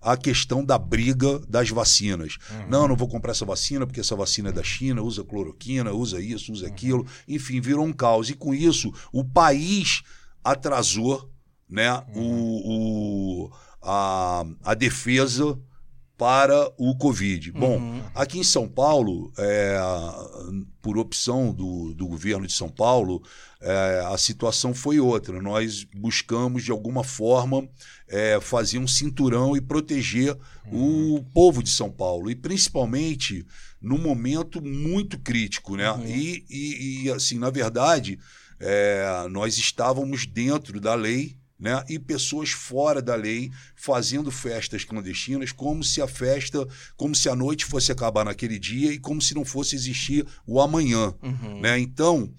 a 0.02 0.18
questão 0.18 0.66
da 0.66 0.78
briga 0.78 1.40
das 1.48 1.70
vacinas. 1.70 2.38
Não, 2.68 2.88
não 2.88 2.96
vou 2.96 3.08
comprar 3.08 3.32
essa 3.32 3.46
vacina 3.46 3.86
porque 3.86 4.00
essa 4.02 4.16
vacina 4.16 4.50
é 4.50 4.52
da 4.52 4.64
China, 4.64 5.02
usa 5.02 5.24
cloroquina, 5.24 5.92
usa 5.92 6.20
isso, 6.20 6.52
usa 6.52 6.68
aquilo. 6.68 7.06
Enfim, 7.28 7.62
virou 7.62 7.86
um 7.86 7.94
caos. 7.94 8.30
E 8.30 8.34
com 8.34 8.54
isso, 8.54 8.92
o 9.14 9.24
país 9.24 10.02
atrasou 10.44 11.32
né, 11.70 12.04
o, 12.16 13.46
o- 13.46 13.52
a, 13.84 14.44
a 14.64 14.74
defesa 14.74 15.58
para 16.22 16.72
o 16.78 16.96
Covid. 16.96 17.52
Bom, 17.52 18.00
aqui 18.14 18.38
em 18.38 18.44
São 18.44 18.68
Paulo, 18.68 19.34
é, 19.40 19.76
por 20.80 20.96
opção 21.00 21.52
do, 21.52 21.96
do 21.96 22.06
governo 22.06 22.46
de 22.46 22.54
São 22.54 22.70
Paulo, 22.70 23.24
é, 23.60 24.04
a 24.06 24.16
situação 24.20 24.72
foi 24.72 25.00
outra. 25.00 25.42
Nós 25.42 25.84
buscamos, 25.84 26.64
de 26.64 26.70
alguma 26.70 27.04
forma, 27.04 27.68
é, 28.08 28.40
fazer 28.40 28.78
um 28.78 28.88
cinturão 28.88 29.58
e 29.58 29.62
proteger 29.62 30.38
o 30.72 31.26
povo 31.34 31.64
de 31.64 31.72
São 31.72 31.90
Paulo. 31.90 32.30
E 32.30 32.36
principalmente 32.36 33.44
num 33.82 33.98
momento 33.98 34.62
muito 34.64 35.18
crítico. 35.18 35.76
Né? 35.76 35.88
E, 36.06 36.46
e- 36.48 37.04
e, 37.06 37.12
assim, 37.12 37.40
na 37.40 37.50
verdade, 37.50 38.20
é, 38.60 39.26
nós 39.32 39.58
estávamos 39.58 40.28
dentro 40.28 40.80
da 40.80 40.94
lei 40.94 41.36
né? 41.62 41.84
e 41.88 42.00
pessoas 42.00 42.50
fora 42.50 43.02
da 43.04 43.14
lei 43.14 43.52
fazendo 43.76 44.32
festas 44.32 44.84
clandestinas 44.84 45.52
como 45.52 45.84
se 45.84 46.02
a 46.02 46.08
festa, 46.08 46.68
como 46.98 47.14
se 47.14 47.30
a 47.30 47.36
noite 47.36 47.66
fosse 47.66 47.92
acabar 47.92 48.26
naquele 48.26 48.58
dia 48.58 48.92
e 48.92 48.98
como 48.98 49.22
se 49.22 49.36
não 49.36 49.46
fosse 49.46 49.76
existir 49.76 50.26
o 50.48 50.60
amanhã. 50.60 51.14
Né? 51.62 51.80
Então, 51.80 52.34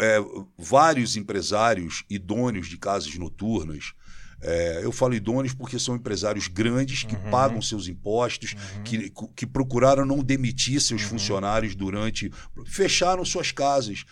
é, 0.00 0.18
vários 0.56 1.14
empresários 1.14 2.04
idôneos 2.08 2.66
de 2.66 2.78
casas 2.78 3.14
noturnas. 3.16 3.92
é, 4.40 4.80
eu 4.82 4.92
falo 4.92 5.14
idôneos 5.14 5.52
porque 5.52 5.78
são 5.78 5.94
empresários 5.94 6.48
grandes 6.48 7.02
que 7.02 7.16
pagam 7.30 7.60
seus 7.60 7.86
impostos, 7.86 8.54
que, 8.84 9.12
que 9.36 9.46
procuraram 9.46 10.06
não 10.06 10.22
demitir 10.22 10.80
seus 10.80 11.02
funcionários 11.02 11.74
durante. 11.74 12.32
fecharam 12.66 13.24
suas 13.26 13.52
casas 13.52 14.06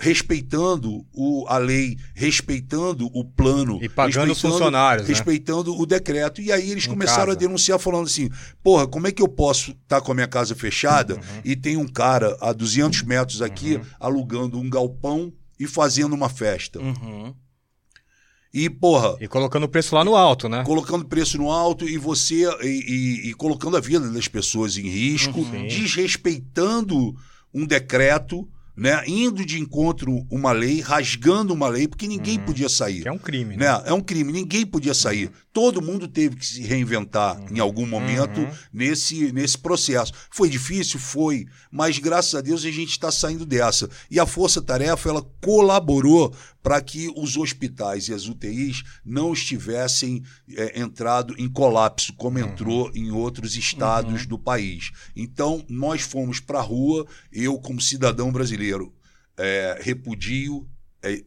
respeitando 0.00 1.06
o, 1.12 1.44
a 1.46 1.58
lei, 1.58 1.96
respeitando 2.14 3.06
o 3.12 3.24
plano. 3.24 3.78
E 3.82 3.88
pagando 3.88 4.08
os 4.24 4.28
respeitando- 4.28 4.54
funcionários, 4.54 5.06
né? 5.08 5.14
Respeitando 5.14 5.78
o 5.78 5.84
decreto. 5.86 6.40
E 6.40 6.50
aí 6.50 6.70
eles 6.70 6.86
Em 6.86 6.88
começaram 6.90 7.26
casa. 7.26 7.36
a 7.36 7.40
denunciar 7.40 7.78
falando 7.78 8.06
assim, 8.06 8.30
porra, 8.62 8.86
como 8.88 9.06
é 9.06 9.12
que 9.12 9.22
eu 9.22 9.28
posso 9.28 9.72
estar 9.72 10.00
com 10.00 10.10
a 10.10 10.14
minha 10.14 10.26
casa 10.28 10.54
fechada 10.54 11.14
Uhum. 11.14 11.20
e 11.44 11.54
tem 11.54 11.76
um 11.76 11.86
cara 11.86 12.36
a 12.40 12.52
200 12.52 13.02
metros 13.02 13.42
aqui 13.42 13.78
alugando 14.00 14.58
um 14.58 14.68
galpão 14.70 15.32
e 15.58 15.66
fazendo 15.66 16.14
uma 16.14 16.28
festa? 16.30 16.80
Uhum. 16.80 17.34
E, 18.52 18.68
porra, 18.68 19.16
E 19.20 19.28
colocando 19.28 19.62
o 19.64 19.68
preço 19.68 19.94
lá 19.94 20.02
no 20.04 20.16
alto, 20.16 20.48
né? 20.48 20.64
colocando 20.64 21.04
preço 21.04 21.38
no 21.38 21.52
alto 21.52 21.88
e 21.88 21.96
você 21.96 22.42
e, 22.62 22.66
e- 22.66 23.30
e 23.30 23.34
colocando 23.34 23.76
a 23.76 23.80
vida 23.80 24.10
das 24.10 24.26
pessoas 24.26 24.76
em 24.76 24.88
risco, 24.88 25.44
Sim. 25.44 25.68
desrespeitando 25.68 27.14
um 27.54 27.64
decreto, 27.64 28.48
né? 28.80 29.02
Indo 29.06 29.44
de 29.44 29.60
encontro 29.60 30.26
uma 30.30 30.52
lei, 30.52 30.80
rasgando 30.80 31.52
uma 31.52 31.68
lei, 31.68 31.86
porque 31.86 32.08
ninguém 32.08 32.38
podia 32.38 32.68
sair. 32.68 33.06
É 33.06 33.12
um 33.12 33.18
crime, 33.18 33.54
né? 33.54 33.66
Né? 33.66 33.82
É 33.84 33.92
um 33.92 34.00
crime, 34.00 34.32
ninguém 34.32 34.64
podia 34.64 34.94
sair. 34.94 35.30
Todo 35.52 35.82
mundo 35.82 36.06
teve 36.06 36.36
que 36.36 36.46
se 36.46 36.62
reinventar 36.62 37.40
em 37.50 37.58
algum 37.58 37.84
momento 37.84 38.40
nesse, 38.72 39.32
nesse 39.32 39.58
processo. 39.58 40.12
Foi 40.30 40.48
difícil? 40.48 41.00
Foi. 41.00 41.46
Mas 41.72 41.98
graças 41.98 42.34
a 42.36 42.40
Deus 42.40 42.64
a 42.64 42.70
gente 42.70 42.90
está 42.90 43.10
saindo 43.10 43.44
dessa. 43.44 43.90
E 44.08 44.20
a 44.20 44.26
Força 44.26 44.62
Tarefa 44.62 45.08
ela 45.08 45.26
colaborou 45.40 46.32
para 46.62 46.80
que 46.80 47.12
os 47.16 47.36
hospitais 47.36 48.08
e 48.08 48.14
as 48.14 48.28
UTIs 48.28 48.84
não 49.04 49.32
estivessem 49.32 50.22
é, 50.56 50.80
entrado 50.80 51.34
em 51.36 51.48
colapso, 51.48 52.12
como 52.14 52.38
entrou 52.38 52.90
em 52.94 53.10
outros 53.10 53.56
estados 53.56 54.26
do 54.26 54.38
país. 54.38 54.92
Então, 55.16 55.64
nós 55.68 56.02
fomos 56.02 56.38
para 56.38 56.60
a 56.60 56.62
rua, 56.62 57.06
eu, 57.32 57.58
como 57.58 57.80
cidadão 57.80 58.30
brasileiro, 58.30 58.94
é, 59.36 59.80
repudio 59.82 60.68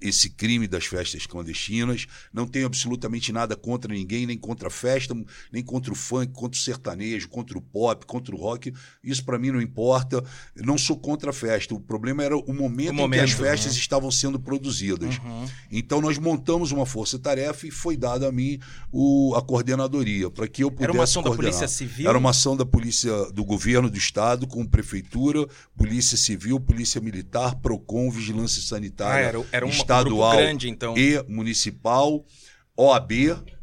esse 0.01 0.29
crime 0.29 0.67
das 0.67 0.85
festas 0.85 1.25
clandestinas. 1.25 2.05
Não 2.31 2.45
tenho 2.47 2.65
absolutamente 2.65 3.31
nada 3.31 3.55
contra 3.55 3.93
ninguém, 3.93 4.25
nem 4.25 4.37
contra 4.37 4.67
a 4.67 4.71
festa, 4.71 5.15
nem 5.51 5.63
contra 5.63 5.91
o 5.91 5.95
funk, 5.95 6.31
contra 6.33 6.57
o 6.59 6.61
sertanejo, 6.61 7.27
contra 7.29 7.57
o 7.57 7.61
pop, 7.61 8.05
contra 8.05 8.35
o 8.35 8.37
rock. 8.37 8.73
Isso 9.03 9.23
para 9.25 9.39
mim 9.39 9.51
não 9.51 9.61
importa. 9.61 10.23
Eu 10.55 10.65
não 10.65 10.77
sou 10.77 10.97
contra 10.97 11.31
a 11.31 11.33
festa. 11.33 11.73
O 11.73 11.79
problema 11.79 12.23
era 12.23 12.37
o 12.37 12.53
momento, 12.53 12.91
O 12.91 12.93
em 12.93 12.97
momento, 12.97 13.19
que 13.19 13.25
as 13.25 13.31
festas 13.31 13.73
né? 13.73 13.79
estavam 13.79 14.11
sendo 14.11 14.39
produzidas. 14.39 15.17
Uhum. 15.17 15.45
Então 15.71 15.99
nós 16.01 16.17
montamos 16.17 16.71
uma 16.71 16.85
força-tarefa 16.85 17.67
e 17.67 17.71
foi 17.71 17.97
dada 17.97 18.27
a 18.27 18.31
mim 18.31 18.59
o- 18.91 19.33
a 19.35 19.41
coordenadoria 19.41 20.29
para 20.29 20.47
que 20.47 20.63
eu 20.63 20.69
pudesse 20.69 20.83
Era 20.89 20.93
uma 20.93 21.03
ação 21.03 21.21
da 21.23 21.29
coordenar. 21.29 21.51
Polícia 21.59 21.67
Civil? 21.67 22.09
Era 22.09 22.17
uma 22.17 22.29
ação 22.29 22.55
da 22.55 22.65
polícia 22.65 23.11
do 23.31 23.43
governo 23.43 23.89
do 23.89 23.97
estado 23.97 24.45
com 24.47 24.65
prefeitura, 24.65 25.47
polícia 25.75 26.17
civil, 26.17 26.59
polícia 26.59 26.99
militar, 27.01 27.55
Procon, 27.55 28.09
vigilância 28.11 28.61
Ah, 28.61 28.67
sanitária 28.67 29.25
era, 29.25 29.62
era 29.67 29.75
um 29.75 29.81
estadual 29.81 30.31
grupo 30.31 30.43
grande, 30.43 30.69
então. 30.69 30.97
e 30.97 31.23
municipal, 31.27 32.25
OAB, 32.75 33.11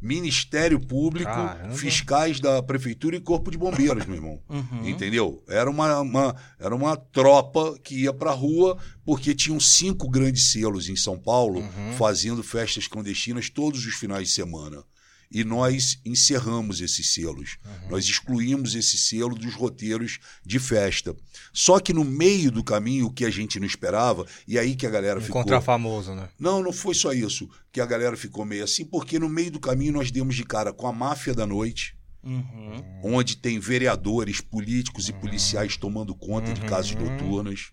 Ministério 0.00 0.78
Público, 0.78 1.30
Caramba. 1.32 1.74
fiscais 1.74 2.38
da 2.38 2.62
prefeitura 2.62 3.16
e 3.16 3.20
corpo 3.20 3.50
de 3.50 3.58
bombeiros, 3.58 4.06
meu 4.06 4.14
irmão. 4.16 4.40
Uhum. 4.48 4.88
Entendeu? 4.88 5.42
Era 5.48 5.68
uma, 5.68 6.00
uma- 6.00 6.36
era 6.58 6.74
uma 6.74 6.96
tropa 6.96 7.76
que 7.82 8.02
ia 8.02 8.12
pra 8.12 8.30
rua, 8.30 8.78
porque 9.04 9.34
tinham 9.34 9.58
cinco 9.58 10.08
grandes 10.08 10.52
selos 10.52 10.88
em 10.88 10.94
São 10.96 11.18
Paulo 11.18 11.58
Uhum. 11.60 11.92
fazendo 11.98 12.42
festas 12.42 12.86
clandestinas 12.86 13.50
todos 13.50 13.84
os 13.84 13.94
finais 13.94 14.28
de 14.28 14.34
semana. 14.34 14.84
E 15.32 15.44
nós 15.44 16.00
encerramos 16.04 16.80
esses 16.80 17.14
selos. 17.14 17.56
Uhum. 17.64 17.90
Nós 17.90 18.04
excluímos 18.04 18.74
esse 18.74 18.98
selo 18.98 19.34
dos 19.36 19.54
roteiros 19.54 20.18
de 20.44 20.58
festa. 20.58 21.14
Só 21.52 21.78
que 21.78 21.92
no 21.92 22.04
meio 22.04 22.50
do 22.50 22.64
caminho, 22.64 23.06
o 23.06 23.12
que 23.12 23.24
a 23.24 23.30
gente 23.30 23.60
não 23.60 23.66
esperava, 23.66 24.26
e 24.46 24.58
aí 24.58 24.74
que 24.74 24.84
a 24.86 24.90
galera 24.90 25.20
ficou. 25.20 25.40
Encontrar 25.40 25.60
famoso, 25.60 26.14
né? 26.14 26.28
Não, 26.38 26.62
não 26.62 26.72
foi 26.72 26.94
só 26.94 27.12
isso. 27.12 27.48
Que 27.70 27.80
a 27.80 27.86
galera 27.86 28.16
ficou 28.16 28.44
meio 28.44 28.64
assim, 28.64 28.84
porque 28.84 29.18
no 29.20 29.28
meio 29.28 29.52
do 29.52 29.60
caminho 29.60 29.92
nós 29.92 30.10
demos 30.10 30.34
de 30.34 30.42
cara 30.44 30.72
com 30.72 30.86
a 30.88 30.92
máfia 30.92 31.32
da 31.32 31.46
noite, 31.46 31.94
Uhum. 32.22 32.82
onde 33.02 33.36
tem 33.36 33.58
vereadores, 33.58 34.40
políticos 34.40 35.08
e 35.08 35.12
policiais 35.12 35.76
tomando 35.76 36.14
conta 36.14 36.52
de 36.52 36.60
casas 36.62 36.90
Uhum. 36.92 37.08
noturnas. 37.08 37.68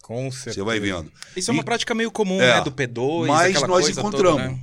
Com 0.00 0.30
certeza. 0.32 0.54
Você 0.54 0.62
vai 0.64 0.80
vendo. 0.80 1.12
Isso 1.36 1.50
é 1.50 1.54
uma 1.54 1.62
E- 1.62 1.64
prática 1.64 1.94
meio 1.94 2.10
comum, 2.10 2.40
É, 2.40 2.56
né? 2.56 2.60
Do 2.62 2.72
P2, 2.72 3.26
Mas 3.28 3.62
nós 3.62 3.88
encontramos. 3.88 4.42
Toda, 4.42 4.48
né? 4.54 4.60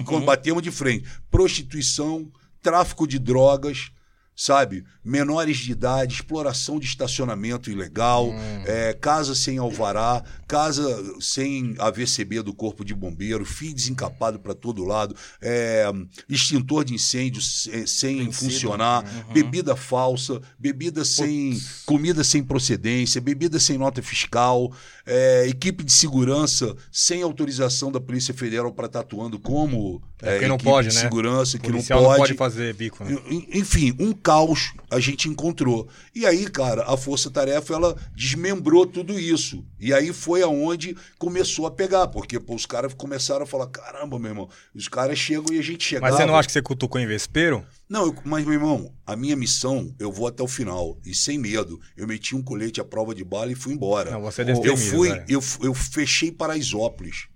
E 0.00 0.02
combatemos 0.02 0.62
de 0.62 0.70
frente. 0.70 1.08
Prostituição, 1.30 2.30
tráfico 2.62 3.06
de 3.06 3.18
drogas, 3.18 3.90
sabe? 4.34 4.84
Menores 5.04 5.56
de 5.58 5.72
idade, 5.72 6.14
exploração 6.14 6.78
de 6.78 6.86
estacionamento 6.86 7.70
ilegal, 7.70 8.32
é, 8.64 8.92
casa 8.92 9.34
sem 9.34 9.58
alvará, 9.58 10.22
casa 10.46 10.84
sem 11.20 11.74
AVCB 11.78 12.40
do 12.42 12.54
Corpo 12.54 12.84
de 12.84 12.94
Bombeiro, 12.94 13.44
fio 13.44 13.74
desencapado 13.74 14.38
para 14.38 14.54
todo 14.54 14.84
lado, 14.84 15.16
é, 15.40 15.90
extintor 16.28 16.84
de 16.84 16.94
incêndio 16.94 17.42
se- 17.42 17.86
sem 17.86 18.30
funcionar, 18.30 19.02
bebida 19.32 19.74
falsa, 19.74 20.40
bebida 20.58 21.04
sem. 21.04 21.60
comida 21.84 22.22
sem 22.22 22.42
procedência, 22.42 23.20
bebida 23.20 23.58
sem 23.58 23.76
nota 23.76 24.00
fiscal, 24.02 24.72
é, 25.04 25.46
equipe 25.48 25.82
de 25.82 25.92
segurança 25.92 26.76
sem 26.92 27.22
autorização 27.22 27.90
da 27.90 28.00
Polícia 28.00 28.32
Federal 28.32 28.72
para 28.72 28.86
estar 28.86 29.00
atuando 29.00 29.38
como 29.38 30.00
É 30.20 30.32
porque 30.34 30.46
não 30.46 30.58
pode, 30.58 30.88
de 30.88 30.94
né? 30.94 31.00
segurança, 31.00 31.58
que 31.58 31.70
não 31.72 31.82
pode. 31.82 31.90
não 32.08 32.16
pode 32.16 32.34
fazer 32.34 32.72
bico, 32.74 33.02
né? 33.04 33.18
En- 33.28 33.48
Enfim, 33.58 33.94
um 33.98 34.12
caos 34.12 34.72
a 34.92 35.00
gente 35.00 35.28
encontrou. 35.28 35.88
E 36.14 36.26
aí, 36.26 36.48
cara, 36.48 36.84
a 36.86 36.96
Força 36.96 37.30
Tarefa 37.30 37.74
ela 37.74 37.96
desmembrou 38.14 38.86
tudo 38.86 39.18
isso. 39.18 39.64
E 39.80 39.92
aí 39.92 40.12
foi 40.12 40.42
aonde 40.42 40.96
começou 41.18 41.66
a 41.66 41.70
pegar, 41.70 42.08
porque 42.08 42.38
pô, 42.38 42.54
os 42.54 42.66
caras 42.66 42.94
começaram 42.94 43.42
a 43.42 43.46
falar: 43.46 43.66
caramba, 43.68 44.18
meu 44.18 44.30
irmão, 44.30 44.48
os 44.74 44.88
caras 44.88 45.18
chegam 45.18 45.46
e 45.54 45.58
a 45.58 45.62
gente 45.62 45.82
chegava. 45.84 46.06
Mas 46.10 46.16
você 46.16 46.26
não 46.26 46.36
acha 46.36 46.46
que 46.46 46.52
você 46.52 46.62
cutucou 46.62 47.00
em 47.00 47.06
vespeiro? 47.06 47.64
Não, 47.88 48.06
eu- 48.06 48.14
mas, 48.24 48.44
meu 48.44 48.54
irmão, 48.54 48.92
a 49.06 49.16
minha 49.16 49.34
missão, 49.36 49.94
eu 49.98 50.12
vou 50.12 50.26
até 50.26 50.42
o 50.42 50.48
final. 50.48 50.98
E 51.04 51.14
sem 51.14 51.38
medo. 51.38 51.80
Eu 51.96 52.06
meti 52.06 52.34
um 52.36 52.42
colete 52.42 52.80
à 52.80 52.84
prova 52.84 53.14
de 53.14 53.24
bala 53.24 53.50
e 53.50 53.54
fui 53.54 53.72
embora. 53.74 54.10
Não, 54.10 54.20
você 54.22 54.42
é 54.42 54.52
eu 54.52 54.76
fui, 54.76 55.08
velho. 55.10 55.24
eu, 55.28 55.42
eu 55.62 55.74
fechei 55.74 56.30
Paraisópolis. 56.30 57.26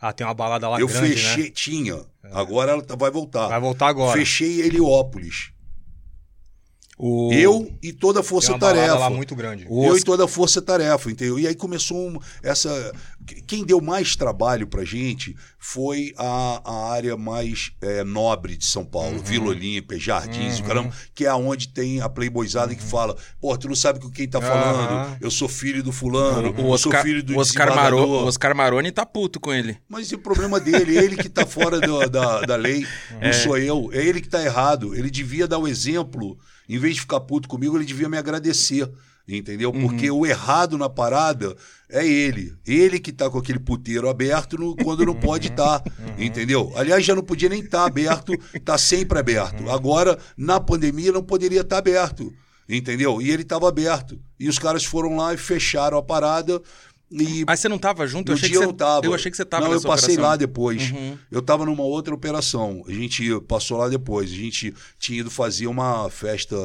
Ah, 0.00 0.12
tem 0.12 0.26
uma 0.26 0.34
balada 0.34 0.68
lá 0.68 0.80
eu 0.80 0.88
grande, 0.88 1.10
fechei, 1.12 1.44
né? 1.44 1.50
tinha. 1.54 2.04
Agora 2.32 2.72
ela 2.72 2.82
tá- 2.82 2.96
vai 2.96 3.08
voltar. 3.10 3.46
Vai 3.46 3.60
voltar 3.60 3.86
agora. 3.86 4.18
Fechei 4.18 4.60
Heliópolis. 4.60 5.51
O... 7.04 7.32
Eu 7.32 7.68
e 7.82 7.92
toda 7.92 8.20
a 8.20 8.22
tem 8.22 8.28
Força 8.30 8.52
uma 8.52 8.58
balada 8.58 8.78
Tarefa. 8.78 8.98
lá 9.00 9.10
muito 9.10 9.34
grande. 9.34 9.66
Eu 9.68 9.96
e 9.96 10.02
toda 10.04 10.24
a 10.24 10.28
Força 10.28 10.62
Tarefa, 10.62 11.10
entendeu? 11.10 11.36
E 11.36 11.48
aí 11.48 11.54
começou 11.56 11.96
um- 12.10 12.18
essa. 12.44 12.92
Quem 13.44 13.64
deu 13.64 13.80
mais 13.80 14.14
trabalho 14.14 14.68
pra 14.68 14.84
gente 14.84 15.34
foi 15.58 16.12
a, 16.16 16.60
a 16.64 16.92
área 16.92 17.16
mais 17.16 17.72
é, 17.80 18.04
nobre 18.04 18.56
de 18.56 18.64
São 18.64 18.84
Paulo, 18.84 19.16
Uhum. 19.16 19.22
Vila 19.22 19.46
Olímpia, 19.48 19.98
Jardins, 19.98 20.60
o 20.60 20.62
caramba, 20.62 20.92
que 21.12 21.24
é 21.26 21.34
onde 21.34 21.68
tem 21.68 22.00
a 22.00 22.08
Playboyzada 22.08 22.72
que 22.72 22.82
fala: 22.82 23.16
pô, 23.40 23.56
tu 23.58 23.66
não 23.68 23.74
sabe 23.74 23.98
com 23.98 24.08
quem 24.08 24.28
tá 24.28 24.40
falando, 24.40 25.08
Uhum. 25.10 25.16
Eu 25.20 25.30
sou 25.30 25.48
filho 25.48 25.82
do 25.82 25.90
fulano, 25.90 26.54
O 26.56 26.72
eu 26.74 26.78
sou 26.78 26.92
filho 27.02 27.20
do 27.22 27.34
o 27.34 27.38
Oscar, 27.40 27.74
Maro, 27.74 27.98
o 27.98 28.26
Oscar 28.26 28.54
Maroni 28.54 28.92
tá 28.92 29.04
puto 29.04 29.40
com 29.40 29.52
ele. 29.52 29.76
Mas 29.88 30.12
é 30.12 30.16
problema 30.16 30.60
dele, 30.60 30.96
ele 30.96 31.16
que 31.16 31.28
tá 31.28 31.44
fora 31.44 31.80
da, 31.80 32.06
da, 32.06 32.40
da 32.42 32.54
lei, 32.56 32.86
não 33.20 33.22
É. 33.28 33.32
sou 33.32 33.58
eu. 33.58 33.90
É 33.92 34.04
ele 34.04 34.20
que 34.20 34.28
tá 34.28 34.40
errado. 34.40 34.94
Ele 34.94 35.10
devia 35.10 35.48
dar 35.48 35.58
o 35.58 35.66
exemplo. 35.66 36.38
Em 36.74 36.78
vez 36.78 36.94
de 36.94 37.00
ficar 37.02 37.20
puto 37.20 37.48
comigo, 37.48 37.76
ele 37.76 37.84
devia 37.84 38.08
me 38.08 38.16
agradecer. 38.16 38.90
Entendeu? 39.28 39.72
Porque 39.72 40.10
o 40.10 40.26
errado 40.26 40.76
na 40.76 40.88
parada 40.88 41.54
é 41.88 42.04
ele. 42.06 42.54
Ele 42.66 42.98
que 42.98 43.12
tá 43.12 43.30
com 43.30 43.38
aquele 43.38 43.60
puteiro 43.60 44.08
aberto 44.08 44.58
no- 44.58 44.74
quando 44.74 45.06
não 45.06 45.14
pode 45.14 45.46
estar. 45.48 45.80
Entendeu? 46.18 46.72
Aliás, 46.76 47.04
já 47.04 47.14
não 47.14 47.22
podia 47.22 47.48
nem 47.48 47.60
estar 47.60 47.84
aberto, 47.84 48.32
tá 48.64 48.76
sempre 48.76 49.18
aberto. 49.20 49.70
Agora, 49.70 50.18
na 50.36 50.58
pandemia, 50.58 51.12
não 51.12 51.22
poderia 51.22 51.60
estar 51.60 51.78
aberto. 51.78 52.32
Entendeu? 52.68 53.22
E 53.22 53.30
ele 53.30 53.42
estava 53.42 53.68
aberto. 53.68 54.18
E 54.40 54.48
os 54.48 54.58
caras 54.58 54.84
foram 54.84 55.14
lá 55.16 55.32
e 55.32 55.36
fecharam 55.36 55.98
a 55.98 56.02
parada. 56.02 56.60
E 57.12 57.44
Mas 57.46 57.60
você 57.60 57.68
não 57.68 57.78
tava 57.78 58.06
junto? 58.06 58.28
no 58.28 58.32
eu 58.32 58.36
achei 58.36 58.48
dia 58.48 58.58
que 58.58 58.64
eu 58.64 58.66
você, 58.66 58.66
não 58.66 58.74
tava. 58.74 59.06
Eu 59.06 59.14
achei 59.14 59.30
que 59.30 59.36
você 59.36 59.44
tava 59.44 59.64
Não, 59.66 59.72
eu 59.72 59.82
passei 59.82 60.14
operação. 60.14 60.30
lá 60.30 60.36
depois. 60.36 60.90
Uhum. 60.90 61.18
Eu 61.30 61.42
tava 61.42 61.66
numa 61.66 61.82
outra 61.84 62.14
operação. 62.14 62.82
A 62.88 62.92
gente 62.92 63.40
passou 63.42 63.78
lá 63.78 63.88
depois. 63.88 64.30
A 64.30 64.34
gente 64.34 64.74
tinha 64.98 65.20
ido 65.20 65.30
fazer 65.30 65.66
uma 65.66 66.08
festa. 66.10 66.56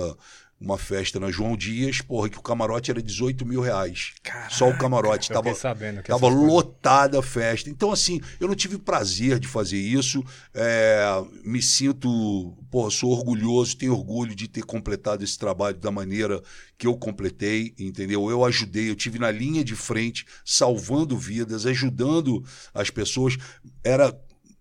Uma 0.59 0.77
festa 0.77 1.19
na 1.19 1.29
João 1.29 1.55
Dias, 1.55 2.01
porra, 2.01 2.29
que 2.29 2.37
o 2.39 2.41
camarote 2.41 2.89
era 2.89 2.99
18 3.01 3.45
mil 3.45 3.61
reais. 3.61 4.13
Caraca, 4.23 4.49
Só 4.49 4.67
o 4.67 4.75
camarote. 4.75 5.29
Tava, 5.29 5.53
sabendo 5.53 6.01
que 6.01 6.09
tava 6.09 6.27
lotada 6.27 7.19
a 7.19 7.21
festa. 7.21 7.69
Então, 7.69 7.91
assim, 7.91 8.19
eu 8.39 8.47
não 8.47 8.55
tive 8.55 8.79
prazer 8.79 9.37
de 9.37 9.47
fazer 9.47 9.77
isso. 9.77 10.23
É, 10.55 11.05
me 11.45 11.61
sinto, 11.61 12.57
porra, 12.71 12.89
sou 12.89 13.11
orgulhoso, 13.11 13.77
tenho 13.77 13.93
orgulho 13.93 14.33
de 14.33 14.47
ter 14.47 14.63
completado 14.63 15.23
esse 15.23 15.37
trabalho 15.37 15.77
da 15.77 15.91
maneira 15.91 16.41
que 16.75 16.87
eu 16.87 16.97
completei, 16.97 17.75
entendeu? 17.77 18.27
Eu 18.29 18.43
ajudei, 18.43 18.89
eu 18.89 18.95
tive 18.95 19.19
na 19.19 19.29
linha 19.29 19.63
de 19.63 19.75
frente, 19.75 20.25
salvando 20.43 21.15
vidas, 21.15 21.67
ajudando 21.67 22.43
as 22.73 22.89
pessoas. 22.89 23.37
Era 23.83 24.11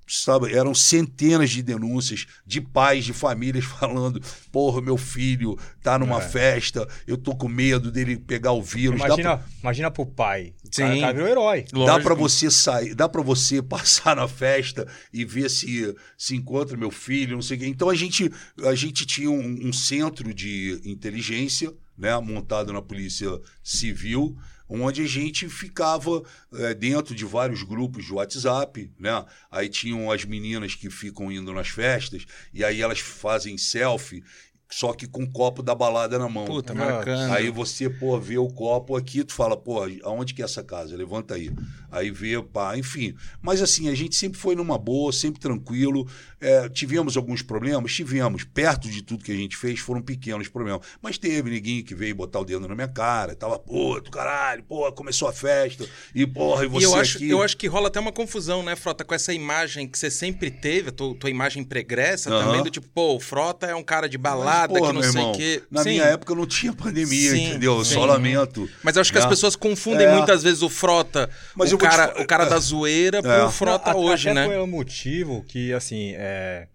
sabe, 0.06 0.52
eram 0.52 0.74
centenas 0.74 1.50
de 1.50 1.62
denúncias 1.62 2.26
de 2.46 2.60
pais, 2.60 3.04
de 3.04 3.12
famílias 3.12 3.64
falando: 3.66 4.20
porra, 4.52 4.80
meu 4.80 4.96
filho 4.96 5.58
tá 5.82 5.98
numa 5.98 6.18
É. 6.22 6.28
festa, 6.28 6.86
eu 7.06 7.16
tô 7.16 7.34
com 7.34 7.48
medo 7.48 7.90
dele 7.90 8.16
pegar 8.16 8.52
o 8.52 8.62
vírus. 8.62 9.00
Dá 9.00 9.06
pra- 9.06 9.14
Imagina, 9.16 9.44
imagina 9.62 9.90
pro 9.90 10.06
pai. 10.06 10.54
Sim. 10.70 10.82
cara, 10.82 10.94
o 10.96 11.00
cara 11.00 11.12
virou 11.12 11.28
herói. 11.28 11.64
Dá 11.72 11.78
Lógico. 11.78 12.02
pra 12.02 12.14
você 12.14 12.50
sair, 12.50 12.94
dá 12.94 13.08
para 13.08 13.22
você 13.22 13.60
passar 13.62 14.16
na 14.16 14.28
festa 14.28 14.86
e 15.12 15.24
ver 15.24 15.50
se 15.50 15.94
se 16.16 16.34
encontra 16.36 16.76
meu 16.76 16.90
filho, 16.90 17.34
não 17.34 17.42
sei 17.42 17.56
o 17.56 17.60
quê. 17.60 17.66
Então 17.66 17.88
a 17.90 17.94
gente 17.94 18.30
a 18.64 18.74
gente 18.74 19.04
tinha 19.06 19.30
um, 19.30 19.68
um 19.68 19.72
centro 19.72 20.32
de 20.34 20.80
inteligência 20.84 21.72
né, 21.96 22.18
montado 22.20 22.72
na 22.72 22.82
Polícia 22.82 23.28
Civil, 23.62 24.36
onde 24.68 25.02
a 25.02 25.06
gente 25.06 25.48
ficava 25.48 26.22
é, 26.54 26.74
dentro 26.74 27.14
de 27.14 27.24
vários 27.24 27.62
grupos 27.62 28.04
de 28.04 28.12
WhatsApp, 28.12 28.90
né? 28.98 29.24
Aí 29.50 29.68
tinham 29.68 30.10
as 30.10 30.24
meninas 30.24 30.74
que 30.74 30.90
ficam 30.90 31.30
indo 31.30 31.52
nas 31.52 31.68
festas 31.68 32.26
e 32.52 32.64
aí 32.64 32.80
elas 32.80 33.00
fazem 33.00 33.56
selfie 33.56 34.22
só 34.68 34.92
que 34.92 35.06
com 35.06 35.22
o 35.22 35.30
copo 35.30 35.62
da 35.62 35.74
balada 35.74 36.18
na 36.18 36.28
mão. 36.28 36.44
Puta, 36.44 36.74
marcando. 36.74 37.32
Aí 37.32 37.50
você, 37.50 37.88
pô, 37.88 38.18
vê 38.18 38.36
o 38.36 38.48
copo 38.48 38.96
aqui, 38.96 39.22
tu 39.22 39.32
fala, 39.32 39.56
pô, 39.56 39.82
aonde 40.02 40.34
que 40.34 40.42
é 40.42 40.44
essa 40.44 40.62
casa? 40.62 40.96
Levanta 40.96 41.34
aí. 41.34 41.50
Aí 41.90 42.10
vê, 42.10 42.40
pá, 42.42 42.76
enfim. 42.76 43.14
Mas 43.40 43.62
assim, 43.62 43.88
a 43.88 43.94
gente 43.94 44.14
sempre 44.16 44.38
foi 44.38 44.54
numa 44.54 44.78
boa, 44.78 45.12
sempre 45.12 45.40
tranquilo. 45.40 46.06
É, 46.40 46.68
tivemos 46.68 47.16
alguns 47.16 47.42
problemas? 47.42 47.92
Tivemos. 47.94 48.44
Perto 48.44 48.88
de 48.88 49.02
tudo 49.02 49.24
que 49.24 49.32
a 49.32 49.36
gente 49.36 49.56
fez, 49.56 49.80
foram 49.80 50.02
pequenos 50.02 50.48
problemas. 50.48 50.82
Mas 51.00 51.18
teve 51.18 51.50
ninguém 51.50 51.82
que 51.82 51.94
veio 51.94 52.14
botar 52.14 52.40
o 52.40 52.44
dedo 52.44 52.66
na 52.68 52.74
minha 52.74 52.88
cara, 52.88 53.34
tava, 53.34 53.58
pô, 53.58 54.00
do 54.00 54.10
caralho, 54.10 54.62
pô, 54.62 54.90
começou 54.92 55.28
a 55.28 55.32
festa, 55.32 55.86
e 56.14 56.26
porra, 56.26 56.64
e 56.64 56.66
E 56.66 56.68
você 56.68 56.86
eu 56.86 56.94
acho, 56.94 57.16
aqui. 57.16 57.30
eu 57.30 57.42
acho 57.42 57.56
que 57.56 57.66
rola 57.66 57.88
até 57.88 57.98
uma 57.98 58.12
confusão, 58.12 58.62
né, 58.62 58.76
Frota, 58.76 59.04
com 59.04 59.14
essa 59.14 59.32
imagem 59.32 59.88
que 59.88 59.98
você 59.98 60.10
sempre 60.10 60.50
teve, 60.50 60.90
a 60.90 60.92
tua, 60.92 61.14
tua 61.14 61.30
imagem 61.30 61.64
pregressa 61.64 62.30
também, 62.30 62.62
do 62.62 62.70
tipo, 62.70 62.86
pô, 62.88 63.14
o 63.16 63.20
Frota 63.20 63.66
é 63.66 63.74
um 63.74 63.82
cara 63.82 64.08
de 64.08 64.18
Mas, 64.18 64.22
balada, 64.22 64.74
porra, 64.74 64.92
que 64.92 65.00
não 65.00 65.02
sei 65.12 65.22
o 65.22 65.32
quê. 65.32 65.62
Na 65.70 65.82
Sim. 65.82 65.90
minha 65.90 66.04
época 66.04 66.34
não 66.34 66.46
tinha 66.46 66.72
pandemia, 66.72 67.30
Sim, 67.30 67.48
entendeu? 67.50 67.84
sim. 67.84 67.94
Só 67.94 68.04
lamento. 68.04 68.68
Mas 68.82 68.96
eu 68.96 69.00
acho 69.02 69.10
que 69.12 69.18
as 69.18 69.24
né? 69.24 69.30
pessoas 69.30 69.56
confundem 69.56 70.06
É. 70.06 70.14
muitas 70.14 70.42
vezes 70.42 70.62
o 70.62 70.68
Frota, 70.68 71.30
Mas 71.54 71.72
o, 71.72 71.75
eu 71.76 71.78
vou 71.80 71.88
te 71.88 71.96
cara, 71.96 72.14
fa- 72.14 72.22
o 72.22 72.26
cara 72.26 72.44
da 72.46 72.58
zoeira, 72.58 73.18
É. 73.18 73.22
pro 73.22 73.50
Frota 73.50 73.92
Não, 73.92 74.00
hoje, 74.00 74.28
até 74.28 74.40
né? 74.40 74.46
foi 74.46 74.58
o 74.58 74.66
motivo 74.66 75.44
que, 75.48 75.72
assim, 75.72 76.12
é, 76.16 76.66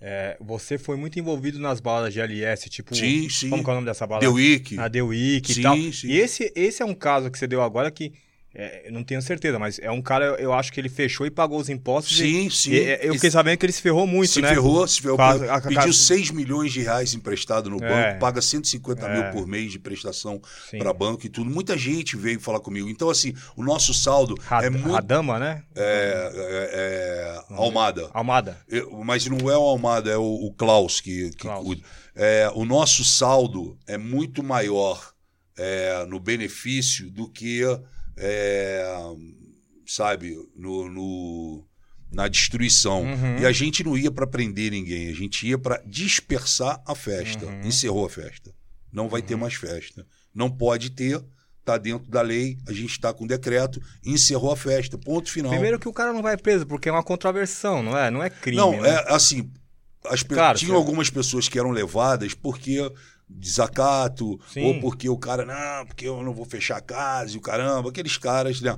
é, 0.00 0.36
você 0.40 0.78
foi 0.78 0.96
muito 0.96 1.18
envolvido 1.18 1.58
nas 1.58 1.80
baladas 1.80 2.12
de 2.12 2.20
LS, 2.20 2.68
tipo... 2.70 2.94
Sim, 2.94 3.28
sim. 3.28 3.50
Como 3.50 3.62
que 3.64 3.68
é 3.70 3.72
o 3.72 3.76
nome 3.76 3.86
dessa 3.86 4.06
balada? 4.06 4.26
The 4.26 4.32
Week. 4.32 4.78
A 4.78 4.88
The 4.88 5.02
Week 5.02 5.52
Sim, 5.54 5.60
e 5.60 5.62
tal. 5.62 5.76
sim. 5.92 6.08
E 6.08 6.18
esse, 6.18 6.52
esse 6.54 6.82
é 6.82 6.84
um 6.84 6.94
caso 6.94 7.30
que 7.30 7.38
você 7.38 7.46
deu 7.46 7.62
agora 7.62 7.90
que... 7.90 8.12
é, 8.54 8.88
eu 8.88 8.92
não 8.92 9.04
tenho 9.04 9.22
certeza, 9.22 9.58
mas 9.58 9.78
é 9.78 9.90
um 9.90 10.02
cara, 10.02 10.24
eu, 10.40 10.52
acho 10.52 10.72
que 10.72 10.80
ele 10.80 10.88
fechou 10.88 11.24
e 11.24 11.30
pagou 11.30 11.60
os 11.60 11.68
impostos. 11.68 12.16
Sim, 12.16 12.46
e, 12.46 12.50
sim. 12.50 12.70
e- 12.72 12.80
é, 12.80 13.00
eu 13.08 13.14
fiquei 13.14 13.30
sabendo 13.30 13.58
que 13.58 13.66
ele 13.66 13.72
se 13.72 13.80
ferrou 13.80 14.06
muito, 14.08 14.30
se 14.32 14.42
né? 14.42 14.48
ferrou, 14.48 14.86
se 14.88 15.00
ferrou. 15.00 15.16
Quase- 15.16 15.48
a- 15.48 15.54
a- 15.54 15.60
pediu 15.60 15.92
6 15.92 16.30
milhões 16.32 16.72
de 16.72 16.82
reais 16.82 17.14
emprestado 17.14 17.70
no 17.70 17.76
É. 17.84 17.88
banco, 17.88 18.18
paga 18.20 18.42
150 18.42 19.06
É. 19.06 19.14
mil 19.14 19.30
por 19.32 19.46
mês 19.46 19.70
de 19.70 19.78
prestação 19.78 20.42
para 20.78 20.92
banco 20.92 21.24
e 21.24 21.28
tudo. 21.28 21.48
Muita 21.48 21.78
gente 21.78 22.16
veio 22.16 22.40
falar 22.40 22.58
comigo. 22.60 22.88
Então, 22.88 23.08
assim, 23.08 23.32
o 23.56 23.62
nosso 23.62 23.94
saldo 23.94 24.34
Rad- 24.42 24.64
é 24.64 24.70
muito. 24.70 24.90
Radama, 24.90 25.38
né? 25.38 25.62
É, 25.76 26.30
é, 26.34 26.70
é, 27.50 27.54
Almada. 27.54 28.10
Almada. 28.12 28.58
Eu- 28.68 28.90
mas 29.04 29.26
não 29.26 29.48
é 29.50 29.56
o 29.56 29.62
Almada, 29.62 30.10
é 30.10 30.16
o, 30.16 30.22
o 30.24 30.52
Klaus 30.54 31.00
que, 31.00 31.30
que 31.30 31.36
Klaus. 31.36 31.64
cuida. 31.64 31.82
O 32.54 32.64
nosso 32.64 33.04
saldo 33.04 33.78
é 33.86 33.96
muito 33.96 34.42
maior 34.42 35.12
no 36.08 36.18
benefício 36.18 37.10
do 37.10 37.28
que, 37.28 37.62
é, 38.20 38.84
sabe, 39.86 40.36
no, 40.54 40.88
no- 40.88 41.66
na 42.12 42.28
destruição. 42.28 43.02
Uhum. 43.02 43.38
E 43.40 43.46
a 43.46 43.52
gente 43.52 43.84
não 43.84 43.96
ia 43.96 44.10
para 44.10 44.26
prender 44.26 44.70
ninguém, 44.72 45.08
a 45.08 45.14
gente 45.14 45.46
ia 45.46 45.58
para 45.58 45.82
dispersar 45.86 46.82
a 46.86 46.94
festa. 46.94 47.46
Uhum. 47.46 47.60
Encerrou 47.62 48.04
a 48.06 48.10
festa. 48.10 48.52
Não 48.92 49.08
vai 49.08 49.22
ter 49.22 49.36
mais 49.36 49.54
festa. 49.54 50.06
Não 50.34 50.50
pode 50.50 50.90
ter. 50.90 51.22
Está 51.60 51.76
dentro 51.76 52.10
da 52.10 52.22
lei, 52.22 52.56
a 52.66 52.72
gente 52.72 52.90
está 52.90 53.12
com 53.12 53.26
decreto, 53.26 53.80
encerrou 54.04 54.50
a 54.50 54.56
festa. 54.56 54.96
Ponto 54.98 55.30
final. 55.30 55.50
Primeiro 55.52 55.78
que 55.78 55.88
o 55.88 55.92
cara 55.92 56.12
não 56.12 56.22
vai 56.22 56.36
preso, 56.36 56.66
porque 56.66 56.88
é 56.88 56.92
uma 56.92 57.02
contraversão, 57.02 57.82
não 57.82 57.96
é? 57.96 58.10
Não 58.10 58.22
é 58.22 58.30
crime, 58.30 58.56
Não, 58.56 58.80
né? 58.80 58.88
é 58.88 59.12
assim. 59.12 59.48
As 60.06 60.22
pe- 60.22 60.34
Claro, 60.34 60.58
tinham 60.58 60.74
algumas 60.74 61.10
pessoas 61.10 61.48
que 61.48 61.58
eram 61.58 61.70
levadas 61.70 62.32
porque 62.32 62.78
desacato, 63.30 64.38
Sim. 64.52 64.64
ou 64.64 64.80
porque 64.80 65.08
o 65.08 65.16
cara, 65.16 65.44
não, 65.44 65.86
porque 65.86 66.06
eu 66.06 66.22
não 66.22 66.32
vou 66.32 66.44
fechar 66.44 66.76
a 66.76 66.80
casa 66.80 67.34
e 67.34 67.38
o 67.38 67.40
caramba, 67.40 67.88
aqueles 67.90 68.16
caras. 68.16 68.60
Né? 68.60 68.76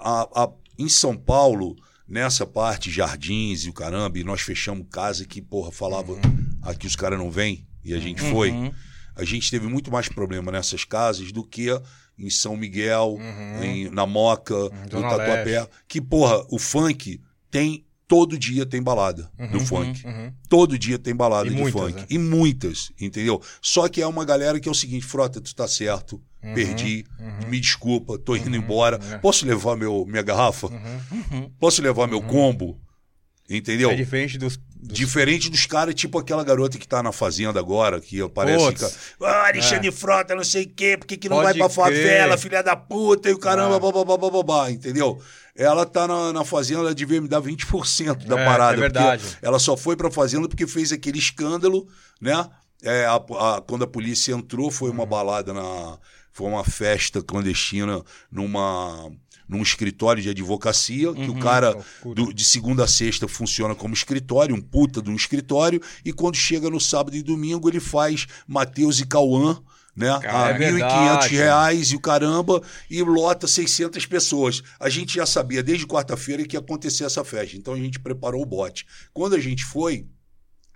A- 0.00 0.28
a- 0.44 0.50
em 0.78 0.88
São 0.88 1.16
Paulo, 1.16 1.76
nessa 2.08 2.46
parte, 2.46 2.90
jardins 2.90 3.64
e 3.64 3.70
o 3.70 3.72
caramba, 3.72 4.18
e 4.18 4.24
nós 4.24 4.40
fechamos 4.40 4.86
casa 4.90 5.24
que, 5.24 5.40
porra, 5.42 5.70
falava 5.72 6.12
Uhum. 6.12 6.20
aqui 6.62 6.86
os 6.86 6.96
caras 6.96 7.18
não 7.18 7.30
vêm, 7.30 7.66
e 7.84 7.94
a 7.94 7.98
gente 7.98 8.20
foi. 8.20 8.50
Uhum. 8.50 8.72
A 9.16 9.24
gente 9.24 9.50
teve 9.50 9.66
muito 9.68 9.90
mais 9.92 10.08
problema 10.08 10.50
nessas 10.50 10.84
casas 10.84 11.30
do 11.30 11.44
que 11.44 11.68
em 12.18 12.30
São 12.30 12.56
Miguel, 12.56 13.16
Uhum. 13.18 13.62
em, 13.62 13.88
na 13.90 14.06
Moca, 14.06 14.54
no 14.54 14.90
Zona 14.90 15.08
Tatuapé. 15.10 15.44
Leste. 15.60 15.70
Que, 15.86 16.00
porra, 16.00 16.44
o 16.50 16.58
funk 16.58 17.20
tem. 17.50 17.84
Todo 18.06 18.38
dia 18.38 18.66
tem 18.66 18.82
balada 18.82 19.30
do 19.50 19.58
funk. 19.60 20.06
Uhum. 20.06 20.32
Todo 20.48 20.78
dia 20.78 20.98
tem 20.98 21.14
balada 21.16 21.46
E 21.46 21.50
de 21.50 21.56
muitas, 21.56 21.80
funk. 21.80 21.94
né? 22.00 22.06
E 22.10 22.18
muitas, 22.18 22.92
entendeu? 23.00 23.40
Só 23.62 23.88
que 23.88 24.02
é 24.02 24.06
uma 24.06 24.24
galera 24.24 24.60
que 24.60 24.68
é 24.68 24.70
o 24.72 24.74
seguinte: 24.74 25.04
Frota, 25.06 25.40
tu 25.40 25.54
tá 25.54 25.66
certo, 25.66 26.20
Uhum. 26.42 26.52
perdi, 26.54 27.06
me 27.48 27.58
desculpa, 27.58 28.18
tô 28.18 28.36
indo 28.36 28.54
embora. 28.54 29.00
É. 29.10 29.16
Posso 29.16 29.46
levar 29.46 29.76
meu, 29.76 30.04
minha 30.06 30.20
garrafa? 30.22 30.68
Posso 31.58 31.80
levar 31.80 32.06
meu 32.06 32.20
combo? 32.20 32.78
Entendeu? 33.48 33.88
Uhum. 33.88 33.94
É 33.94 33.96
diferente 33.98 34.38
dos. 34.38 34.56
dos- 34.56 34.98
Diferente 34.98 35.50
dos 35.50 35.64
caras, 35.66 35.94
tipo 35.94 36.18
aquela 36.18 36.42
garota 36.44 36.78
que 36.78 36.86
tá 36.88 37.02
na 37.02 37.10
fazenda 37.12 37.58
agora, 37.58 38.00
que 38.00 38.20
aparece. 38.20 38.66
Fica, 38.68 38.90
ah, 39.22 39.46
Alexandre 39.48 39.90
Frota, 39.90 40.34
não 40.34 40.44
sei 40.44 40.64
o 40.64 40.68
quê, 40.74 40.96
por 40.98 41.06
que, 41.06 41.16
que 41.16 41.28
não 41.28 41.38
Pode 41.38 41.58
vai 41.58 41.68
pra 41.68 41.68
favela, 41.68 42.28
crer. 42.34 42.38
filha 42.38 42.62
da 42.62 42.74
puta, 42.76 43.28
e 43.30 43.32
o 43.32 43.38
caramba, 43.38 43.76
Ah. 43.76 43.80
babá, 44.04 44.30
babá, 44.30 44.70
entendeu? 44.70 45.20
Ela 45.56 45.86
tá 45.86 46.06
na, 46.08 46.32
na 46.32 46.44
fazenda, 46.44 46.80
ela 46.80 46.94
devia 46.94 47.20
me 47.20 47.28
dar 47.28 47.40
20% 47.40 48.26
da 48.26 48.38
É, 48.40 48.44
parada. 48.44 48.76
é 48.76 48.80
verdade. 48.80 49.24
Ela 49.40 49.58
só 49.58 49.76
foi 49.76 49.96
pra 49.96 50.10
fazenda 50.10 50.48
porque 50.48 50.66
fez 50.66 50.92
aquele 50.92 51.18
escândalo, 51.18 51.86
né? 52.20 52.46
É, 52.82 53.06
a- 53.06 53.14
a- 53.16 53.62
quando 53.66 53.84
a 53.84 53.86
polícia 53.86 54.32
entrou, 54.34 54.70
foi 54.70 54.88
Uhum. 54.90 54.96
uma 54.96 55.06
balada 55.06 55.52
na. 55.54 55.98
Foi 56.32 56.48
uma 56.48 56.64
festa 56.64 57.22
clandestina 57.22 58.02
numa. 58.30 59.10
Num 59.48 59.62
escritório 59.62 60.22
de 60.22 60.30
advocacia, 60.30 61.12
que 61.12 61.28
o 61.30 61.38
cara 61.38 61.70
loucura. 61.72 62.14
do- 62.14 62.32
de 62.32 62.44
segunda 62.44 62.84
a 62.84 62.88
sexta 62.88 63.28
funciona 63.28 63.74
como 63.74 63.92
escritório, 63.92 64.54
um 64.54 64.60
puta 64.60 65.02
de 65.02 65.10
um 65.10 65.14
escritório, 65.16 65.80
e 66.04 66.12
quando 66.12 66.36
chega 66.36 66.70
no 66.70 66.80
sábado 66.80 67.14
e 67.16 67.22
domingo 67.22 67.68
ele 67.68 67.80
faz 67.80 68.26
Matheus 68.46 69.00
e 69.00 69.06
Cauã, 69.06 69.60
né? 69.94 70.08
Cara, 70.22 70.46
a 70.46 70.50
é 70.50 70.52
R$ 70.54 70.58
1.500 70.58 70.72
verdade. 70.72 71.36
reais 71.36 71.88
e 71.92 71.96
o 71.96 72.00
caramba, 72.00 72.62
e 72.90 73.02
lota 73.02 73.46
600 73.46 74.06
pessoas. 74.06 74.62
A 74.80 74.88
gente 74.88 75.14
já 75.14 75.26
sabia 75.26 75.62
desde 75.62 75.86
quarta-feira 75.86 76.42
que 76.44 76.56
ia 76.56 76.60
acontecer 76.60 77.04
essa 77.04 77.22
festa, 77.22 77.56
então 77.56 77.74
a 77.74 77.78
gente 77.78 78.00
preparou 78.00 78.42
o 78.42 78.46
bote. 78.46 78.86
Quando 79.12 79.36
a 79.36 79.40
gente 79.40 79.64
foi, 79.64 80.06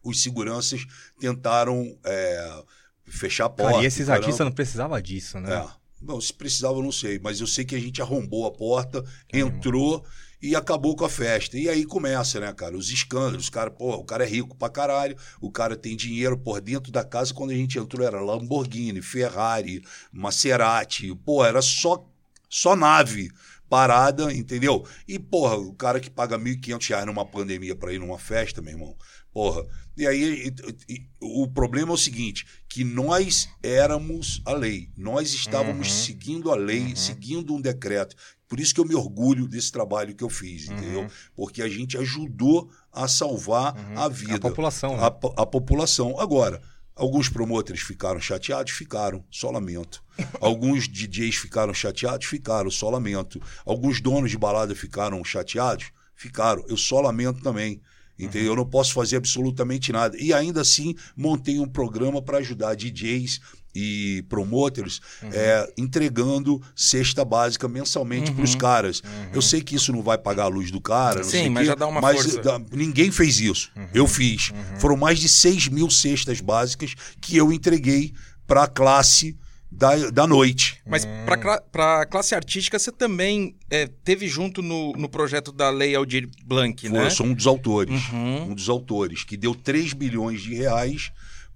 os 0.05 0.23
seguranças 0.23 0.87
tentaram 1.19 1.97
é, 2.05 2.63
fechar 3.07 3.47
a 3.47 3.51
porta. 3.51 3.73
Cara, 3.73 3.83
e 3.83 3.87
esses 3.87 4.09
artistas 4.09 4.45
não 4.45 4.53
precisavam 4.53 5.01
disso, 5.01 5.41
né? 5.41 5.55
É. 5.55 5.67
Bom, 6.01 6.21
se 6.21 6.33
precisava, 6.33 6.79
eu 6.79 6.83
não 6.83 6.93
sei, 6.93 7.19
mas 7.19 7.41
eu 7.41 7.47
sei 7.47 7.65
que 7.65 7.75
a 7.75 7.81
gente 7.81 8.01
arrombou 8.01 8.47
a 8.47 8.53
porta, 8.53 9.05
entrou 9.33 10.05
e 10.41 10.55
acabou 10.55 10.95
com 10.95 11.05
a 11.05 11.09
festa. 11.09 11.59
E 11.59 11.69
aí 11.69 11.85
começa, 11.85 12.39
né, 12.39 12.53
cara? 12.53 12.77
Os 12.77 12.91
escândalos. 12.91 13.49
O 13.49 13.53
cara, 13.53 13.71
pô, 13.71 13.95
o 13.97 14.05
cara 14.05 14.25
é 14.25 14.29
rico 14.29 14.57
pra 14.57 14.69
caralho, 14.69 15.17
o 15.41 15.51
cara 15.51 15.77
tem 15.77 15.97
dinheiro 15.97 16.39
por 16.39 16.61
dentro 16.61 16.93
da 16.93 17.05
casa. 17.05 17.35
Quando 17.35 17.51
a 17.51 17.55
gente 17.55 17.79
entrou, 17.79 18.07
era 18.07 18.21
Lamborghini, 18.21 19.03
Ferrari, 19.03 19.83
Maserati, 20.13 21.15
pô, 21.17 21.45
era 21.45 21.61
só, 21.61 22.09
só 22.49 22.77
nave 22.77 23.31
parada, 23.69 24.33
entendeu? 24.33 24.87
E, 25.07 25.19
porra, 25.19 25.57
o 25.57 25.75
cara 25.75 26.01
que 26.01 26.09
paga 26.09 26.39
1.500 26.39 26.89
reais 26.89 27.07
numa 27.07 27.25
pandemia 27.25 27.77
pra 27.77 27.93
ir 27.93 27.99
numa 27.99 28.19
festa, 28.19 28.63
meu 28.63 28.73
irmão, 28.73 28.97
porra. 29.33 29.67
E 29.99 30.07
aí, 30.07 30.53
e- 30.89 30.95
e- 30.95 31.07
o 31.21 31.49
problema 31.49 31.91
é 31.91 31.95
o 31.95 31.99
seguinte, 31.99 32.47
que 32.69 32.85
nós 32.85 33.49
éramos 33.63 34.41
a 34.47 34.53
lei, 34.53 34.91
nós 34.97 35.33
estávamos 35.35 35.89
Uhum. 35.89 35.95
seguindo 36.05 36.51
a 36.53 36.57
lei, 36.57 36.95
seguindo 36.95 37.53
um 37.53 37.61
decreto. 37.61 38.15
Por 38.47 38.61
isso 38.61 38.73
que 38.73 38.81
eu 38.81 38.85
me 38.85 38.95
orgulho 38.95 39.47
desse 39.49 39.73
trabalho 39.73 40.15
que 40.15 40.23
eu 40.25 40.29
fiz, 40.31 40.69
entendeu? 40.69 41.07
Porque 41.35 41.61
a 41.63 41.69
gente 41.69 41.99
ajudou 41.99 42.71
a 42.93 43.09
salvar 43.09 43.75
a 43.97 44.09
vida. 44.09 44.37
A 44.37 44.41
população, 44.41 44.97
né? 44.97 45.03
A, 45.03 45.07
a 45.07 45.47
população. 45.47 46.19
Agora, 46.19 46.63
alguns 46.95 47.29
promotores 47.29 47.83
ficaram 47.83 48.21
chateados? 48.21 48.73
Ficaram, 48.73 49.23
só 49.31 49.51
lamento. 49.51 50.03
Alguns 50.41 50.89
DJs 50.89 51.37
ficaram 51.37 51.75
chateados? 51.75 52.27
Ficaram, 52.27 52.71
só 52.71 52.89
lamento. 52.89 53.41
Alguns 53.67 54.01
donos 54.01 54.31
de 54.31 54.39
balada 54.39 54.75
ficaram 54.75 55.23
chateados? 55.25 55.87
Ficaram, 56.15 56.65
eu 56.69 56.77
só 56.77 57.01
lamento 57.01 57.41
também. 57.43 57.81
Entendeu? 58.19 58.53
Eu 58.53 58.57
não 58.57 58.67
posso 58.67 58.93
fazer 58.93 59.17
absolutamente 59.17 59.93
nada. 59.93 60.17
E 60.19 60.33
ainda 60.33 60.61
assim, 60.61 60.95
montei 61.17 61.59
um 61.61 61.69
programa 61.69 62.21
para 62.21 62.39
ajudar 62.39 62.75
DJs 62.75 63.41
e 63.75 64.25
promoters 64.29 65.01
é, 65.33 65.73
entregando 65.77 66.61
cesta 66.75 67.25
básica 67.25 67.69
mensalmente 67.69 68.33
para 68.33 68.43
os 68.43 68.55
caras. 68.55 69.03
Eu 69.33 69.41
sei 69.41 69.61
que 69.61 69.77
isso 69.77 69.93
não 69.93 70.03
vai 70.03 70.19
pagar 70.19 70.45
a 70.45 70.49
luz 70.49 70.71
do 70.71 70.81
cara, 70.81 71.21
não 71.21 71.29
Sim, 71.29 71.51
mas 71.51 71.63
quê, 71.63 71.69
já 71.69 71.75
dá 71.75 71.87
uma 71.87 72.01
mas 72.01 72.23
força. 72.23 72.65
ninguém 72.73 73.11
fez 73.13 73.39
isso. 73.39 73.71
Eu 73.95 74.07
fiz. 74.07 74.51
Foram 74.79 74.97
mais 74.97 75.21
de 75.21 75.29
6 75.29 75.69
mil 75.69 75.91
cestas 75.91 76.41
básicas 76.41 76.95
que 77.21 77.37
eu 77.37 77.53
entreguei 77.53 78.13
para 78.47 78.65
a 78.65 78.69
classe 78.69 79.37
da, 79.71 80.11
da 80.11 80.27
noite. 80.27 80.81
Mas 80.87 81.05
pra, 81.25 81.37
cla- 81.37 81.61
pra 81.61 82.07
classe 82.07 82.35
artística, 82.35 82.79
você 82.79 82.91
também 82.91 83.55
é, 83.71 83.87
teve 83.87 84.27
junto 84.27 84.63
no, 84.63 84.93
no 84.93 85.09
projeto 85.09 85.53
da 85.53 85.69
Lei 85.71 85.95
Aldir 85.95 86.29
Blanc, 86.45 86.89
Foi, 86.89 86.99
né? 86.99 87.07
Eu 87.07 87.11
sou 87.11 87.27
um 87.27 87.35
dos 87.35 87.47
autores. 87.47 88.09
Uhum. 88.11 88.51
Um 88.51 88.55
dos 88.55 88.69
autores, 88.69 89.25
que 89.25 89.37
deu 89.37 89.55
3 89.55 89.93
bilhões 89.93 90.41
de 90.43 90.55
reais 90.55 91.11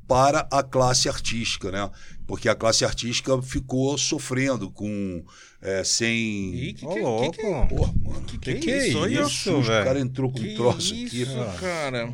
para 0.06 0.46
a 0.50 0.62
classe 0.62 1.08
artística, 1.08 1.70
né? 1.70 1.88
porque 2.26 2.48
a 2.48 2.54
classe 2.54 2.84
artística 2.84 3.40
ficou 3.42 3.96
sofrendo 3.98 4.70
com 4.70 5.22
é, 5.60 5.82
sem. 5.84 6.54
Ih, 6.54 6.72
que, 6.72 6.86
que, 6.86 7.00
louco. 7.00 7.30
que, 7.32 7.38
que, 7.42 7.66
Porra, 7.74 7.92
mano. 8.02 8.22
que, 8.26 8.38
Que 8.38 8.54
que 8.54 8.60
que 8.60 8.70
é 8.70 8.78
é 8.78 8.88
isso? 8.88 8.98
Olha, 8.98 9.20
isso? 9.22 9.52
o 9.58 9.64
cara 9.66 10.00
entrou 10.00 10.30
com 10.30 10.38
Que 10.38 10.52
um 10.52 10.54
troço 10.56 10.92
aqui. 10.94 11.22
isso, 11.22 11.36
cara? 11.60 12.12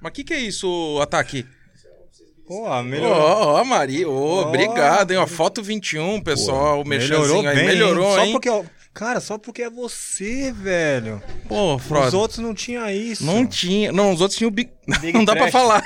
Mas 0.00 0.12
que 0.12 0.24
que 0.24 0.32
é 0.34 0.40
isso, 0.40 0.98
Ataque? 1.00 1.46
Pô, 2.50 2.64
Ó, 2.64 2.82
melhorou. 2.82 3.16
ó, 3.16 3.64
Maria, 3.64 4.08
ô, 4.08 4.40
obrigado, 4.40 5.12
hein? 5.12 5.18
Ó, 5.18 5.26
foto 5.28 5.62
21, 5.62 6.20
pessoal, 6.20 6.80
o 6.82 6.84
melhorou 6.84 7.18
merchanzinho 7.28 7.48
aí, 7.48 7.54
bem. 7.54 7.66
melhorou, 7.66 8.12
só 8.16 8.24
hein? 8.24 8.32
Porque, 8.32 8.50
ó, 8.50 8.64
cara, 8.92 9.20
só 9.20 9.38
porque 9.38 9.62
é 9.62 9.70
você, 9.70 10.50
velho. 10.50 11.22
Pô, 11.48 11.76
Os 11.76 11.82
Frota, 11.84 12.16
outros 12.16 12.40
não 12.40 12.52
tinha 12.52 12.92
isso. 12.92 13.24
não 13.24 13.46
tinha, 13.46 13.92
não, 13.92 14.12
os 14.12 14.20
outros 14.20 14.36
tinham 14.36 14.48
o 14.48 14.50
Big... 14.50 14.68
Big 15.00 15.12
não 15.16 15.24
dá 15.24 15.34
pra 15.34 15.42
Trash. 15.42 15.52
falar. 15.52 15.84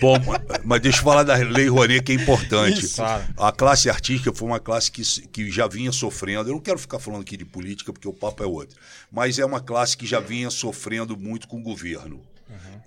Bom, 0.00 0.16
mas 0.64 0.80
deixa 0.82 0.98
eu 0.98 1.04
falar 1.04 1.22
da 1.22 1.36
Lei 1.36 1.68
Rouanet, 1.68 2.02
que 2.02 2.10
é 2.10 2.16
importante. 2.16 2.84
Isso. 2.84 3.00
A 3.00 3.52
classe 3.52 3.88
artística 3.88 4.32
foi 4.32 4.48
uma 4.48 4.58
classe 4.58 4.90
que, 4.90 5.00
que 5.28 5.48
já 5.48 5.68
vinha 5.68 5.92
sofrendo. 5.92 6.48
Eu 6.50 6.54
não 6.54 6.60
quero 6.60 6.78
ficar 6.78 6.98
falando 6.98 7.22
aqui 7.22 7.36
de 7.36 7.44
política, 7.44 7.92
porque 7.92 8.08
o 8.08 8.12
papo 8.12 8.42
é 8.42 8.46
outro. 8.46 8.76
Mas 9.12 9.38
é 9.38 9.44
uma 9.44 9.60
classe 9.60 9.96
que 9.96 10.06
já 10.06 10.18
vinha 10.18 10.50
sofrendo 10.50 11.16
muito 11.16 11.46
com 11.46 11.58
o 11.58 11.62
governo. 11.62 12.20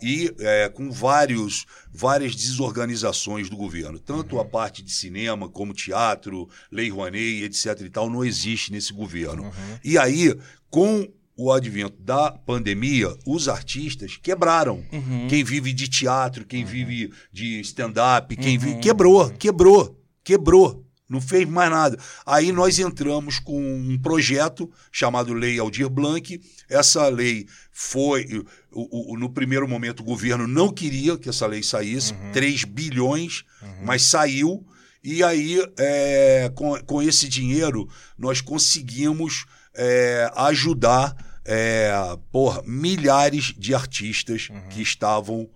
E 0.02 0.34
é, 0.40 0.70
com 0.70 0.92
vários, 0.92 1.66
várias 1.92 2.36
desorganizações 2.36 3.50
do 3.50 3.58
governo. 3.58 4.00
Tanto 4.00 4.40
a 4.40 4.46
parte 4.46 4.82
de 4.82 4.92
cinema, 4.92 5.50
como 5.50 5.74
teatro, 5.74 6.48
Lei 6.72 6.90
Rouanet, 6.90 7.44
etc. 7.44 7.82
e 7.82 7.90
tal, 7.90 8.10
não 8.10 8.24
existe 8.24 8.72
nesse 8.72 8.94
governo. 8.94 9.52
E 9.84 9.98
aí, 9.98 10.38
com 10.70 11.08
o 11.36 11.52
advento 11.52 12.02
da 12.02 12.32
pandemia, 12.32 13.16
os 13.26 13.48
artistas 13.48 14.18
quebraram. 14.18 14.84
Quem 15.30 15.44
vive 15.44 15.72
de 15.72 15.88
teatro, 15.88 16.46
quem 16.46 16.66
vive 16.66 17.14
de 17.32 17.60
stand-up, 17.62 18.36
quem 18.36 18.58
vive. 18.58 18.80
Quebrou, 18.80 19.30
quebrou, 19.32 20.00
quebrou. 20.24 20.87
Não 21.10 21.22
fez 21.22 21.48
mais 21.48 21.70
nada. 21.72 21.98
Aí 22.26 22.52
nós 22.52 22.80
entramos 22.80 23.40
com 23.40 23.58
um 23.60 23.98
projeto 23.98 24.70
chamado 24.92 25.34
Lei 25.34 25.58
Aldir 25.58 25.90
Blanc. 25.90 26.40
Essa 26.70 27.08
lei 27.08 27.48
foi. 27.72 28.44
o- 28.72 29.14
o- 29.14 29.18
no 29.18 29.30
primeiro 29.30 29.68
momento, 29.68 30.02
o 30.02 30.04
governo 30.04 30.46
não 30.48 30.72
queria 30.72 31.18
que 31.18 31.30
essa 31.30 31.48
lei 31.48 31.64
saísse 31.64 32.14
3 32.34 32.64
bilhões, 32.64 33.44
mas 33.84 34.04
saiu. 34.04 34.66
E 35.04 35.24
aí, 35.24 35.58
é, 35.80 36.52
com, 36.54 36.78
com 36.84 37.02
esse 37.02 37.28
dinheiro, 37.30 37.88
nós 38.18 38.42
conseguimos 38.42 39.46
é, 39.74 40.30
ajudar 40.36 41.16
é, 41.46 41.92
porra, 42.32 42.62
milhares 42.66 43.54
de 43.58 43.74
artistas 43.74 44.50
que 44.70 44.82
estavam 44.82 45.50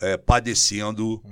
é, 0.00 0.16
padecendo 0.18 1.22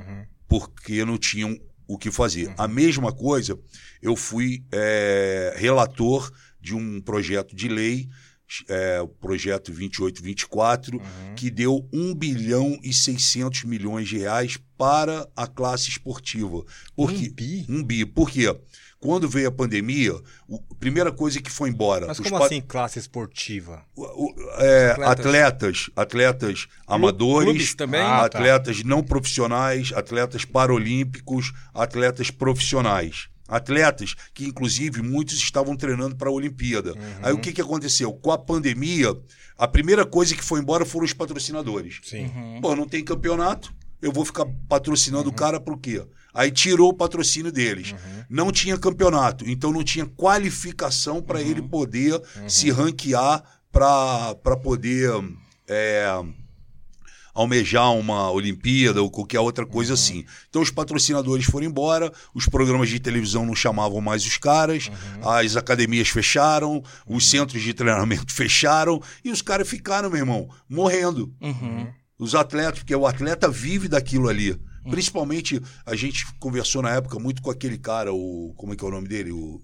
porque 0.49 1.05
não 1.05 1.19
tinham 1.19 1.59
o 1.89 1.97
que 1.97 2.11
fazer. 2.11 2.55
A 2.59 2.69
mesma 2.69 3.11
coisa, 3.13 3.59
eu 4.03 4.15
fui 4.15 4.63
é, 4.71 5.55
relator 5.57 6.31
de 6.61 6.75
um 6.75 7.01
projeto 7.01 7.57
de 7.57 7.67
lei, 7.67 8.09
é, 8.69 9.01
o 9.01 9.09
projeto 9.09 9.73
2824, 9.73 11.01
que 11.35 11.51
deu 11.51 11.89
1 11.93 12.15
bilhão 12.15 12.79
e 12.83 12.93
600 12.93 13.65
milhões 13.65 14.09
de 14.09 14.19
reais 14.19 14.59
para 14.77 15.29
a 15.35 15.47
classe 15.47 15.89
esportiva. 15.89 16.63
Porque, 16.95 17.29
Um 17.29 17.33
bi? 17.33 17.67
Um 17.69 17.83
bi. 17.83 18.05
Por 18.07 18.31
quê? 18.31 18.55
Quando 19.01 19.29
veio 19.29 19.49
a 19.49 19.53
pandemia, 19.53 20.13
o- 20.49 20.61
a 20.71 20.75
primeira 20.75 21.13
coisa 21.13 21.41
que 21.41 21.51
foi 21.51 21.69
embora. 21.71 22.07
Mas 22.09 22.19
como 22.19 22.37
pa- 22.39 22.47
assim, 22.47 22.61
classe 22.61 22.99
esportiva? 22.99 23.83
o- 23.95 24.03
o- 24.27 24.35
é, 24.61 24.91
Atletas. 24.91 25.27
atletas, 25.27 25.91
atletas 25.95 26.67
amadores, 26.87 27.75
também? 27.75 28.01
Ah, 28.01 28.29
tá. 28.29 28.39
atletas 28.39 28.83
não 28.83 29.03
profissionais, 29.03 29.93
atletas 29.95 30.45
paralímpicos, 30.45 31.53
atletas 31.75 32.31
profissionais. 32.31 33.29
Atletas 33.47 34.15
que, 34.35 34.45
inclusive, 34.47 35.01
muitos 35.01 35.35
estavam 35.37 35.75
treinando 35.75 36.15
para 36.17 36.29
a 36.29 36.33
Olimpíada. 36.33 36.93
Aí 37.23 37.33
o 37.33 37.39
que, 37.39 37.53
que 37.53 37.63
aconteceu? 37.63 38.13
Com 38.13 38.31
a 38.31 38.37
pandemia, 38.37 39.09
a 39.57 39.67
primeira 39.67 40.05
coisa 40.05 40.35
que 40.35 40.45
foi 40.45 40.61
embora 40.61 40.85
foram 40.85 41.07
os 41.07 41.15
patrocinadores. 41.15 42.01
Sim. 42.03 42.31
Pô, 42.61 42.77
não 42.77 42.87
tem 42.87 43.03
campeonato, 43.03 43.73
eu 44.03 44.13
vou 44.13 44.25
ficar 44.25 44.45
patrocinando 44.69 45.31
o 45.31 45.33
cara 45.33 45.59
por 45.59 45.79
quê? 45.79 46.05
Aí 46.39 46.53
tirou 46.53 46.91
o 46.91 46.95
patrocínio 46.95 47.51
deles. 47.51 47.95
Não 48.31 48.53
tinha 48.53 48.79
campeonato, 48.79 49.45
então 49.49 49.73
não 49.73 49.83
tinha 49.83 50.07
qualificação 50.07 51.21
para 51.21 51.43
ele 51.43 51.61
poder 51.61 52.23
se 52.47 52.71
ranquear 52.71 53.43
para 53.73 54.57
poder 54.63 55.11
é, 55.67 56.07
almejar 57.35 57.93
uma 57.93 58.31
Olimpíada 58.31 59.03
ou 59.03 59.11
qualquer 59.11 59.41
outra 59.41 59.65
coisa 59.67 59.95
assim. 59.95 60.25
Então 60.49 60.63
os 60.63 60.71
patrocinadores 60.71 61.45
foram 61.47 61.67
embora, 61.67 62.13
os 62.35 62.47
programas 62.47 62.89
de 62.89 62.99
televisão 63.01 63.45
não 63.47 63.55
chamavam 63.55 64.01
mais 64.01 64.25
os 64.25 64.37
caras, 64.37 64.91
as 65.23 65.57
academias 65.57 66.09
fecharam, 66.09 66.83
os 67.07 67.29
centros 67.29 67.63
de 67.63 67.75
treinamento 67.75 68.33
fecharam 68.35 69.01
e 69.25 69.31
os 69.31 69.43
caras 69.43 69.69
ficaram, 69.69 70.09
meu 70.11 70.19
irmão, 70.21 70.49
morrendo 70.69 71.33
Uhum. 71.41 71.87
os 72.19 72.35
atletas, 72.35 72.81
porque 72.81 72.95
o 72.95 73.07
atleta 73.07 73.49
vive 73.49 73.89
daquilo 73.89 74.29
ali. 74.29 74.57
Principalmente, 74.91 75.61
a 75.87 75.95
gente 75.97 76.27
conversou 76.39 76.83
na 76.83 76.91
época 76.91 77.19
muito 77.19 77.41
com 77.43 77.51
aquele 77.51 77.79
cara, 77.79 78.13
o. 78.13 78.53
Como 78.57 78.73
é 78.73 78.77
que 78.77 78.85
é 78.85 78.89
o 78.89 78.91
nome 78.91 79.09
dele? 79.09 79.33
O 79.33 79.61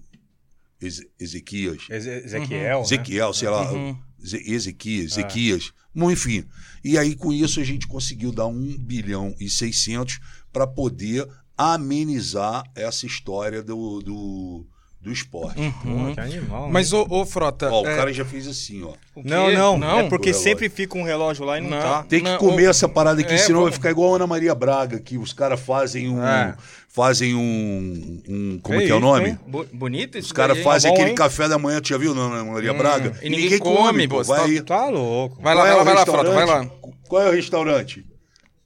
Eze- 0.81 1.09
Ezequias. 1.19 1.83
Eze- 1.89 2.23
Ezequiel, 2.25 2.79
né? 2.79 2.85
Ezequiel, 2.85 3.33
sei 3.33 3.49
lá. 3.49 3.71
Uhum. 3.71 3.97
Ze- 4.25 4.43
Ezequias, 4.51 5.11
Ezequias. 5.13 5.71
Bom, 5.93 6.11
enfim. 6.11 6.43
E 6.83 6.97
aí, 6.97 7.15
com 7.15 7.31
isso, 7.31 7.59
a 7.59 7.63
gente 7.63 7.87
conseguiu 7.87 8.31
dar 8.31 8.47
1 8.47 8.77
bilhão 8.77 9.33
e 9.39 9.49
600 9.49 10.19
para 10.51 10.67
poder 10.67 11.27
amenizar 11.57 12.63
essa 12.75 13.05
história 13.05 13.63
do, 13.63 13.99
do, 14.01 14.67
do 15.05 15.11
esporte. 15.11 15.55
Pô, 15.83 16.13
que 16.15 16.19
animal. 16.19 16.67
Mas, 16.71 16.91
ô, 16.91 17.05
ô, 17.07 17.23
Frota... 17.25 17.69
Ó, 17.71 17.83
o 17.83 17.87
é, 17.87 17.95
cara 17.95 18.11
já 18.11 18.25
fez 18.25 18.47
assim, 18.47 18.83
ó. 18.83 18.93
Não, 19.23 19.51
não, 19.53 19.77
Não? 19.77 19.99
É 19.99 20.09
porque 20.09 20.33
sempre 20.33 20.67
fica 20.67 20.97
um 20.97 21.03
relógio 21.03 21.45
lá 21.45 21.59
e 21.59 21.61
não, 21.61 21.69
Não. 21.69 21.79
tá. 21.79 22.03
Tem 22.03 22.21
que 22.23 22.29
Não, 22.29 22.37
comer 22.39 22.65
o- 22.65 22.69
essa 22.71 22.89
parada 22.89 23.21
aqui, 23.21 23.35
É, 23.35 23.37
senão 23.37 23.61
vai 23.63 23.71
ficar 23.71 23.91
igual 23.91 24.11
a 24.13 24.15
Ana 24.15 24.25
Maria 24.25 24.55
Braga, 24.55 24.99
que 24.99 25.15
os 25.17 25.31
caras 25.31 25.59
fazem 25.59 26.09
um. 26.09 26.25
É. 26.25 26.55
Fazem 26.89 27.35
um. 27.35 28.21
um- 28.27 28.59
como 28.63 28.79
Que 28.79 28.83
é 28.85 28.87
que 28.87 28.91
é 28.91 28.95
o 28.95 28.99
nome? 28.99 29.29
hein? 29.29 29.39
bo- 29.45 29.65
bonito 29.71 30.17
isso 30.17 30.27
Os 30.27 30.31
caras 30.31 30.57
fazem 30.63 30.89
bom, 30.89 30.95
aquele 30.95 31.09
hein? 31.11 31.15
café 31.15 31.47
da 31.47 31.59
manhã, 31.59 31.79
tu 31.81 31.89
já 31.89 31.97
viu, 31.97 32.15
não, 32.15 32.33
Ana 32.33 32.43
Maria 32.51 32.73
Braga? 32.73 33.13
e 33.21 33.29
ninguém 33.29 33.59
come, 33.59 34.07
pô, 34.07 34.15
pô. 34.17 34.23
você 34.23 34.31
Vai 34.31 34.55
tá-. 34.61 34.63
Tá 34.63 34.89
louco. 34.89 35.39
Vai 35.41 35.53
lá, 35.53 35.61
Qual 35.61 35.65
vai 35.65 35.73
é 35.73 35.77
lá, 35.77 35.83
vai 35.83 35.93
lá, 35.93 36.05
Frota, 36.05 36.31
vai 36.31 36.45
lá. 36.45 36.65
Qual 37.07 37.21
é 37.21 37.29
o 37.29 37.33
restaurante? 37.33 38.05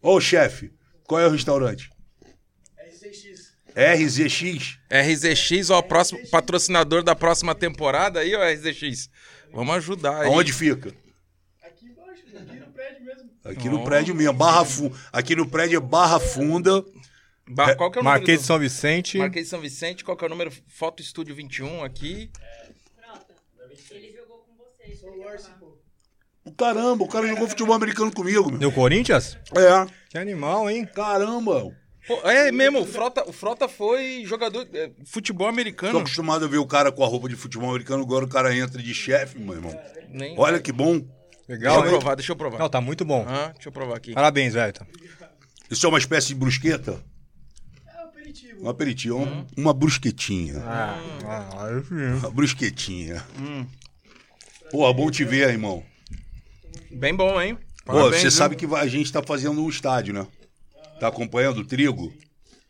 Ô, 0.01 0.21
chefe, 0.21 0.71
qual 1.05 1.19
é 1.19 1.27
o 1.27 1.31
restaurante? 1.31 1.89
RZX. 3.75 4.77
RZX, 4.89 5.69
ó, 5.69 5.81
próximo 5.81 6.19
patrocinador 6.29 7.03
da 7.03 7.15
próxima 7.15 7.53
temporada 7.55 8.19
aí, 8.19 8.35
ó, 8.35 8.41
RZX. 8.43 9.09
Vamos 9.53 9.75
ajudar 9.77 10.21
aí. 10.21 10.27
Aonde 10.27 10.53
fica? 10.53 10.93
Aqui 11.63 11.85
embaixo, 11.85 12.23
aqui 12.37 12.59
no 12.59 12.67
prédio 12.71 13.05
mesmo. 13.05 13.29
Aqui 13.43 13.69
no 13.69 13.83
prédio 13.83 14.15
mesmo. 14.15 14.33
Barra 14.33 14.65
Fu... 14.65 14.91
Aqui 15.11 15.35
no 15.35 15.47
prédio 15.47 15.77
é 15.77 15.79
Barra 15.79 16.19
Funda. 16.19 16.83
Ba- 17.47 17.75
Qual 17.75 17.89
que 17.89 17.97
é 17.97 18.01
o 18.01 18.03
número? 18.03 18.19
Marquês 18.19 18.39
de 18.39 18.43
do- 18.43 18.47
São 18.47 18.59
Vicente. 18.59 19.17
Marquês 19.17 19.45
de 19.45 19.49
São 19.49 19.59
Vicente, 19.59 20.03
qual 20.03 20.15
que 20.15 20.23
é 20.23 20.27
o 20.27 20.29
número? 20.29 20.51
Foto 20.67 21.01
Estúdio 21.01 21.33
21 21.33 21.83
aqui. 21.83 22.29
Frota, 22.95 23.25
ele 23.95 24.11
jogou 24.15 24.37
com 24.39 24.55
vocês. 24.55 24.99
Sou 24.99 25.09
o 25.09 25.59
pô. 25.59 26.51
Caramba, 26.57 27.03
o 27.03 27.07
cara 27.07 27.27
jogou 27.27 27.47
futebol 27.47 27.75
americano 27.75 28.11
comigo, 28.11 28.51
meu. 28.51 28.59
No 28.59 28.71
Corinthians? 28.71 29.35
É. 29.55 29.91
Que 30.09 30.17
animal, 30.17 30.69
hein? 30.69 30.85
Caramba. 30.85 31.75
Pô, 32.09 32.27
é 32.27 32.51
mesmo, 32.51 32.79
o 32.81 32.85
Frota, 32.87 33.29
o 33.29 33.31
Frota 33.31 33.67
foi 33.69 34.23
jogador 34.25 34.65
de 34.65 34.91
futebol 35.05 35.45
Tô 35.45 35.53
americano. 35.53 35.99
acostumado 35.99 36.43
a 36.43 36.47
ver 36.47 36.57
o 36.57 36.65
cara 36.65 36.91
com 36.91 37.03
a 37.03 37.07
roupa 37.07 37.29
de 37.29 37.35
futebol 37.35 37.69
americano, 37.69 38.01
agora 38.01 38.25
o 38.25 38.27
cara 38.27 38.55
entra 38.55 38.81
de 38.81 38.93
chefe, 38.95 39.37
meu 39.37 39.53
irmão. 39.53 39.79
Nem- 40.09 40.33
Olha 40.35 40.59
que 40.59 40.71
bom. 40.71 40.99
Legal, 41.47 41.75
Deixa 41.81 41.85
eu 41.95 41.99
provar, 41.99 42.15
deixa 42.15 42.31
eu 42.31 42.35
provar. 42.35 42.57
Não, 42.57 42.67
tá 42.67 42.81
muito 42.81 43.05
bom. 43.05 43.23
Ah, 43.27 43.51
deixa 43.53 43.69
eu 43.69 43.71
provar 43.71 43.97
aqui. 43.97 44.13
Parabéns, 44.13 44.53
velho. 44.55 44.73
Isso 45.69 45.85
é 45.85 45.89
uma 45.89 45.99
espécie 45.99 46.29
de 46.29 46.35
brusqueta? 46.35 46.99
É 47.87 48.01
o 48.03 48.07
aperitivo. 48.07 48.65
Um 48.65 48.69
aperitivo, 48.69 49.15
uma- 49.17 49.47
uma 49.55 49.73
brusquetinha. 49.73 50.63
Ah, 50.65 50.99
ah, 51.25 51.81
sim. 51.87 52.19
Uma 52.19 52.31
brusquetinha. 52.31 53.23
Pô, 54.71 54.91
bom 54.93 55.11
te 55.11 55.23
ver, 55.23 55.49
irmão. 55.49 55.83
Bem 56.91 57.15
bom, 57.15 57.39
hein? 57.39 57.55
Pô, 57.85 57.93
Parabéns, 57.93 58.15
você 58.17 58.21
viu? 58.29 58.31
sabe 58.31 58.55
que 58.55 58.65
a 58.65 58.87
gente 58.87 59.11
tá 59.11 59.21
fazendo 59.21 59.63
um 59.63 59.69
estádio, 59.69 60.11
né? 60.13 60.25
Tá 60.99 61.07
acompanhando 61.07 61.59
o 61.61 61.65
trigo? 61.65 62.13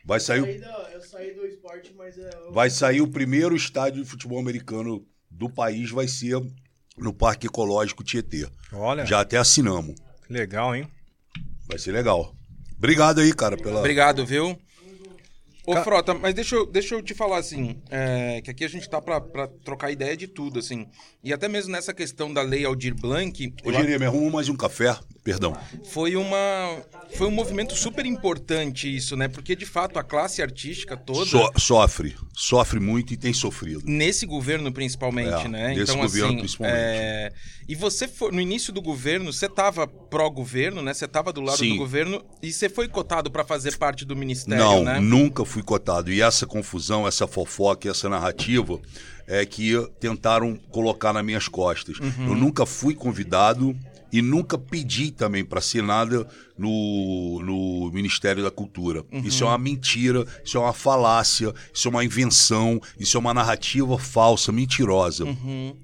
Vai 0.05 0.17
Eu 0.17 0.21
sair, 0.21 0.41
saí, 0.41 0.59
da- 0.59 0.89
eu 0.93 1.01
saí 1.01 1.33
do 1.33 1.45
esporte, 1.45 1.93
mas 1.97 2.17
é. 2.17 2.29
eu- 2.47 2.53
vai 2.53 2.69
sair 2.69 3.01
o 3.01 3.07
primeiro 3.07 3.55
estádio 3.55 4.03
de 4.03 4.09
futebol 4.09 4.39
americano 4.39 5.05
do 5.29 5.49
país, 5.49 5.89
vai 5.91 6.07
ser 6.07 6.39
no 6.97 7.13
Parque 7.13 7.47
Ecológico 7.47 8.03
Tietê. 8.03 8.47
Olha, 8.71 9.05
Já 9.05 9.21
até 9.21 9.37
assinamos. 9.37 9.95
que 10.25 10.33
legal, 10.33 10.75
hein? 10.75 10.87
Vai 11.67 11.77
ser 11.77 11.91
legal. 11.91 12.35
Obrigado 12.77 13.19
aí, 13.19 13.33
cara, 13.33 13.57
pela. 13.57 13.79
Obrigado, 13.79 14.25
viu? 14.25 14.57
Ô, 15.69 15.73
Ca- 15.75 15.83
Frota, 15.83 16.13
mas 16.15 16.33
deixa 16.33 16.55
eu, 16.55 16.65
deixa 16.65 16.95
eu 16.95 17.01
te 17.03 17.13
falar 17.13 17.37
assim, 17.37 17.79
é, 17.91 18.41
que 18.41 18.49
aqui 18.49 18.63
a 18.65 18.67
gente 18.67 18.89
tá 18.89 18.99
pra, 18.99 19.21
pra 19.21 19.47
trocar 19.47 19.91
ideia 19.91 20.17
de 20.17 20.27
tudo, 20.27 20.57
assim. 20.59 20.87
E 21.23 21.31
até 21.31 21.47
mesmo 21.47 21.71
nessa 21.71 21.93
questão 21.93 22.33
da 22.33 22.41
lei 22.41 22.65
Aldir 22.65 22.95
Blanc, 22.95 23.53
Ô, 23.63 23.71
Jeremy, 23.71 24.05
arruma 24.05 24.31
mais 24.31 24.49
um 24.49 24.55
café. 24.55 24.97
Perdão. 25.23 25.55
foi 25.83 26.15
uma 26.15 26.77
foi 27.13 27.27
um 27.27 27.31
movimento 27.31 27.75
super 27.75 28.03
importante 28.05 28.93
isso, 28.95 29.15
né? 29.15 29.27
Porque 29.27 29.55
de 29.55 29.65
fato 29.65 29.99
a 29.99 30.03
classe 30.03 30.41
artística 30.41 30.97
toda 30.97 31.25
So- 31.29 31.51
sofre. 31.57 32.15
Sofre 32.41 32.79
muito 32.79 33.13
e 33.13 33.17
tem 33.17 33.33
sofrido. 33.33 33.81
nesse 33.85 34.25
governo 34.25 34.71
principalmente, 34.71 35.45
É, 35.45 35.47
né? 35.49 35.67
nesse 35.75 35.81
então 35.91 35.97
governo, 35.97 36.27
assim, 36.29 36.37
principalmente. 36.39 36.77
é, 36.77 37.33
e 37.67 37.75
você 37.75 38.07
foi 38.07 38.31
no 38.31 38.39
início 38.39 38.71
do 38.71 38.81
governo, 38.81 39.33
você 39.33 39.49
tava 39.49 39.85
pró 39.85 40.29
governo, 40.29 40.81
né? 40.81 40.93
Você 40.93 41.05
tava 41.05 41.33
do 41.33 41.41
lado 41.41 41.57
Sim. 41.57 41.71
do 41.71 41.75
governo 41.75 42.23
e 42.41 42.49
você 42.53 42.69
foi 42.69 42.87
cotado 42.87 43.29
pra 43.29 43.43
fazer 43.43 43.77
parte 43.77 44.05
do 44.05 44.15
ministério, 44.15 44.63
Não, 44.63 44.83
né? 44.85 45.01
nunca 45.01 45.43
fui 45.43 45.61
cotado. 45.61 46.13
E 46.13 46.21
essa 46.21 46.47
confusão, 46.47 47.05
essa 47.05 47.27
fofoca, 47.27 47.89
essa 47.89 48.07
narrativa 48.07 48.79
é 49.27 49.45
que 49.45 49.73
tentaram 49.99 50.55
colocar 50.71 51.11
nas 51.11 51.25
minhas 51.25 51.49
costas. 51.49 51.99
Uhum. 51.99 52.29
Eu 52.29 52.35
nunca 52.35 52.65
fui 52.65 52.95
convidado 52.95 53.75
e 54.11 54.21
nunca 54.21 54.57
pedi 54.57 55.11
também 55.11 55.43
para 55.43 55.61
ser 55.61 55.83
nada 55.83 56.27
no, 56.57 57.41
no 57.43 57.91
Ministério 57.91 58.43
da 58.43 58.51
Cultura. 58.51 59.03
Uhum. 59.11 59.21
Isso 59.21 59.43
é 59.43 59.47
uma 59.47 59.57
mentira, 59.57 60.25
isso 60.43 60.57
é 60.57 60.59
uma 60.59 60.73
falácia, 60.73 61.53
isso 61.73 61.87
é 61.87 61.91
uma 61.91 62.03
invenção, 62.03 62.81
isso 62.99 63.17
é 63.17 63.19
uma 63.19 63.33
narrativa 63.33 63.97
falsa, 63.97 64.51
mentirosa. 64.51 65.25
Uhum. 65.25 65.75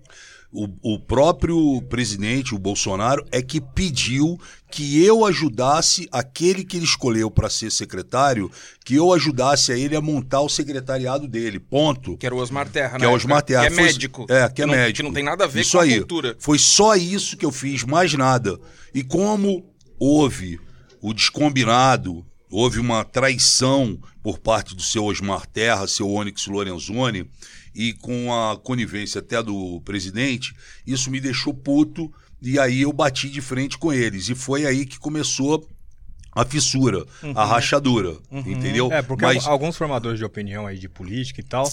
O, 0.57 0.93
o 0.95 0.99
próprio 0.99 1.81
presidente, 1.89 2.55
o 2.55 2.57
Bolsonaro, 2.57 3.25
é 3.29 3.41
que 3.41 3.59
pediu 3.59 4.39
que 4.71 5.03
eu 5.03 5.25
ajudasse 5.25 6.07
aquele 6.11 6.63
que 6.63 6.77
ele 6.77 6.85
escolheu 6.85 7.29
para 7.29 7.49
ser 7.49 7.69
secretário, 7.71 8.49
que 8.85 8.95
eu 8.95 9.11
ajudasse 9.13 9.73
a 9.73 9.77
ele 9.77 9.95
a 9.95 10.01
montar 10.01 10.39
o 10.41 10.47
secretariado 10.49 11.27
dele. 11.27 11.59
Ponto. 11.59 12.15
Que 12.17 12.25
era 12.25 12.33
o 12.33 12.37
Osmar 12.39 12.69
Terra, 12.69 12.97
Que 12.97 13.03
é 13.03 13.07
o 13.07 13.11
Osmar 13.13 13.41
Terra. 13.41 13.67
Que 13.67 13.73
é 13.73 13.75
Foi- 13.75 13.83
médico. 13.83 14.25
É, 14.29 14.47
que 14.49 14.61
é 14.61 14.65
não, 14.65 14.73
médico. 14.73 14.95
Que 14.97 15.03
não 15.03 15.11
tem 15.13 15.23
nada 15.23 15.43
a 15.43 15.47
ver 15.47 15.61
isso 15.61 15.73
com 15.77 15.83
aí. 15.83 15.93
a 15.93 15.97
cultura. 15.97 16.35
Foi 16.39 16.57
só 16.57 16.95
isso 16.95 17.35
que 17.35 17.45
eu 17.45 17.51
fiz, 17.51 17.83
mais 17.83 18.13
nada. 18.13 18.57
E 18.93 19.03
como 19.03 19.65
houve 19.99 20.59
o 21.01 21.13
descombinado, 21.13 22.25
houve 22.49 22.79
uma 22.79 23.03
traição 23.03 23.99
por 24.23 24.39
parte 24.39 24.75
do 24.75 24.81
seu 24.81 25.03
Osmar 25.05 25.45
Terra, 25.45 25.87
seu 25.87 26.09
Onyx 26.09 26.47
Lorenzoni, 26.47 27.29
e 27.75 27.93
com 27.93 28.33
a 28.33 28.57
conivência 28.57 29.19
até 29.19 29.43
do 29.43 29.81
presidente, 29.81 30.55
isso 30.87 31.11
me 31.11 31.19
deixou 31.19 31.53
puto 31.53 32.11
e 32.41 32.57
aí 32.57 32.81
eu 32.81 32.93
bati 32.93 33.29
de 33.29 33.41
frente 33.41 33.77
com 33.77 33.91
eles. 33.91 34.29
E 34.29 34.35
foi 34.35 34.65
aí 34.65 34.85
que 34.85 34.97
começou 34.97 35.67
a 36.31 36.43
fissura, 36.45 37.05
a 37.35 37.45
rachadura, 37.45 38.17
entendeu? 38.31 38.91
É, 38.91 39.01
porque 39.01 39.23
Mas- 39.25 39.45
al- 39.45 39.53
alguns 39.53 39.77
formadores 39.77 40.17
de 40.19 40.25
opinião 40.25 40.67
aí 40.67 40.77
de 40.77 40.89
política 40.89 41.39
e 41.41 41.43
tal, 41.43 41.69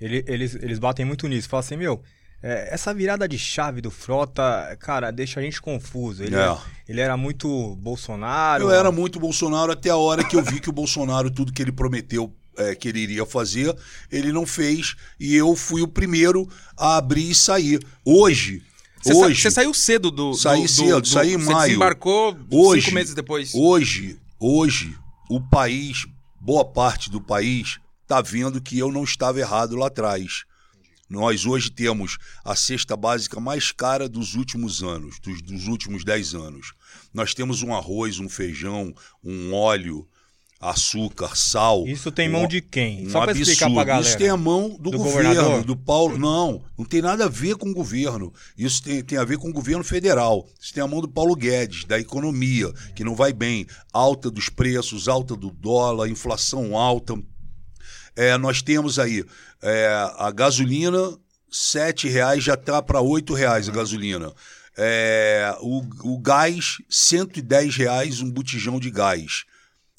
ele- 0.00 0.24
eles, 0.26 0.54
eles 0.54 0.78
batem 0.78 1.04
muito 1.04 1.26
nisso. 1.28 1.48
Falam 1.48 1.60
assim, 1.60 1.76
meu, 1.76 2.02
é, 2.42 2.72
essa 2.72 2.94
virada 2.94 3.28
de 3.28 3.38
chave 3.38 3.80
do 3.82 3.90
Frota, 3.90 4.76
cara, 4.80 5.10
deixa 5.10 5.38
a 5.40 5.42
gente 5.42 5.60
confuso. 5.60 6.22
Ele, 6.22 6.34
É. 6.34 6.56
ele 6.88 7.00
era 7.00 7.14
muito 7.16 7.76
Bolsonaro. 7.76 8.64
Eu 8.64 8.70
era 8.70 8.90
muito 8.90 9.20
Bolsonaro 9.20 9.72
até 9.72 9.90
a 9.90 9.96
hora 9.96 10.24
que 10.24 10.34
eu 10.36 10.42
vi 10.42 10.60
que 10.60 10.70
o 10.70 10.72
Bolsonaro, 10.72 11.30
tudo 11.30 11.52
que 11.52 11.60
ele 11.62 11.72
prometeu 11.72 12.34
é, 12.56 12.74
que 12.74 12.88
ele 12.88 13.00
iria 13.00 13.24
fazer, 13.26 13.74
ele 14.10 14.32
não 14.32 14.46
fez. 14.46 14.94
E 15.18 15.34
eu 15.34 15.54
fui 15.56 15.82
o 15.82 15.88
primeiro 15.88 16.48
a 16.76 16.96
abrir 16.96 17.30
e 17.30 17.34
sair. 17.34 17.80
Hoje. 18.04 18.62
Você, 19.02 19.14
sa- 19.14 19.26
hoje, 19.26 19.42
você 19.42 19.50
saiu 19.50 19.74
cedo 19.74 20.10
do. 20.10 20.34
Saí 20.34 20.62
do- 20.62 20.68
cedo, 20.68 21.00
do- 21.02 21.08
saí 21.08 21.34
em 21.34 21.38
você 21.38 21.52
maio. 21.52 21.66
desembarcou 21.68 22.36
Hoje- 22.50 22.82
cinco 22.82 22.94
meses 22.94 23.14
depois. 23.14 23.52
Hoje, 23.54 24.18
hoje, 24.40 24.96
o 25.30 25.40
país, 25.40 26.06
boa 26.40 26.64
parte 26.64 27.08
do 27.10 27.20
país, 27.20 27.78
está 28.02 28.20
vendo 28.20 28.60
que 28.60 28.78
eu 28.78 28.90
não 28.90 29.04
estava 29.04 29.38
errado 29.38 29.76
lá 29.76 29.86
atrás. 29.86 30.44
Nós 31.08 31.46
hoje 31.46 31.70
temos 31.70 32.18
a 32.44 32.56
cesta 32.56 32.96
básica 32.96 33.38
mais 33.38 33.70
cara 33.70 34.08
dos 34.08 34.34
últimos 34.34 34.82
anos, 34.82 35.20
dos, 35.20 35.40
dos 35.40 35.68
últimos 35.68 36.04
10 36.04 36.34
anos. 36.34 36.72
Nós 37.14 37.32
temos 37.32 37.62
um 37.62 37.72
arroz, 37.72 38.18
um 38.18 38.28
feijão, 38.28 38.92
um 39.22 39.54
óleo, 39.54 40.04
açúcar, 40.70 41.36
sal. 41.36 41.86
Isso 41.86 42.10
tem 42.10 42.28
um- 42.28 42.32
mão 42.32 42.46
de 42.48 42.60
quem? 42.60 43.06
um 43.06 43.10
Só 43.10 43.22
pra 43.22 43.32
explicar 43.32 43.70
pra 43.70 43.84
galera. 43.84 44.06
Isso 44.06 44.18
tem 44.18 44.28
a 44.28 44.36
mão 44.36 44.70
do, 44.78 44.90
Do 44.90 44.98
governo, 44.98 45.34
governador? 45.34 45.64
do 45.64 45.76
Paulo. 45.76 46.18
Não, 46.18 46.62
não 46.78 46.84
tem 46.84 47.00
nada 47.02 47.24
a 47.26 47.28
ver 47.28 47.56
com 47.56 47.68
o 47.70 47.74
governo. 47.74 48.32
Isso 48.56 48.82
tem, 48.82 49.02
tem 49.02 49.18
a 49.18 49.24
ver 49.24 49.38
com 49.38 49.48
o 49.48 49.52
governo 49.52 49.82
federal. 49.84 50.46
Isso 50.60 50.72
tem 50.74 50.82
a 50.82 50.86
mão 50.86 51.00
do 51.00 51.08
Paulo 51.08 51.34
Guedes, 51.36 51.84
da 51.84 51.98
economia, 51.98 52.72
que 52.94 53.04
não 53.04 53.14
vai 53.14 53.32
bem. 53.32 53.66
Alta 53.92 54.30
dos 54.30 54.48
preços, 54.48 55.08
alta 55.08 55.34
do 55.36 55.50
dólar, 55.50 56.08
inflação 56.08 56.76
alta. 56.76 57.14
É, 58.14 58.36
nós 58.38 58.62
temos 58.62 58.98
aí 58.98 59.24
é, 59.62 59.88
a 60.18 60.30
gasolina, 60.30 60.98
7 61.50 62.08
reais 62.08 62.42
já 62.44 62.54
está 62.54 62.80
para 62.82 63.00
8 63.00 63.34
reais 63.34 63.68
a 63.68 63.72
gasolina. 63.72 64.32
É, 64.78 65.56
o, 65.60 65.82
o 66.14 66.18
gás, 66.18 66.76
110 66.90 67.76
reais 67.76 68.20
um 68.20 68.30
botijão 68.30 68.78
de 68.78 68.90
gás. 68.90 69.44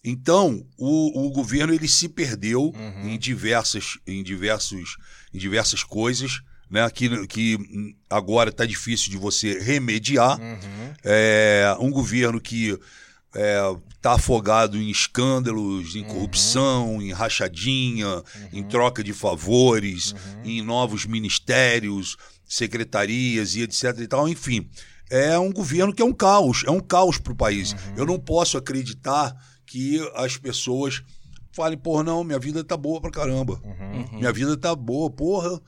Então, 0.10 0.66
o, 0.78 1.26
o 1.28 1.30
governo 1.32 1.74
ele 1.74 1.88
se 1.88 2.08
perdeu 2.08 2.74
em, 3.04 3.20
diversas, 3.20 3.98
em, 4.08 4.24
diversos, 4.24 4.96
em 5.34 5.38
diversas 5.38 5.84
coisas, 5.84 6.40
né? 6.70 6.90
que, 6.90 7.28
que 7.28 7.94
agora 8.10 8.50
está 8.50 8.66
difícil 8.66 9.12
de 9.12 9.18
você 9.18 9.60
remediar. 9.60 10.40
Uhum. 10.40 10.94
É, 11.04 11.76
um 11.82 11.92
governo 11.92 12.40
que 12.40 12.80
está 13.98 14.14
afogado 14.14 14.78
em 14.78 14.90
escândalos, 14.90 15.94
em 15.94 16.06
corrupção, 16.06 17.02
em 17.02 17.12
rachadinha, 17.12 18.24
em 18.54 18.64
troca 18.64 19.04
de 19.04 19.12
favores, 19.12 20.16
em 20.46 20.62
novos 20.62 21.06
ministérios, 21.06 22.16
secretarias 22.46 23.56
e 23.56 23.64
etc. 23.64 23.94
e 24.00 24.08
tal. 24.08 24.30
Enfim, 24.30 24.70
é 25.10 25.38
um 25.38 25.52
governo 25.52 25.94
que 25.94 26.02
é 26.02 26.06
um 26.06 26.14
caos, 26.14 26.64
é 26.66 26.72
um 26.72 26.80
caos 26.80 27.18
para 27.18 27.34
o 27.34 27.36
país. 27.36 27.76
Eu 27.98 28.06
não 28.06 28.18
posso 28.18 28.58
acreditar 28.58 29.36
que 29.68 30.00
as 30.16 30.38
pessoas 30.38 31.04
falem, 31.52 31.78
porra, 31.78 32.04
não, 32.04 32.24
minha 32.24 32.40
vida 32.40 32.64
tá 32.64 32.78
boa 32.78 33.02
pra 33.02 33.12
caramba. 33.12 33.62
Minha 34.14 34.32
vida 34.32 34.56
tá 34.56 34.76
boa, 34.76 35.10
porra. 35.10 35.62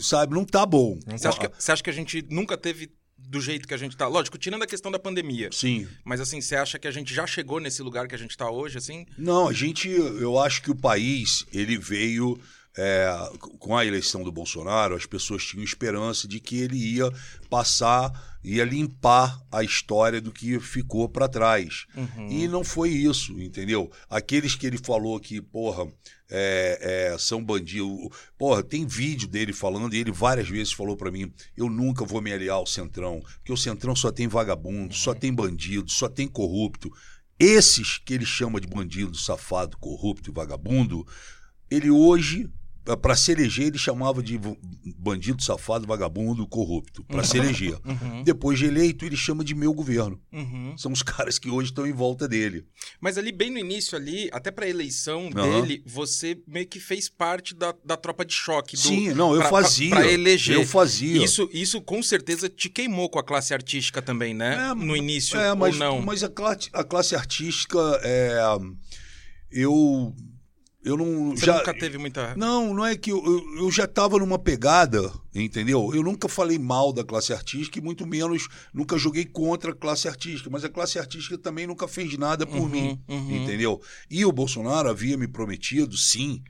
Sabe, 0.00 0.34
não 0.34 0.44
tá 0.44 0.64
bom. 0.64 0.98
Você 1.06 1.28
acha, 1.28 1.38
que, 1.38 1.48
você 1.58 1.72
acha 1.72 1.82
que 1.82 1.90
a 1.90 1.92
gente 1.92 2.24
nunca 2.30 2.56
teve 2.56 2.92
do 3.18 3.40
jeito 3.40 3.66
que 3.66 3.74
a 3.74 3.76
gente 3.76 3.96
tá? 3.96 4.06
Lógico, 4.06 4.38
tirando 4.38 4.62
a 4.62 4.66
questão 4.66 4.90
da 4.90 4.98
pandemia. 4.98 5.50
Sim. 5.52 5.86
Mas 6.04 6.20
assim, 6.20 6.40
você 6.40 6.56
acha 6.56 6.78
que 6.78 6.88
a 6.88 6.90
gente 6.90 7.14
já 7.14 7.26
chegou 7.26 7.60
nesse 7.60 7.82
lugar 7.82 8.08
que 8.08 8.14
a 8.14 8.18
gente 8.18 8.36
tá 8.36 8.50
hoje, 8.50 8.78
assim? 8.78 9.06
Não, 9.16 9.48
a 9.48 9.52
gente, 9.52 9.88
eu 9.88 10.38
acho 10.38 10.62
que 10.62 10.70
o 10.70 10.76
país, 10.76 11.44
ele 11.52 11.78
veio 11.78 12.38
é, 12.76 13.10
com 13.58 13.76
a 13.76 13.84
eleição 13.84 14.22
do 14.22 14.32
Bolsonaro, 14.32 14.94
as 14.94 15.06
pessoas 15.06 15.44
tinham 15.44 15.64
esperança 15.64 16.26
de 16.26 16.40
que 16.40 16.60
ele 16.60 16.76
ia 16.76 17.10
passar, 17.48 18.29
ia 18.42 18.64
limpar 18.64 19.42
a 19.52 19.62
história 19.62 20.20
do 20.20 20.32
que 20.32 20.58
ficou 20.60 21.08
para 21.08 21.28
trás. 21.28 21.86
E 22.30 22.48
não 22.48 22.64
foi 22.64 22.90
isso, 22.90 23.38
entendeu? 23.40 23.90
Aqueles 24.08 24.54
que 24.54 24.66
ele 24.66 24.78
falou 24.78 25.20
que, 25.20 25.40
porra, 25.40 25.86
é, 26.30 27.10
é, 27.12 27.18
são 27.18 27.44
bandidos. 27.44 28.08
Porra, 28.38 28.62
tem 28.62 28.86
vídeo 28.86 29.28
dele 29.28 29.52
falando, 29.52 29.94
e 29.94 29.98
ele 29.98 30.12
várias 30.12 30.48
vezes 30.48 30.72
falou 30.72 30.96
para 30.96 31.10
mim: 31.10 31.32
eu 31.56 31.68
nunca 31.68 32.04
vou 32.04 32.22
me 32.22 32.32
aliar 32.32 32.56
ao 32.56 32.66
Centrão, 32.66 33.20
porque 33.36 33.52
o 33.52 33.56
Centrão 33.56 33.94
só 33.94 34.10
tem 34.10 34.28
vagabundo, 34.28 34.94
só 34.94 35.14
tem 35.14 35.32
bandido, 35.32 35.90
só 35.90 36.08
tem 36.08 36.28
corrupto. 36.28 36.90
Esses 37.38 37.98
que 37.98 38.14
ele 38.14 38.26
chama 38.26 38.60
de 38.60 38.66
bandido, 38.66 39.16
safado, 39.16 39.78
corrupto 39.78 40.30
e 40.30 40.34
vagabundo, 40.34 41.06
ele 41.70 41.90
hoje, 41.90 42.50
para 43.02 43.14
se 43.14 43.30
eleger, 43.32 43.66
ele 43.66 43.78
chamava 43.78 44.22
de 44.22 44.40
bandido, 44.96 45.42
safado, 45.42 45.86
vagabundo, 45.86 46.46
corrupto, 46.46 47.04
para 47.04 47.22
se 47.22 47.36
eleger. 47.38 47.76
Depois 48.24 48.58
de 48.58 48.66
eleito, 48.66 49.04
ele 49.04 49.16
chama 49.16 49.44
de 49.44 49.54
meu 49.54 49.72
governo. 49.72 50.20
Uhum. 50.32 50.74
São 50.78 50.90
os 50.90 51.02
caras 51.04 51.38
que 51.38 51.50
hoje 51.50 51.70
estão 51.70 51.86
em 51.86 51.92
volta 51.92 52.26
dele. 52.26 52.64
Mas 53.00 53.18
ali, 53.18 53.32
bem 53.32 53.50
no 53.50 53.58
início 53.58 53.96
ali, 53.96 54.28
até 54.32 54.50
pra 54.50 54.66
eleição 54.68 55.28
dele, 55.30 55.82
você 55.86 56.38
meio 56.46 56.66
que 56.66 56.80
fez 56.80 57.08
parte 57.08 57.54
da, 57.54 57.74
da 57.84 57.96
tropa 57.96 58.24
de 58.24 58.32
choque. 58.34 58.76
Do, 58.76 58.82
Sim, 58.82 59.10
não, 59.14 59.34
eu 59.34 59.40
pra- 59.40 59.50
fazia. 59.50 59.90
Pra 59.90 60.10
eleger. 60.10 60.56
Eu 60.56 60.66
fazia. 60.66 61.22
Isso, 61.22 61.48
isso 61.52 61.80
com 61.82 62.02
certeza 62.02 62.48
te 62.48 62.68
queimou 62.68 63.08
com 63.10 63.18
a 63.18 63.24
classe 63.24 63.52
artística 63.54 64.00
também, 64.02 64.32
né? 64.34 64.70
É, 64.70 64.74
no 64.74 64.96
início, 64.96 65.38
É, 65.38 65.54
mas, 65.54 65.74
ou 65.74 65.78
não? 65.80 66.02
mas 66.02 66.24
a, 66.24 66.28
classe, 66.28 66.70
a 66.72 66.82
classe 66.82 67.14
artística, 67.14 67.78
é, 68.02 68.38
eu, 69.50 70.14
eu 70.82 70.96
não... 70.96 71.30
Você 71.30 71.46
já, 71.46 71.58
nunca 71.58 71.74
teve 71.74 71.98
muita... 71.98 72.34
Não, 72.36 72.72
não 72.72 72.86
é 72.86 72.96
que 72.96 73.12
eu, 73.12 73.22
eu, 73.24 73.64
eu 73.64 73.70
já 73.70 73.84
estava 73.84 74.18
numa 74.18 74.38
pegada, 74.38 75.12
entendeu? 75.34 75.94
Eu 75.94 76.02
nunca 76.02 76.28
falei 76.28 76.58
mal 76.58 76.92
da 76.92 77.04
classe 77.04 77.32
artística 77.32 77.78
e 77.78 77.82
muito 77.82 78.06
menos 78.06 78.48
nunca 78.72 78.96
joguei 78.96 79.24
contra 79.24 79.72
a 79.72 79.74
classe 79.74 80.08
artística, 80.08 80.48
mas 80.48 80.64
a 80.64 80.68
classe 80.68 80.98
artística 80.98 81.36
também 81.36 81.66
nunca 81.66 81.86
fez 81.86 82.16
nada 82.16 82.46
por 82.46 82.60
Uhum, 82.60 82.68
mim, 82.68 83.02
uhum. 83.08 83.42
entendeu? 83.42 83.80
E 84.10 84.24
o 84.24 84.32
Bolsonaro 84.32 84.88
havia 84.88 85.16
me 85.16 85.28
prometido, 85.28 85.96
sim, 85.96 86.42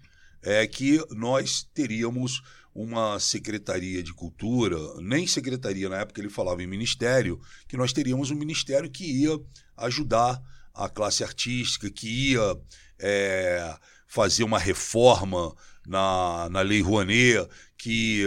é 0.43 0.67
que 0.67 1.05
nós 1.11 1.69
teríamos 1.75 2.43
uma 2.75 3.19
secretaria 3.19 4.03
de 4.03 4.15
cultura, 4.15 4.79
nem 5.01 5.27
secretaria, 5.27 5.89
na 5.89 5.99
época 5.99 6.21
ele 6.21 6.31
falava 6.31 6.63
em 6.63 6.67
ministério, 6.67 7.41
que 7.67 7.77
nós 7.77 7.93
teríamos 7.93 8.31
um 8.31 8.37
ministério 8.37 8.89
que 8.89 9.05
ia 9.05 9.39
ajudar 9.77 10.41
a 10.73 10.89
classe 10.89 11.25
artística, 11.25 11.91
que 11.91 12.33
ia 12.33 12.57
é, 12.99 13.77
fazer 14.11 14.43
uma 14.43 14.59
reforma 14.59 15.55
na, 15.87 16.49
na 16.51 16.61
Lei 16.63 16.83
Rouanet 16.83 17.49
que, 17.79 18.25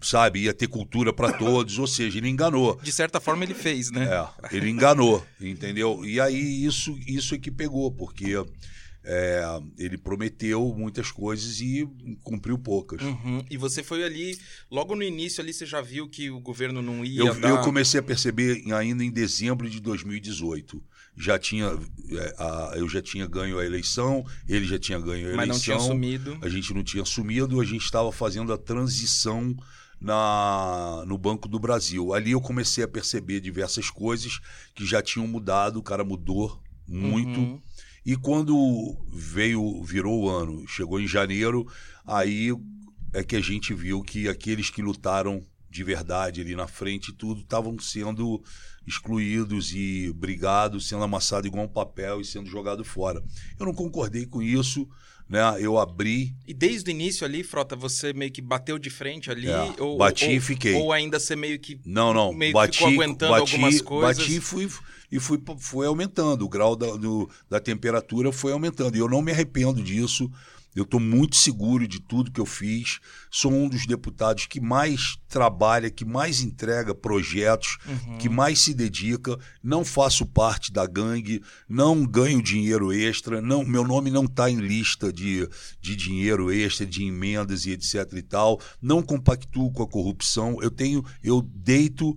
sabe, 0.00 0.44
ia 0.44 0.54
ter 0.54 0.68
cultura 0.68 1.12
para 1.12 1.32
todos, 1.36 1.78
ou 1.78 1.86
seja, 1.86 2.18
ele 2.18 2.28
enganou. 2.28 2.80
De 2.80 2.92
certa 2.92 3.20
forma 3.20 3.42
ele 3.42 3.52
fez, 3.52 3.90
né? 3.90 4.08
É, 4.08 4.56
ele 4.56 4.70
enganou, 4.70 5.26
entendeu? 5.40 6.04
E 6.04 6.20
aí 6.20 6.64
isso, 6.64 6.96
isso 7.06 7.34
é 7.34 7.38
que 7.38 7.50
pegou, 7.50 7.90
porque 7.90 8.36
é, 9.02 9.42
ele 9.76 9.98
prometeu 9.98 10.72
muitas 10.76 11.10
coisas 11.10 11.60
e 11.60 11.88
cumpriu 12.22 12.56
poucas. 12.56 13.02
Uhum. 13.02 13.44
E 13.50 13.56
você 13.56 13.82
foi 13.82 14.04
ali, 14.04 14.38
logo 14.70 14.94
no 14.94 15.02
início 15.02 15.42
ali, 15.42 15.52
você 15.52 15.66
já 15.66 15.80
viu 15.80 16.08
que 16.08 16.30
o 16.30 16.40
governo 16.40 16.80
não 16.80 17.04
ia 17.04 17.20
Eu, 17.20 17.34
dar... 17.34 17.48
eu 17.48 17.60
comecei 17.62 17.98
a 17.98 18.02
perceber 18.02 18.62
ainda 18.72 19.02
em 19.02 19.10
dezembro 19.10 19.68
de 19.68 19.80
2018. 19.80 20.80
Já 21.16 21.38
tinha, 21.38 21.66
é, 22.10 22.34
a- 22.38 22.72
eu 22.76 22.88
já 22.88 23.00
tinha 23.00 23.26
ganho 23.26 23.58
a 23.58 23.64
eleição, 23.64 24.24
ele 24.48 24.66
já 24.66 24.78
tinha 24.78 24.98
ganho 24.98 25.32
a 25.32 25.36
Mas 25.36 25.46
eleição. 25.48 25.54
não 25.54 25.60
tinha 25.60 25.76
assumido. 25.76 26.38
A 26.42 26.48
gente 26.48 26.74
não 26.74 26.82
tinha 26.84 27.02
assumido, 27.02 27.60
a 27.60 27.64
gente 27.64 27.84
estava 27.84 28.12
fazendo 28.12 28.52
a 28.52 28.58
transição 28.58 29.56
na, 30.00 31.04
no 31.06 31.16
Banco 31.18 31.48
do 31.48 31.58
Brasil. 31.58 32.12
Ali 32.12 32.32
eu 32.32 32.40
comecei 32.40 32.84
a 32.84 32.88
perceber 32.88 33.40
diversas 33.40 33.90
coisas 33.90 34.40
que 34.74 34.84
já 34.86 35.02
tinham 35.02 35.26
mudado, 35.26 35.78
o 35.78 35.82
cara 35.82 36.04
mudou 36.04 36.60
muito. 36.86 37.40
Uhum. 37.40 37.60
E 38.04 38.14
quando 38.14 38.96
veio, 39.12 39.82
virou 39.82 40.24
o 40.24 40.28
ano, 40.30 40.66
chegou 40.68 41.00
em 41.00 41.08
janeiro, 41.08 41.66
aí 42.06 42.50
é 43.12 43.24
que 43.24 43.34
a 43.34 43.40
gente 43.40 43.74
viu 43.74 44.02
que 44.02 44.28
aqueles 44.28 44.70
que 44.70 44.82
lutaram 44.82 45.42
de 45.68 45.82
verdade 45.82 46.40
ali 46.40 46.54
na 46.54 46.66
frente 46.68 47.08
e 47.08 47.12
tudo 47.12 47.40
estavam 47.40 47.76
sendo 47.78 48.42
excluídos 48.86 49.72
e 49.74 50.12
brigados, 50.14 50.88
sendo 50.88 51.02
amassados 51.04 51.46
igual 51.46 51.64
um 51.64 51.68
papel 51.68 52.20
e 52.20 52.24
sendo 52.24 52.48
jogado 52.48 52.84
fora. 52.84 53.22
Eu 53.58 53.66
não 53.66 53.74
concordei 53.74 54.26
com 54.26 54.40
isso, 54.42 54.88
né? 55.28 55.40
Eu 55.58 55.76
abri, 55.78 56.34
E 56.46 56.54
desde 56.54 56.88
o 56.88 56.92
início 56.92 57.26
ali, 57.26 57.42
Frota, 57.42 57.74
você 57.74 58.12
meio 58.12 58.30
que 58.30 58.40
bateu 58.40 58.78
de 58.78 58.88
frente 58.90 59.30
ali? 59.30 59.48
É, 59.48 59.74
ou, 59.82 59.98
bati 59.98 60.26
ou, 60.26 60.30
e 60.32 60.40
fiquei. 60.40 60.74
Ou 60.74 60.92
ainda 60.92 61.18
você 61.18 61.34
meio 61.34 61.58
que... 61.58 61.80
não, 61.84 62.14
não, 62.14 62.32
Meio 62.32 62.52
bati, 62.52 62.78
ficou 62.78 62.92
aguentando 62.92 63.32
bati, 63.32 63.52
algumas 63.54 63.80
coisas. 63.80 64.18
bati 64.18 64.36
e 64.36 64.40
fui 64.40 64.68
e 65.10 65.20
fui, 65.20 65.40
foi 65.58 65.86
aumentando, 65.86 66.44
o 66.44 66.48
grau 66.48 66.74
da, 66.74 66.96
do- 66.96 67.30
da 67.48 67.60
temperatura 67.60 68.32
foi 68.32 68.52
aumentando. 68.52 68.96
E 68.96 68.98
eu 68.98 69.08
não 69.08 69.22
me 69.22 69.30
arrependo 69.30 69.80
disso. 69.82 70.28
Eu 70.76 70.82
estou 70.84 71.00
muito 71.00 71.34
seguro 71.36 71.88
de 71.88 71.98
tudo 71.98 72.30
que 72.30 72.40
eu 72.40 72.44
fiz. 72.46 73.00
Sou 73.30 73.50
um 73.50 73.66
dos 73.68 73.86
deputados 73.86 74.44
que 74.46 74.60
mais 74.60 75.16
trabalha, 75.26 75.90
que 75.90 76.04
mais 76.04 76.42
entrega 76.42 76.94
projetos, 76.94 77.78
Uhum. 77.86 78.18
que 78.18 78.28
mais 78.28 78.60
se 78.60 78.74
dedica. 78.74 79.38
Não 79.62 79.84
faço 79.84 80.26
parte 80.26 80.70
da 80.70 80.86
gangue, 80.86 81.42
não 81.68 82.04
ganho 82.06 82.42
dinheiro 82.42 82.92
extra, 82.92 83.40
não, 83.40 83.64
meu 83.64 83.82
nome 83.84 84.10
não 84.10 84.24
está 84.26 84.50
em 84.50 84.56
lista 84.60 85.10
de, 85.12 85.48
de 85.80 85.96
dinheiro 85.96 86.52
extra, 86.52 86.84
de 86.84 87.02
emendas 87.04 87.64
e 87.64 87.70
etc 87.70 88.12
e 88.14 88.22
tal. 88.22 88.60
Não 88.80 89.02
compactuo 89.02 89.72
com 89.72 89.82
a 89.82 89.88
corrupção. 89.88 90.58
Eu 90.60 90.70
tenho, 90.70 91.02
eu 91.24 91.40
deito 91.40 92.14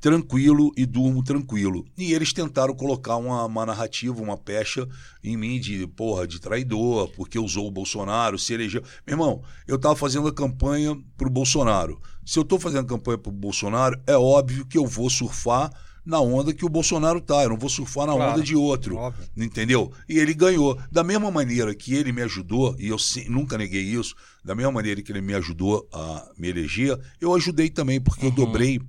tranquilo 0.00 0.72
e 0.76 0.84
durmo 0.86 1.22
tranquilo. 1.22 1.84
E 1.96 2.12
eles 2.12 2.32
tentaram 2.32 2.74
colocar 2.74 3.16
uma, 3.16 3.44
uma 3.44 3.66
narrativa, 3.66 4.20
uma 4.22 4.36
pecha 4.36 4.86
em 5.22 5.36
mim 5.36 5.58
de, 5.58 5.86
porra, 5.86 6.26
de 6.26 6.40
traidor, 6.40 7.08
porque 7.16 7.38
usou 7.38 7.66
o 7.66 7.70
Bolsonaro, 7.70 8.38
se 8.38 8.52
elegeu. 8.54 8.82
Meu 9.06 9.14
irmão, 9.14 9.42
eu 9.66 9.78
tava 9.78 9.96
fazendo 9.96 10.28
a 10.28 10.32
campanha 10.34 10.96
pro 11.16 11.30
Bolsonaro. 11.30 12.00
Se 12.24 12.38
eu 12.38 12.44
tô 12.44 12.58
fazendo 12.58 12.84
a 12.84 12.88
campanha 12.88 13.18
pro 13.18 13.32
Bolsonaro, 13.32 14.00
é 14.06 14.16
óbvio 14.16 14.66
que 14.66 14.78
eu 14.78 14.86
vou 14.86 15.08
surfar 15.08 15.72
na 16.04 16.20
onda 16.20 16.54
que 16.54 16.64
o 16.64 16.68
Bolsonaro 16.68 17.20
tá. 17.20 17.42
Eu 17.42 17.50
não 17.50 17.58
vou 17.58 17.68
surfar 17.68 18.06
na 18.06 18.12
Claro, 18.14 18.32
onda 18.34 18.42
de 18.42 18.54
outro. 18.54 18.96
óbvio. 18.96 19.26
Entendeu? 19.36 19.92
E 20.08 20.18
ele 20.18 20.34
ganhou. 20.34 20.78
Da 20.90 21.02
mesma 21.02 21.30
maneira 21.32 21.74
que 21.74 21.94
ele 21.94 22.12
me 22.12 22.22
ajudou, 22.22 22.76
e 22.78 22.88
eu 22.88 22.96
nunca 23.28 23.58
neguei 23.58 23.82
isso, 23.82 24.14
da 24.44 24.54
mesma 24.54 24.70
maneira 24.70 25.02
que 25.02 25.10
ele 25.10 25.20
me 25.20 25.34
ajudou 25.34 25.88
a 25.92 26.30
me 26.38 26.48
eleger, 26.48 26.96
eu 27.20 27.34
ajudei 27.34 27.68
também, 27.70 28.00
porque 28.00 28.26
eu 28.26 28.30
dobrei 28.30 28.80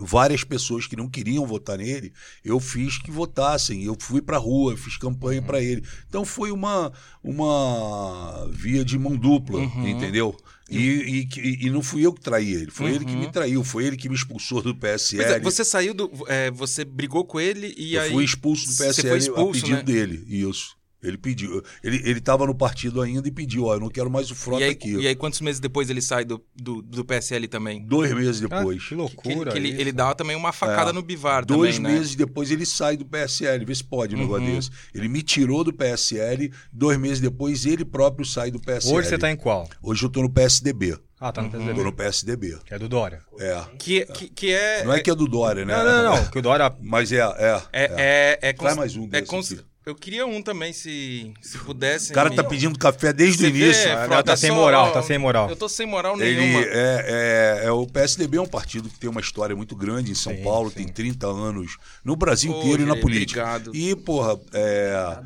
várias 0.00 0.44
pessoas 0.44 0.86
que 0.86 0.96
não 0.96 1.08
queriam 1.08 1.46
votar 1.46 1.78
nele, 1.78 2.12
eu 2.44 2.58
fiz 2.60 2.98
que 2.98 3.10
votassem, 3.10 3.84
eu 3.84 3.96
fui 3.98 4.20
pra 4.20 4.38
rua, 4.38 4.72
eu 4.72 4.76
fiz 4.76 4.96
campanha 4.96 5.42
pra 5.42 5.62
ele. 5.62 5.82
Então 6.08 6.24
foi 6.24 6.50
uma 6.50 6.92
uma 7.22 8.48
via 8.50 8.84
de 8.84 8.98
mão 8.98 9.16
dupla, 9.16 9.62
entendeu? 9.62 10.36
E, 10.70 11.26
e, 11.36 11.66
e 11.66 11.70
não 11.70 11.82
fui 11.82 12.04
eu 12.04 12.12
que 12.12 12.20
traí 12.20 12.52
ele, 12.52 12.70
foi 12.70 12.94
ele 12.94 13.04
que 13.04 13.16
me 13.16 13.32
traiu, 13.32 13.64
foi 13.64 13.86
ele 13.86 13.96
que 13.96 14.08
me 14.08 14.14
expulsou 14.14 14.60
do 14.60 14.74
PSL. 14.74 15.22
É, 15.22 15.40
você 15.40 15.64
saiu 15.64 15.94
do... 15.94 16.10
é, 16.26 16.50
você 16.50 16.84
brigou 16.84 17.24
com 17.24 17.40
ele 17.40 17.74
e 17.76 17.94
eu 17.94 18.02
aí... 18.02 18.12
fui 18.12 18.22
expulso 18.22 18.66
do 18.66 18.76
PSL 18.76 19.08
foi 19.08 19.18
expulso, 19.18 19.48
a 19.48 19.52
pedido 19.52 19.76
né? 19.76 19.82
dele, 19.82 20.24
isso. 20.28 20.76
Ele 21.02 21.16
pediu, 21.16 21.62
ele 21.82 21.96
ele 22.04 22.18
estava 22.18 22.44
no 22.44 22.54
partido 22.54 23.00
ainda 23.00 23.28
e 23.28 23.30
pediu, 23.30 23.66
ó, 23.66 23.74
eu 23.74 23.80
não 23.80 23.88
quero 23.88 24.10
mais 24.10 24.30
o 24.30 24.34
Frota 24.34 24.62
E 24.62 24.64
aí, 24.64 24.70
aqui. 24.72 24.94
e 24.96 25.06
aí, 25.06 25.14
quantos 25.14 25.40
meses 25.40 25.60
depois 25.60 25.88
ele 25.90 26.02
sai 26.02 26.24
do, 26.24 26.42
do, 26.56 26.82
do 26.82 27.04
PSL 27.04 27.46
também? 27.46 27.84
Dois 27.86 28.12
meses 28.12 28.42
Ah, 28.44 28.48
depois. 28.58 28.82
que 28.82 28.88
Que, 28.88 28.94
loucura. 28.96 29.52
que 29.52 29.58
ele, 29.58 29.68
isso. 29.68 29.80
ele 29.80 29.92
dá 29.92 30.12
também 30.14 30.34
uma 30.34 30.52
facada 30.52 30.90
É. 30.90 30.92
no 30.92 31.00
Bivar 31.00 31.44
Dois 31.44 31.76
também, 31.76 31.92
né? 31.92 31.98
meses 32.00 32.14
depois 32.16 32.50
ele 32.50 32.66
sai 32.66 32.96
do 32.96 33.04
PSL, 33.04 33.64
vê 33.64 33.74
se 33.74 33.84
pode 33.84 34.16
um 34.16 34.18
negócio 34.18 34.44
Uhum. 34.46 34.56
desse. 34.56 34.70
Ele 34.92 35.08
me 35.08 35.22
tirou 35.22 35.62
do 35.62 35.72
PSL, 35.72 36.50
dois 36.72 36.98
meses 36.98 37.20
depois 37.20 37.64
ele 37.64 37.84
próprio 37.84 38.26
sai 38.26 38.50
do 38.50 38.58
PSL. 38.60 38.94
Hoje 38.96 39.08
você 39.08 39.18
tá 39.18 39.30
em 39.30 39.36
qual? 39.36 39.68
Hoje 39.82 40.04
eu 40.04 40.10
tô 40.10 40.22
no 40.22 40.30
PSDB. 40.30 40.98
Ah, 41.20 41.32
tá 41.32 41.42
no 41.42 41.48
Tô 41.50 41.58
PSDB. 41.58 41.82
no 41.82 41.92
PSDB. 41.92 42.58
Que 42.64 42.74
é 42.74 42.78
do 42.78 42.88
Dória. 42.88 43.20
É. 43.40 43.60
Que, 43.76 44.04
que, 44.06 44.28
que 44.28 44.52
é... 44.52 44.84
Não 44.84 44.92
é 44.92 45.00
que 45.00 45.10
é 45.10 45.14
do 45.16 45.26
Dória, 45.26 45.64
né? 45.64 45.76
Não, 45.76 45.84
não, 45.84 46.02
não, 46.04 46.16
não. 46.22 46.30
Que 46.30 46.38
o 46.38 46.42
Dória. 46.42 46.72
Mas 46.80 47.10
é, 47.10 47.16
é. 47.18 47.62
É, 47.72 47.82
é, 47.82 48.38
é, 48.40 48.52
Traz 48.52 48.74
cons- 48.74 48.78
mais 48.78 48.96
um 48.96 49.04
é 49.04 49.08
desse 49.08 49.26
cons- 49.26 49.52
aqui. 49.52 49.62
Eu 49.88 49.94
queria 49.94 50.26
um 50.26 50.42
também, 50.42 50.70
se, 50.70 51.32
se 51.40 51.56
pudesse. 51.60 52.10
O 52.10 52.14
cara 52.14 52.28
tá 52.30 52.44
pedindo 52.44 52.78
café 52.78 53.10
desde 53.10 53.38
o 53.42 53.46
Você 53.46 53.50
vê, 53.52 53.64
início. 53.64 53.88
Frota, 54.04 54.22
tá 54.22 54.36
sem 54.36 54.50
moral, 54.50 54.92
tá 54.92 55.02
sem 55.02 55.16
moral. 55.16 55.48
Eu 55.48 55.56
tô 55.56 55.66
sem 55.66 55.86
moral 55.86 56.20
Ele 56.20 56.38
nenhuma. 56.38 56.60
é, 56.60 57.60
é, 57.62 57.66
é- 57.66 57.72
o 57.72 57.86
PSDB 57.86 58.36
é 58.36 58.40
um 58.42 58.46
partido 58.46 58.90
que 58.90 58.98
tem 58.98 59.08
uma 59.08 59.22
história 59.22 59.56
muito 59.56 59.74
grande 59.74 60.10
em 60.10 60.14
São 60.14 60.34
Sim, 60.36 60.42
Paulo, 60.42 60.68
sim. 60.68 60.76
tem 60.76 60.88
30 60.88 61.26
anos 61.26 61.78
no 62.04 62.14
Brasil 62.16 62.52
Ô, 62.52 62.60
inteiro 62.60 62.82
e 62.82 62.84
na 62.84 62.96
política. 62.96 63.40
obrigado. 63.42 63.74
E, 63.74 63.96
porra, 63.96 64.38
é, 64.52 65.18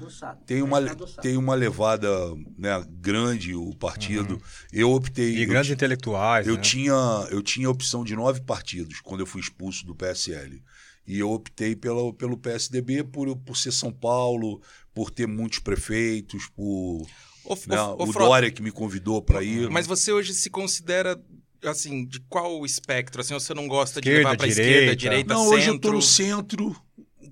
tem 0.47 0.63
uma, 0.63 0.81
Tá 0.81 0.93
adoçado. 0.93 1.23
tem 1.23 1.37
uma 1.37 1.57
levada 1.57 2.09
né, 2.57 2.85
grande 2.89 3.57
o 3.57 3.75
partido. 3.75 4.41
Eu 4.73 4.93
optei. 4.93 5.39
E 5.39 5.43
eu 5.43 5.49
grandes 5.49 5.73
intelectuais. 5.73 6.47
eu 6.47 6.55
né? 6.55 6.61
tinha, 6.61 7.27
eu 7.33 7.43
tinha 7.43 7.67
a 7.67 7.71
opção 7.73 8.05
de 8.05 8.15
nove 8.15 8.41
partidos 8.43 9.01
quando 9.01 9.21
eu 9.23 9.27
fui 9.27 9.41
expulso 9.41 9.85
do 9.85 9.93
PSL. 9.93 10.63
E 11.07 11.19
eu 11.19 11.31
optei 11.31 11.75
pela, 11.75 12.13
pelo 12.15 12.37
PSDB 12.37 13.03
por, 13.05 13.37
por 13.37 13.57
ser 13.57 13.73
São 13.73 13.93
Paulo, 13.93 14.61
por 14.95 15.11
ter 15.11 15.27
muitos 15.27 15.59
prefeitos, 15.59 16.49
por. 16.55 17.03
Né, 17.67 17.81
ô, 17.81 17.97
ô, 17.99 18.03
o 18.05 18.13
Frota, 18.13 18.29
Dória 18.29 18.51
que 18.53 18.63
me 18.63 18.71
convidou 18.71 19.21
para 19.21 19.43
ir. 19.43 19.69
Mas 19.69 19.87
você 19.87 20.13
hoje 20.13 20.33
se 20.33 20.49
considera, 20.49 21.21
assim, 21.65 22.07
de 22.07 22.21
qual 22.21 22.65
espectro? 22.65 23.21
Assim, 23.21 23.35
você 23.35 23.53
não 23.53 23.67
gosta 23.67 24.01
de 24.01 24.09
Esquerda, 24.09 24.29
levar 24.31 24.39
pra 24.39 24.47
direita. 24.47 24.71
esquerda, 24.73 24.97
direita, 24.97 25.35
Não, 25.35 25.41
centro? 25.43 25.57
hoje 25.59 25.69
eu 25.69 25.79
tô 25.81 25.93
no 25.93 26.03
centro, 26.03 26.77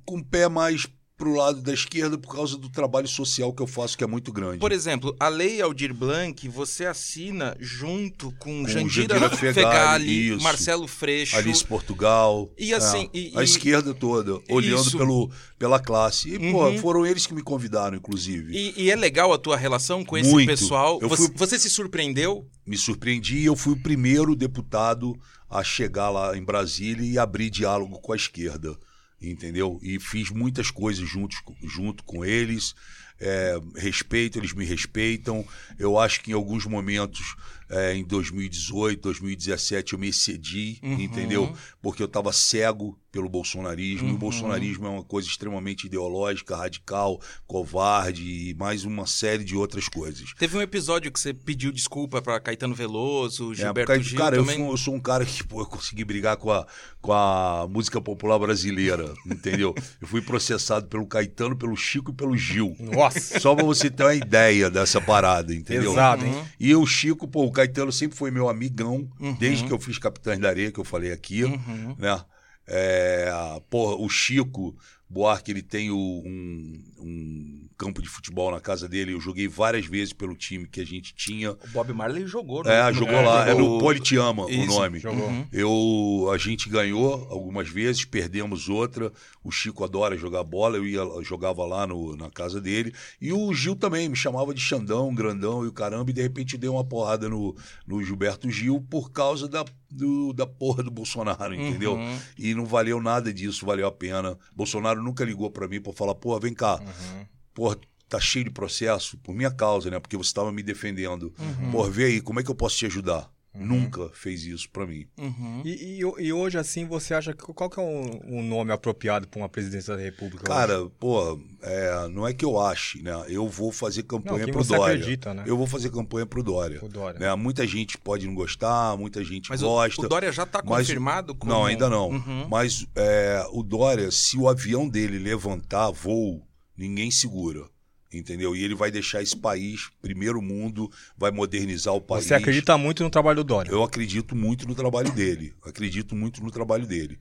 com 0.05 0.19
o 0.19 0.25
pé 0.25 0.49
mais 0.49 0.89
pro 1.21 1.35
lado 1.35 1.61
da 1.61 1.75
esquerda 1.75 2.17
por 2.17 2.35
causa 2.35 2.57
do 2.57 2.71
trabalho 2.71 3.07
social 3.07 3.53
que 3.53 3.61
eu 3.63 3.67
faço, 3.67 3.97
que 3.97 4.03
é 4.03 4.07
muito 4.07 4.33
grande. 4.33 4.59
Por 4.59 4.73
exemplo, 4.73 5.15
a 5.21 5.29
Lei 5.29 5.61
Aldir 5.61 5.93
Blanc, 5.93 6.49
você 6.49 6.87
assina 6.87 7.55
junto 7.61 8.33
com, 8.39 8.63
Com 8.63 8.67
Jandira 8.69 9.19
Jandira 9.19 9.37
Fegali, 9.37 10.29
isso. 10.31 10.43
Marcelo 10.43 10.89
Freixo. 10.89 11.37
Alice 11.37 11.63
Portugal. 11.63 12.51
E 12.59 12.73
assim, 12.73 13.11
é, 13.13 13.19
e- 13.19 13.33
a 13.37 13.43
e- 13.43 13.45
esquerda 13.45 13.93
toda, 13.93 14.41
olhando 14.49 14.81
Isso. 14.81 14.97
pelo, 14.97 15.31
pela 15.59 15.79
classe. 15.79 16.31
E, 16.31 16.39
Uhum. 16.39 16.53
pô, 16.53 16.79
foram 16.79 17.05
eles 17.07 17.27
que 17.27 17.35
me 17.35 17.43
convidaram, 17.43 17.99
inclusive. 17.99 18.53
E, 18.57 18.85
e 18.85 18.91
é 18.91 18.97
legal 18.97 19.31
a 19.33 19.39
tua 19.39 19.59
relação 19.59 20.03
com 20.03 20.17
esse 20.17 20.31
Muito. 20.31 20.47
pessoal. 20.49 20.99
Eu 21.03 21.09
Você, 21.11 21.27
fui- 21.27 21.35
você 21.37 21.59
se 21.59 21.69
surpreendeu? 21.69 22.47
Me 22.67 22.79
surpreendi 22.79 23.39
e 23.41 23.45
eu 23.45 23.55
fui 23.57 23.75
o 23.75 23.83
primeiro 23.83 24.35
deputado 24.35 25.15
a 25.51 25.63
chegar 25.63 26.09
lá 26.09 26.35
em 26.37 26.43
Brasília 26.43 27.05
e 27.05 27.19
abrir 27.19 27.51
diálogo 27.51 28.01
com 28.01 28.13
a 28.13 28.17
esquerda, 28.17 28.75
entendeu? 29.21 29.79
E 29.83 29.99
fiz 30.01 30.31
muitas 30.31 30.71
coisas 30.71 31.09
juntos, 31.09 31.39
junto 31.63 32.03
com 32.05 32.25
eles. 32.25 32.75
É, 33.23 33.61
respeito, 33.77 34.39
eles 34.39 34.55
me 34.55 34.65
respeitam. 34.65 35.47
Eu 35.79 35.99
acho 35.99 36.23
que 36.23 36.31
em 36.31 36.35
alguns 36.35 36.65
momentos, 36.65 37.37
é, 37.69 37.95
em 37.95 38.03
2018, 38.03 39.03
2017, 39.03 39.93
eu 39.93 39.99
me 39.99 40.09
excedi, 40.09 40.79
Uhum. 40.83 40.99
entendeu? 41.01 41.55
Porque 41.83 42.03
eu 42.03 42.07
estava 42.07 42.33
cego 42.33 42.99
pelo 43.11 43.29
bolsonarismo. 43.29 44.07
E 44.09 44.11
Uhum. 44.11 44.17
o 44.17 44.19
bolsonarismo 44.19 44.87
é 44.87 44.91
uma 44.91 45.05
coisa 45.05 45.29
extremamente 45.29 45.87
ideológica, 45.87 46.57
radical, 46.57 47.21
covarde 47.47 48.23
e 48.51 48.55
mais 48.55 48.85
uma 48.85 49.07
série 49.07 49.45
de 49.45 49.57
outras 49.57 49.89
coisas. 49.89 50.33
Teve 50.39 50.57
um 50.57 50.63
episódio 50.63 51.11
que 51.13 51.19
você 51.21 51.35
pediu 51.35 51.73
desculpa 51.73 52.23
pra 52.23 52.39
Caetano 52.41 52.75
Veloso, 52.75 53.53
É, 53.53 53.57
Gilberto 53.57 53.93
porque, 53.93 54.03
Gil 54.03 54.19
cara, 54.19 54.37
eu, 54.37 54.43
também. 54.45 54.59
fui- 54.59 54.73
eu 54.73 54.77
sou 54.77 54.95
um 54.95 55.01
cara 55.01 55.25
que 55.25 55.43
pô, 55.45 55.61
eu 55.63 55.67
consegui 55.67 56.05
brigar 56.05 56.37
com 56.37 56.51
a, 56.53 56.67
com 57.01 57.13
a 57.13 57.67
música 57.69 58.01
popular 58.01 58.39
brasileira, 58.39 59.13
entendeu? 59.27 59.75
Eu 60.01 60.07
fui 60.09 60.23
processado 60.23 60.87
pelo 60.87 61.07
Caetano, 61.07 61.57
pelo 61.57 61.77
Chico 61.77 62.11
e 62.13 62.15
pelo 62.15 62.37
Gil. 62.37 62.77
Nossa, 62.79 63.41
Só 63.41 63.55
pra 63.55 63.65
você 63.65 63.91
ter 63.91 64.05
uma 64.05 64.15
ideia 64.15 64.71
dessa 64.71 65.01
parada, 65.01 65.55
entendeu? 65.55 65.91
pesado, 65.91 66.25
hein? 66.25 66.45
E 66.59 66.75
o 66.75 66.87
Chico, 66.87 67.27
pô, 67.27 67.45
o 67.45 67.53
Caetano 67.53 67.91
sempre 67.93 68.17
foi 68.17 68.31
meu 68.31 68.49
amigão, 68.49 69.09
Uhum. 69.21 69.33
desde 69.35 69.65
que 69.65 69.73
eu 69.73 69.79
fiz 69.79 69.99
Capitães 69.99 70.39
da 70.39 70.49
Areia, 70.49 70.71
que 70.73 70.79
eu 70.81 70.85
falei 70.85 71.13
aqui, 71.13 71.45
Uhum. 71.45 71.95
né? 71.99 72.23
É, 72.71 73.31
porra, 73.71 73.97
o 73.97 74.09
Chico, 74.09 74.77
Buarque 75.09 75.51
ele 75.53 75.63
tem 75.63 75.91
o- 75.91 75.97
um, 76.25 76.85
um 77.01 77.70
campo 77.81 78.03
de 78.03 78.09
futebol 78.11 78.51
na 78.51 78.61
casa 78.61 78.87
dele. 78.87 79.15
Eu 79.15 79.21
joguei 79.21 79.49
várias 79.49 79.87
vezes 79.87 80.13
pelo 80.13 80.37
time 80.37 80.67
que 80.67 80.83
a 80.83 80.85
gente 80.85 81.15
tinha. 81.15 81.53
O 81.53 81.69
Bob 81.73 81.91
Marley 81.95 82.27
jogou, 82.27 82.63
né? 82.63 82.91
É, 82.91 82.93
jogou 82.93 83.23
lá. 83.23 83.49
É 83.49 83.57
jogou- 83.57 83.79
Politiama 83.81 84.45
o 84.45 84.51
Isso, 84.51 84.67
nome. 84.67 84.99
Jogou. 84.99 85.27
Uhum. 85.27 85.47
Eu, 85.51 86.31
a 86.31 86.37
gente 86.37 86.69
ganhou 86.69 87.27
algumas 87.31 87.71
vezes, 87.71 88.05
perdemos 88.05 88.69
outra. 88.69 89.11
O 89.43 89.51
Chico 89.51 89.83
adora 89.83 90.15
jogar 90.19 90.45
bola, 90.45 90.77
eu 90.77 90.87
ia, 90.87 91.01
jogava 91.23 91.65
lá 91.65 91.87
no, 91.87 92.15
na 92.17 92.29
casa 92.31 92.61
dele. 92.61 92.93
E 93.19 93.33
o 93.33 93.53
Gil 93.55 93.75
também 93.75 94.09
me 94.11 94.17
chamava 94.17 94.53
de 94.53 94.61
Xandão, 94.61 95.15
grandão 95.15 95.65
e 95.65 95.69
o 95.69 95.73
caramba, 95.73 96.11
e 96.11 96.13
de 96.13 96.21
repente 96.21 96.59
deu 96.59 96.75
uma 96.75 96.85
porrada 96.85 97.29
no, 97.31 97.57
no 97.87 98.05
Gilberto 98.05 98.51
Gil 98.51 98.85
por 98.91 99.11
causa 99.11 99.49
da, 99.49 99.65
do- 99.91 100.35
da 100.35 100.47
porra 100.47 100.83
do 100.83 100.91
Bolsonaro, 100.91 101.55
entendeu? 101.55 101.95
Uhum. 101.95 102.19
E 102.39 102.55
não 102.55 102.67
valeu 102.67 103.01
nada 103.01 103.33
disso, 103.33 103.65
valeu 103.65 103.87
a 103.87 103.93
pena. 103.93 104.37
Bolsonaro 104.55 105.03
nunca 105.03 105.25
ligou 105.25 105.51
pra 105.51 105.67
mim 105.67 105.81
pra 105.81 105.93
falar, 105.95 106.15
porra, 106.15 106.41
vem 106.41 106.53
cá, 106.53 106.79
Uhum. 106.81 107.25
Porra, 107.55 107.77
tá 108.09 108.19
cheio 108.21 108.45
de 108.45 108.51
processo 108.51 109.17
por 109.19 109.35
minha 109.35 109.51
causa, 109.51 109.91
né? 109.91 110.01
Porque 110.01 110.17
você 110.17 110.29
estava 110.29 110.51
me 110.53 110.63
defendendo. 110.63 111.33
Uhum. 111.39 111.71
Porra, 111.71 111.91
vê 111.91 112.05
aí, 112.07 112.21
como 112.21 112.41
é 112.41 112.43
que 112.43 112.51
eu 112.51 112.55
posso 112.55 112.77
te 112.77 112.87
ajudar? 112.87 113.31
Nunca 113.53 114.09
fez 114.13 114.45
isso 114.45 114.71
pra 114.71 114.87
mim. 114.87 115.09
Uhum. 115.19 115.63
E, 115.65 115.99
e, 115.99 116.27
e 116.27 116.33
hoje, 116.33 116.57
assim, 116.57 116.87
você 116.87 117.15
acha 117.15 117.33
que 117.35 117.43
qual 117.53 117.69
que 117.69 117.81
é 117.81 117.83
o, 117.83 118.39
o 118.39 118.43
nome 118.45 118.71
apropriado 118.71 119.27
para 119.27 119.41
uma 119.41 119.49
presidência 119.49 119.97
da 119.97 120.01
República? 120.01 120.45
Cara, 120.45 120.89
pô, 121.01 121.37
é, 121.61 122.09
não 122.11 122.29
é 122.29 122.33
que 122.33 122.45
eu 122.45 122.61
ache, 122.61 123.03
né? 123.03 123.13
Eu 123.29 123.49
vou 123.49 123.73
fazer 123.73 124.05
campanha 124.05 124.47
Não, 124.47 124.53
pro 124.53 124.63
você 124.63 124.77
Dória. 124.77 124.95
acredita, 124.95 125.35
né? 125.35 125.43
Eu 125.47 125.57
vou 125.57 125.67
fazer 125.67 125.91
campanha 125.91 126.27
pro 126.27 126.45
Dória. 126.45 126.79
O 126.81 126.89
Dória. 126.89 127.19
Né? 127.19 127.35
Muita 127.35 127.67
gente 127.67 127.99
pode 127.99 128.25
não 128.25 128.37
gostar, 128.37 128.97
muita 128.97 129.25
gente 129.25 129.51
Mas 129.51 129.65
o, 129.65 129.67
gosta. 129.67 130.01
o 130.01 130.09
Dória 130.09 130.31
já 130.31 130.47
tá 130.47 130.63
mas- 130.65 130.87
confirmado? 130.87 131.35
Como... 131.35 131.53
Não, 131.53 131.65
ainda 131.67 131.89
não. 131.91 132.09
Uhum. 132.11 132.47
Mas 132.49 132.87
é, 132.95 133.45
o 133.51 133.65
Dória, 133.65 134.13
se 134.13 134.39
o 134.39 134.49
avião 134.49 134.89
dele 134.89 135.19
levantar 135.19 135.91
voo, 135.91 136.41
ninguém 136.81 137.11
segura. 137.11 137.69
Entendeu? 138.13 138.57
E 138.57 138.65
ele 138.65 138.75
vai 138.75 138.91
deixar 138.91 139.23
esse 139.23 139.37
país, 139.37 139.89
primeiro 140.03 140.43
mundo, 140.43 140.91
vai 141.17 141.31
modernizar 141.31 141.95
o 141.95 142.01
país. 142.01 142.25
Você 142.25 142.35
acredita 142.35 142.77
muito 142.77 143.05
no 143.05 143.11
trabalho 143.11 143.37
do 143.37 143.45
Dória? 143.45 143.71
Eu 143.71 143.85
acredito 143.85 144.35
muito 144.35 144.67
no 144.67 144.75
trabalho 144.75 145.13
dele. 145.13 145.55
Acredito 145.63 146.17
muito 146.17 146.43
no 146.43 146.51
trabalho 146.51 146.87
dele. 146.87 147.21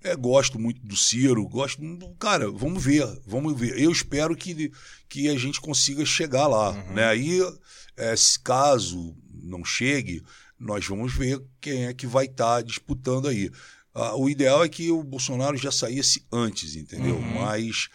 É, 0.00 0.14
gosto 0.14 0.56
muito 0.56 0.80
do 0.80 0.94
Ciro, 0.94 1.44
gosto. 1.48 1.82
Cara, 2.20 2.48
vamos 2.52 2.84
ver, 2.84 3.04
vamos 3.26 3.58
ver. 3.58 3.80
Eu 3.80 3.90
espero 3.90 4.36
que, 4.36 4.70
que 5.08 5.28
a 5.28 5.36
gente 5.36 5.60
consiga 5.60 6.04
chegar 6.06 6.46
lá. 6.46 6.72
Né? 6.84 7.04
Aí, 7.04 7.40
é, 7.96 8.14
se 8.14 8.38
caso 8.38 9.16
não 9.42 9.64
chegue, 9.64 10.22
nós 10.56 10.86
vamos 10.86 11.12
ver 11.12 11.42
quem 11.60 11.86
é 11.86 11.94
que 11.94 12.06
vai 12.06 12.26
estar 12.26 12.62
disputando 12.62 13.26
aí. 13.26 13.50
Ah, 13.92 14.14
o 14.14 14.30
ideal 14.30 14.62
é 14.62 14.68
que 14.68 14.92
o 14.92 15.02
Bolsonaro 15.02 15.56
já 15.56 15.72
saísse 15.72 16.24
antes, 16.30 16.76
entendeu? 16.76 17.16
Uhum. 17.16 17.40
Mas 17.40 17.88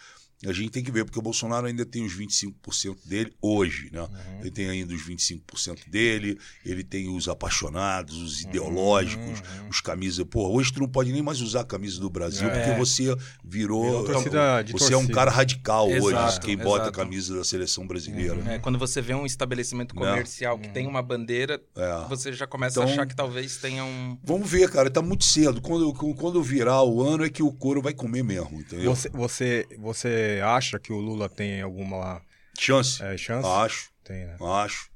a 0.48 0.52
gente 0.52 0.70
tem 0.70 0.82
que 0.82 0.90
ver, 0.90 1.04
porque 1.04 1.18
o 1.18 1.22
Bolsonaro 1.22 1.66
ainda 1.66 1.84
tem 1.86 2.04
os 2.04 2.12
25% 2.16 2.96
dele 3.06 3.32
hoje, 3.40 3.88
né? 3.92 4.00
Uhum. 4.02 4.40
Ele 4.40 4.50
tem 4.50 4.68
ainda 4.68 4.94
os 4.94 5.02
25% 5.06 5.88
dele, 5.88 6.38
ele 6.64 6.82
tem 6.84 7.08
os 7.08 7.28
apaixonados, 7.28 8.16
os 8.20 8.42
ideológicos, 8.42 9.40
Uhum. 9.40 9.68
os 9.70 9.80
camisas. 9.80 10.24
Pô, 10.28 10.48
hoje 10.48 10.72
tu 10.72 10.80
não 10.80 10.88
pode 10.88 11.12
nem 11.12 11.22
mais 11.22 11.40
usar 11.40 11.60
a 11.60 11.64
camisa 11.64 12.00
do 12.00 12.10
Brasil, 12.10 12.48
É. 12.48 12.50
porque 12.64 12.78
você 12.78 13.04
virou. 13.44 13.84
Virou 13.84 14.04
torcida 14.04 14.62
você 14.72 14.92
é 14.92 14.96
um 14.96 15.00
torcida. 15.00 15.14
cara 15.14 15.30
radical 15.30 15.88
hoje, 15.88 16.06
Exato, 16.08 16.46
quem 16.46 16.56
bota 16.56 16.70
a 16.70 16.82
exato. 16.84 16.92
camisa 16.98 17.34
da 17.36 17.44
seleção 17.44 17.86
brasileira. 17.86 18.36
É, 18.52 18.58
quando 18.58 18.78
você 18.78 19.00
vê 19.00 19.14
um 19.14 19.26
estabelecimento 19.26 19.94
comercial 19.94 20.58
que 20.58 20.68
tem 20.68 20.86
uma 20.86 21.02
bandeira, 21.02 21.60
É. 21.76 22.08
você 22.08 22.32
já 22.32 22.46
começa 22.46 22.80
a 22.80 22.82
Então- 22.82 22.92
achar 22.92 23.06
que 23.06 23.14
talvez 23.16 23.56
tenha 23.56 23.84
um. 23.84 24.18
Vamos 24.22 24.50
ver, 24.50 24.70
cara, 24.70 24.90
tá 24.90 25.02
muito 25.02 25.24
cedo. 25.24 25.60
Quando, 25.60 25.92
quando 25.92 26.42
virar 26.42 26.82
o 26.82 27.02
ano 27.02 27.24
é 27.24 27.30
que 27.30 27.42
o 27.42 27.52
couro 27.52 27.80
vai 27.82 27.92
comer 27.92 28.22
mesmo, 28.22 28.60
entendeu? 28.60 28.94
Você, 28.94 29.08
você, 29.10 29.66
você 29.78 30.33
acha 30.40 30.78
que 30.78 30.92
o 30.92 30.98
Lula 31.00 31.28
tem 31.28 31.60
alguma 31.62 32.20
Chance? 32.58 33.02
é, 33.02 33.16
chance? 33.16 33.48
Acho, 33.48 33.90
Tem, 34.04 34.26
né? 34.26 34.36
acho. 34.40 34.88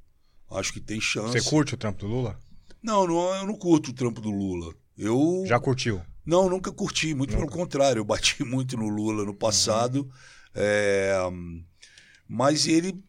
Acho 0.51 0.73
que 0.73 0.81
tem 0.81 1.01
chance. 1.01 1.33
Você 1.39 1.51
curte 1.51 1.75
o 1.75 1.77
trampo 1.77 1.99
do 2.01 2.07
Lula? 2.07 2.39
Não, 2.83 3.07
não, 3.07 3.35
eu 3.35 3.47
não 3.47 3.55
curto 3.57 3.91
o 3.91 3.93
trampo 3.93 4.21
do 4.21 4.31
Lula. 4.31 4.73
Eu. 4.97 5.45
Já 5.47 5.59
curtiu? 5.61 6.01
Não, 6.25 6.49
nunca 6.49 6.71
curti, 6.73 7.15
muito 7.15 7.35
pelo 7.37 7.49
contrário. 7.49 8.01
Eu 8.01 8.05
bati 8.05 8.43
muito 8.45 8.77
no 8.77 8.89
Lula 8.89 9.25
no 9.25 9.35
passado. 9.35 10.11
é, 10.55 11.13
mas 12.27 12.67
ele 12.67 13.03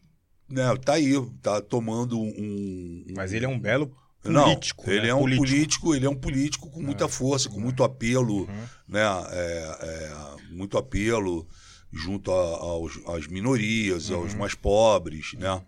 né, 0.48 0.64
tá 0.84 0.94
aí, 0.94 1.12
tá 1.42 1.60
tomando 1.60 2.18
um. 2.18 2.26
um- 2.28 3.04
Mas 3.16 3.32
ele 3.32 3.44
é 3.44 3.48
um 3.48 3.58
belo 3.58 3.94
Não, 4.24 4.44
político. 4.44 4.90
ele 4.90 5.02
né? 5.02 5.08
é 5.08 5.14
um 5.14 5.20
político. 5.20 5.46
político. 5.46 5.94
ele 5.94 6.06
é 6.06 6.10
um 6.10 6.16
político 6.16 6.70
com 6.70 6.82
muita 6.82 7.08
força, 7.08 7.48
com 7.48 7.60
muito 7.60 7.84
apelo, 7.84 8.46
né? 8.88 9.00
é, 9.30 9.78
é, 9.82 10.52
muito 10.52 10.76
apelo 10.76 11.46
junto 11.92 12.30
a- 12.30 12.34
aos, 12.58 12.98
às 13.06 13.26
minorias, 13.26 14.10
aos 14.10 14.32
mais 14.34 14.54
pobres, 14.54 15.32
né? 15.34 15.60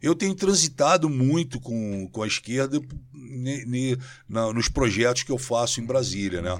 Eu 0.00 0.14
tenho 0.14 0.34
transitado 0.34 1.08
muito 1.08 1.58
com, 1.58 2.06
com 2.12 2.22
a 2.22 2.26
esquerda 2.26 2.80
ne- 3.12 3.64
ne- 3.64 3.96
na- 4.28 4.52
nos 4.52 4.68
projetos 4.68 5.22
que 5.22 5.32
eu 5.32 5.38
faço 5.38 5.80
em 5.80 5.84
Brasília, 5.86 6.42
né? 6.42 6.50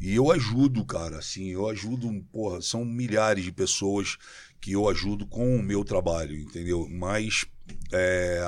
E 0.00 0.14
eu 0.14 0.30
ajudo, 0.30 0.84
cara, 0.84 1.18
assim, 1.18 1.46
eu 1.48 1.68
ajudo, 1.68 2.12
porra, 2.30 2.60
são 2.60 2.84
milhares 2.84 3.44
de 3.44 3.50
pessoas 3.50 4.18
que 4.60 4.72
eu 4.72 4.88
ajudo 4.88 5.26
com 5.26 5.56
o 5.56 5.62
meu 5.62 5.82
trabalho, 5.84 6.36
entendeu? 6.36 6.86
Mas 6.90 7.46
é, 7.92 8.42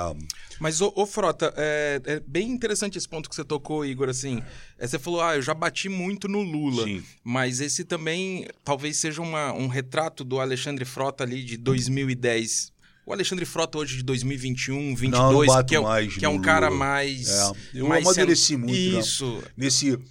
Mas, 0.59 0.79
ô, 0.81 0.91
ô, 0.95 1.05
Frota, 1.05 1.53
é, 1.57 2.01
é 2.05 2.19
bem 2.25 2.49
interessante 2.49 2.97
esse 2.97 3.07
ponto 3.07 3.29
que 3.29 3.35
você 3.35 3.43
tocou, 3.43 3.85
Igor. 3.85 4.09
Assim, 4.09 4.41
É, 4.77 4.87
você 4.87 4.97
falou, 4.99 5.21
ah, 5.21 5.35
eu 5.35 5.41
já 5.41 5.53
bati 5.53 5.89
muito 5.89 6.27
no 6.27 6.41
Lula. 6.41 6.83
sim, 6.83 7.03
Mas 7.23 7.59
esse 7.59 7.83
também 7.83 8.47
talvez 8.63 8.97
seja 8.97 9.21
uma- 9.21 9.53
um 9.53 9.67
retrato 9.67 10.23
do 10.23 10.39
Alexandre 10.39 10.85
Frota 10.85 11.23
ali 11.23 11.43
de 11.43 11.57
2010. 11.57 12.71
O 13.05 13.13
Alexandre 13.13 13.45
Frota 13.45 13.77
hoje 13.77 13.97
de 13.97 14.03
2021, 14.03 14.95
22, 14.95 15.11
Não, 15.11 15.31
não 15.33 15.45
bato 15.45 15.69
que 15.69 15.75
é, 15.75 15.79
mais 15.79 16.15
que 16.17 16.25
é 16.25 16.29
um 16.29 16.37
no 16.37 16.41
cara 16.41 16.67
Lula. 16.69 16.79
mais. 16.79 17.27
É, 17.29 17.51
eu 17.75 17.87
mais 17.87 18.03
amadureci 18.05 18.57
muito, 18.57 18.71
né? 18.93 18.99
Isso. 18.99 19.43
nesse 19.55 19.89
eu 19.89 20.01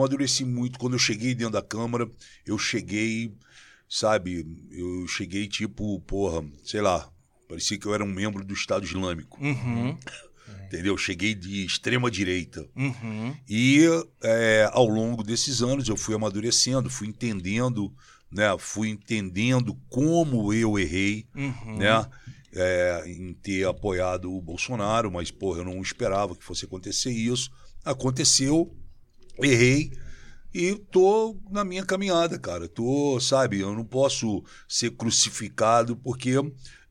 amadureci 0.00 0.44
muito 0.44 0.78
quando 0.78 0.92
eu 0.94 0.98
cheguei 0.98 1.34
dentro 1.34 1.52
da 1.52 1.62
câmara 1.62 2.08
eu 2.46 2.56
cheguei 2.58 3.32
sabe 3.88 4.44
eu 4.70 5.06
cheguei 5.06 5.46
tipo 5.46 6.00
porra 6.00 6.44
sei 6.64 6.80
lá 6.80 7.08
parecia 7.54 7.78
que 7.78 7.86
eu 7.86 7.94
era 7.94 8.04
um 8.04 8.12
membro 8.12 8.44
do 8.44 8.54
Estado 8.54 8.84
Islâmico 8.84 9.42
Uhum, 9.42 9.96
entendeu 10.66 10.96
cheguei 10.96 11.34
de 11.34 11.64
extrema 11.64 12.10
direita 12.10 12.68
uhum, 12.76 13.36
e 13.48 13.86
é, 14.22 14.68
ao 14.72 14.86
longo 14.86 15.22
desses 15.22 15.62
anos 15.62 15.88
eu 15.88 15.96
fui 15.96 16.14
amadurecendo 16.14 16.90
fui 16.90 17.08
entendendo 17.08 17.92
né 18.30 18.54
fui 18.58 18.88
entendendo 18.88 19.74
como 19.88 20.52
eu 20.52 20.78
errei 20.78 21.26
uhum. 21.34 21.78
né? 21.78 22.06
é, 22.54 23.02
em 23.06 23.34
ter 23.34 23.66
apoiado 23.66 24.32
o 24.32 24.40
Bolsonaro, 24.40 25.10
mas, 25.10 25.30
porra, 25.30 25.60
eu 25.60 25.64
não 25.64 25.82
esperava 25.82 26.36
que 26.36 26.44
fosse 26.44 26.64
acontecer 26.64 27.10
isso. 27.10 27.50
Aconteceu, 27.84 28.74
errei 29.40 29.90
e 30.54 30.76
tô 30.76 31.36
na 31.50 31.64
minha 31.64 31.84
caminhada, 31.84 32.38
cara. 32.38 32.68
Tô, 32.68 33.18
sabe, 33.20 33.58
eu 33.58 33.74
não 33.74 33.84
posso 33.84 34.44
ser 34.68 34.90
crucificado 34.92 35.96
porque 35.96 36.34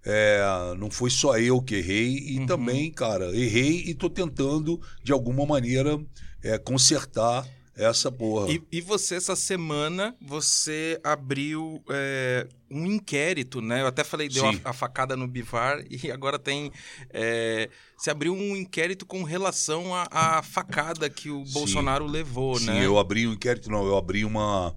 é, 0.05 0.41
não 0.77 0.91
foi 0.91 1.09
só 1.09 1.37
eu 1.37 1.61
que 1.61 1.75
errei 1.75 2.17
e 2.17 2.45
também, 2.45 2.91
cara, 2.91 3.25
errei 3.35 3.83
e 3.85 3.93
tô 3.93 4.09
tentando, 4.09 4.79
de 5.03 5.11
alguma 5.11 5.45
maneira, 5.45 5.99
é, 6.43 6.57
consertar 6.57 7.47
essa 7.75 8.11
porra. 8.11 8.51
E, 8.51 8.61
e 8.71 8.81
você, 8.81 9.15
essa 9.15 9.35
semana, 9.35 10.15
você 10.21 10.99
abriu 11.03 11.81
é, 11.89 12.47
um 12.69 12.85
inquérito, 12.85 13.61
né? 13.61 13.81
Eu 13.81 13.87
até 13.87 14.03
falei, 14.03 14.29
deu 14.29 14.51
Sim. 14.51 14.61
a, 14.63 14.69
a 14.69 14.73
facada 14.73 15.15
no 15.15 15.27
Bivar, 15.27 15.83
e 15.89 16.11
agora 16.11 16.37
tem. 16.37 16.71
é, 17.09 17.69
você 17.97 18.11
abriu 18.11 18.33
um 18.33 18.55
inquérito 18.55 19.05
com 19.05 19.23
relação 19.23 19.91
à 20.11 20.43
facada 20.43 21.09
que 21.09 21.29
o 21.29 21.45
Sim. 21.45 21.53
Bolsonaro 21.53 22.05
levou, 22.05 22.59
Sim, 22.59 22.67
né? 22.67 22.85
eu 22.85 22.99
abri 22.99 23.27
um 23.27 23.33
inquérito, 23.33 23.71
não, 23.71 23.85
eu 23.85 23.97
abri 23.97 24.23
uma, 24.23 24.75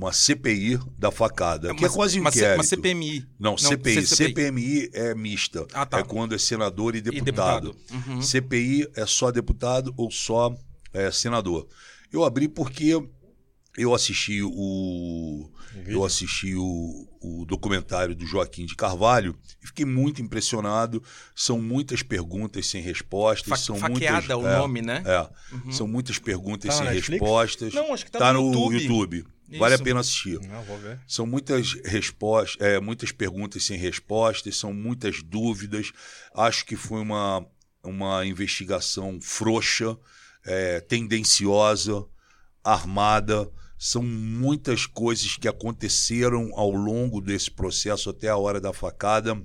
uma 0.00 0.12
CPI 0.12 0.78
da 0.96 1.10
facada, 1.10 1.74
que 1.74 1.84
é 1.84 1.88
quase 1.88 2.18
um 2.18 2.20
uma, 2.22 2.30
inquérito. 2.30 2.54
uma 2.54 2.62
CPMI. 2.62 3.26
Não, 3.38 3.56
CPI. 3.58 4.06
C- 4.06 4.16
CPMI 4.16 4.90
é 4.92 5.12
mista. 5.14 5.66
Ah, 5.72 5.84
tá. 5.84 5.98
É 5.98 6.02
quando 6.04 6.34
é 6.34 6.38
senador 6.38 6.94
e 6.94 6.98
E 6.98 7.00
deputado. 7.02 7.72
deputado. 7.72 8.10
Uhum. 8.10 8.22
CPI 8.22 8.88
é 8.94 9.04
só 9.06 9.32
deputado 9.32 9.92
ou 9.96 10.10
só 10.10 10.54
é, 10.92 11.10
senador. 11.10 11.66
Eu 12.12 12.22
abri 12.24 12.46
porque 12.48 12.96
eu 13.76 13.92
assisti 13.94 14.40
o. 14.42 15.50
Eu 15.86 16.04
assisti 16.04 16.54
o, 16.56 17.06
o 17.20 17.44
documentário 17.44 18.14
do 18.14 18.26
Joaquim 18.26 18.66
de 18.66 18.74
Carvalho 18.74 19.36
e 19.62 19.66
fiquei 19.66 19.84
muito 19.84 20.20
impressionado. 20.22 21.02
São 21.34 21.60
muitas 21.60 22.02
perguntas 22.02 22.66
sem 22.66 22.82
respostas. 22.82 23.48
Fa- 23.48 23.56
são 23.56 23.76
faqueada 23.76 24.36
muitas, 24.36 24.36
o 24.38 24.46
é, 24.48 24.58
nome, 24.58 24.82
né? 24.82 25.02
É. 25.04 25.72
São 25.72 25.86
muitas 25.86 26.18
perguntas 26.18 26.70
Tá 26.74 26.82
sem 26.84 26.86
Netflix? 26.94 27.20
respostas. 27.20 27.74
Não, 27.74 27.92
acho 27.92 28.04
que 28.06 28.10
tá 28.10 28.18
tá 28.20 28.32
no 28.32 28.50
no 28.50 28.72
YouTube. 28.72 28.82
YouTube. 28.82 29.24
Vale 29.56 29.74
a 29.74 29.76
Isso. 29.76 29.84
pena 29.84 30.00
assistir. 30.00 30.40
Não, 30.40 30.62
vou 30.64 30.78
ver. 30.78 31.00
São 31.06 31.26
muitas 31.26 31.72
respostas, 31.84 32.60
é, 32.60 32.78
muitas 32.78 33.12
perguntas 33.12 33.64
sem 33.64 33.78
respostas, 33.78 34.56
são 34.56 34.74
muitas 34.74 35.22
dúvidas. 35.22 35.90
Acho 36.34 36.66
que 36.66 36.76
foi 36.76 37.00
uma, 37.00 37.46
uma 37.82 38.26
investigação 38.26 39.18
frouxa, 39.22 39.96
é, 40.44 40.80
tendenciosa, 40.80 42.04
armada, 42.62 43.50
são 43.78 44.02
muitas 44.02 44.86
coisas 44.86 45.36
que 45.36 45.46
aconteceram 45.46 46.50
ao 46.54 46.70
longo 46.70 47.20
desse 47.20 47.50
processo 47.50 48.10
até 48.10 48.28
a 48.28 48.36
hora 48.36 48.60
da 48.60 48.72
facada, 48.72 49.40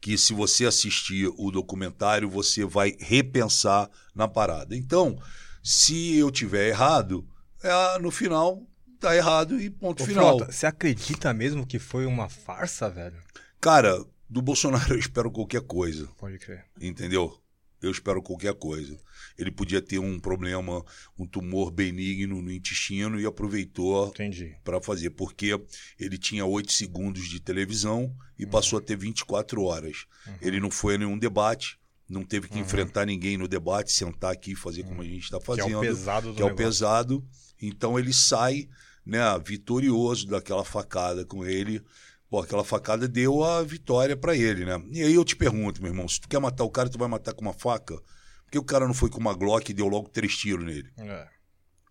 que 0.00 0.16
se 0.16 0.32
você 0.32 0.64
assistir 0.64 1.28
o 1.36 1.50
documentário, 1.50 2.30
você 2.30 2.64
vai 2.64 2.96
repensar 2.98 3.90
na 4.14 4.28
parada. 4.28 4.76
Então, 4.76 5.20
se 5.62 6.16
eu 6.16 6.30
tiver 6.30 6.68
errado, 6.68 7.26
é, 7.62 7.98
no 7.98 8.10
final 8.10 8.62
tá 9.02 9.16
errado 9.16 9.60
e 9.60 9.68
ponto 9.68 10.02
Ô, 10.02 10.06
final. 10.06 10.36
Frota, 10.38 10.52
você 10.52 10.66
acredita 10.66 11.32
mesmo 11.34 11.66
que 11.66 11.78
foi 11.78 12.06
uma 12.06 12.28
farsa, 12.28 12.88
velho? 12.88 13.18
Cara, 13.60 14.04
do 14.28 14.40
Bolsonaro 14.40 14.94
eu 14.94 14.98
espero 14.98 15.30
qualquer 15.30 15.62
coisa. 15.62 16.06
Pode 16.18 16.38
crer. 16.38 16.64
entendeu? 16.80 17.38
Eu 17.80 17.90
espero 17.90 18.22
qualquer 18.22 18.54
coisa. 18.54 18.96
Ele 19.36 19.50
podia 19.50 19.82
ter 19.82 19.98
um 19.98 20.16
problema, 20.20 20.84
um 21.18 21.26
tumor 21.26 21.72
benigno 21.72 22.40
no 22.40 22.52
intestino 22.52 23.18
e 23.18 23.26
aproveitou 23.26 24.14
para 24.62 24.80
fazer, 24.80 25.10
porque 25.10 25.60
ele 25.98 26.16
tinha 26.16 26.46
8 26.46 26.70
segundos 26.70 27.28
de 27.28 27.40
televisão 27.40 28.14
e 28.38 28.46
passou 28.46 28.78
a 28.78 28.82
ter 28.82 28.96
24 28.96 29.60
horas. 29.64 30.06
Ele 30.40 30.60
não 30.60 30.70
foi 30.70 30.94
a 30.94 30.98
nenhum 30.98 31.18
debate, 31.18 31.76
não 32.08 32.22
teve 32.22 32.46
que 32.48 32.58
enfrentar 32.60 33.04
ninguém 33.04 33.36
no 33.36 33.48
debate, 33.48 33.90
sentar 33.90 34.32
aqui 34.32 34.52
e 34.52 34.56
fazer 34.56 34.84
como 34.84 35.02
a 35.02 35.04
gente 35.04 35.24
está 35.24 35.40
Que 35.40 35.46
fazendo 35.46 35.72
é 35.72 35.76
o 35.78 35.80
pesado 35.80 36.28
do 36.28 36.34
que 36.36 36.42
é 36.42 36.44
o 36.44 36.48
negócio. 36.50 36.64
pesado. 36.66 37.24
Então 37.60 37.98
ele 37.98 38.12
sai, 38.12 38.68
né, 39.04 39.20
vitorioso 39.44 40.26
daquela 40.26 40.64
facada 40.64 41.24
com 41.24 41.44
ele. 41.44 41.82
Pô, 42.30 42.40
aquela 42.40 42.64
facada 42.64 43.06
deu 43.06 43.44
a 43.44 43.62
vitória 43.62 44.16
pra 44.16 44.34
ele, 44.34 44.64
né? 44.64 44.82
E 44.90 45.02
aí 45.02 45.14
eu 45.14 45.24
te 45.24 45.36
pergunto, 45.36 45.82
meu 45.82 45.92
irmão, 45.92 46.08
se 46.08 46.20
tu 46.20 46.28
quer 46.28 46.40
matar 46.40 46.64
o 46.64 46.70
cara, 46.70 46.88
tu 46.88 46.98
vai 46.98 47.08
matar 47.08 47.34
com 47.34 47.42
uma 47.42 47.52
faca? 47.52 47.94
Por 47.96 48.50
que 48.50 48.58
o 48.58 48.64
cara 48.64 48.86
não 48.86 48.94
foi 48.94 49.10
com 49.10 49.18
uma 49.18 49.34
Glock 49.34 49.70
e 49.70 49.74
deu 49.74 49.86
logo 49.86 50.08
três 50.08 50.34
tiros 50.36 50.64
nele? 50.64 50.90
É. 50.98 51.26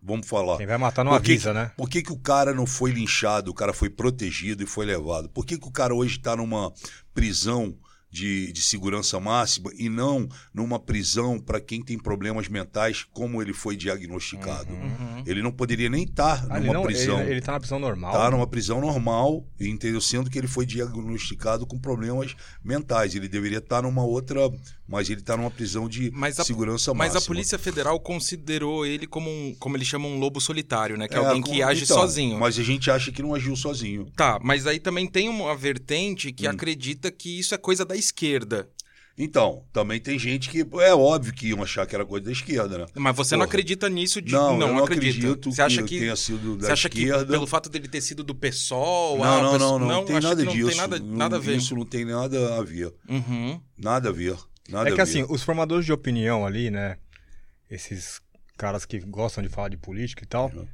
Vamos 0.02 0.26
falar. 0.26 0.56
Quem 0.56 0.66
vai 0.66 0.78
matar 0.78 1.04
não 1.04 1.12
Por 1.12 1.22
que 1.22 1.32
avisa, 1.32 1.54
né? 1.54 1.70
Por 1.76 1.88
que, 1.88 2.02
que 2.02 2.12
o 2.12 2.18
cara 2.18 2.52
não 2.52 2.66
foi 2.66 2.90
linchado, 2.90 3.52
o 3.52 3.54
cara 3.54 3.72
foi 3.72 3.88
protegido 3.88 4.64
e 4.64 4.66
foi 4.66 4.84
levado? 4.84 5.28
Por 5.28 5.46
que, 5.46 5.56
que 5.56 5.68
o 5.68 5.70
cara 5.70 5.94
hoje 5.94 6.16
está 6.16 6.34
numa 6.34 6.72
prisão 7.14 7.78
de, 8.12 8.52
de 8.52 8.60
segurança 8.62 9.18
máxima 9.18 9.70
e 9.76 9.88
não 9.88 10.28
numa 10.52 10.78
prisão 10.78 11.40
para 11.40 11.58
quem 11.60 11.82
tem 11.82 11.98
problemas 11.98 12.46
mentais, 12.46 13.04
como 13.10 13.40
ele 13.40 13.54
foi 13.54 13.74
diagnosticado? 13.74 14.68
Ele 15.26 15.40
não 15.42 15.50
poderia 15.50 15.88
nem 15.88 16.04
estar 16.04 16.46
Ah, 16.50 16.58
ele, 16.58 16.66
numa 16.66 16.74
não, 16.74 16.82
prisão. 16.82 17.20
ele, 17.20 17.30
ele 17.32 17.40
tá 17.40 17.52
na 17.52 17.60
prisão 17.60 17.78
normal. 17.78 18.12
Tá 18.12 18.30
numa 18.30 18.46
prisão 18.46 18.80
normal, 18.82 19.44
entendeu? 19.58 20.00
Sendo 20.00 20.28
que 20.28 20.38
ele 20.38 20.46
foi 20.46 20.66
diagnosticado 20.66 21.66
com 21.66 21.78
problemas 21.78 22.36
mentais. 22.62 23.14
Ele 23.14 23.28
deveria 23.28 23.58
estar 23.58 23.82
numa 23.82 24.04
outra, 24.04 24.40
mas 24.88 25.08
ele 25.08 25.20
está 25.20 25.36
numa 25.36 25.50
prisão 25.50 25.88
de 25.88 26.10
Mas 26.12 26.38
a- 26.38 26.44
segurança 26.44 26.92
Mas 26.92 27.14
máxima. 27.14 27.20
a 27.22 27.26
Polícia 27.26 27.58
Federal 27.58 27.98
considerou 28.00 28.84
ele 28.84 29.06
como 29.06 29.30
um, 29.30 29.54
como 29.58 29.76
eles 29.76 29.86
chamam, 29.88 30.10
um 30.10 30.18
lobo 30.18 30.40
solitário, 30.40 30.96
né? 30.96 31.08
Que 31.08 31.14
é, 31.14 31.18
É, 31.18 31.24
alguém 31.26 31.40
com- 31.42 31.50
que 31.52 31.62
age 31.62 31.84
então, 31.84 31.96
sozinho. 31.96 32.38
Mas 32.38 32.58
a 32.58 32.62
gente 32.62 32.90
acha 32.90 33.10
que 33.12 33.22
não 33.22 33.34
agiu 33.34 33.54
sozinho. 33.56 34.06
Tá, 34.16 34.38
mas 34.42 34.66
aí 34.66 34.78
também 34.78 35.06
tem 35.06 35.28
uma 35.28 35.54
vertente 35.56 36.28
Hum. 36.28 36.32
que 36.34 36.46
acredita 36.46 37.10
que 37.10 37.38
isso 37.38 37.54
é 37.54 37.58
coisa 37.58 37.84
da 37.84 37.96
esquerda. 37.96 38.68
Então, 39.16 39.62
também 39.74 40.00
tem 40.00 40.18
gente 40.18 40.48
que. 40.48 40.66
É 40.80 40.94
óbvio 40.94 41.34
que 41.34 41.48
iam 41.48 41.62
achar 41.62 41.86
que 41.86 41.94
era 41.94 42.04
coisa 42.04 42.24
da 42.24 42.32
esquerda, 42.32 42.78
né? 42.78 42.86
Mas 42.94 43.14
você 43.14 43.34
não 43.34 43.40
Porra. 43.40 43.48
acredita 43.50 43.86
nisso 43.90 44.22
de. 44.22 44.32
Não, 44.32 44.56
não, 44.58 44.68
eu 44.68 44.74
não 44.74 44.84
acredita. 44.84 45.18
acredito 45.28 45.52
Você 45.52 45.60
acha 45.60 45.82
que, 45.82 45.88
que. 45.90 45.98
tenha 46.00 46.16
sido 46.16 46.56
da 46.56 46.66
Você 46.68 46.72
acha 46.72 46.88
que 46.88 46.98
esquerda. 47.02 47.26
pelo 47.26 47.46
fato 47.46 47.68
dele 47.68 47.88
ter 47.88 48.00
sido 48.00 48.24
do 48.24 48.34
PSOL. 48.34 49.18
Não, 49.18 49.24
ah, 49.24 49.42
não, 49.42 49.48
o 49.50 49.52
não, 49.52 49.58
PSOL 49.58 49.78
não, 49.80 50.04
tem 50.06 50.18
nada 50.20 50.46
que 50.46 50.52
disso. 50.52 50.62
Não 50.64 50.68
tem 50.70 50.76
nada, 50.78 50.98
nada 50.98 51.36
a 51.36 51.38
ver. 51.38 51.56
Isso 51.58 51.76
não 51.76 51.84
tem 51.84 52.04
nada 52.06 52.56
a 52.56 52.62
ver. 52.62 52.90
Uhum. 53.06 53.60
Nada 53.76 54.08
a 54.08 54.12
ver. 54.12 54.34
Nada 54.68 54.88
É 54.90 54.94
que 54.94 55.00
assim, 55.00 55.24
os 55.28 55.42
formadores 55.42 55.84
de 55.84 55.92
opinião 55.92 56.46
ali, 56.46 56.70
né? 56.70 56.96
Esses 57.70 58.20
caras 58.56 58.84
que 58.84 59.00
gostam 59.00 59.42
de 59.42 59.48
falar 59.48 59.68
de 59.68 59.76
política 59.76 60.24
e 60.24 60.26
tal. 60.26 60.50
Uhum. 60.54 60.66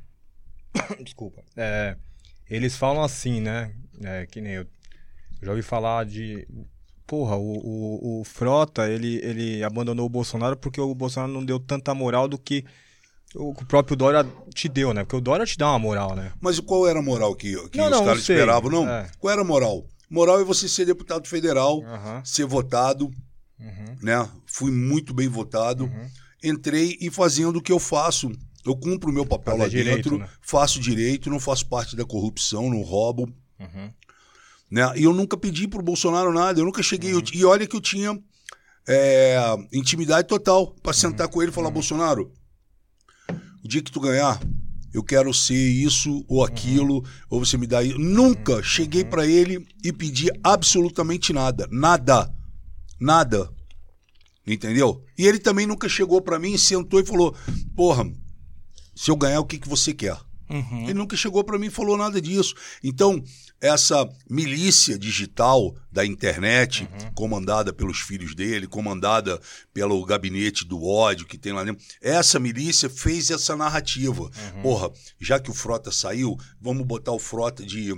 Desculpa. 1.05 1.43
É, 1.56 1.97
eles 2.48 2.77
falam 2.77 3.02
assim, 3.02 3.40
né? 3.40 3.73
É, 4.02 4.27
que 4.27 4.40
nem 4.40 4.52
eu. 4.55 4.66
já 5.43 5.51
ouvi 5.51 5.62
falar 5.62 6.05
de. 6.05 6.47
Porra, 7.06 7.36
o, 7.36 7.40
o, 7.40 8.20
o 8.20 8.24
Frota, 8.24 8.86
ele, 8.89 9.16
ele 9.24 9.65
abandonou 9.65 10.05
o 10.05 10.10
Bolsonaro 10.10 10.56
porque 10.59 10.78
o 10.81 10.94
Bolsonaro 10.94 11.32
não 11.32 11.43
deu 11.44 11.59
tanta 11.59 11.94
moral 11.94 12.28
do 12.28 12.36
que 12.39 12.65
o 13.35 13.55
próprio 13.66 13.97
Dória 13.97 14.27
te 14.55 14.69
deu, 14.69 14.93
né? 14.93 15.05
Porque 15.05 15.16
o 15.16 15.20
Dória 15.20 15.47
te 15.47 15.56
dá 15.56 15.70
uma 15.70 15.78
moral, 15.78 16.15
né? 16.15 16.32
Mas 16.40 16.60
qual 16.60 16.86
era 16.86 16.98
a 16.98 17.02
moral 17.02 17.35
que, 17.35 17.55
que 17.70 17.78
Não, 17.78 17.86
os 17.86 17.90
não, 17.90 18.05
caras 18.05 18.24
sei. 18.24 18.36
esperavam? 18.36 18.70
Não. 18.70 18.89
É. 18.89 19.10
Qual 19.19 19.32
era 19.32 19.40
a 19.40 19.44
moral? 19.44 19.86
Moral 20.10 20.40
é 20.40 20.44
você 20.44 20.69
ser 20.69 20.85
deputado 20.85 21.27
federal, 21.27 21.82
Aham. 21.85 22.23
ser 22.24 22.44
votado, 22.47 23.10
Uhum. 23.60 23.97
né? 24.02 24.28
Fui 24.47 24.70
muito 24.70 25.12
bem 25.12 25.28
votado. 25.28 25.85
Uhum. 25.85 26.10
Entrei 26.43 26.97
e 27.01 27.10
fazendo 27.10 27.56
o 27.56 27.62
que 27.62 27.72
eu 27.72 27.78
faço. 27.80 28.30
Eu 28.64 28.76
cumpro 28.76 29.10
o 29.10 29.12
meu 29.12 29.24
papel 29.26 29.56
Fazer 29.56 29.62
lá 29.62 29.68
direito, 29.68 30.10
dentro, 30.10 30.18
né? 30.18 30.28
faço 30.43 30.78
direito, 30.80 31.30
não 31.30 31.40
faço 31.40 31.66
parte 31.68 31.97
da 31.97 32.05
corrupção, 32.05 32.68
não 32.70 32.82
roubo. 32.82 33.22
Uhum. 33.59 33.93
né? 34.70 34.93
E 34.97 35.02
eu 35.05 35.12
nunca 35.14 35.36
pedi 35.36 35.66
pro 35.66 35.82
Bolsonaro 35.82 36.32
nada, 36.32 36.60
eu 36.60 36.64
nunca 36.64 36.82
cheguei. 36.82 37.12
Uhum. 37.14 37.20
eu- 37.20 37.24
e 37.40 37.44
olha 37.44 37.66
que 37.66 37.74
eu 37.74 37.80
tinha 37.80 38.16
é, 38.86 39.36
intimidade 39.72 40.26
total 40.28 40.68
pra 40.82 40.90
Uhum. 40.90 40.94
sentar 40.98 41.28
com 41.28 41.43
ele 41.43 41.51
e 41.51 41.55
falar: 41.55 41.70
Bolsonaro, 41.70 42.32
o 43.64 43.68
dia 43.68 43.82
que 43.82 43.90
tu 43.93 44.01
ganhar, 44.01 44.40
eu 44.94 45.02
quero 45.02 45.32
ser 45.35 45.55
isso 45.70 46.24
ou 46.28 46.44
aquilo, 46.44 47.05
ou 47.28 47.44
você 47.44 47.56
me 47.59 47.66
dá 47.66 47.82
isso. 47.82 47.98
Nunca 47.98 48.62
cheguei 48.62 49.05
pra 49.05 49.26
ele 49.26 49.66
e 49.85 49.93
pedi 49.93 50.28
absolutamente 50.43 51.32
nada. 51.32 51.66
Nada. 51.70 52.32
Nada. 53.01 53.51
Entendeu? 54.47 55.05
E 55.16 55.27
ele 55.27 55.39
também 55.39 55.66
nunca 55.66 55.89
chegou 55.89 56.23
pra 56.23 56.39
mim, 56.39 56.57
sentou 56.57 57.01
e 57.01 57.07
falou: 57.07 57.35
Porra, 57.77 58.11
se 58.95 59.11
eu 59.11 59.16
ganhar, 59.16 59.41
o 59.41 59.45
que, 59.45 59.59
que 59.59 59.69
você 59.69 59.93
quer? 59.93 60.16
Uhum. 60.51 60.85
Ele 60.85 60.95
nunca 60.95 61.16
chegou 61.16 61.45
para 61.45 61.59
mim 61.59 61.66
e 61.66 61.70
falou 61.70 61.97
nada 61.97 62.20
disso. 62.20 62.55
Então, 62.83 63.23
essa 63.61 64.09
milícia 64.31 64.99
digital 64.99 65.75
da 65.93 66.07
internet, 66.07 66.89
comandada 67.15 67.73
pelos 67.73 68.01
filhos 68.01 68.35
dele, 68.35 68.66
comandada 68.66 69.41
pelo 69.75 70.03
gabinete 70.05 70.65
do 70.65 70.83
ódio 70.85 71.27
que 71.27 71.37
tem 71.37 71.53
lá 71.53 71.65
dentro, 71.65 71.85
essa 72.01 72.39
milícia 72.39 72.89
fez 72.89 73.31
essa 73.31 73.55
narrativa. 73.57 74.31
Porra, 74.62 74.91
já 75.20 75.39
que 75.39 75.51
o 75.51 75.55
Frota 75.55 75.91
saiu, 75.91 76.37
vamos 76.61 76.87
botar 76.87 77.12
o 77.12 77.19
Frota 77.19 77.65
de 77.65 77.93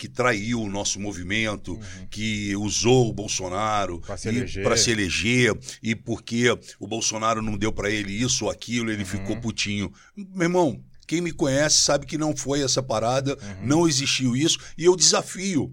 que 0.00 0.08
traiu 0.08 0.62
o 0.62 0.70
nosso 0.70 0.98
movimento, 0.98 1.78
que 2.10 2.56
usou 2.56 3.10
o 3.10 3.12
Bolsonaro 3.12 4.00
Pra 4.00 4.16
se 4.16 4.28
eleger. 4.30 4.78
se 4.78 4.90
eleger 4.90 5.58
e 5.82 5.94
porque 5.94 6.46
o 6.78 6.86
Bolsonaro 6.86 7.42
não 7.42 7.58
deu 7.58 7.70
para 7.70 7.90
ele 7.90 8.10
isso 8.10 8.46
ou 8.46 8.50
aquilo, 8.50 8.90
ele 8.90 9.04
ficou 9.04 9.36
putinho. 9.36 9.92
Meu 10.16 10.44
irmão, 10.44 10.82
quem 11.06 11.20
me 11.20 11.30
conhece 11.32 11.82
sabe 11.82 12.06
que 12.06 12.16
não 12.16 12.34
foi 12.34 12.62
essa 12.62 12.82
parada, 12.82 13.36
não 13.62 13.86
existiu 13.86 14.34
isso 14.34 14.58
e 14.78 14.86
eu 14.86 14.96
desafio 14.96 15.70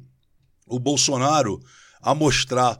o 0.66 0.78
Bolsonaro 0.78 1.62
a 2.02 2.14
mostrar 2.14 2.78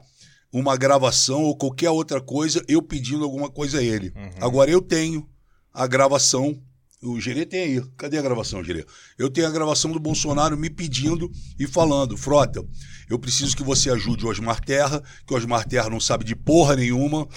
uma 0.52 0.76
gravação 0.76 1.44
ou 1.44 1.56
qualquer 1.56 1.88
outra 1.88 2.20
coisa, 2.20 2.62
eu 2.68 2.82
pedindo 2.82 3.24
alguma 3.24 3.48
coisa 3.48 3.78
a 3.78 3.82
ele. 3.82 4.12
Agora 4.38 4.70
eu 4.70 4.82
tenho 4.82 5.26
a 5.72 5.86
gravação. 5.86 6.62
O 7.02 7.20
Gerê 7.20 7.46
tem 7.46 7.60
aí. 7.62 7.82
Cadê 7.96 8.18
a 8.18 8.22
gravação, 8.22 8.62
Gerê? 8.64 8.84
Eu 9.16 9.30
tenho 9.30 9.46
a 9.46 9.50
gravação 9.50 9.92
do 9.92 10.00
Bolsonaro 10.00 10.56
me 10.56 10.68
pedindo 10.68 11.30
e 11.58 11.66
falando: 11.66 12.16
Frota, 12.16 12.64
eu 13.08 13.18
preciso 13.18 13.56
que 13.56 13.62
você 13.62 13.88
ajude 13.90 14.24
o 14.26 14.28
Osmar 14.28 14.60
Terra, 14.64 15.00
que 15.26 15.32
o 15.32 15.36
Osmar 15.36 15.66
Terra 15.68 15.88
não 15.88 16.00
sabe 16.00 16.24
de 16.24 16.34
porra 16.34 16.74
nenhuma, 16.74 17.28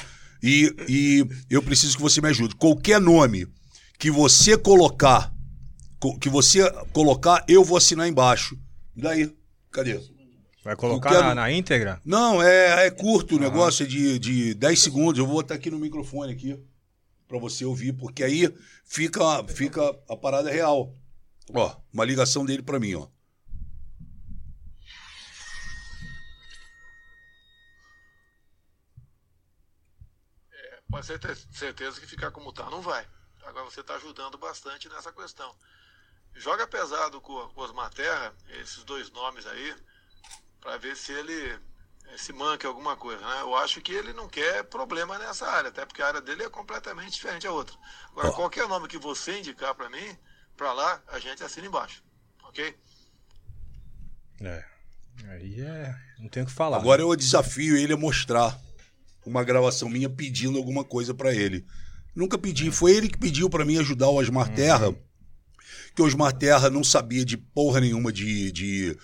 e, 0.42 0.74
e 0.90 1.28
eu 1.50 1.62
preciso 1.62 1.96
que 1.96 2.02
você 2.02 2.20
me 2.22 2.30
ajude. 2.30 2.56
Qualquer 2.56 3.00
nome 3.00 3.46
que 4.00 4.10
você 4.10 4.58
colocar, 4.58 5.32
co- 6.00 6.18
que 6.18 6.28
você 6.28 6.68
colocar, 6.92 7.46
eu 7.48 7.64
vou 7.64 7.78
assinar 7.78 8.08
embaixo. 8.08 8.58
E 8.96 9.02
daí? 9.02 9.32
Cadê? 9.72 10.00
Vai 10.64 10.76
colocar 10.76 11.10
quero- 11.10 11.24
na, 11.24 11.36
na 11.36 11.52
íntegra? 11.52 12.02
Não, 12.04 12.42
é, 12.42 12.88
é 12.88 12.92
curto 12.92 13.36
o 13.36 13.40
negócio, 13.40 13.84
é 13.84 13.88
de, 13.88 14.18
de 14.18 14.54
10 14.56 14.80
segundos. 14.80 15.20
Eu 15.20 15.26
vou 15.28 15.36
botar 15.36 15.54
aqui 15.56 15.70
no 15.70 15.78
microfone 15.80 16.32
aqui 16.34 16.58
para 17.32 17.40
você 17.40 17.64
ouvir, 17.64 17.94
porque 17.94 18.26
aí 18.26 18.53
fica, 18.84 19.41
fica 19.48 19.82
a 20.10 20.18
parada 20.18 20.52
real. 20.52 20.94
Ó, 21.53 21.82
uma 21.94 22.03
ligação 22.03 22.45
dele 22.45 22.62
para 22.62 22.78
mim, 22.78 22.95
ó. 22.95 23.08
Pode 30.90 31.06
ser 31.06 31.20
ter 31.20 31.34
certeza 31.38 32.02
que 32.02 32.06
ficar 32.06 32.32
como 32.32 32.52
tá 32.52 32.70
não 32.70 32.82
vai. 32.82 33.08
Agora 33.44 33.64
você 33.64 33.80
está 33.80 33.95
ajudando 33.95 34.38
bastante 34.38 34.90
nessa 34.90 35.14
questão. 35.14 35.56
Joga 36.36 36.68
pesado 36.68 37.22
com 37.22 37.32
o 37.32 37.62
Osmar 37.62 37.94
Terra, 37.94 38.36
esses 38.60 38.84
dois 38.84 39.10
nomes 39.10 39.45
aí, 39.48 39.74
para 40.60 40.78
ver 40.78 40.98
se 40.98 41.14
ele 41.14 41.58
se 42.18 42.34
manca 42.34 42.68
alguma 42.68 42.96
coisa. 42.96 43.22
Né? 43.22 43.42
Eu 43.42 43.56
acho 43.56 43.82
que 43.82 43.94
ele 43.94 44.14
não 44.14 44.28
quer 44.28 44.64
problema 44.64 45.18
nessa 45.18 45.48
área, 45.48 45.70
até 45.70 45.86
porque 45.86 46.02
a 46.02 46.08
área 46.08 46.22
dele 46.22 46.44
é 46.44 46.50
completamente 46.50 47.14
diferente 47.14 47.44
da 47.44 47.52
outra. 47.52 47.76
Agora, 48.12 48.30
Ó. 48.30 48.34
qualquer 48.34 48.68
nome 48.68 48.88
que 48.88 48.98
você 48.98 49.40
indicar 49.40 49.74
para 49.76 49.90
mim, 49.90 50.18
para 50.56 50.74
lá, 50.74 51.02
a 51.08 51.20
gente 51.20 51.44
assina 51.44 51.68
embaixo. 51.68 52.04
Ok? 52.44 52.76
É. 54.42 54.66
Aí 55.30 55.62
é. 55.62 55.96
Não 56.20 56.30
tem 56.30 56.44
o 56.44 56.46
que 56.46 56.52
falar. 56.52 56.78
Agora 56.78 57.02
eu 57.02 57.16
desafio 57.16 57.76
ele 57.78 57.94
a 57.94 57.98
mostrar 57.98 58.60
uma 59.26 59.44
gravação 59.44 59.90
minha 59.90 60.10
pedindo 60.10 60.58
alguma 60.58 60.84
coisa 60.84 61.14
para 61.14 61.34
ele. 61.34 61.66
Nunca 62.16 62.38
pedi, 62.38 62.72
foi 62.72 62.94
ele 62.94 63.08
que 63.08 63.18
pediu 63.18 63.50
para 63.50 63.64
mim 63.64 63.78
ajudar 63.78 64.10
o 64.10 64.16
Osmar 64.16 64.54
Terra, 64.54 64.94
que 65.96 66.02
o 66.02 66.06
Osmar 66.06 66.34
Terra 66.34 66.70
não 66.70 66.84
sabia 66.84 67.24
de 67.24 67.38
porra 67.38 67.80
nenhuma 67.80 68.12
de, 68.12 68.52
de, 68.52 68.98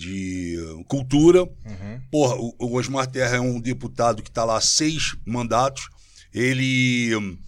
de 0.00 0.56
cultura. 0.88 1.42
Uhum. 1.42 2.00
Porra, 2.10 2.34
o, 2.36 2.54
o 2.58 2.74
Osmar 2.76 3.06
Terra 3.06 3.36
é 3.36 3.40
um 3.40 3.60
deputado 3.60 4.22
que 4.22 4.30
está 4.30 4.44
lá 4.44 4.56
há 4.56 4.60
seis 4.60 5.14
mandatos. 5.26 5.90
Ele 6.32 7.38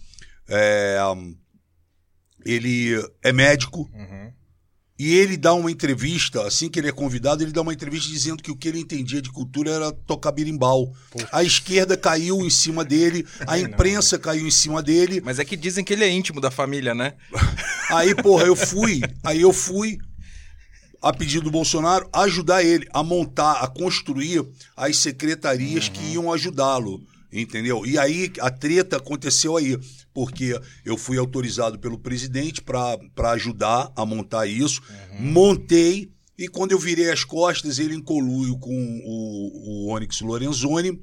é, 0.47 0.99
ele 2.45 3.03
é 3.23 3.33
médico. 3.33 3.89
Uhum. 3.91 4.31
E 4.99 5.17
ele 5.17 5.35
dá 5.35 5.55
uma 5.55 5.71
entrevista, 5.71 6.45
assim 6.45 6.69
que 6.69 6.79
ele 6.79 6.87
é 6.87 6.91
convidado, 6.91 7.43
ele 7.43 7.51
dá 7.51 7.61
uma 7.61 7.73
entrevista 7.73 8.07
dizendo 8.07 8.43
que 8.43 8.51
o 8.51 8.55
que 8.55 8.67
ele 8.67 8.79
entendia 8.79 9.21
de 9.21 9.31
cultura 9.31 9.71
era 9.71 9.91
tocar 9.91 10.31
birimbau. 10.31 10.93
A 11.31 11.43
esquerda 11.43 11.97
caiu 11.97 12.45
em 12.45 12.49
cima 12.51 12.85
dele, 12.85 13.25
a 13.47 13.57
imprensa 13.59 14.19
caiu 14.19 14.47
em 14.47 14.51
cima 14.51 14.83
dele. 14.83 15.19
Mas 15.25 15.39
é 15.39 15.45
que 15.45 15.57
dizem 15.57 15.83
que 15.83 15.93
ele 15.93 16.03
é 16.03 16.09
íntimo 16.11 16.39
da 16.39 16.51
família, 16.51 16.93
né? 16.93 17.15
Aí, 17.89 18.13
porra, 18.13 18.45
eu 18.45 18.55
fui, 18.55 19.01
aí 19.23 19.41
eu 19.41 19.51
fui, 19.51 19.97
a 21.03 21.11
pedido 21.11 21.43
do 21.43 21.51
Bolsonaro, 21.51 22.09
ajudar 22.13 22.63
ele 22.63 22.87
a 22.93 23.03
montar, 23.03 23.61
a 23.61 23.67
construir 23.67 24.47
as 24.75 24.95
secretarias 24.95 25.89
que 25.89 26.01
iam 26.13 26.31
ajudá-lo. 26.31 27.05
Entendeu? 27.31 27.85
E 27.85 27.97
aí 27.97 28.31
a 28.39 28.49
treta 28.49 28.97
aconteceu 28.97 29.57
aí, 29.57 29.77
porque 30.13 30.57
eu 30.85 30.95
fui 30.95 31.17
autorizado 31.17 31.77
pelo 31.77 31.97
presidente 31.97 32.61
para 32.61 33.31
ajudar 33.31 33.91
a 33.95 34.05
montar 34.05 34.45
isso, 34.47 34.81
montei, 35.19 36.09
e 36.37 36.47
quando 36.47 36.71
eu 36.71 36.79
virei 36.79 37.11
as 37.11 37.23
costas, 37.23 37.79
ele 37.79 37.95
em 37.95 38.01
com 38.01 38.21
o, 38.23 39.87
o 39.87 39.93
Onyx 39.93 40.21
Lorenzoni, 40.21 41.01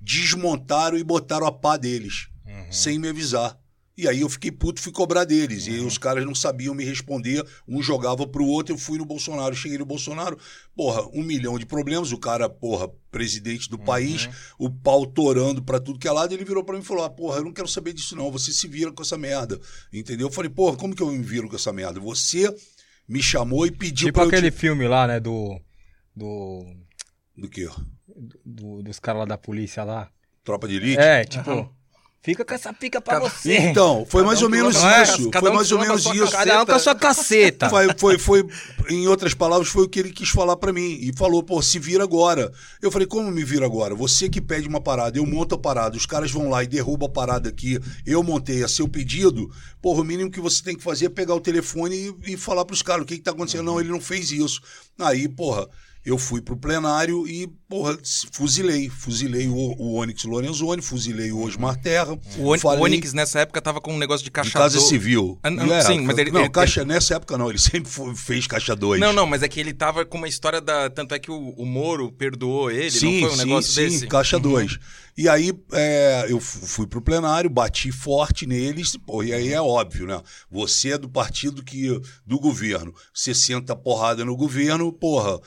desmontaram 0.00 0.98
e 0.98 1.04
botaram 1.04 1.46
a 1.46 1.52
pá 1.52 1.76
deles, 1.76 2.28
sem 2.70 2.98
me 2.98 3.08
avisar. 3.08 3.56
E 3.96 4.08
aí 4.08 4.22
eu 4.22 4.28
fiquei 4.28 4.50
puto, 4.50 4.80
fui 4.80 4.90
cobrar 4.90 5.24
deles. 5.24 5.68
E 5.68 5.70
aí 5.70 5.80
os 5.80 5.96
caras 5.98 6.24
não 6.24 6.34
sabiam 6.34 6.74
me 6.74 6.84
responder. 6.84 7.46
Um 7.68 7.80
jogava 7.80 8.26
pro 8.26 8.44
outro, 8.44 8.74
eu 8.74 8.78
fui 8.78 8.98
no 8.98 9.04
Bolsonaro. 9.04 9.54
Cheguei 9.54 9.78
no 9.78 9.86
Bolsonaro, 9.86 10.36
porra, 10.74 11.06
um 11.12 11.22
milhão 11.22 11.56
de 11.58 11.64
problemas. 11.64 12.10
O 12.10 12.18
cara, 12.18 12.48
porra, 12.48 12.88
presidente 13.10 13.70
do 13.70 13.78
país, 13.78 14.28
o 14.58 14.68
pau 14.68 15.06
torando 15.06 15.62
pra 15.62 15.78
tudo 15.78 15.98
que 16.00 16.08
é 16.08 16.10
lado. 16.10 16.34
Ele 16.34 16.44
virou 16.44 16.64
pra 16.64 16.74
mim 16.74 16.82
e 16.82 16.84
falou: 16.84 17.04
ah, 17.04 17.10
porra, 17.10 17.36
eu 17.38 17.44
não 17.44 17.52
quero 17.52 17.68
saber 17.68 17.92
disso 17.92 18.16
não. 18.16 18.32
Você 18.32 18.52
se 18.52 18.66
vira 18.66 18.90
com 18.92 19.02
essa 19.02 19.16
merda. 19.16 19.60
Entendeu? 19.92 20.26
Eu 20.26 20.32
falei, 20.32 20.50
porra, 20.50 20.76
como 20.76 20.92
que 20.94 21.02
eu 21.02 21.10
me 21.12 21.22
viro 21.22 21.48
com 21.48 21.54
essa 21.54 21.72
merda? 21.72 22.00
Você 22.00 22.52
me 23.08 23.22
chamou 23.22 23.64
e 23.64 23.70
pediu 23.70 24.06
Tipo 24.08 24.14
pra 24.14 24.24
eu 24.24 24.28
aquele 24.28 24.50
te... 24.50 24.56
filme 24.58 24.88
lá, 24.88 25.06
né, 25.06 25.20
do... 25.20 25.60
Do... 26.16 26.66
Do 27.36 27.48
quê? 27.48 27.68
do- 28.44 28.82
dos 28.82 28.98
caras 28.98 29.20
lá 29.20 29.24
da 29.26 29.38
polícia 29.38 29.84
lá. 29.84 30.10
Tropa 30.42 30.66
de 30.66 30.76
elite? 30.76 31.00
É, 31.00 31.24
tipo... 31.24 31.72
Fica 32.24 32.42
com 32.42 32.54
essa 32.54 32.72
pica 32.72 33.02
pra 33.02 33.20
Cada- 33.20 33.28
você. 33.28 33.58
Então, 33.58 34.06
foi 34.08 34.22
Cada 34.22 34.26
mais 34.28 34.40
um 34.40 34.44
ou 34.44 34.50
menos 34.50 34.76
isso. 34.76 35.28
cada 35.28 35.40
Foi 35.40 35.50
um 35.50 35.54
mais 35.56 35.70
ou 35.70 35.78
menos 35.78 36.06
isso. 36.06 36.30
Cada 36.30 36.62
um 36.62 36.64
com 36.64 36.72
a 36.72 36.78
sua 36.78 36.94
caceta. 36.94 37.68
Foi, 37.68 37.86
foi, 37.98 38.18
foi, 38.18 38.46
em 38.88 39.06
outras 39.06 39.34
palavras, 39.34 39.68
foi 39.68 39.84
o 39.84 39.88
que 39.88 40.00
ele 40.00 40.10
quis 40.10 40.30
falar 40.30 40.56
pra 40.56 40.72
mim. 40.72 40.96
E 41.02 41.12
falou, 41.14 41.42
pô, 41.42 41.60
se 41.60 41.78
vira 41.78 42.02
agora. 42.02 42.50
Eu 42.80 42.90
falei, 42.90 43.06
como 43.06 43.30
me 43.30 43.44
vira 43.44 43.66
agora? 43.66 43.94
Você 43.94 44.26
que 44.30 44.40
pede 44.40 44.66
uma 44.66 44.80
parada, 44.80 45.18
eu 45.18 45.26
monto 45.26 45.54
a 45.54 45.58
parada, 45.58 45.98
os 45.98 46.06
caras 46.06 46.30
vão 46.30 46.48
lá 46.48 46.64
e 46.64 46.66
derrubam 46.66 47.06
a 47.08 47.12
parada 47.12 47.50
aqui, 47.50 47.78
eu 48.06 48.22
montei 48.22 48.64
a 48.64 48.68
seu 48.68 48.88
pedido. 48.88 49.50
Porra, 49.82 50.00
o 50.00 50.04
mínimo 50.04 50.30
que 50.30 50.40
você 50.40 50.62
tem 50.62 50.74
que 50.74 50.82
fazer 50.82 51.04
é 51.06 51.10
pegar 51.10 51.34
o 51.34 51.40
telefone 51.40 52.16
e, 52.24 52.32
e 52.32 52.36
falar 52.38 52.64
pros 52.64 52.80
caras 52.80 53.02
o 53.02 53.06
que, 53.06 53.18
que 53.18 53.22
tá 53.22 53.32
acontecendo. 53.32 53.64
Não, 53.64 53.78
ele 53.78 53.90
não 53.90 54.00
fez 54.00 54.30
isso. 54.30 54.62
Aí, 54.98 55.28
porra. 55.28 55.68
Eu 56.06 56.18
fui 56.18 56.42
pro 56.42 56.54
plenário 56.54 57.26
e, 57.26 57.50
porra, 57.74 57.98
fuzilei. 58.30 58.88
Fuzilei 58.88 59.48
o, 59.48 59.54
o 59.54 59.94
Onyx 59.96 60.24
Lorenzoni, 60.24 60.80
fuzilei 60.80 61.32
o 61.32 61.40
Osmar 61.42 61.76
Terra. 61.76 62.16
O, 62.38 62.46
Oni- 62.48 62.60
falei- 62.60 62.80
o 62.80 62.84
Onix 62.84 63.12
nessa 63.12 63.40
época 63.40 63.60
tava 63.60 63.80
com 63.80 63.92
um 63.92 63.98
negócio 63.98 64.24
de 64.24 64.30
caixa 64.30 64.52
Casa 64.52 64.78
do- 64.78 64.84
Civil. 64.84 65.38
Ah, 65.42 65.50
não, 65.50 65.66
E 65.66 65.82
sim, 65.82 66.00
mas 66.02 66.16
ele- 66.18 66.30
Não, 66.30 66.42
ele- 66.42 66.50
caixa 66.50 66.84
nessa 66.84 67.14
época 67.16 67.36
não, 67.36 67.48
ele 67.50 67.58
sempre 67.58 67.90
fez 68.14 68.46
caixa 68.46 68.76
2. 68.76 69.00
Não, 69.00 69.12
não, 69.12 69.26
mas 69.26 69.42
é 69.42 69.48
que 69.48 69.58
ele 69.58 69.72
tava 69.72 70.04
com 70.04 70.18
uma 70.18 70.28
história 70.28 70.60
da. 70.60 70.88
Tanto 70.88 71.14
é 71.14 71.18
que 71.18 71.30
o, 71.30 71.50
o 71.56 71.66
Moro 71.66 72.12
perdoou 72.12 72.70
ele, 72.70 72.90
Sim, 72.90 73.20
não 73.22 73.28
foi 73.28 73.36
um 73.36 73.40
sim, 73.40 73.44
negócio 73.48 73.72
sim, 73.72 73.80
desse? 73.82 74.02
Uhum. 74.04 74.08
caixa 74.08 74.38
2. 74.38 74.78
E 75.16 75.28
aí 75.28 75.52
é, 75.72 76.26
eu 76.28 76.40
fu- 76.40 76.66
fui 76.66 76.86
pro 76.88 77.00
plenário, 77.00 77.48
bati 77.48 77.92
forte 77.92 78.46
neles, 78.46 78.96
pô, 78.96 79.22
e 79.22 79.32
aí 79.32 79.52
é 79.52 79.62
óbvio, 79.62 80.06
né? 80.08 80.20
Você 80.50 80.90
é 80.90 80.98
do 80.98 81.08
partido 81.08 81.62
que 81.62 82.00
do 82.26 82.36
governo, 82.38 82.92
você 83.12 83.32
senta 83.32 83.76
porrada 83.76 84.24
no 84.24 84.36
governo, 84.36 84.92
porra, 84.92 85.38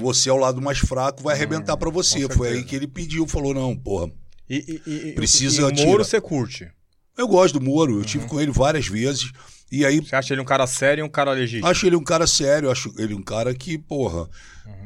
você 0.00 0.28
é 0.28 0.32
o 0.32 0.36
lado 0.36 0.60
mais 0.60 0.78
fraco, 0.78 1.22
vai 1.22 1.36
arrebentar 1.36 1.71
pra 1.71 1.71
você. 1.90 2.22
Uhum. 2.22 2.28
com 2.28 2.34
Foi 2.34 2.48
aí 2.48 2.64
que 2.64 2.74
ele 2.76 2.86
pediu, 2.86 3.26
falou: 3.26 3.52
"Não, 3.54 3.76
porra, 3.76 4.10
E, 4.48 4.80
e, 4.86 5.08
e, 5.10 5.12
Precisa 5.12 5.62
e 5.62 5.64
o 5.64 5.86
Moro 5.86 6.04
você 6.04 6.20
curte. 6.20 6.70
eu 7.16 7.26
gosto 7.28 7.58
do 7.58 7.64
Moro, 7.64 7.92
eu 7.92 7.96
Uhum. 7.98 8.02
tive 8.04 8.26
com 8.26 8.40
ele 8.40 8.50
várias 8.52 8.86
vezes". 8.86 9.30
E 9.70 9.86
aí 9.86 10.00
Você 10.00 10.14
acha 10.14 10.34
ele 10.34 10.40
um 10.42 10.44
cara 10.44 10.66
sério 10.66 11.00
e 11.00 11.04
um 11.04 11.08
cara 11.08 11.32
legítimo? 11.32 11.66
Acho 11.66 11.86
ele 11.86 11.96
um 11.96 12.04
cara 12.04 12.26
sério, 12.26 12.70
acho 12.70 12.92
ele 12.98 13.14
um 13.14 13.22
cara 13.22 13.54
que, 13.54 13.78
porra, 13.78 14.28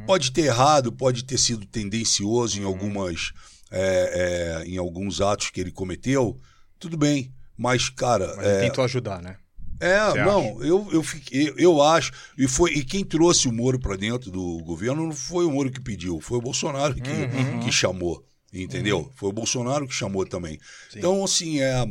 pode 0.06 0.30
ter 0.30 0.42
errado, 0.42 0.92
pode 0.92 1.24
ter 1.24 1.38
sido 1.38 1.66
tendencioso 1.66 2.60
em 2.60 2.64
algumas. 2.64 3.32
é, 3.68 4.62
é, 4.62 4.68
em 4.68 4.76
alguns 4.78 5.20
atos 5.20 5.50
que 5.50 5.60
ele 5.60 5.72
cometeu. 5.72 6.38
Tudo 6.78 6.96
bem. 6.96 7.32
Mas, 7.58 7.88
cara. 7.88 8.28
Mas 8.36 8.46
ele 8.46 8.56
é, 8.56 8.60
tentou 8.68 8.84
ajudar, 8.84 9.20
né? 9.20 9.36
É, 9.80 10.10
Você 10.10 10.24
não, 10.24 10.62
eu, 10.62 10.88
eu 10.92 11.02
fiquei, 11.02 11.52
eu 11.56 11.82
acho, 11.82 12.12
e 12.36 12.46
foi 12.48 12.72
e 12.72 12.84
quem 12.84 13.04
trouxe 13.04 13.48
o 13.48 13.52
Moro 13.52 13.78
para 13.78 13.96
dentro 13.96 14.30
do 14.30 14.58
governo 14.64 15.04
não 15.06 15.12
foi 15.12 15.44
o 15.44 15.50
Moro 15.50 15.70
que 15.70 15.80
pediu, 15.80 16.20
foi 16.20 16.38
o 16.38 16.42
Bolsonaro 16.42 16.94
que, 16.94 17.10
Uhum. 17.10 17.60
que 17.60 17.70
chamou, 17.72 18.24
entendeu? 18.52 19.10
Foi 19.16 19.28
o 19.28 19.32
Bolsonaro 19.32 19.86
que 19.86 19.94
chamou 19.94 20.24
também. 20.26 20.58
Então, 20.94 21.22
assim, 21.24 21.60
é, 21.60 21.84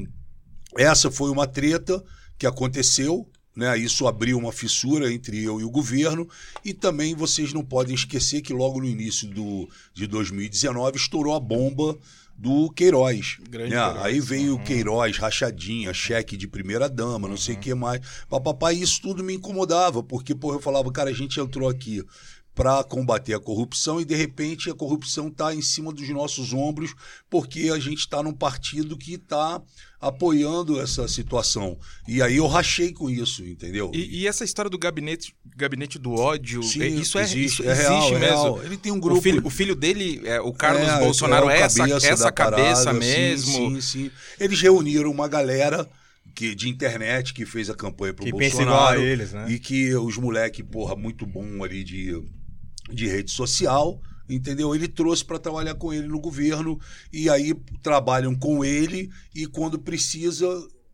essa 0.78 1.12
foi 1.12 1.30
uma 1.30 1.46
treta 1.48 2.04
que 2.38 2.46
aconteceu, 2.48 3.30
né? 3.56 3.78
Isso 3.78 4.06
abriu 4.08 4.38
uma 4.38 4.52
fissura 4.52 5.12
entre 5.14 5.42
eu 5.44 5.62
e 5.62 5.64
o 5.64 5.70
governo, 5.70 6.28
e 6.64 6.74
também 6.74 7.16
vocês 7.16 7.54
não 7.54 7.64
podem 7.64 7.96
esquecer 7.96 8.42
que 8.42 8.52
logo 8.52 8.80
no 8.80 8.86
início 8.88 9.28
do, 9.30 9.70
de 9.94 10.08
2019 10.08 10.98
estourou 10.98 11.34
a 11.36 11.40
bomba 11.40 11.98
do 12.38 12.70
Queiroz. 12.72 13.38
Grande 13.50 13.74
né? 13.74 13.82
Queiroz. 13.82 14.06
Aí 14.06 14.20
veio 14.20 14.56
o 14.56 14.60
Queiroz, 14.64 15.18
rachadinha, 15.18 15.94
cheque 15.94 16.36
de 16.36 16.48
primeira 16.48 16.90
dama, 16.90 17.28
não 17.28 17.38
sei 17.38 17.56
o 17.56 17.60
que 17.60 17.74
mais. 17.74 18.02
Papai, 18.30 18.76
isso 18.76 19.02
tudo 19.02 19.24
me 19.24 19.34
incomodava, 19.34 20.04
porque 20.04 20.36
porra, 20.36 20.58
eu 20.58 20.62
falava, 20.62 20.92
cara, 20.92 21.10
a 21.10 21.14
gente 21.14 21.40
entrou 21.40 21.70
aqui 21.70 22.04
para 22.56 22.82
combater 22.86 23.34
a 23.34 23.40
corrupção 23.40 24.00
e 24.00 24.06
de 24.06 24.16
repente 24.16 24.70
a 24.70 24.74
corrupção 24.74 25.28
está 25.28 25.54
em 25.54 25.62
cima 25.62 25.92
dos 25.94 26.08
nossos 26.10 26.54
ombros 26.54 26.96
porque 27.30 27.70
a 27.70 27.78
gente 27.78 28.00
está 28.00 28.24
num 28.24 28.32
partido 28.34 28.98
que 28.98 29.16
está 29.16 29.62
apoiando 30.00 30.80
essa 30.80 31.08
situação. 31.08 31.78
E 32.08 32.22
aí 32.22 32.38
eu 32.38 32.48
rachei 32.48 32.94
com 32.94 33.10
isso, 33.10 33.44
entendeu? 33.46 33.92
E, 33.94 34.22
e 34.22 34.28
essa 34.28 34.44
história 34.46 34.70
do 34.70 34.78
gabinete, 34.78 35.36
gabinete 35.56 35.98
do 36.00 36.14
ódio, 36.14 36.62
Sim, 36.64 36.82
é- 36.84 36.88
isso 36.88 37.18
é 37.18 37.24
existe, 37.24 37.62
isso 37.62 37.64
é 37.64 37.74
real, 37.74 37.98
existe 37.98 38.14
é 38.16 38.20
mesmo. 38.20 38.36
real. 38.36 38.64
Ele 38.64 38.78
tem 38.78 38.92
um 38.92 39.00
grupo- 39.00 39.20
O 39.20 39.22
filho, 39.22 39.42
o 39.46 39.50
filho 39.50 39.76
dele, 39.76 40.22
é, 40.26 40.40
o 40.40 40.54
Carlos 40.54 40.88
É, 40.88 41.00
Bolsonaro, 41.00 41.50
é 41.50 41.58
é, 41.60 41.62
o 41.62 41.66
essa, 41.66 41.80
cabeça 41.80 42.08
essa 42.08 42.32
cabeça 42.32 42.84
parada, 42.86 42.94
mesmo. 43.00 43.52
Sim, 43.52 43.82
sim, 43.82 43.82
sim. 43.82 44.12
Eles 44.40 44.62
reuniram 44.62 45.12
uma 45.12 45.28
galera 45.28 45.90
que, 46.36 46.54
de 46.54 46.70
internet 46.70 47.34
que 47.34 47.46
fez 47.46 47.70
a 47.70 47.74
campanha 47.76 48.14
pro 48.14 48.26
Que 48.26 48.32
pensa 48.34 48.58
Bolsonaro. 48.58 48.94
igual 49.00 49.08
a 49.08 49.12
eles, 49.12 49.34
né? 49.34 49.46
E 49.50 49.58
que 49.58 49.96
os 49.96 50.18
moleque, 50.18 50.62
porra, 50.64 50.96
muito 50.96 51.26
bom 51.26 51.64
ali 51.64 51.84
de, 51.84 52.22
de 52.92 53.08
rede 53.08 53.32
social, 53.32 54.02
entendeu? 54.30 54.74
Ele 54.76 54.88
trouxe 54.88 55.24
para 55.26 55.40
trabalhar 55.40 55.76
com 55.76 55.94
ele 55.94 56.08
no 56.08 56.20
governo 56.20 56.80
e 57.12 57.30
aí 57.30 57.54
trabalham 57.82 58.34
com 58.36 58.64
ele 58.64 59.10
e 59.34 59.46
quando 59.48 59.78
precisa 59.80 60.46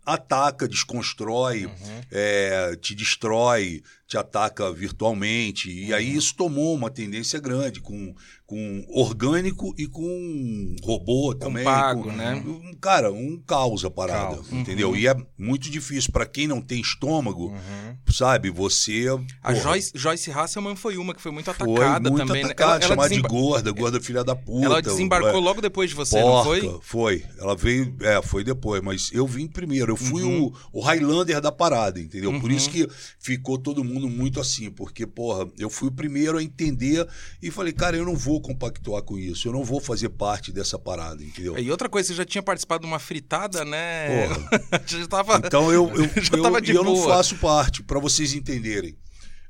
ataca, 0.06 0.68
desconstrói, 0.68 1.66
Uhum. 1.68 2.02
é, 2.10 2.76
te 2.82 2.96
destrói, 2.96 3.84
te 4.12 4.18
ataca 4.18 4.70
virtualmente. 4.74 5.72
E 5.72 5.90
Uhum. 5.92 5.96
aí 5.96 6.16
isso 6.18 6.36
tomou 6.36 6.76
uma 6.76 6.90
tendência 6.90 7.40
grande 7.40 7.80
com, 7.80 8.14
com 8.46 8.84
orgânico 8.90 9.74
e 9.78 9.88
com 9.88 10.76
robô 10.84 11.34
também. 11.34 11.64
pago, 11.64 12.04
com- 12.04 12.12
né? 12.12 12.36
um- 12.46 12.74
Cara, 12.82 13.10
um 13.12 13.42
caos 13.48 13.86
a 13.86 13.90
parada, 13.90 14.36
Caos. 14.36 14.52
entendeu? 14.52 14.96
E 14.98 15.08
é 15.08 15.16
muito 15.38 15.70
difícil 15.70 16.12
para 16.12 16.26
quem 16.26 16.46
não 16.48 16.60
tem 16.62 16.82
estômago, 16.82 17.50
Uhum. 17.52 17.96
sabe? 18.12 18.50
Você. 18.50 19.06
A 19.42 19.54
porra, 19.54 19.62
Joyce, 19.64 19.92
Joyce 19.96 20.32
Hasselman 20.32 20.76
foi 20.76 20.98
uma 20.98 21.14
que 21.14 21.22
foi 21.22 21.32
muito 21.32 21.46
foi 21.46 21.54
atacada 21.54 22.10
muito 22.10 22.26
também. 22.26 22.44
né? 22.44 22.50
atacada, 22.50 22.72
Ela, 22.84 22.88
chamada 22.88 23.10
desemba- 23.10 23.30
de 23.30 23.34
gorda, 23.34 23.72
gorda 23.72 24.02
filha 24.02 24.24
da 24.26 24.36
puta. 24.36 24.66
ela 24.66 24.82
desembarcou 24.82 25.30
é, 25.40 25.44
logo 25.44 25.62
depois 25.62 25.90
de 25.90 25.96
você, 25.96 26.20
porca, 26.20 26.36
não 26.36 26.44
foi? 26.44 26.80
Foi. 26.82 27.26
Ela 27.38 27.56
veio. 27.56 27.96
É, 28.02 28.22
foi 28.22 28.44
depois, 28.44 28.82
mas 28.82 29.10
eu 29.14 29.26
vim 29.26 29.48
primeiro. 29.48 29.94
Eu 29.94 29.96
fui 29.98 30.24
Uhum. 30.24 30.52
o, 30.74 30.80
o 30.80 30.82
Highlander 30.82 31.40
da 31.40 31.52
parada, 31.52 31.98
entendeu? 32.00 32.38
Por 32.42 32.52
isso 32.52 32.70
que 32.70 32.86
ficou 33.20 33.58
todo 33.58 33.84
mundo 33.86 34.01
muito 34.10 34.40
assim, 34.40 34.69
porque, 34.69 35.06
porra, 35.06 35.49
eu 35.57 35.69
fui 35.69 35.90
o 35.90 35.91
primeiro 35.91 36.38
a 36.38 36.44
entender 36.44 37.07
e 37.41 37.52
falei, 37.52 37.73
cara, 37.73 37.98
eu 37.98 38.06
não 38.06 38.15
vou 38.15 38.41
compactuar 38.41 39.03
com 39.03 39.18
isso, 39.18 39.48
eu 39.48 39.52
não 39.52 39.64
vou 39.64 39.80
fazer 39.80 40.10
parte 40.10 40.52
dessa 40.52 40.78
parada, 40.78 41.23
entendeu? 41.23 41.57
E 41.57 41.72
outra 41.72 41.90
coisa, 41.90 42.07
você 42.07 42.15
já 42.15 42.26
tinha 42.26 42.41
participado 42.41 42.82
de 42.82 42.88
uma 42.88 42.99
fritada, 42.99 43.65
né? 43.65 44.28
Porra. 44.28 44.82
já 44.86 45.07
tava... 45.07 45.41
Então 45.45 45.72
eu, 45.72 45.90
eu, 45.90 46.03
Já 46.22 46.38
eu, 46.38 46.44
tava 46.44 46.60
eu 46.60 46.84
não 46.84 46.95
faço 47.03 47.36
parte, 47.38 47.84
para 47.84 47.99
vocês 47.99 48.34
entenderem. 48.34 48.98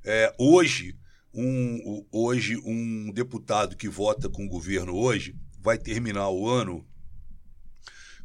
É, 0.04 0.34
hoje, 0.38 0.96
um, 1.34 2.06
hoje, 2.12 2.58
um 2.66 3.12
deputado 3.14 3.76
que 3.76 3.88
vota 3.88 4.30
com 4.30 4.46
o 4.46 4.50
governo 4.50 4.96
hoje 4.96 5.36
vai 5.60 5.78
terminar 5.78 6.30
o 6.30 6.48
ano 6.48 6.86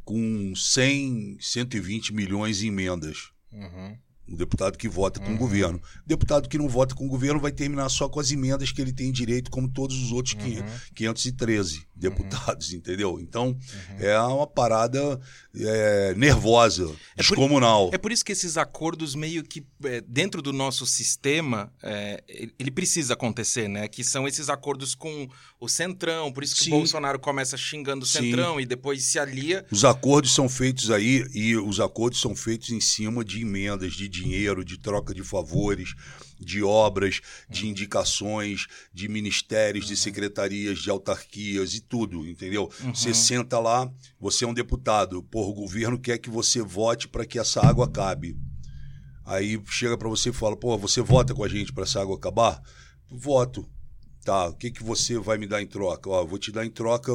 com 0.03 0.53
100, 0.55 1.37
120 1.39 2.13
milhões 2.13 2.63
em 2.63 2.67
emendas. 2.67 3.31
Uhum. 3.51 3.97
O 4.27 4.35
deputado 4.35 4.77
que 4.77 4.89
vota 4.89 5.19
com 5.19 5.33
o 5.33 5.37
governo. 5.37 5.77
O 5.77 6.07
deputado 6.07 6.49
que 6.49 6.57
não 6.57 6.67
vota 6.67 6.93
com 6.93 7.05
o 7.05 7.09
governo 7.09 7.39
vai 7.39 7.51
terminar 7.51 7.87
só 7.89 8.09
com 8.09 8.19
as 8.19 8.31
emendas 8.31 8.71
que 8.71 8.81
ele 8.81 8.91
tem 8.91 9.11
direito, 9.11 9.49
como 9.49 9.69
todos 9.69 9.95
os 10.01 10.11
outros 10.11 10.35
Uhum. 10.35 10.63
513 10.93 11.86
deputados, 11.97 12.73
entendeu? 12.73 13.19
Então, 13.19 13.57
é 13.99 14.17
uma 14.19 14.45
parada 14.47 15.19
é, 15.55 16.13
nervosa, 16.15 16.85
por- 16.85 16.97
descomunal. 17.17 17.89
É 17.93 17.97
por 17.97 18.11
isso 18.11 18.23
que 18.23 18.31
esses 18.31 18.57
acordos 18.57 19.15
meio 19.15 19.43
que 19.43 19.65
é, 19.83 20.01
dentro 20.07 20.41
do 20.41 20.53
nosso 20.53 20.85
sistema 20.85 21.71
é, 21.81 22.23
ele 22.59 22.69
precisa 22.71 23.13
acontecer, 23.13 23.67
né? 23.67 23.87
Que 23.87 24.03
são 24.03 24.27
esses 24.27 24.49
acordos 24.49 24.93
com 24.93 25.27
o 25.59 25.67
Centrão, 25.67 26.31
por 26.31 26.43
isso 26.43 26.55
que 26.55 26.63
Sim. 26.65 26.73
o 26.73 26.77
Bolsonaro 26.77 27.19
começa 27.19 27.57
xingando 27.57 28.03
o 28.05 28.07
Sim. 28.07 28.19
Centrão 28.21 28.59
e 28.59 28.65
depois 28.65 29.03
se 29.03 29.17
alia. 29.17 29.65
Os 29.71 29.83
acordos 29.83 30.33
são 30.33 30.47
feitos 30.47 30.91
aí 30.91 31.25
e 31.33 31.55
os 31.57 31.79
acordos 31.79 32.21
são 32.21 32.35
feitos 32.35 32.69
em 32.69 32.79
cima 32.79 33.25
de 33.25 33.41
emendas, 33.41 33.93
de 33.93 34.07
dinheiro, 34.07 34.63
de 34.63 34.77
troca 34.77 35.13
de 35.13 35.23
favores, 35.23 35.93
de 36.39 36.63
obras, 36.63 37.21
de 37.49 37.67
indicações, 37.67 38.67
de 38.93 39.07
ministérios, 39.07 39.87
de 39.87 39.95
secretarias, 39.95 40.79
de 40.79 40.89
autarquias 40.89 41.73
e 41.73 41.81
tudo, 41.81 42.27
entendeu? 42.27 42.69
Você 42.93 43.13
senta 43.13 43.59
lá, 43.59 43.91
você 44.19 44.45
é 44.45 44.47
um 44.47 44.53
deputado, 44.53 45.23
porra, 45.23 45.49
o 45.49 45.53
governo 45.53 45.99
quer 45.99 46.17
que 46.17 46.29
você 46.29 46.61
vote 46.61 47.07
para 47.07 47.25
que 47.25 47.39
essa 47.39 47.65
água 47.65 47.85
acabe. 47.85 48.37
Aí 49.25 49.61
chega 49.65 49.97
para 49.97 50.07
você 50.07 50.29
e 50.29 50.33
fala, 50.33 50.55
pô, 50.55 50.77
você 50.77 51.01
vota 51.01 51.35
com 51.35 51.43
a 51.43 51.49
gente 51.49 51.73
para 51.73 51.83
essa 51.83 52.01
água 52.01 52.15
acabar? 52.15 52.61
Voto. 53.11 53.69
Tá, 54.23 54.47
o 54.47 54.53
que, 54.53 54.71
que 54.71 54.83
você 54.83 55.17
vai 55.17 55.37
me 55.37 55.47
dar 55.47 55.61
em 55.61 55.67
troca? 55.67 56.09
Ó, 56.09 56.21
eu 56.21 56.27
vou 56.27 56.37
te 56.37 56.51
dar 56.51 56.65
em 56.65 56.69
troca 56.69 57.13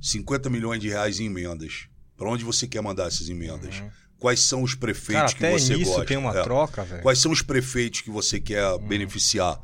50 0.00 0.50
milhões 0.50 0.80
de 0.80 0.88
reais 0.88 1.20
em 1.20 1.26
emendas. 1.26 1.88
Para 2.16 2.28
onde 2.28 2.44
você 2.44 2.66
quer 2.66 2.82
mandar 2.82 3.06
essas 3.06 3.28
emendas? 3.28 3.82
Quais 4.20 4.40
são 4.40 4.62
os 4.62 4.74
Cara, 4.74 4.80
prefeitos 4.80 5.32
até 5.34 5.52
que 5.54 5.58
você 5.58 5.76
nisso 5.76 5.90
gosta? 5.92 6.06
tem 6.06 6.16
uma 6.16 6.38
É. 6.38 6.42
troca, 6.42 6.84
velho. 6.84 7.02
Quais 7.02 7.18
são 7.18 7.32
os 7.32 7.42
prefeitos 7.42 8.02
que 8.02 8.10
você 8.10 8.38
quer 8.38 8.78
beneficiar? 8.80 9.58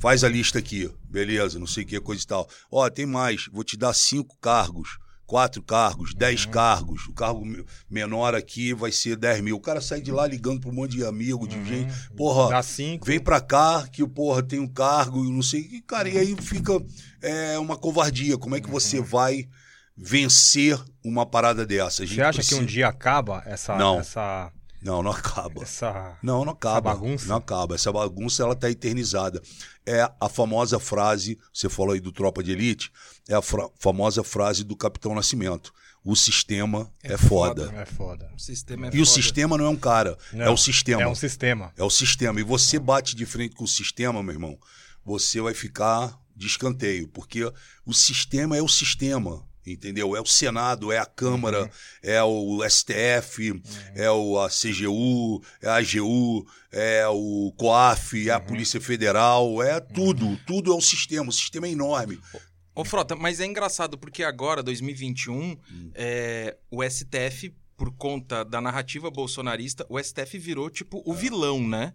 Faz 0.00 0.24
a 0.24 0.28
lista 0.28 0.58
aqui, 0.58 0.90
beleza, 1.04 1.58
não 1.58 1.66
sei 1.66 1.84
o 1.84 1.86
que, 1.86 2.00
coisa 2.00 2.22
e 2.22 2.26
tal. 2.26 2.48
Ó, 2.70 2.88
tem 2.88 3.04
mais, 3.06 3.48
vou 3.52 3.62
te 3.62 3.76
dar 3.76 3.92
cinco 3.92 4.36
cargos, 4.40 4.96
quatro 5.26 5.62
cargos, 5.62 6.14
dez 6.14 6.46
cargos. 6.46 7.06
O 7.08 7.12
cargo 7.12 7.44
me- 7.44 7.64
menor 7.90 8.34
aqui 8.34 8.72
vai 8.72 8.92
ser 8.92 9.16
10 9.16 9.40
mil. 9.40 9.56
O 9.56 9.60
cara 9.60 9.80
sai 9.80 10.00
de 10.00 10.10
lá 10.12 10.26
ligando 10.26 10.60
para 10.60 10.70
um 10.70 10.74
monte 10.74 10.92
de 10.96 11.04
amigo, 11.04 11.46
de 11.48 11.62
gente. 11.64 11.92
Porra, 12.16 12.60
vem 13.04 13.18
pra 13.20 13.40
cá 13.40 13.86
que 13.90 14.02
o 14.02 14.08
porra 14.08 14.42
tem 14.42 14.60
um 14.60 14.68
cargo, 14.68 15.22
não 15.24 15.42
sei. 15.42 15.60
E, 15.72 15.80
cara, 15.82 16.08
e 16.08 16.16
aí 16.16 16.36
fica 16.40 16.72
é, 17.20 17.58
uma 17.58 17.76
covardia. 17.76 18.38
Como 18.38 18.54
é 18.54 18.60
que 18.60 18.70
você 18.70 19.00
vai 19.00 19.48
vencer 19.96 20.78
uma 21.04 21.26
parada 21.26 21.66
dessa? 21.66 22.02
A 22.02 22.06
gente 22.06 22.16
Você 22.16 22.22
acha 22.22 22.30
que 22.40 22.46
precisa- 22.46 22.60
um 22.60 22.64
dia 22.66 22.88
acaba 22.88 23.42
essa. 23.46 23.76
Não. 23.76 24.00
Essa. 24.00 24.52
Não, 24.82 25.00
não 25.00 25.12
acaba. 25.12 25.62
essa... 25.62 26.18
Não, 26.20 26.44
não 26.44 26.54
acaba. 26.54 26.90
Essa 26.90 26.98
bagunça? 26.98 27.26
Não 27.28 27.36
acaba. 27.36 27.74
Essa 27.76 27.92
bagunça 27.92 28.42
ela 28.42 28.56
tá 28.56 28.68
eternizada. 28.68 29.40
É 29.86 30.10
a 30.20 30.28
famosa 30.28 30.80
frase, 30.80 31.38
você 31.54 31.68
falou 31.68 31.92
aí 31.92 32.00
do 32.00 32.10
Tropa 32.10 32.42
de 32.42 32.50
Elite, 32.50 32.90
é 33.28 33.34
a 33.34 33.40
fra- 33.40 33.68
famosa 33.78 34.24
frase 34.24 34.64
do 34.64 34.74
Capitão 34.76 35.14
Nascimento. 35.14 35.72
O 36.04 36.16
sistema 36.16 36.92
é, 37.00 37.16
foda. 37.16 37.72
É 37.76 37.84
foda. 37.84 38.28
O 38.34 38.40
sistema 38.40 38.88
é 38.88 38.90
E 38.92 39.00
o 39.00 39.06
foda. 39.06 39.14
sistema 39.22 39.56
não 39.56 39.66
é 39.66 39.68
um 39.68 39.76
cara, 39.76 40.18
é 40.32 40.36
Não, 40.36 40.54
o 40.54 40.58
sistema. 40.58 41.02
É 41.02 41.06
um 41.06 41.14
sistema. 41.14 41.72
É 41.76 41.84
o 41.84 41.90
sistema. 41.90 42.40
E 42.40 42.42
você 42.42 42.76
bate 42.80 43.14
de 43.14 43.24
frente 43.24 43.54
com 43.54 43.62
o 43.62 43.68
sistema, 43.68 44.20
meu 44.20 44.32
irmão, 44.32 44.58
você 45.04 45.40
vai 45.40 45.54
ficar 45.54 46.18
de 46.34 46.48
escanteio, 46.48 47.06
porque 47.06 47.44
o 47.86 47.94
sistema 47.94 48.56
é 48.56 48.62
o 48.62 48.66
sistema. 48.66 49.44
Entendeu? 49.66 50.16
É 50.16 50.20
o 50.20 50.26
Senado, 50.26 50.90
é 50.90 50.98
a 50.98 51.06
Câmara, 51.06 51.70
é 52.02 52.22
o 52.22 52.60
STF, 52.68 53.62
é 53.94 54.10
o, 54.10 54.38
a 54.40 54.48
CGU, 54.48 55.40
é 55.60 55.68
a 55.68 55.76
AGU, 55.76 56.44
é 56.72 57.06
o 57.08 57.52
COAF, 57.56 58.28
é 58.28 58.32
a 58.32 58.40
Polícia 58.40 58.80
Federal, 58.80 59.62
é 59.62 59.78
tudo. 59.80 60.36
Tudo 60.46 60.72
é 60.72 60.74
o 60.74 60.80
sistema. 60.80 61.28
O 61.28 61.32
sistema 61.32 61.66
é 61.68 61.70
enorme. 61.70 62.18
Ô, 62.74 62.84
Frota, 62.84 63.14
mas 63.14 63.38
é 63.38 63.44
engraçado 63.46 63.96
porque 63.96 64.24
agora, 64.24 64.62
2021, 64.62 65.34
Hum. 65.70 65.90
é, 65.94 66.56
o 66.70 66.82
STF, 66.82 67.54
por 67.76 67.92
conta 67.96 68.44
da 68.44 68.60
narrativa 68.60 69.10
bolsonarista, 69.10 69.86
o 69.88 69.98
STF 70.02 70.38
virou, 70.38 70.70
tipo, 70.70 71.02
o 71.04 71.14
vilão, 71.14 71.60
né? 71.68 71.92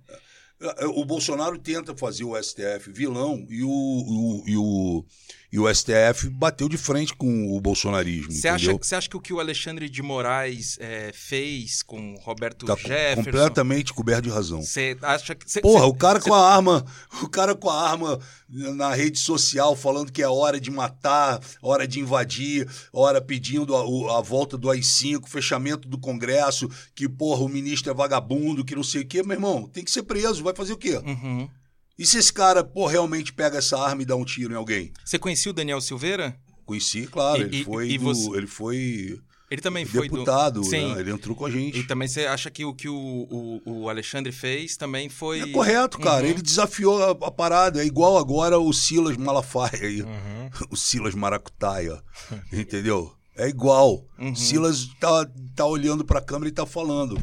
O 0.96 1.06
Bolsonaro 1.06 1.60
tenta 1.60 1.96
fazer 1.96 2.24
o 2.24 2.36
STF 2.36 2.92
vilão 2.92 3.46
e 3.48 3.62
o, 3.64 3.70
o- 3.70 4.44
e 4.48 4.58
o, 4.58 5.06
e 5.52 5.58
o 5.60 5.74
STF 5.74 6.30
bateu 6.30 6.68
de 6.68 6.78
frente 6.78 7.14
com 7.16 7.56
o 7.56 7.62
bolsonarismo. 7.62 8.32
Você 8.32 8.48
acha, 8.50 8.78
acha 8.98 9.10
que 9.10 9.16
o 9.16 9.22
que 9.22 9.32
o 9.32 9.40
Alexandre 9.40 9.90
de 9.90 10.02
Moraes 10.02 10.78
é, 10.80 11.12
fez 11.14 11.82
com 11.82 12.14
o 12.16 12.20
Roberto 12.20 12.66
Tá 12.66 12.76
Jefferson... 12.76 13.24
completamente 13.24 13.94
coberto 13.94 14.24
de 14.24 14.30
razão. 14.30 14.62
Você 14.62 14.98
acha 15.02 15.34
que... 15.34 15.50
cê- 15.50 15.62
Porra, 15.62 15.86
cê- 15.86 15.90
o 15.90 15.94
cara 15.94 16.20
com 16.20 16.34
a 16.34 16.54
arma, 16.54 16.86
o 17.24 17.30
cara 17.30 17.56
com 17.56 17.70
a 17.70 17.90
arma 17.90 18.20
na 18.50 18.94
rede 18.94 19.20
social 19.20 19.76
falando 19.76 20.12
que 20.12 20.22
é 20.22 20.28
hora 20.28 20.60
de 20.60 20.70
matar, 20.70 21.40
hora 21.62 21.88
de 21.88 22.00
invadir, 22.02 22.68
hora 22.92 23.22
pedindo 23.22 23.74
a, 23.76 24.18
a 24.20 24.22
volta 24.22 24.58
do 24.58 24.70
AI-5, 24.70 25.28
fechamento 25.28 25.88
do 25.88 25.98
Congresso, 25.98 26.70
que, 26.94 27.08
porra, 27.08 27.44
o 27.44 27.50
ministro 27.50 27.90
é 27.90 27.94
vagabundo, 27.96 28.66
que 28.66 28.76
não 28.76 28.84
sei 28.84 29.02
o 29.02 29.08
quê. 29.08 29.24
Meu 29.24 29.36
irmão, 29.36 29.68
tem 29.68 29.84
que 29.84 29.92
ser 29.92 30.04
preso, 30.04 30.44
vai 30.44 30.54
fazer 30.54 30.74
o 30.74 30.78
quê? 30.78 30.98
Uhum. 30.98 31.50
E 31.98 32.06
se 32.06 32.18
esse 32.18 32.32
cara, 32.32 32.64
pô, 32.64 32.86
realmente 32.88 33.34
pega 33.34 33.58
essa 33.58 33.78
arma 33.80 34.02
e 34.04 34.06
dá 34.06 34.16
um 34.16 34.24
tiro 34.26 34.54
em 34.54 34.58
alguém? 34.58 34.92
Você 35.04 35.18
conhecia 35.18 35.50
o 35.52 35.54
Daniel 35.54 35.82
Silveira? 35.82 36.38
Conheci, 36.66 37.08
claro, 37.08 37.42
E- 37.42 37.46
ele 37.46 37.58
e- 37.62 37.64
foi 37.64 37.90
e 37.92 37.98
do- 37.98 38.04
você- 38.04 38.30
ele 38.38 38.48
foi 38.48 39.20
Ele 39.50 39.62
também 39.62 39.86
foi 39.86 40.02
deputado, 40.10 40.60
do... 40.60 40.66
Sim. 40.66 40.94
né? 40.94 41.00
ele 41.00 41.10
entrou 41.12 41.34
com 41.34 41.46
a 41.46 41.50
gente. 41.50 41.80
E 41.80 41.84
também 41.88 42.06
você 42.08 42.26
acha 42.26 42.52
que 42.52 42.66
o 42.66 42.74
que 42.74 42.90
o, 42.90 42.94
o, 42.96 43.62
o 43.84 43.90
Alexandre 43.90 44.32
fez 44.34 44.76
também 44.76 45.08
foi... 45.08 45.40
É 45.40 45.48
correto, 45.54 45.98
cara. 45.98 46.26
Uhum. 46.26 46.32
Ele 46.32 46.42
desafiou 46.42 47.02
a, 47.02 47.12
a 47.28 47.32
parada. 47.32 47.82
É 47.82 47.86
igual 47.86 48.18
agora 48.18 48.60
o 48.60 48.74
Silas 48.74 49.16
Malafaia 49.16 49.72
aí. 49.84 50.02
Uhum. 50.02 50.50
O 50.70 50.76
Silas 50.76 51.16
Maracutaia. 51.16 52.02
entendeu? 52.52 53.14
É 53.38 53.48
igual. 53.48 54.04
Uhum. 54.20 54.36
Silas 54.36 54.88
tá, 55.00 55.26
tá 55.56 55.66
olhando 55.66 56.04
pra 56.04 56.20
câmera 56.20 56.50
e 56.50 56.54
tá 56.54 56.66
falando. 56.66 57.18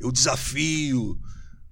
Eu 0.00 0.10
desafio 0.10 1.16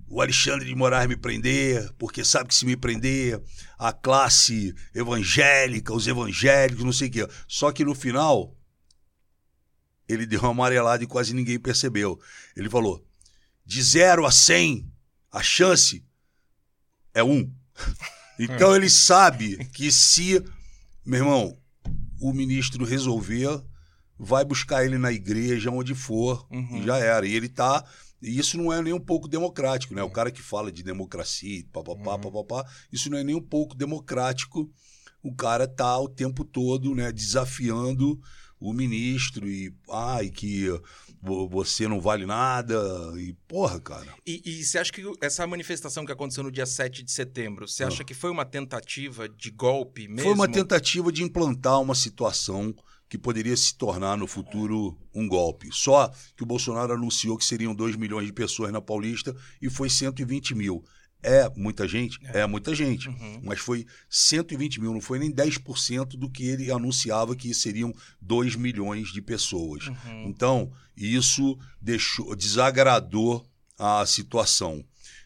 o 0.09 0.21
Alexandre 0.21 0.67
de 0.67 0.75
Moraes 0.75 1.09
me 1.09 1.17
prender, 1.17 1.93
porque 1.99 2.25
sabe 2.25 2.49
que 2.49 2.55
se 2.55 2.65
me 2.65 2.77
prender, 2.77 3.43
a 3.79 3.93
classe 3.93 4.75
evangélica, 4.95 5.93
os 5.93 6.07
evangélicos, 6.07 6.85
não 6.85 6.93
sei 6.93 7.09
o 7.09 7.11
quê. 7.11 7.29
Só 7.49 7.73
que 7.73 7.85
no 7.85 7.95
final, 7.95 8.57
ele 10.09 10.25
deu 10.27 10.41
uma 10.41 10.51
amarelada 10.51 11.03
e 11.03 11.07
quase 11.07 11.35
ninguém 11.35 11.59
percebeu. 11.59 12.19
Ele 12.57 12.71
falou: 12.71 13.05
de 13.65 13.83
0 13.83 14.25
a 14.25 14.31
100, 14.31 14.89
a 15.33 15.43
chance 15.43 16.05
é 17.15 17.23
um. 17.23 17.53
Então 18.39 18.77
ele 18.77 18.91
sabe 18.91 19.65
que 19.73 19.91
se, 19.91 20.45
meu 21.03 21.21
irmão, 21.21 21.59
o 22.21 22.35
ministro 22.35 22.85
resolver, 22.85 23.65
vai 24.19 24.45
buscar 24.45 24.85
ele 24.85 24.99
na 24.99 25.11
igreja, 25.11 25.71
onde 25.71 25.95
for, 25.95 26.47
Uhum. 26.51 26.83
e 26.83 26.85
já 26.85 26.99
era. 26.99 27.27
E 27.27 27.33
ele 27.35 27.49
tá. 27.49 27.83
E 28.27 28.39
isso 28.39 28.57
não 28.59 28.73
é 28.73 28.83
nem 28.83 28.93
um 28.93 29.01
pouco 29.01 29.29
democrático, 29.29 29.95
né? 29.95 30.03
O 30.03 30.11
cara 30.11 30.31
que 30.31 30.43
fala 30.43 30.71
de 30.73 30.83
democracia, 30.83 31.65
papapá, 31.73 32.19
papapá, 32.19 32.65
isso 32.93 33.09
não 33.09 33.19
é 33.19 33.25
nem 33.25 33.35
um 33.35 33.43
pouco 33.43 33.75
democrático. 33.77 34.71
O 35.23 35.35
cara 35.35 35.67
tá 35.67 35.99
o 35.99 36.09
tempo 36.09 36.45
todo, 36.45 36.95
né, 36.95 37.11
desafiando 37.13 38.21
o 38.59 38.73
ministro 38.73 39.47
e 39.49 39.73
ai 39.91 40.31
que 40.31 40.67
vo- 41.21 41.49
você 41.49 41.87
não 41.87 42.01
vale 42.01 42.25
nada 42.25 42.75
e 43.17 43.35
porra, 43.47 43.79
cara. 43.81 44.07
E, 44.27 44.41
e 44.45 44.65
você 44.65 44.79
acha 44.79 44.91
que 44.93 45.03
essa 45.21 45.47
manifestação 45.47 46.07
que 46.07 46.13
aconteceu 46.13 46.43
no 46.43 46.51
dia 46.51 46.65
7 46.65 47.03
de 47.03 47.13
setembro, 47.13 47.69
você 47.69 47.85
acha 47.85 48.03
que 48.05 48.15
foi 48.15 48.31
uma 48.31 48.45
tentativa 48.47 49.29
de 49.29 49.51
golpe 49.51 50.09
mesmo? 50.09 50.21
Ah. 50.21 50.25
Foi 50.25 50.33
uma 50.35 50.49
tentativa 50.49 51.13
de 51.13 51.23
implantar 51.23 51.81
uma 51.81 51.95
situação 51.95 52.75
que 53.09 53.17
poderia 53.17 53.57
se 53.57 53.77
tornar 53.77 54.17
no 54.17 54.27
futuro 54.27 54.99
um 55.15 55.29
golpe. 55.29 55.69
Só 55.73 56.11
que 56.37 56.43
o 56.43 56.47
Bolsonaro 56.47 56.93
anunciou 56.93 57.37
que 57.37 57.45
seriam 57.45 57.75
2 57.75 57.97
milhões 57.97 58.27
de 58.27 58.33
pessoas 58.33 58.73
na 58.73 58.81
Paulista 58.81 59.35
e 59.61 59.71
foi 59.71 59.89
120 59.89 60.55
mil. 60.55 60.85
É 61.23 61.51
muita 61.57 61.89
gente? 61.89 62.19
É, 62.25 62.47
muita 62.47 62.75
gente. 62.75 63.09
Uhum. 63.09 63.41
Mas 63.43 63.59
foi 63.59 63.87
120 64.09 64.81
mil, 64.81 64.93
não 64.93 65.01
foi 65.01 65.19
nem 65.19 65.33
10% 65.33 66.17
do 66.17 66.31
que 66.31 66.45
ele 66.45 66.71
anunciava 66.71 67.35
que 67.35 67.53
seriam 67.55 67.93
2 68.21 68.55
milhões 68.57 69.09
de 69.13 69.23
pessoas. 69.23 69.89
Uhum. 69.89 70.29
Então, 70.29 70.73
isso 70.97 71.59
deixou, 71.81 72.35
desagradou 72.37 73.45
a 73.79 74.05
situação. 74.07 74.85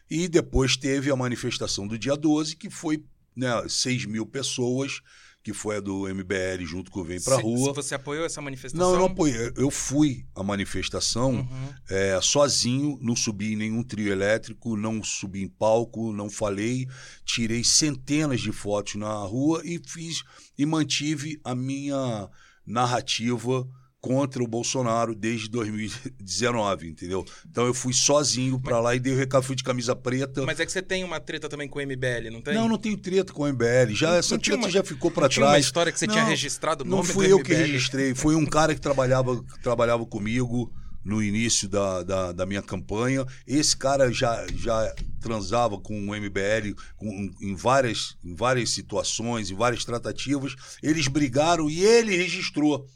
E 0.09 0.27
depois 0.27 0.75
teve 0.75 1.11
a 1.11 1.15
manifestação 1.15 1.87
do 1.87 1.97
dia 1.97 2.15
12, 2.15 2.55
que 2.55 2.69
foi 2.69 3.03
né, 3.35 3.49
6 3.67 4.05
mil 4.05 4.25
pessoas, 4.25 5.01
que 5.43 5.53
foi 5.53 5.77
a 5.77 5.79
do 5.79 6.07
MBL 6.07 6.63
junto 6.65 6.91
com 6.91 6.99
o 6.99 7.03
Vem 7.03 7.19
Pra 7.19 7.37
Se- 7.37 7.41
Rua. 7.41 7.69
se 7.69 7.75
Você 7.75 7.95
apoiou 7.95 8.25
essa 8.25 8.39
manifestação? 8.41 8.85
Não, 8.87 8.93
eu 8.93 8.99
não 8.99 9.07
apoiei. 9.07 9.51
Eu 9.55 9.71
fui 9.71 10.25
à 10.35 10.43
manifestação 10.43 11.31
Uhum. 11.37 11.73
é, 11.89 12.19
sozinho, 12.21 12.97
não 13.01 13.15
subi 13.15 13.53
em 13.53 13.55
nenhum 13.55 13.83
trio 13.83 14.11
elétrico, 14.11 14.77
não 14.77 15.03
subi 15.03 15.41
em 15.41 15.47
palco, 15.47 16.13
não 16.13 16.29
falei, 16.29 16.87
tirei 17.25 17.63
centenas 17.63 18.39
de 18.41 18.51
fotos 18.51 18.95
na 18.95 19.13
rua 19.23 19.61
e 19.65 19.81
fiz 19.87 20.21
e 20.57 20.65
mantive 20.65 21.39
a 21.43 21.55
minha 21.55 22.29
narrativa 22.65 23.67
contra 24.01 24.43
o 24.43 24.47
Bolsonaro 24.47 25.13
desde 25.13 25.47
2019, 25.49 26.87
entendeu? 26.89 27.23
Então 27.49 27.65
eu 27.65 27.73
fui 27.73 27.93
sozinho 27.93 28.59
pra 28.59 28.79
lá 28.79 28.95
e 28.95 28.99
dei 28.99 29.13
o 29.13 29.15
recado, 29.17 29.43
fui 29.43 29.55
de 29.55 29.63
camisa 29.63 29.95
preta. 29.95 30.43
Mas 30.45 30.59
é 30.59 30.65
que 30.65 30.71
você 30.71 30.81
tem 30.81 31.03
uma 31.03 31.19
treta 31.19 31.47
também 31.47 31.67
com 31.67 31.77
o 31.79 31.81
MBL, 31.81 32.29
não 32.31 32.41
tem? 32.41 32.53
Não, 32.55 32.67
não 32.67 32.77
tenho 32.77 32.97
treta 32.97 33.31
com 33.31 33.43
o 33.43 33.47
MBL. 33.47 33.93
Já, 33.93 34.09
Não- 34.11 34.15
essa 34.17 34.33
não 34.35 34.41
treta 34.41 34.57
uma- 34.57 34.69
já 34.71 34.83
ficou 34.83 35.11
pra 35.11 35.23
não 35.23 35.29
tinha 35.29 35.45
uma 35.45 35.51
trás. 35.51 35.65
história 35.65 35.91
que 35.91 35.99
você 35.99 36.07
tinha 36.07 36.23
registrado 36.23 36.83
o 36.83 36.87
Não 36.87 36.97
nome 36.97 37.09
fui 37.09 37.27
do 37.27 37.31
eu 37.33 37.43
que 37.43 37.51
MBL? 37.53 37.67
registrei, 37.67 38.15
foi 38.15 38.35
um 38.35 38.45
cara 38.45 38.73
que 38.73 38.81
trabalhava, 38.81 39.41
que 39.43 39.59
trabalhava 39.61 40.05
comigo 40.05 40.73
no 41.03 41.21
início 41.21 41.67
da, 41.67 42.03
da, 42.03 42.31
da 42.31 42.45
minha 42.45 42.61
campanha. 42.61 43.25
Esse 43.47 43.75
cara 43.77 44.11
já, 44.11 44.45
já 44.55 44.93
transava 45.19 45.79
com 45.79 46.09
o 46.09 46.15
MBL 46.15 46.75
com- 46.95 47.29
em, 47.41 47.55
várias, 47.55 48.15
em 48.23 48.35
várias 48.35 48.69
situações, 48.71 49.49
em 49.51 49.55
várias 49.55 49.83
tratativas. 49.85 50.55
Eles 50.81 51.07
brigaram 51.07 51.69
e 51.69 51.83
ele 51.83 52.15
registrou. 52.17 52.87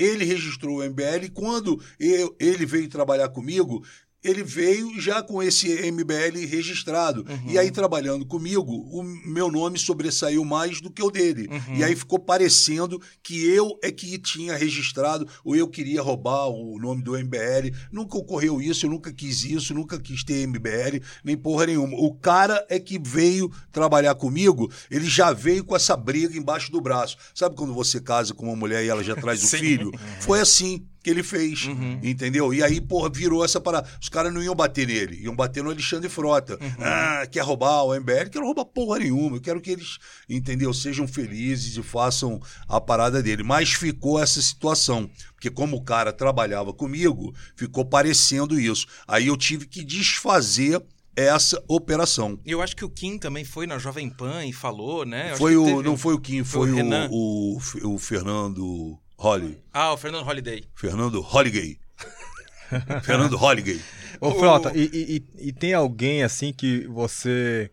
Ele 0.00 0.24
registrou 0.24 0.78
o 0.78 0.82
MBL 0.82 1.26
e 1.26 1.30
quando 1.30 1.80
eu- 1.98 2.34
ele 2.40 2.64
veio 2.64 2.88
trabalhar 2.88 3.28
comigo, 3.28 3.84
ele 4.22 4.42
veio 4.42 5.00
já 5.00 5.22
com 5.22 5.42
esse 5.42 5.68
MBL 5.90 6.46
registrado. 6.46 7.24
E 7.46 7.58
aí, 7.58 7.70
trabalhando 7.70 8.26
comigo, 8.26 8.72
o 8.72 9.02
meu 9.02 9.50
nome 9.50 9.78
sobressaiu 9.78 10.44
mais 10.44 10.80
do 10.80 10.90
que 10.90 11.02
o 11.02 11.10
dele. 11.10 11.48
E 11.74 11.82
aí 11.82 11.96
ficou 11.96 12.18
parecendo 12.18 13.00
que 13.22 13.44
eu 13.46 13.78
é 13.82 13.90
que 13.90 14.18
tinha 14.18 14.56
registrado, 14.56 15.26
ou 15.44 15.56
eu 15.56 15.68
queria 15.68 16.02
roubar 16.02 16.48
o 16.48 16.78
nome 16.78 17.02
do 17.02 17.18
MBL. 17.18 17.74
Nunca 17.90 18.18
ocorreu 18.18 18.60
isso, 18.60 18.86
eu 18.86 18.90
nunca 18.90 19.12
quis 19.12 19.44
isso, 19.44 19.74
nunca 19.74 19.98
quis 19.98 20.22
ter 20.22 20.46
MBL, 20.46 21.02
nem 21.24 21.36
porra 21.36 21.66
nenhuma. 21.66 21.96
O 21.96 22.14
cara 22.14 22.64
é 22.68 22.78
que 22.78 22.98
veio 22.98 23.50
trabalhar 23.72 24.14
comigo, 24.14 24.70
ele 24.90 25.06
já 25.06 25.32
veio 25.32 25.64
com 25.64 25.74
essa 25.74 25.96
briga 25.96 26.36
embaixo 26.36 26.70
do 26.70 26.80
braço. 26.80 27.16
Sabe 27.34 27.56
quando 27.56 27.72
você 27.72 28.00
casa 28.00 28.34
com 28.34 28.46
uma 28.46 28.56
mulher 28.56 28.84
e 28.84 28.88
ela 28.88 29.02
já 29.02 29.16
traz 29.16 29.42
o 29.42 29.48
filho? 29.56 29.90
Foi 30.20 30.40
assim 30.40 30.86
que 31.02 31.08
ele 31.10 31.22
fez, 31.22 31.66
entendeu? 32.02 32.52
E 32.52 32.62
aí, 32.62 32.80
porra, 32.80 33.08
virou 33.08 33.44
essa 33.44 33.60
parada. 33.60 33.88
Os 34.00 34.08
caras 34.08 34.32
não 34.32 34.42
iam 34.42 34.54
bater 34.54 34.86
nele, 34.86 35.22
iam 35.22 35.34
bater 35.34 35.62
no 35.62 35.70
Alexandre 35.70 36.08
Frota. 36.08 36.58
Ah, 36.78 37.26
quer 37.30 37.40
roubar 37.42 37.84
o 37.84 37.94
MBL? 37.94 38.28
Quero 38.30 38.44
roubar 38.44 38.64
porra 38.66 38.98
nenhuma. 38.98 39.36
Eu 39.36 39.40
quero 39.40 39.60
que 39.60 39.70
eles, 39.70 39.98
entendeu? 40.28 40.72
Sejam 40.74 41.08
felizes 41.08 41.76
e 41.76 41.82
façam 41.82 42.40
a 42.68 42.80
parada 42.80 43.22
dele. 43.22 43.42
Mas 43.42 43.72
ficou 43.72 44.18
essa 44.22 44.40
situação. 44.42 45.10
Porque 45.34 45.50
como 45.50 45.76
o 45.76 45.82
cara 45.82 46.12
trabalhava 46.12 46.72
comigo, 46.72 47.34
ficou 47.56 47.84
parecendo 47.84 48.60
isso. 48.60 48.86
Aí 49.08 49.28
eu 49.28 49.36
tive 49.36 49.66
que 49.66 49.82
desfazer 49.82 50.82
essa 51.16 51.62
operação. 51.66 52.38
E 52.46 52.50
eu 52.52 52.62
acho 52.62 52.76
que 52.76 52.84
o 52.84 52.88
Kim 52.90 53.18
também 53.18 53.44
foi 53.44 53.66
na 53.66 53.78
Jovem 53.78 54.08
Pan 54.08 54.44
e 54.44 54.52
falou, 54.52 55.04
né? 55.04 55.32
Eu 55.32 55.36
Foi 55.36 55.56
o, 55.56 55.64
teve- 55.64 55.82
não 55.82 55.96
foi 55.96 56.14
o 56.14 56.20
Kim, 56.20 56.44
foi 56.44 56.70
foi, 56.70 56.82
o 56.82 57.10
o, 57.10 57.58
o, 57.88 57.94
o 57.94 57.98
Fernando 57.98 58.98
Holly. 59.20 59.58
Ah, 59.72 59.92
o 59.92 59.96
Fernando 59.98 60.26
Holiday. 60.26 60.64
Fernando 60.74 61.20
Holligay. 61.20 61.78
Fernando 63.04 63.36
Holligay. 63.36 63.80
Ô, 64.20 64.28
O- 64.28 64.34
Frota, 64.38 64.72
e, 64.74 64.84
e- 64.92 65.16
e- 65.16 65.48
e 65.48 65.52
tem 65.52 65.74
alguém 65.74 66.22
assim 66.22 66.52
que 66.52 66.86
você 66.86 67.70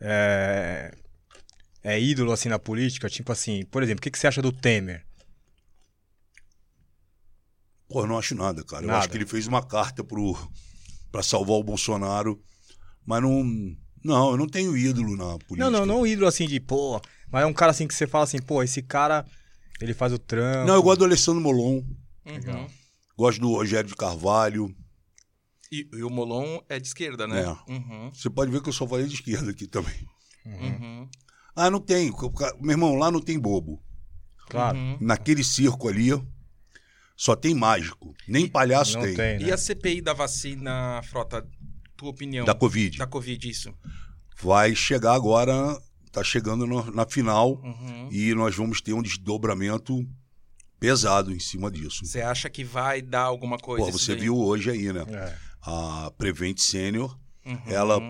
é, 0.00 0.90
é 1.82 2.00
ídolo 2.00 2.32
assim 2.32 2.48
na 2.48 2.58
política? 2.58 3.10
Tipo 3.10 3.30
assim, 3.32 3.64
por 3.66 3.82
exemplo, 3.82 3.98
o 4.00 4.02
que, 4.02 4.10
que 4.10 4.18
você 4.18 4.26
acha 4.26 4.40
do 4.40 4.50
Temer? 4.52 5.04
Pô, 7.88 8.02
eu 8.02 8.06
não 8.06 8.18
acho 8.18 8.34
nada, 8.34 8.64
cara. 8.64 8.82
Eu 8.82 8.86
Nada. 8.88 8.98
acho 9.00 9.10
que 9.10 9.16
ele 9.16 9.26
fez 9.26 9.46
uma 9.46 9.62
carta 9.62 10.02
pro, 10.02 10.34
pra 11.12 11.22
salvar 11.22 11.56
o 11.56 11.64
Bolsonaro, 11.64 12.40
mas 13.04 13.22
não. 13.22 13.44
Não, 14.04 14.30
eu 14.30 14.36
não 14.36 14.46
tenho 14.46 14.76
ídolo 14.76 15.16
na 15.16 15.36
política. 15.38 15.56
Não, 15.58 15.70
não, 15.70 15.84
não 15.86 16.06
ídolo 16.06 16.28
assim 16.28 16.46
de, 16.46 16.60
pô, 16.60 17.00
mas 17.30 17.42
é 17.42 17.46
um 17.46 17.52
cara 17.52 17.72
assim 17.72 17.88
que 17.88 17.94
você 17.94 18.06
fala 18.06 18.22
assim, 18.24 18.40
pô, 18.40 18.62
esse 18.62 18.80
cara, 18.80 19.26
ele 19.80 19.94
faz 19.94 20.12
o 20.12 20.18
trampo. 20.18 20.66
Não, 20.66 20.74
eu 20.74 20.82
gosto 20.82 20.98
do 21.00 21.04
Alessandro 21.04 21.40
Molon, 21.40 21.82
Uhum. 22.24 22.66
gosto 23.16 23.40
do 23.40 23.52
Rogério 23.52 23.88
de 23.88 23.94
Carvalho. 23.94 24.74
E, 25.70 25.88
e 25.92 26.02
o 26.02 26.10
Molon 26.10 26.60
é 26.68 26.78
de 26.78 26.86
esquerda, 26.86 27.26
né? 27.26 27.42
É. 27.42 27.72
Uhum. 27.72 28.10
Você 28.12 28.30
pode 28.30 28.50
ver 28.50 28.62
que 28.62 28.68
eu 28.68 28.72
só 28.72 28.86
falei 28.86 29.06
de 29.06 29.14
esquerda 29.14 29.50
aqui 29.50 29.66
também. 29.66 30.08
Uhum. 30.44 31.08
Ah, 31.54 31.70
não 31.70 31.80
tem. 31.80 32.12
Meu 32.60 32.70
irmão, 32.72 32.94
lá 32.94 33.10
não 33.10 33.20
tem 33.20 33.38
bobo. 33.38 33.82
Claro. 34.48 34.78
Uhum. 34.78 34.98
Naquele 35.00 35.42
circo 35.42 35.88
ali, 35.88 36.10
só 37.16 37.34
tem 37.34 37.52
mágico. 37.54 38.14
Nem 38.28 38.46
palhaço 38.46 38.94
Não 38.94 39.02
tem. 39.02 39.16
tem, 39.16 39.38
né? 39.40 39.46
E 39.46 39.52
a 39.52 39.56
CPI 39.56 40.00
da 40.00 40.12
vacina, 40.12 41.00
Frota, 41.02 41.44
tua 41.96 42.10
opinião? 42.10 42.44
Da 42.44 42.54
Covid. 42.54 42.98
Da 42.98 43.06
Covid, 43.06 43.48
isso. 43.50 43.74
Vai 44.40 44.74
chegar 44.76 45.14
agora, 45.14 45.76
tá 46.16 46.24
chegando 46.24 46.66
no- 46.66 46.90
na 46.92 47.06
final. 47.06 47.60
Uhum. 47.62 48.08
e 48.10 48.34
nós 48.34 48.54
vamos 48.56 48.80
ter 48.80 48.92
um 48.92 49.02
desdobramento 49.02 50.06
pesado 50.80 51.32
em 51.32 51.38
cima 51.38 51.70
disso. 51.70 52.04
Você 52.06 52.20
acha 52.20 52.48
que 52.50 52.62
vai 52.64 53.00
dar 53.02 53.22
alguma 53.22 53.58
coisa? 53.58 53.86
Pô, 53.86 53.92
você 53.98 54.12
daí? 54.12 54.22
viu 54.22 54.36
hoje 54.36 54.70
aí, 54.70 54.92
né? 54.92 55.04
É. 55.08 55.36
A 55.62 56.10
Prevent 56.16 56.58
Senior, 56.58 57.18
Uhum. 57.44 57.58
ela 57.66 58.00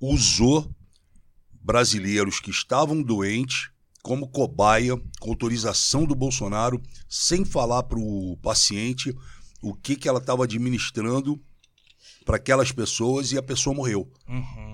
usou 0.00 0.70
brasileiros 1.62 2.40
que 2.40 2.50
estavam 2.50 3.02
doentes 3.02 3.70
como 4.02 4.28
cobaia, 4.28 4.96
com 5.18 5.30
autorização 5.30 6.04
do 6.04 6.14
Bolsonaro, 6.14 6.80
sem 7.08 7.44
falar 7.44 7.82
para 7.82 7.98
o 7.98 8.36
paciente 8.40 9.12
o 9.60 9.74
que, 9.74 9.96
que 9.96 10.08
ela 10.08 10.20
estava 10.20 10.44
administrando 10.44 11.40
para 12.24 12.36
aquelas 12.36 12.70
pessoas 12.70 13.32
e 13.32 13.38
a 13.38 13.42
pessoa 13.42 13.74
morreu. 13.74 14.08
Uhum. 14.28 14.65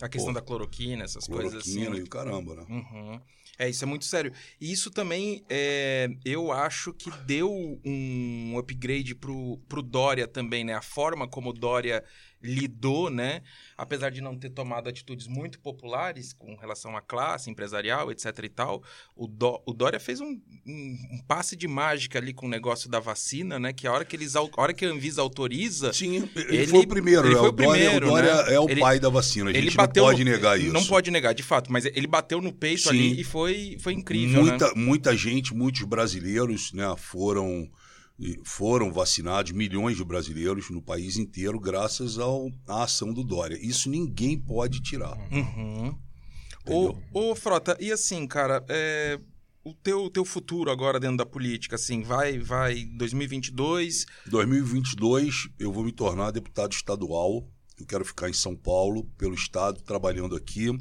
A 0.00 0.08
questão 0.08 0.32
Pô. 0.32 0.40
da 0.40 0.44
cloroquina, 0.44 1.04
essas 1.04 1.26
coisas 1.26 1.52
Cloroquina 1.52 1.90
assim. 1.90 2.00
e 2.00 2.02
o 2.02 2.08
caramba, 2.08 2.54
né? 2.56 2.66
Uhum. 2.68 3.20
É, 3.58 3.68
isso 3.68 3.82
é 3.84 3.86
muito 3.86 4.04
sério. 4.04 4.32
E 4.60 4.70
isso 4.70 4.90
também, 4.90 5.42
é, 5.48 6.08
eu 6.24 6.52
acho 6.52 6.92
que 6.92 7.10
deu 7.24 7.50
um 7.84 8.58
upgrade 8.58 9.14
pro, 9.14 9.58
pro 9.68 9.80
Dória 9.80 10.28
também, 10.28 10.64
né? 10.64 10.74
A 10.74 10.82
forma 10.82 11.26
como 11.26 11.50
o 11.50 11.52
Dória 11.52 12.04
lidou, 12.46 13.10
né? 13.10 13.42
Apesar 13.76 14.10
de 14.10 14.20
não 14.20 14.36
ter 14.38 14.50
tomado 14.50 14.88
atitudes 14.88 15.26
muito 15.26 15.60
populares 15.60 16.32
com 16.32 16.54
relação 16.56 16.96
à 16.96 17.00
classe 17.02 17.50
empresarial, 17.50 18.10
etc 18.10 18.26
e 18.44 18.48
tal, 18.48 18.82
o, 19.14 19.26
Dó- 19.26 19.62
o 19.66 19.74
Dória 19.74 20.00
fez 20.00 20.20
um, 20.20 20.40
um- 20.66 20.98
um 21.12 21.18
passe 21.26 21.54
de 21.56 21.68
mágica 21.68 22.18
ali 22.18 22.32
com 22.32 22.46
o 22.46 22.48
negócio 22.48 22.88
da 22.88 23.00
vacina, 23.00 23.58
né? 23.58 23.72
Que 23.72 23.86
a 23.86 23.92
hora 23.92 24.04
que, 24.04 24.16
eles, 24.16 24.34
a 24.36 24.40
hora 24.56 24.72
que 24.72 24.84
a 24.86 24.88
Anvisa 24.88 25.20
autoriza, 25.20 25.92
Sim, 25.92 26.28
ele, 26.36 26.56
Ele- 26.56 26.66
foi 26.68 26.80
o 26.80 26.88
primeiro. 26.88 27.26
ele 27.26 27.34
é, 27.34 27.38
foi 27.38 27.48
o 27.48 27.50
o 27.50 27.52
Dória, 27.52 27.70
primeiro, 27.84 28.06
o 28.06 28.10
Dória 28.10 28.42
né? 28.44 28.54
é 28.54 28.60
o 28.60 28.68
Ele- 28.70 28.80
pai 28.80 29.00
da 29.00 29.08
vacina. 29.08 29.50
A 29.50 29.52
ele 29.52 29.62
gente 29.62 29.76
bateu 29.76 30.02
não 30.04 30.10
pode 30.10 30.24
no- 30.24 30.30
negar 30.30 30.58
isso. 30.60 30.72
Não 30.72 30.84
pode 30.86 31.10
negar, 31.10 31.34
de 31.34 31.42
fato, 31.42 31.70
mas 31.72 31.84
ele 31.84 32.06
bateu 32.06 32.40
no 32.40 32.52
peito 32.52 32.82
Sim. 32.84 32.88
ali 32.90 33.20
e 33.20 33.24
foi, 33.24 33.76
foi 33.80 33.92
incrível, 33.92 34.42
né? 34.44 34.50
muita, 34.50 34.74
muita 34.74 35.16
gente, 35.16 35.54
muitos 35.54 35.82
brasileiros, 35.82 36.72
né, 36.72 36.94
foram 36.96 37.68
foram 38.44 38.92
vacinados, 38.92 39.52
milhões 39.52 39.96
de 39.96 40.04
brasileiros 40.04 40.70
no 40.70 40.80
país 40.80 41.16
inteiro, 41.16 41.60
graças 41.60 42.18
ao, 42.18 42.50
à 42.66 42.84
ação 42.84 43.12
do 43.12 43.22
Dória. 43.22 43.58
Isso 43.60 43.90
ninguém 43.90 44.38
pode 44.38 44.80
tirar. 44.80 45.16
Uhum. 45.30 45.96
Ô, 46.66 46.96
ô, 47.12 47.34
Frota, 47.34 47.76
e 47.78 47.92
assim, 47.92 48.26
cara, 48.26 48.64
é, 48.68 49.20
o 49.62 49.74
teu, 49.74 50.10
teu 50.10 50.24
futuro 50.24 50.70
agora 50.70 50.98
dentro 50.98 51.18
da 51.18 51.26
política, 51.26 51.76
assim, 51.76 52.02
vai, 52.02 52.38
vai 52.38 52.84
2022, 52.96 54.06
2022 54.26 55.48
eu 55.58 55.72
vou 55.72 55.84
me 55.84 55.92
tornar 55.92 56.30
deputado 56.30 56.72
estadual. 56.72 57.48
Eu 57.78 57.84
quero 57.84 58.04
ficar 58.04 58.30
em 58.30 58.32
São 58.32 58.56
Paulo, 58.56 59.04
pelo 59.18 59.34
estado, 59.34 59.82
trabalhando 59.82 60.34
aqui. 60.34 60.76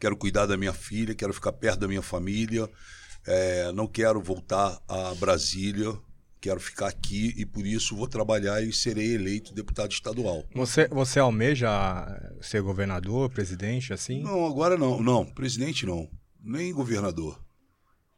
Quero 0.00 0.16
cuidar 0.16 0.46
da 0.46 0.56
minha 0.56 0.72
filha, 0.72 1.14
quero 1.14 1.32
ficar 1.32 1.52
perto 1.52 1.80
da 1.80 1.88
minha 1.88 2.02
família. 2.02 2.68
É, 3.26 3.72
não 3.72 3.86
quero 3.86 4.20
voltar 4.20 4.80
a 4.88 5.14
Brasília. 5.14 5.96
Quero 6.46 6.60
ficar 6.60 6.86
aqui 6.86 7.34
e 7.36 7.44
por 7.44 7.66
isso 7.66 7.96
vou 7.96 8.06
trabalhar 8.06 8.62
e 8.62 8.72
serei 8.72 9.16
eleito 9.16 9.52
deputado 9.52 9.90
estadual. 9.90 10.44
Você, 10.54 10.86
você 10.86 11.18
almeja 11.18 11.68
ser 12.40 12.62
governador, 12.62 13.28
presidente, 13.30 13.92
assim? 13.92 14.22
Não, 14.22 14.46
agora 14.46 14.78
não. 14.78 15.02
Não, 15.02 15.24
presidente 15.26 15.84
não. 15.84 16.08
Nem 16.40 16.72
governador. 16.72 17.42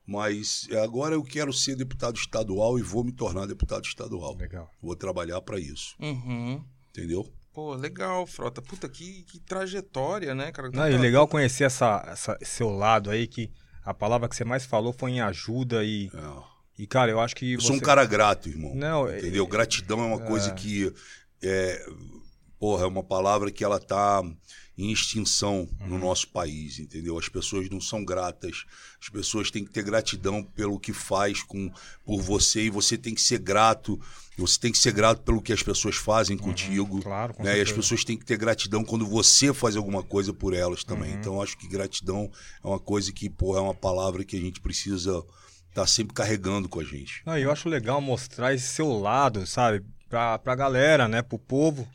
Mas 0.06 0.66
é, 0.70 0.78
agora 0.82 1.14
eu 1.14 1.22
quero 1.22 1.54
ser 1.54 1.74
deputado 1.74 2.16
estadual 2.16 2.78
e 2.78 2.82
vou 2.82 3.02
me 3.02 3.12
tornar 3.12 3.46
deputado 3.46 3.84
estadual. 3.86 4.36
Legal. 4.36 4.70
Vou 4.82 4.94
trabalhar 4.94 5.40
para 5.40 5.58
isso. 5.58 5.94
uhum. 5.98 6.62
Entendeu? 6.90 7.26
Pô, 7.54 7.74
legal, 7.74 8.26
Frota. 8.26 8.60
Puta, 8.60 8.90
que, 8.90 9.22
que 9.22 9.40
trajetória, 9.40 10.34
né, 10.34 10.52
cara? 10.52 10.68
Não, 10.70 10.86
e 10.86 10.98
legal 10.98 11.26
conhecer 11.26 11.64
essa, 11.64 12.04
essa- 12.06 12.38
seu 12.42 12.68
lado 12.68 13.10
aí, 13.10 13.26
que 13.26 13.50
a 13.82 13.94
palavra 13.94 14.28
que 14.28 14.36
você 14.36 14.44
mais 14.44 14.66
falou 14.66 14.92
foi 14.92 15.12
em 15.12 15.20
ajuda 15.22 15.82
e, 15.82 16.10
É. 16.14 16.57
e 16.78 16.86
cara, 16.86 17.10
eu 17.10 17.20
acho 17.20 17.34
que 17.34 17.52
Eu 17.54 17.60
você... 17.60 17.66
sou 17.68 17.76
um 17.76 17.80
cara 17.80 18.04
grato, 18.04 18.48
irmão. 18.48 18.74
Não, 18.74 19.08
é- 19.08 19.18
Entendeu? 19.18 19.46
Gratidão 19.46 20.00
é 20.00 20.06
uma 20.06 20.20
coisa 20.20 20.52
que. 20.52 20.92
É, 21.42 21.86
porra, 22.58 22.84
é 22.84 22.86
uma 22.86 23.02
palavra 23.02 23.50
que 23.50 23.62
ela 23.64 23.78
tá 23.80 24.22
em 24.76 24.92
extinção 24.92 25.68
Uhum. 25.80 25.88
no 25.88 25.98
nosso 25.98 26.28
país, 26.28 26.78
entendeu? 26.78 27.18
As 27.18 27.28
pessoas 27.28 27.68
não 27.68 27.80
são 27.80 28.04
gratas. 28.04 28.64
As 29.02 29.08
pessoas 29.08 29.50
têm 29.50 29.64
que 29.64 29.72
ter 29.72 29.82
gratidão 29.82 30.40
pelo 30.44 30.78
que 30.78 30.92
faz 30.92 31.42
com 31.42 31.68
por 32.04 32.22
você 32.22 32.62
e 32.66 32.70
você 32.70 32.96
tem 32.96 33.12
que 33.12 33.20
ser 33.20 33.40
grato. 33.40 34.00
Você 34.36 34.56
tem 34.60 34.70
que 34.70 34.78
ser 34.78 34.92
grato 34.92 35.22
pelo 35.22 35.42
que 35.42 35.52
as 35.52 35.64
pessoas 35.64 35.96
fazem 35.96 36.36
contigo. 36.38 36.94
Uhum. 36.96 37.02
claro, 37.02 37.34
com 37.34 37.42
né? 37.42 37.58
E 37.58 37.60
as 37.60 37.72
pessoas 37.72 38.04
têm 38.04 38.16
que 38.16 38.24
ter 38.24 38.36
gratidão 38.36 38.84
quando 38.84 39.04
você 39.04 39.52
faz 39.52 39.74
alguma 39.74 40.04
coisa 40.04 40.32
por 40.32 40.54
elas 40.54 40.84
também. 40.84 41.10
Uhum. 41.12 41.18
Então, 41.18 41.42
acho 41.42 41.58
que 41.58 41.66
gratidão 41.66 42.30
é 42.62 42.66
uma 42.68 42.78
coisa 42.78 43.12
que, 43.12 43.28
pô, 43.28 43.56
é 43.56 43.60
uma 43.60 43.74
palavra 43.74 44.24
que 44.24 44.36
a 44.36 44.40
gente 44.40 44.60
precisa 44.60 45.24
tá 45.74 45.86
sempre 45.86 46.14
carregando 46.14 46.68
com 46.68 46.80
a 46.80 46.84
gente. 46.84 47.22
E 47.26 47.40
eu 47.42 47.50
acho 47.52 47.68
legal 47.68 48.00
mostrar 48.00 48.54
esse 48.54 48.66
seu 48.66 48.88
lado, 48.98 49.46
sabe? 49.46 49.84
Pra, 50.08 50.38
pra 50.38 50.54
galera, 50.54 51.06
né? 51.08 51.22
Pro 51.22 51.38
povo. 51.38 51.86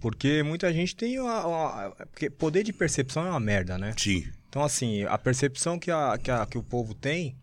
Porque 0.00 0.42
muita 0.42 0.72
gente 0.72 0.94
tem 0.94 1.18
uma, 1.18 1.46
uma- 1.46 1.90
porque 2.10 2.28
poder 2.28 2.62
de 2.62 2.72
percepção 2.72 3.26
é 3.26 3.30
uma 3.30 3.40
merda, 3.40 3.78
né? 3.78 3.94
Sim. 3.98 4.26
Então, 4.48 4.62
assim, 4.62 5.04
a 5.04 5.16
percepção 5.16 5.78
que, 5.78 5.90
a, 5.90 6.18
que, 6.18 6.30
a- 6.30 6.44
que 6.46 6.58
o 6.58 6.62
povo 6.62 6.94
tem, 6.94 7.36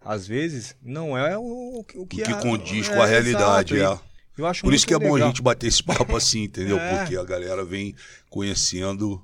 às 0.00 0.26
vezes, 0.26 0.74
não 0.82 1.16
é 1.16 1.36
o, 1.36 1.80
o 1.80 1.84
que, 1.84 1.98
O 1.98 2.06
que 2.06 2.22
a- 2.22 2.36
condiz 2.40 2.88
é, 2.88 2.94
com 2.94 3.02
a 3.02 3.06
realidade, 3.06 3.76
exato. 3.76 4.02
é. 4.06 4.10
Eu 4.38 4.46
acho 4.46 4.62
Por 4.62 4.72
isso 4.72 4.86
que 4.86 4.94
é 4.94 4.98
bom 4.98 5.10
a 5.10 5.14
legal. 5.14 5.28
gente 5.28 5.42
bater 5.42 5.66
esse 5.66 5.82
papo 5.82 6.16
assim, 6.16 6.44
entendeu? 6.44 6.78
É. 6.80 6.98
Porque 7.00 7.16
a 7.16 7.24
galera 7.24 7.62
vem 7.64 7.94
conhecendo. 8.30 9.22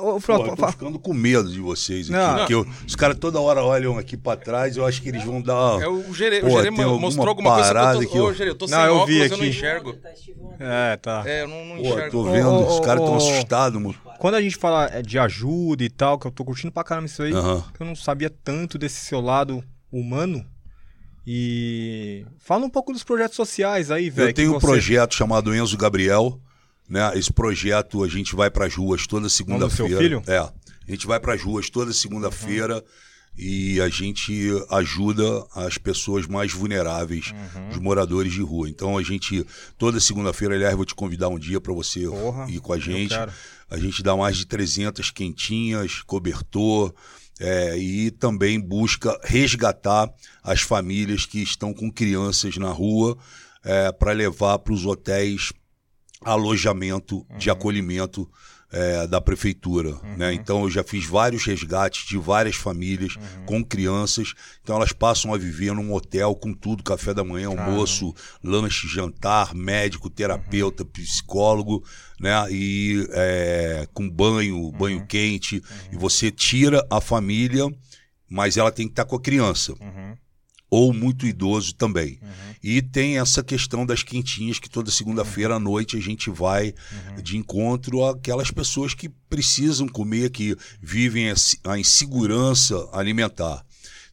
Ô, 0.00 0.18
Pô, 0.20 0.32
eu 0.46 0.56
tô 0.56 0.66
ficando 0.68 0.98
com 0.98 1.14
medo 1.14 1.48
de 1.48 1.60
vocês 1.60 2.10
aqui. 2.10 2.18
Não. 2.18 2.36
Porque 2.38 2.54
eu- 2.54 2.66
os 2.86 2.96
caras 2.96 3.16
toda 3.16 3.40
hora 3.40 3.62
olham 3.62 3.96
aqui 3.96 4.16
pra 4.16 4.36
trás, 4.36 4.76
eu 4.76 4.84
acho 4.84 5.00
que 5.00 5.08
eles 5.08 5.22
vão 5.22 5.40
dar. 5.40 5.80
É 5.80 5.86
o 5.86 6.12
Gerê, 6.12 6.40
Pô, 6.40 6.46
o 6.48 6.50
Gerê 6.50 6.62
tem 6.62 6.72
mostrou 6.72 7.28
alguma 7.28 7.28
alguma 7.28 7.54
coisa 7.54 7.68
parada 7.68 7.98
que 8.00 8.04
eu 8.06 8.10
tô... 8.10 8.16
Ô, 8.24 8.28
eu- 8.30 8.34
Gerê, 8.34 8.50
eu 8.50 8.54
tô 8.56 8.66
Não, 8.66 8.78
sem 8.78 8.86
eu 8.86 8.94
óculos, 8.96 9.08
vi 9.14 9.20
eu 9.22 9.28
não 9.28 9.36
aqui. 9.36 9.46
enxergo. 9.48 9.98
É, 10.58 10.96
tá. 10.96 11.22
É, 11.26 11.42
eu 11.42 11.48
não, 11.48 11.64
não 11.64 11.76
Pô, 11.76 11.82
enxergo. 11.82 12.10
tô 12.10 12.20
Ô, 12.22 12.32
vendo, 12.32 12.48
ô, 12.48 12.66
os 12.66 12.80
caras 12.80 13.04
tão 13.04 13.12
ô, 13.12 13.14
ô. 13.14 13.16
assustados, 13.18 13.80
mano. 13.80 13.94
Quando 14.18 14.34
a 14.34 14.42
gente 14.42 14.56
fala 14.56 14.86
é, 14.92 15.00
de 15.02 15.18
ajuda 15.18 15.84
e 15.84 15.90
tal, 15.90 16.18
que 16.18 16.26
eu 16.26 16.30
tô 16.32 16.44
curtindo 16.44 16.72
pra 16.72 16.82
caramba 16.82 17.06
isso 17.06 17.22
aí, 17.22 17.30
que 17.30 17.82
eu 17.82 17.86
não 17.86 17.94
sabia 17.94 18.30
tanto 18.42 18.78
desse 18.78 19.04
seu 19.04 19.20
lado 19.20 19.62
humano. 19.92 20.44
E 21.26 22.26
fala 22.38 22.64
um 22.64 22.70
pouco 22.70 22.92
dos 22.92 23.04
projetos 23.04 23.36
sociais 23.36 23.90
aí, 23.90 24.10
velho. 24.10 24.30
Eu 24.30 24.34
tenho 24.34 24.50
que 24.50 24.56
um 24.56 24.60
você- 24.60 24.66
projeto 24.66 25.14
chamado 25.14 25.54
Enzo 25.54 25.76
Gabriel, 25.76 26.40
né? 26.92 27.10
Esse 27.18 27.32
projeto 27.32 28.04
a 28.04 28.08
gente 28.08 28.36
vai 28.36 28.50
para 28.50 28.66
as 28.66 28.74
ruas 28.74 29.06
toda 29.06 29.26
segunda-feira. 29.30 29.98
filho? 29.98 30.22
É. 30.26 30.36
A 30.38 30.52
gente 30.90 31.06
vai 31.06 31.18
para 31.18 31.32
as 31.32 31.42
ruas 31.42 31.70
toda 31.70 31.90
segunda-feira 31.92 32.84
e 33.36 33.80
a 33.80 33.88
gente 33.88 34.50
ajuda 34.68 35.24
as 35.54 35.78
pessoas 35.78 36.26
mais 36.26 36.52
vulneráveis, 36.52 37.32
Uhum. 37.32 37.68
os 37.70 37.78
moradores 37.78 38.30
de 38.30 38.42
rua. 38.42 38.68
Então 38.68 38.98
a 38.98 39.02
gente 39.02 39.42
toda 39.78 39.98
segunda-feira, 40.00 40.54
aliás, 40.54 40.76
vou 40.76 40.84
te 40.84 40.94
convidar 40.94 41.28
um 41.30 41.38
dia 41.38 41.58
para 41.62 41.72
você 41.72 42.06
Porra, 42.06 42.50
ir 42.50 42.60
com 42.60 42.74
a 42.74 42.78
gente. 42.78 43.14
A 43.70 43.78
gente 43.78 44.02
dá 44.02 44.14
mais 44.14 44.36
de 44.36 44.44
300 44.44 45.10
quentinhas, 45.10 46.02
cobertor, 46.02 46.92
é, 47.40 47.78
e 47.78 48.10
também 48.10 48.60
busca 48.60 49.18
resgatar 49.24 50.12
as 50.42 50.60
famílias 50.60 51.24
que 51.24 51.42
estão 51.42 51.72
com 51.72 51.90
crianças 51.90 52.58
na 52.58 52.70
rua 52.70 53.16
para 53.98 54.12
levar 54.12 54.58
para 54.58 54.74
os 54.74 54.84
hotéis 54.84 55.52
alojamento 56.24 57.26
de 57.38 57.50
acolhimento 57.50 58.28
é, 58.72 59.06
da 59.06 59.20
prefeitura. 59.20 59.94
Né? 60.16 60.32
Então 60.32 60.62
eu 60.62 60.70
já 60.70 60.82
fiz 60.82 61.04
vários 61.04 61.44
resgates 61.44 62.08
de 62.08 62.16
várias 62.16 62.56
famílias 62.56 63.16
com 63.44 63.62
crianças. 63.62 64.34
Então 64.62 64.76
elas 64.76 64.92
passam 64.92 65.34
a 65.34 65.38
viver 65.38 65.74
num 65.74 65.92
hotel 65.92 66.34
com 66.34 66.54
tudo: 66.54 66.82
café 66.82 67.12
da 67.12 67.22
manhã, 67.22 67.48
almoço, 67.48 68.14
lanche, 68.42 68.88
jantar, 68.88 69.54
médico, 69.54 70.08
terapeuta, 70.08 70.84
psicólogo, 70.84 71.84
né? 72.18 72.32
E 72.50 73.06
é, 73.10 73.86
com 73.92 74.08
banho, 74.08 74.72
banho 74.72 75.06
quente. 75.06 75.62
E 75.92 75.96
você 75.96 76.30
tira 76.30 76.84
a 76.90 77.00
família, 77.00 77.66
mas 78.28 78.56
ela 78.56 78.72
tem 78.72 78.86
que 78.86 78.92
estar 78.92 79.04
com 79.04 79.16
a 79.16 79.20
criança 79.20 79.72
Uhum, 79.72 80.16
ou 80.72 80.90
muito 80.94 81.26
idoso 81.26 81.74
também. 81.74 82.18
uhum, 82.22 82.54
E 82.62 82.80
tem 82.80 83.18
essa 83.18 83.42
questão 83.42 83.84
das 83.84 84.02
quentinhas 84.02 84.58
que 84.58 84.70
toda 84.70 84.90
segunda-feira 84.90 85.56
à 85.56 85.58
noite 85.58 85.98
a 85.98 86.00
gente 86.00 86.30
vai 86.30 86.68
uhum. 87.08 87.22
de 87.22 87.36
encontro 87.36 88.02
àquelas 88.02 88.50
pessoas 88.50 88.94
que 88.94 89.10
precisam 89.28 89.86
comer, 89.86 90.30
que 90.30 90.56
vivem 90.80 91.26
a 91.64 91.78
insegurança 91.78 92.88
alimentar. 92.90 93.62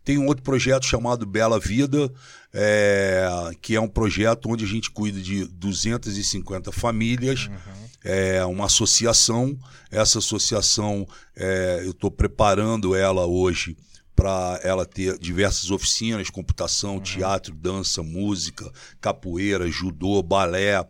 Tem 0.03 0.17
um 0.17 0.25
outro 0.25 0.43
projeto 0.43 0.85
chamado 0.85 1.25
Bela 1.25 1.57
Vida, 1.57 2.11
é, 2.51 3.29
que 3.61 3.77
é 3.77 3.79
um 3.79 3.87
projeto 3.87 4.49
onde 4.49 4.65
a 4.65 4.67
gente 4.67 4.91
cuida 4.91 5.21
de 5.21 5.45
250 5.45 6.73
famílias, 6.73 7.47
uhum. 7.47 7.87
é 8.03 8.43
uma 8.43 8.65
associação. 8.65 9.57
Essa 9.89 10.19
associação, 10.19 11.07
é, 11.37 11.83
eu 11.85 11.91
estou 11.91 12.11
preparando 12.11 12.93
ela 12.93 13.25
hoje 13.25 13.77
para 14.19 14.59
ela 14.63 14.85
ter 14.85 15.17
diversas 15.17 15.71
oficinas, 15.71 16.29
computação, 16.29 16.99
teatro, 16.99 17.55
dança, 17.55 18.03
música, 18.03 18.69
capoeira, 18.99 19.71
judô, 19.71 20.21
balé, 20.21 20.85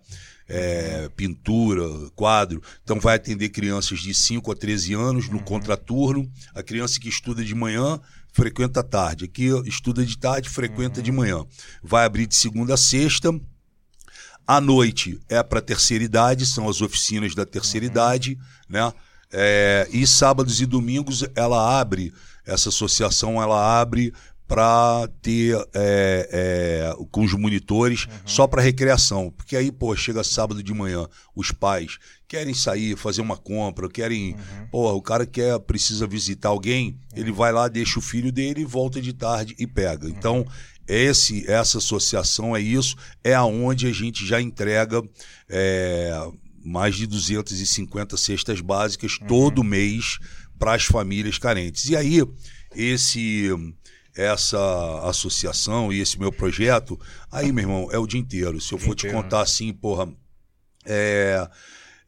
é, 0.47 1.07
pintura, 1.15 1.84
quadro. 2.15 2.60
Então 2.84 2.99
vai 2.99 3.18
atender 3.18 3.49
crianças 3.49 3.99
de 3.99 4.15
5 4.15 4.51
a 4.51 4.56
13 4.56 4.95
anos 4.95 5.30
no 5.30 5.39
contraturno. 5.43 6.27
A 6.56 6.64
criança 6.64 6.99
que 6.99 7.07
estuda 7.07 7.45
de 7.45 7.53
manhã 7.53 8.01
frequenta 8.34 8.80
à 8.80 8.84
tarde. 8.84 9.26
Aqui 9.26 9.49
estuda 9.68 10.03
de 10.03 10.18
tarde, 10.18 10.49
frequenta 10.49 10.99
de 10.99 11.11
manhã. 11.11 11.45
Vai 11.84 12.06
abrir 12.06 12.26
de 12.26 12.35
segunda 12.35 12.73
a 12.73 12.77
sexta. 12.77 13.30
À 14.47 14.60
noite 14.60 15.19
é 15.30 15.43
para 15.43 15.61
terceira 15.61 16.03
idade, 16.03 16.47
são 16.47 16.68
as 16.68 16.81
oficinas 16.81 17.35
da 17.35 17.45
terceira 17.45 17.85
idade, 17.85 18.39
né? 18.68 18.91
É, 19.31 19.88
e 19.91 20.07
sábados 20.07 20.60
e 20.60 20.65
domingos 20.65 21.23
ela 21.35 21.80
abre, 21.80 22.11
essa 22.49 22.69
associação 22.69 23.41
ela 23.41 23.80
abre 23.80 24.13
para 24.49 25.07
ter 25.21 25.55
é, 25.76 26.27
é, 26.31 27.05
com 27.11 27.23
os 27.23 27.34
monitores 27.34 28.07
só 28.26 28.47
para 28.47 28.63
recreação. 28.63 29.31
Porque 29.38 29.55
aí, 29.55 29.71
pô, 29.71 29.95
chega 29.95 30.23
sábado 30.23 30.63
de 30.63 30.73
manhã, 30.73 31.07
os 31.35 31.51
pais 31.51 31.99
querem 32.27 32.53
sair, 32.55 32.97
fazer 32.97 33.21
uma 33.21 33.38
compra, 33.38 33.88
querem. 33.88 34.35
Pô, 34.71 34.91
o 34.91 35.01
cara 35.03 35.27
quer, 35.27 35.59
precisa 35.59 36.07
visitar 36.07 36.49
alguém, 36.49 36.97
ele 37.15 37.31
vai 37.31 37.51
lá, 37.51 37.67
deixa 37.67 37.99
o 37.99 38.01
filho 38.01 38.31
dele, 38.31 38.65
volta 38.65 38.99
de 38.99 39.13
tarde 39.13 39.55
e 39.59 39.67
pega. 39.67 40.09
Então, 40.09 40.43
esse, 40.88 41.49
essa 41.49 41.77
associação 41.77 42.55
é 42.55 42.59
isso, 42.59 42.95
é 43.23 43.35
aonde 43.35 43.85
a 43.85 43.93
gente 43.93 44.26
já 44.26 44.41
entrega 44.41 45.03
é, 45.47 46.27
mais 46.65 46.95
de 46.95 47.05
250 47.05 48.17
cestas 48.17 48.61
básicas 48.61 49.19
todo 49.27 49.63
mês 49.63 50.17
para 50.60 50.76
as 50.76 50.86
famílias 50.86 51.38
carentes. 51.38 51.90
E 51.90 51.95
aí, 51.95 52.22
esse 52.76 53.49
essa 54.15 55.07
associação 55.07 55.94
e 55.94 56.02
esse 56.02 56.19
meu 56.19 56.31
projeto, 56.31 56.99
aí, 57.31 57.52
meu 57.52 57.64
irmão, 57.64 57.90
é 57.91 57.98
o 57.98 58.06
dia 58.06 58.19
inteiro. 58.19 58.60
Se 58.60 58.73
eu 58.73 58.77
for 58.77 58.94
te 58.94 59.07
inteiro, 59.07 59.23
contar 59.23 59.41
assim, 59.41 59.72
porra, 59.72 60.11
é, 60.86 61.49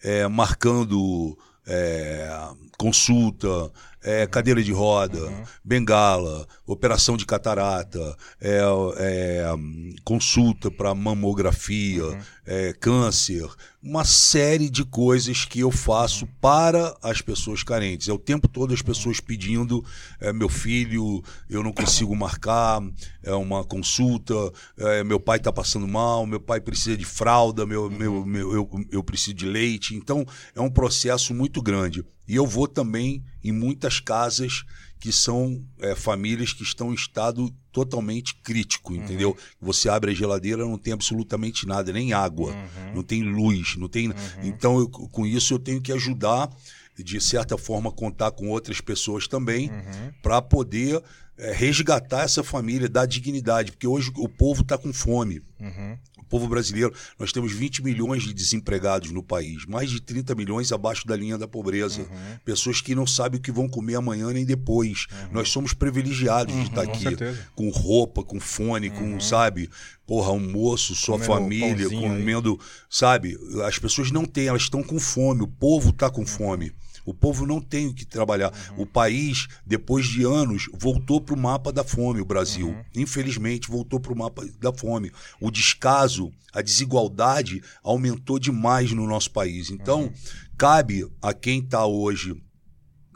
é, 0.04 0.28
marcando 0.28 1.38
é, 1.66 2.30
consulta, 2.78 3.72
é, 4.04 4.26
cadeira 4.26 4.64
de 4.64 4.72
roda, 4.72 5.32
bengala, 5.64 6.48
operação 6.66 7.16
de 7.16 7.26
catarata, 7.26 8.16
é, 8.40 8.62
é, 8.98 9.46
consulta 10.04 10.72
para 10.72 10.96
mamografia, 10.96 12.04
é, 12.46 12.74
câncer, 12.74 13.48
uma 13.82 14.04
série 14.04 14.70
de 14.70 14.84
coisas 14.84 15.46
que 15.46 15.60
eu 15.60 15.72
faço 15.72 16.28
para 16.40 16.96
as 17.02 17.22
pessoas 17.22 17.64
carentes. 17.64 18.08
É 18.08 18.14
o 18.14 18.18
tempo 18.18 18.48
todo 18.48 18.74
as 18.74 18.82
pessoas 18.82 19.20
pedindo, 19.20 19.84
é, 20.20 20.34
meu 20.34 20.50
filho, 20.50 21.24
eu 21.50 21.64
não 21.64 21.72
consigo 21.72 22.16
marcar, 22.16 22.82
é 23.24 23.34
uma 23.34 23.64
consulta, 23.64 24.34
é, 24.78 25.04
meu 25.04 25.20
pai 25.20 25.38
está 25.38 25.52
passando 25.52 25.88
mal, 25.88 26.26
meu 26.26 26.40
pai 26.40 26.60
precisa 26.60 26.98
de 26.98 27.06
fralda, 27.06 27.66
meu, 27.66 27.90
meu, 27.90 28.26
meu, 28.26 28.54
eu, 28.54 28.70
eu 28.92 29.04
preciso 29.04 29.34
de 29.36 29.46
leite. 29.46 29.96
Então, 29.96 30.26
é 30.56 30.62
um 30.62 30.70
processo 30.70 31.34
muito 31.34 31.62
grande. 31.62 32.04
E 32.32 32.36
eu 32.36 32.48
vou 32.48 32.66
também 32.66 33.22
em 33.44 33.52
muitas 33.52 34.00
casas 34.00 34.64
que 35.02 35.12
são 35.12 35.62
é, 35.80 35.96
famílias 35.96 36.54
que 36.54 36.64
estão 36.64 36.92
em 36.92 36.96
estado 36.96 37.54
totalmente 37.74 38.36
crítico, 38.36 38.96
entendeu? 38.96 39.36
Você 39.60 39.90
abre 39.90 40.12
a 40.12 40.14
geladeira, 40.14 40.64
não 40.64 40.78
tem 40.78 40.94
absolutamente 40.94 41.68
nada, 41.68 41.92
nem 41.92 42.14
água, 42.14 42.54
não 42.96 43.04
tem 43.04 43.22
luz, 43.24 43.76
não 43.76 43.90
tem. 43.90 44.14
Então, 44.44 44.80
eu- 44.80 44.88
com 44.88 45.26
isso, 45.26 45.54
eu 45.54 45.60
tenho 45.60 45.82
que 45.82 45.92
ajudar, 45.92 46.50
de 46.98 47.20
certa 47.20 47.58
forma, 47.58 47.92
contar 47.92 48.32
com 48.32 48.48
outras 48.50 48.80
pessoas 48.80 49.28
também, 49.28 49.70
para 50.22 50.42
poder 50.42 51.02
é, 51.42 51.52
resgatar 51.52 52.22
essa 52.24 52.44
família, 52.44 52.88
dar 52.88 53.08
dignidade, 53.08 53.72
porque 53.72 53.88
hoje 53.88 54.12
o 54.16 54.30
povo 54.30 54.62
está 54.62 54.78
com 54.78 54.94
fome. 54.94 55.42
Uhum. 55.60 55.98
O 56.20 56.24
povo 56.32 56.48
brasileiro, 56.48 56.94
nós 57.20 57.32
temos 57.34 57.52
20 57.52 57.84
milhões 57.84 58.24
de 58.24 58.32
desempregados 58.34 59.12
no 59.12 59.22
país, 59.24 59.66
mais 59.66 59.90
de 59.90 60.00
30 60.00 60.36
milhões 60.36 60.72
abaixo 60.72 61.06
da 61.06 61.16
linha 61.16 61.38
da 61.38 61.48
pobreza. 61.48 62.08
Pessoas 62.46 62.80
que 62.80 62.94
não 62.96 63.06
sabem 63.08 63.40
o 63.40 63.42
que 63.42 63.52
vão 63.52 63.68
comer 63.68 63.96
amanhã 63.96 64.32
nem 64.32 64.46
depois. 64.46 65.08
Nós 65.32 65.50
somos 65.50 65.74
privilegiados 65.74 66.54
de 66.54 66.62
estar 66.62 66.86
com 66.86 66.92
aqui. 66.92 67.04
certeza. 67.04 67.48
Com 67.56 67.70
roupa, 67.70 68.24
com 68.24 68.40
fone, 68.40 68.92
com, 68.92 69.20
sabe, 69.20 69.70
porra, 70.08 70.30
almoço, 70.30 70.96
sua 70.96 71.18
Comendo 71.20 71.34
família, 71.34 71.90
pãozinho 71.90 72.12
aí. 72.12 72.20
comendo, 72.20 72.60
sabe? 72.90 73.38
As 73.66 73.78
pessoas 73.80 74.12
não 74.12 74.24
têm, 74.24 74.48
elas 74.48 74.62
estão 74.62 74.82
com 74.84 75.00
fome, 75.00 75.42
o 75.42 75.48
povo 75.48 75.90
está 75.90 76.10
com 76.10 76.26
fome. 76.26 76.72
O 77.06 77.14
povo 77.14 77.46
não 77.46 77.62
tem 77.62 77.88
o 77.88 77.94
que 77.94 78.06
trabalhar. 78.06 78.52
O 78.78 78.86
país, 78.86 79.48
depois 79.66 80.06
de 80.06 80.24
anos, 80.24 80.70
voltou 80.74 81.20
para 81.20 81.36
o 81.36 81.38
mapa 81.38 81.72
da 81.72 81.84
fome, 81.84 82.22
o 82.22 82.26
Brasil. 82.26 82.76
Infelizmente, 82.96 83.70
voltou 83.70 84.00
para 84.00 84.14
o 84.14 84.18
mapa 84.18 84.46
da 84.60 84.74
fome. 84.74 85.12
O 85.40 85.50
descaso, 85.50 86.32
a 86.54 86.62
desigualdade 86.62 87.62
aumentou 87.84 88.40
demais 88.40 88.92
no 88.92 89.08
nosso 89.08 89.32
país. 89.32 89.70
Então, 89.70 90.12
cabe 90.58 91.08
a 91.22 91.34
quem 91.34 91.60
está 91.60 91.86
hoje 91.86 92.36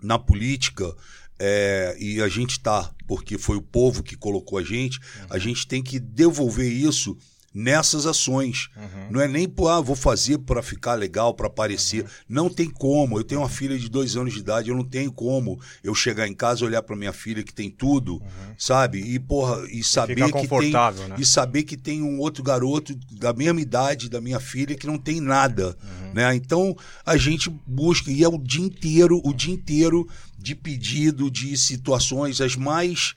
na 0.01 0.19
política 0.19 0.95
é, 1.39 1.95
e 1.99 2.21
a 2.21 2.27
gente 2.27 2.59
tá, 2.59 2.93
porque 3.07 3.37
foi 3.37 3.57
o 3.57 3.61
povo 3.61 4.03
que 4.03 4.15
colocou 4.15 4.57
a 4.57 4.63
gente, 4.63 4.99
a 5.29 5.37
gente 5.37 5.67
tem 5.67 5.83
que 5.83 5.99
devolver 5.99 6.71
isso 6.71 7.17
nessas 7.55 8.05
ações. 8.05 8.69
Não 9.09 9.21
é 9.21 9.27
nem, 9.29 9.47
pô, 9.47 9.69
ah, 9.69 9.79
vou 9.79 9.95
fazer 9.95 10.39
para 10.39 10.61
ficar 10.61 10.95
legal, 10.95 11.33
para 11.33 11.47
aparecer. 11.47 12.05
Não 12.27 12.49
tem 12.49 12.69
como. 12.69 13.17
Eu 13.17 13.23
tenho 13.23 13.39
uma 13.39 13.47
filha 13.49 13.79
de 13.79 13.89
dois 13.89 14.17
anos 14.17 14.33
de 14.33 14.39
idade, 14.41 14.69
eu 14.69 14.75
não 14.75 14.83
tenho 14.83 15.09
como 15.09 15.57
eu 15.81 15.95
chegar 15.95 16.27
em 16.27 16.33
casa, 16.33 16.65
olhar 16.65 16.81
para 16.83 16.97
minha 16.97 17.13
filha 17.13 17.41
que 17.43 17.53
tem 17.53 17.69
tudo, 17.71 18.21
sabe? 18.57 18.99
E, 18.99 19.17
porra, 19.17 19.65
e 19.71 19.81
saber 19.83 20.15
que 20.41 20.47
tem. 20.63 20.71
né? 21.07 21.15
E 21.17 21.25
saber 21.25 21.63
que 21.63 21.77
tem 21.77 22.01
um 22.01 22.19
outro 22.19 22.43
garoto 22.43 22.93
da 23.11 23.31
mesma 23.31 23.61
idade 23.61 24.09
da 24.09 24.19
minha 24.19 24.39
filha 24.41 24.75
que 24.75 24.85
não 24.85 24.97
tem 24.97 25.21
nada, 25.21 25.77
né? 26.13 26.35
Então 26.35 26.75
a 27.05 27.15
gente 27.15 27.49
busca 27.65 28.11
e 28.11 28.21
é 28.21 28.27
o 28.27 28.37
dia 28.37 28.65
inteiro, 28.65 29.21
o 29.23 29.33
dia 29.33 29.53
inteiro 29.53 30.05
de 30.37 30.53
pedido 30.53 31.31
de 31.31 31.57
situações 31.57 32.41
as 32.41 32.55
mais 32.55 33.13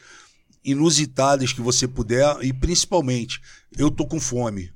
inusitadas 0.71 1.53
que 1.53 1.61
você 1.61 1.87
puder 1.87 2.37
e 2.43 2.53
principalmente 2.53 3.41
eu 3.77 3.91
tô 3.91 4.07
com 4.07 4.21
fome. 4.21 4.71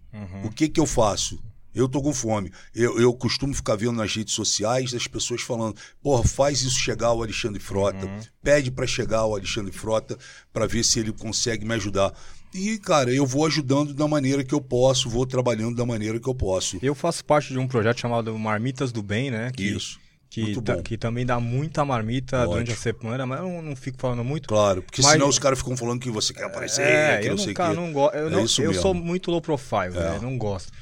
O 0.44 0.50
que 0.50 0.68
que 0.68 0.78
eu 0.78 0.86
faço? 0.86 1.42
Eu 1.74 1.88
tô 1.88 2.02
com 2.02 2.12
fome. 2.12 2.52
Eu, 2.74 3.00
eu 3.00 3.14
costumo 3.14 3.54
ficar 3.54 3.76
vendo 3.76 3.92
nas 3.92 4.14
redes 4.14 4.34
sociais 4.34 4.92
as 4.92 5.06
pessoas 5.06 5.40
falando: 5.40 5.74
porra, 6.02 6.22
faz 6.22 6.60
isso 6.60 6.78
chegar 6.78 7.08
ao 7.08 7.22
Alexandre 7.22 7.60
Frota. 7.60 8.06
Pede 8.42 8.70
para 8.70 8.86
chegar 8.86 9.20
ao 9.20 9.34
Alexandre 9.34 9.72
Frota 9.72 10.18
para 10.52 10.66
ver 10.66 10.84
se 10.84 11.00
ele 11.00 11.12
consegue 11.12 11.64
me 11.64 11.74
ajudar. 11.74 12.12
E, 12.54 12.78
cara, 12.78 13.10
eu 13.10 13.24
vou 13.24 13.46
ajudando 13.46 13.94
da 13.94 14.06
maneira 14.06 14.44
que 14.44 14.54
eu 14.54 14.60
posso, 14.60 15.08
vou 15.08 15.24
trabalhando 15.24 15.74
da 15.74 15.86
maneira 15.86 16.20
que 16.20 16.28
eu 16.28 16.34
posso. 16.34 16.78
Eu 16.82 16.94
faço 16.94 17.24
parte 17.24 17.50
de 17.50 17.58
um 17.58 17.66
projeto 17.66 18.00
chamado 18.00 18.38
Marmitas 18.38 18.92
do 18.92 19.02
Bem, 19.02 19.30
né? 19.30 19.50
Que, 19.50 19.64
Isso. 19.64 19.98
Que, 20.32 20.54
que 20.82 20.96
também 20.96 21.26
dá 21.26 21.38
muita 21.38 21.84
marmita 21.84 22.38
Ótimo. 22.38 22.52
durante 22.54 22.72
a 22.72 22.76
semana, 22.76 23.26
mas 23.26 23.38
eu 23.40 23.44
não, 23.48 23.60
não 23.60 23.76
fico 23.76 23.98
falando 24.00 24.24
muito. 24.24 24.48
Claro, 24.48 24.80
porque 24.82 25.02
Mas- 25.02 25.12
senão 25.12 25.28
os 25.28 25.38
caras 25.38 25.58
ficam 25.58 25.76
falando 25.76 26.00
que 26.00 26.10
você 26.10 26.32
quer 26.32 26.44
aparecer, 26.44 26.86
É, 26.86 27.18
que 27.18 27.26
eu 27.26 27.32
não 27.32 27.38
sei 27.38 27.52
o 27.52 27.54
cara, 27.54 27.74
quê. 27.74 27.76
não 27.80 27.92
gosto. 27.92 28.14
Eu, 28.16 28.28
É 28.28 28.30
não- 28.30 28.40
eu 28.40 28.48
sou 28.74 28.94
muito 28.94 29.30
low 29.30 29.42
profile, 29.42 29.94
É. 29.94 30.00
né? 30.12 30.18
Não 30.22 30.38
gosto. 30.38 30.72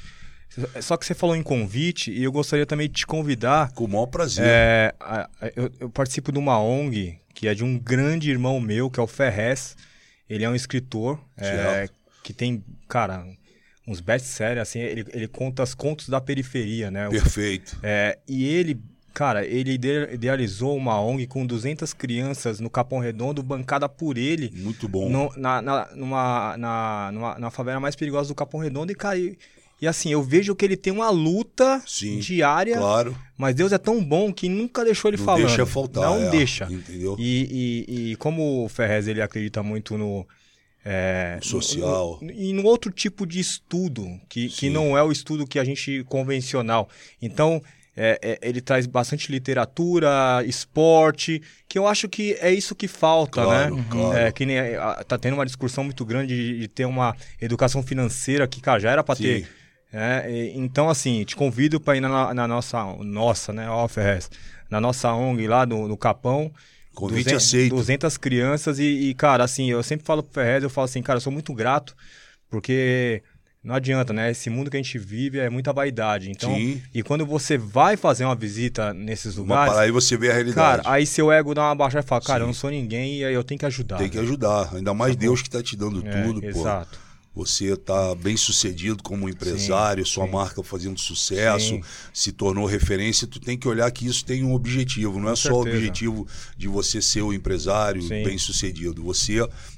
Só 0.81 0.95
que 0.95 1.05
você 1.05 1.13
falou 1.13 1.35
em 1.35 1.43
convite 1.43 2.11
e 2.11 2.23
eu 2.23 2.31
gostaria 2.31 2.65
também 2.65 2.87
de 2.87 2.93
te 2.93 3.05
convidar. 3.07 3.71
Com 3.73 3.83
o 3.83 3.87
maior 3.89 4.05
prazer. 4.05 4.45
É, 4.47 4.93
eu, 5.55 5.69
eu 5.81 5.89
participo 5.89 6.31
de 6.31 6.39
uma 6.39 6.57
ONG 6.61 7.17
que 7.33 7.47
é 7.49 7.53
de 7.53 7.63
um 7.63 7.77
grande 7.77 8.29
irmão 8.31 8.59
meu, 8.61 8.89
que 8.89 8.99
é 9.01 9.03
o 9.03 9.07
Ferrez. 9.07 9.75
Ele 10.29 10.45
é 10.45 10.49
um 10.49 10.55
escritor 10.55 11.19
é, 11.37 11.89
que 12.23 12.31
tem, 12.31 12.63
cara, 12.87 13.25
uns 13.87 13.99
best-sellers, 13.99 14.61
assim, 14.61 14.79
ele, 14.79 15.05
ele 15.13 15.27
conta 15.27 15.61
os 15.63 15.73
contos 15.73 16.07
da 16.07 16.21
periferia, 16.21 16.89
né? 16.89 17.07
O- 17.07 17.11
Perfeito. 17.11 17.77
é, 17.83 18.17
e 18.27 18.45
ele, 18.45 18.79
cara, 19.13 19.45
ele 19.45 19.73
ide- 19.73 20.09
idealizou 20.13 20.75
uma 20.75 20.99
ONG 21.01 21.27
com 21.27 21.45
200 21.45 21.93
crianças 21.93 22.59
no 22.59 22.69
Capão 22.69 22.99
Redondo, 22.99 23.43
bancada 23.43 23.87
por 23.89 24.17
ele, 24.17 24.51
Muito 24.55 24.87
bom. 24.87 25.09
no- 25.09 25.31
na, 25.37 25.61
na, 25.61 25.89
numa, 25.95 26.57
na, 26.57 27.11
numa, 27.13 27.39
na 27.39 27.49
favela 27.51 27.79
mais 27.79 27.95
perigosa 27.95 28.29
do 28.29 28.35
Capão 28.35 28.59
Redondo. 28.59 28.91
E, 28.91 28.95
cara, 28.95 29.17
e, 29.17 29.37
e 29.81 29.87
assim, 29.87 30.09
eu 30.11 30.21
vejo 30.21 30.55
que 30.55 30.63
ele 30.63 30.77
tem 30.77 30.93
uma 30.93 31.09
luta 31.09 31.81
Sim, 31.87 32.19
diária, 32.19 32.77
Claro. 32.77 33.17
mas 33.37 33.55
Deus 33.55 33.71
é 33.71 33.77
tão 33.77 34.03
bom 34.03 34.31
que 34.31 34.47
nunca 34.47 34.83
deixou 34.85 35.09
ele 35.09 35.17
Não 35.17 35.25
falando. 35.25 35.45
deixa 35.47 35.65
faltar. 35.65 36.03
Não 36.03 36.27
é, 36.27 36.29
deixa. 36.29 36.67
Entendeu? 36.71 37.15
E, 37.19 37.85
e, 37.87 38.11
e 38.11 38.15
como 38.17 38.63
o 38.65 38.69
Ferrez 38.69 39.07
ele 39.07 39.21
acredita 39.21 39.61
muito 39.63 39.97
no. 39.97 40.25
é, 40.85 41.37
Social. 41.41 42.17
no- 42.21 42.31
E 42.31 42.53
no 42.53 42.63
outro 42.65 42.91
tipo 42.91 43.25
de 43.25 43.39
estudo, 43.39 44.07
que, 44.29 44.47
que 44.49 44.69
não 44.69 44.97
é 44.97 45.03
o 45.03 45.11
estudo 45.11 45.45
que 45.45 45.59
a 45.59 45.63
gente 45.63 46.03
convencional. 46.05 46.89
Então, 47.21 47.61
é, 47.95 48.19
é, 48.21 48.39
ele 48.41 48.61
traz 48.61 48.85
bastante 48.87 49.31
literatura, 49.31 50.43
esporte, 50.45 51.41
que 51.67 51.77
eu 51.77 51.87
acho 51.87 52.07
que 52.07 52.33
é 52.39 52.51
isso 52.51 52.73
que 52.75 52.87
falta, 52.87 53.43
Claro, 53.43 53.75
né? 53.75 53.85
claro. 53.89 54.17
É, 54.17 54.31
que 54.31 54.45
nem, 54.45 54.59
a- 54.59 55.03
tá 55.03 55.17
tendo 55.17 55.33
uma 55.33 55.45
discussão 55.45 55.83
muito 55.83 56.05
grande 56.05 56.35
de, 56.35 56.59
de 56.59 56.67
ter 56.67 56.85
uma 56.85 57.15
educação 57.39 57.83
financeira 57.83 58.47
que, 58.47 58.61
cara, 58.61 58.79
já 58.79 58.91
era 58.91 59.03
para 59.03 59.15
ter. 59.15 59.47
É, 59.91 60.31
e- 60.31 60.57
então, 60.57 60.89
assim, 60.89 61.23
te 61.25 61.35
convido 61.35 61.79
para 61.79 61.97
ir 61.97 62.01
na, 62.01 62.33
na 62.33 62.47
nossa, 62.47 62.83
nossa, 63.03 63.51
né, 63.51 63.65
Ferrez, 63.89 64.29
na 64.69 64.79
nossa 64.79 65.13
ONG 65.13 65.47
lá 65.47 65.65
no, 65.65 65.87
no 65.87 65.97
Capão. 65.97 66.51
Convite 66.93 67.23
200 67.23 67.45
aceito. 67.45 67.75
200 67.75 68.17
crianças 68.17 68.79
e, 68.79 68.83
e, 68.83 69.13
cara, 69.13 69.43
assim, 69.43 69.69
eu 69.69 69.81
sempre 69.83 70.05
falo 70.05 70.23
pro 70.23 70.33
Ferrez, 70.33 70.63
eu 70.63 70.69
falo 70.69 70.85
assim, 70.85 71.01
cara, 71.01 71.17
eu 71.17 71.21
sou 71.21 71.31
muito 71.31 71.53
grato, 71.53 71.95
porque 72.49 73.23
não 73.63 73.75
adianta, 73.75 74.11
né? 74.11 74.31
Esse 74.31 74.49
mundo 74.49 74.71
que 74.71 74.77
a 74.77 74.81
gente 74.81 74.97
vive 74.97 75.37
é 75.39 75.49
muita 75.49 75.71
vaidade. 75.71 76.31
Então, 76.31 76.53
Sim. 76.55 76.81
e 76.93 77.03
quando 77.03 77.25
você 77.25 77.57
vai 77.57 77.95
fazer 77.95 78.25
uma 78.25 78.35
visita 78.35 78.93
nesses 78.93 79.37
Uma 79.37 79.43
lugares, 79.43 79.71
parada 79.73 79.85
aí 79.85 79.91
você 79.91 80.17
vê 80.17 80.27
a 80.27 80.29
cara, 80.31 80.37
realidade. 80.43 80.81
aí 80.85 81.05
seu 81.05 81.31
ego 81.31 81.53
dá 81.53 81.63
uma 81.63 81.75
baixada 81.75 82.03
e 82.03 82.07
fala, 82.07 82.21
cara, 82.21 82.39
Sim. 82.39 82.43
eu 82.43 82.47
não 82.47 82.53
sou 82.53 82.69
ninguém 82.71 83.19
e 83.19 83.25
aí 83.25 83.33
eu 83.33 83.43
tenho 83.43 83.59
que 83.59 83.65
ajudar. 83.65 83.97
Tem 83.97 84.09
que 84.09 84.17
ajudar. 84.19 84.73
Ainda 84.75 84.93
mais 84.93 85.15
Deus 85.15 85.41
que 85.41 85.49
tá 85.49 85.61
te 85.61 85.75
dando 85.77 86.05
É, 86.07 86.23
tudo, 86.23 86.41
pô. 86.41 86.47
Exato. 86.47 86.99
Você 87.33 87.77
tá 87.77 88.13
bem 88.13 88.35
sucedido 88.35 89.01
como 89.01 89.29
empresário, 89.29 90.05
sua 90.05 90.27
marca 90.27 90.61
fazendo 90.61 90.99
sucesso, 90.99 91.69
Sim. 91.75 91.83
se 92.13 92.33
tornou 92.33 92.65
referência, 92.65 93.25
tu 93.25 93.39
tem 93.39 93.57
que 93.57 93.69
olhar 93.69 93.89
que 93.89 94.05
isso 94.05 94.25
tem 94.25 94.43
um 94.43 94.53
objetivo, 94.53 95.17
não 95.17 95.29
é 95.29 95.35
só 95.37 95.53
o 95.53 95.63
certeza. 95.63 95.77
objetivo 95.77 96.27
de 96.57 96.67
você 96.67 97.01
ser 97.01 97.21
o 97.21 97.31
empresário 97.31 98.01
Sim. 98.01 98.21
bem 98.23 98.37
sucedido. 98.37 99.01
Você, 99.03 99.37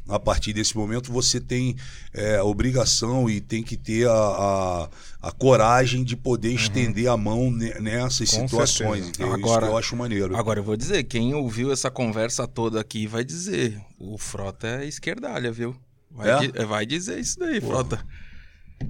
a 0.10 0.18
partir 0.20 0.52
desse 0.52 0.76
momento, 0.76 1.12
você 1.12 1.40
tem 1.40 1.76
é, 2.12 2.38
a 2.38 2.44
obrigação 2.44 3.30
e 3.30 3.40
tem 3.40 3.62
que 3.62 3.78
ter 3.78 4.08
a, 4.08 4.12
a, 4.12 4.90
a 5.28 5.32
coragem 5.32 6.04
de 6.04 6.16
poder 6.18 6.54
estender 6.54 7.08
a 7.08 7.16
mão 7.16 7.52
ne- 7.52 7.80
nessas 7.80 8.32
Com 8.32 8.48
situações. 8.48 9.10
Isso 9.12 9.24
Agora- 9.24 9.68
que 9.68 9.72
eu 9.74 9.78
acho 9.78 9.96
maneiro. 9.96 10.36
Agora 10.36 10.60
eu 10.60 10.64
vou 10.64 10.76
dizer, 10.76 11.04
quem 11.04 11.36
ouviu 11.36 11.72
essa 11.72 11.92
conversa 11.92 12.48
toda 12.48 12.82
aqui 12.82 13.06
vai 13.06 13.24
dizer, 13.24 13.80
o 14.00 14.18
Frota 14.18 14.68
é 14.82 14.88
esquerdalha, 14.88 15.52
viu? 15.52 15.76
Vai, 16.14 16.30
É? 16.30 16.48
di- 16.48 16.66
vai 16.66 16.86
dizer 16.86 17.20
isso 17.20 17.40
daí, 17.40 17.60
Frota. 17.60 18.06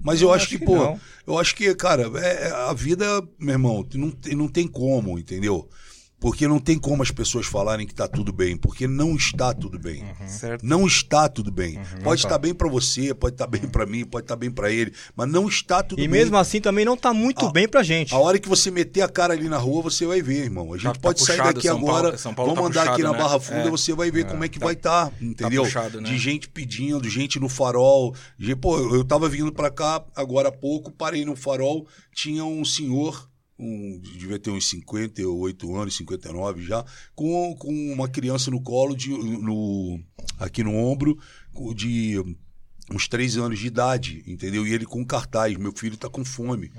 Mas 0.03 0.21
eu 0.21 0.31
acho 0.33 0.43
acho 0.45 0.49
que, 0.49 0.59
que 0.59 0.65
pô, 0.65 0.75
não. 0.75 0.99
eu 1.27 1.37
acho 1.37 1.55
que, 1.55 1.73
cara, 1.75 2.09
é, 2.19 2.47
é- 2.47 2.51
a 2.51 2.73
vida, 2.73 3.05
meu 3.39 3.53
irmão, 3.53 3.87
não, 3.93 4.13
não 4.35 4.47
tem 4.47 4.67
como, 4.67 5.17
entendeu? 5.19 5.69
Porque 6.23 6.47
não 6.47 6.57
tem 6.57 6.79
como 6.79 7.03
as 7.03 7.11
pessoas 7.11 7.45
falarem 7.45 7.85
que 7.85 7.93
tá 7.93 8.07
tudo 8.07 8.31
bem, 8.31 8.55
porque 8.55 8.87
não 8.87 9.13
está 9.13 9.53
tudo 9.53 9.77
bem. 9.77 10.05
Certo? 10.25 10.65
Não 10.65 10.87
está 10.87 11.27
tudo 11.27 11.51
bem. 11.51 11.77
pode 12.01 12.21
tá. 12.21 12.29
estar 12.29 12.37
bem 12.37 12.53
pra 12.53 12.69
você, 12.69 13.13
pode 13.13 13.33
estar 13.35 13.45
bem 13.45 13.59
pra 13.67 13.85
mim, 13.85 14.05
pode 14.05 14.23
estar 14.23 14.37
bem 14.37 14.49
pra 14.49 14.71
ele, 14.71 14.93
mas 15.17 15.29
não 15.29 15.49
está 15.49 15.83
tudo 15.83 15.99
E 15.99 16.03
bem. 16.03 16.07
mesmo 16.07 16.37
assim 16.37 16.61
também 16.61 16.85
não 16.85 16.95
tá 16.95 17.13
muito 17.13 17.45
A- 17.47 17.51
bem 17.51 17.67
pra 17.67 17.83
gente. 17.83 18.15
A 18.15 18.17
hora 18.19 18.39
que 18.39 18.47
você 18.47 18.71
meter 18.71 19.01
a 19.01 19.09
cara 19.09 19.33
ali 19.33 19.49
na 19.49 19.57
rua, 19.57 19.81
você 19.81 20.05
vai 20.05 20.21
ver, 20.21 20.45
irmão. 20.45 20.71
A 20.71 20.77
gente 20.77 20.85
Tá- 20.85 20.93
tá 20.93 20.99
pode 21.01 21.19
sair 21.19 21.35
puxado, 21.39 21.53
daqui 21.55 21.67
São 21.67 21.77
agora, 21.77 22.03
Paulo- 22.03 22.17
São 22.17 22.33
Paulo 22.33 22.55
vamos 22.55 22.73
tá 22.73 22.81
andar 22.83 22.93
aqui 22.93 23.03
na 23.03 23.11
né? 23.11 23.17
Barra 23.17 23.39
Funda, 23.41 23.67
É. 23.67 23.69
você 23.69 23.91
vai 23.93 24.09
ver 24.09 24.25
como 24.25 24.45
é 24.45 24.47
que 24.47 24.59
vai 24.59 24.75
estar, 24.75 25.11
entendeu? 25.21 25.63
puxado, 25.63 25.99
né? 25.99 26.09
De 26.09 26.17
gente 26.17 26.47
pedindo, 26.47 27.09
gente 27.09 27.37
no 27.37 27.49
farol. 27.49 28.15
De, 28.39 28.55
pô, 28.55 28.77
eu 28.95 29.03
tava 29.03 29.27
vindo 29.27 29.51
pra 29.51 29.69
cá 29.69 30.01
agora 30.15 30.47
há 30.47 30.51
pouco, 30.53 30.89
parei 30.89 31.25
no 31.25 31.35
farol, 31.35 31.85
tinha 32.15 32.45
um 32.45 32.63
senhor, 32.63 33.27
um, 33.63 33.99
devia 33.99 34.37
ter 34.39 34.51
uns 34.51 34.69
58 34.69 35.75
anos, 35.75 35.95
59 35.95 36.63
já, 36.63 36.83
com, 37.15 37.55
com 37.57 37.71
uma 37.93 38.07
criança 38.07 38.51
no 38.51 38.61
colo, 38.61 38.95
de, 38.95 39.09
no, 39.09 39.99
aqui 40.39 40.63
no 40.63 40.75
ombro, 40.75 41.17
de 41.75 42.21
uns 42.91 43.07
três 43.07 43.37
anos 43.37 43.59
de 43.59 43.67
idade, 43.67 44.23
entendeu? 44.27 44.67
E 44.67 44.73
ele 44.73 44.85
com 44.85 45.05
cartaz, 45.05 45.55
meu 45.57 45.71
filho 45.71 45.97
tá 45.97 46.09
com 46.09 46.23
fome. 46.25 46.71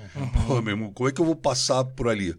Pô, 0.47 0.61
meu 0.61 0.73
irmão, 0.73 0.93
como 0.93 1.09
é 1.09 1.11
que 1.11 1.19
eu 1.19 1.25
vou 1.25 1.35
passar 1.35 1.83
por 1.83 2.07
ali? 2.07 2.35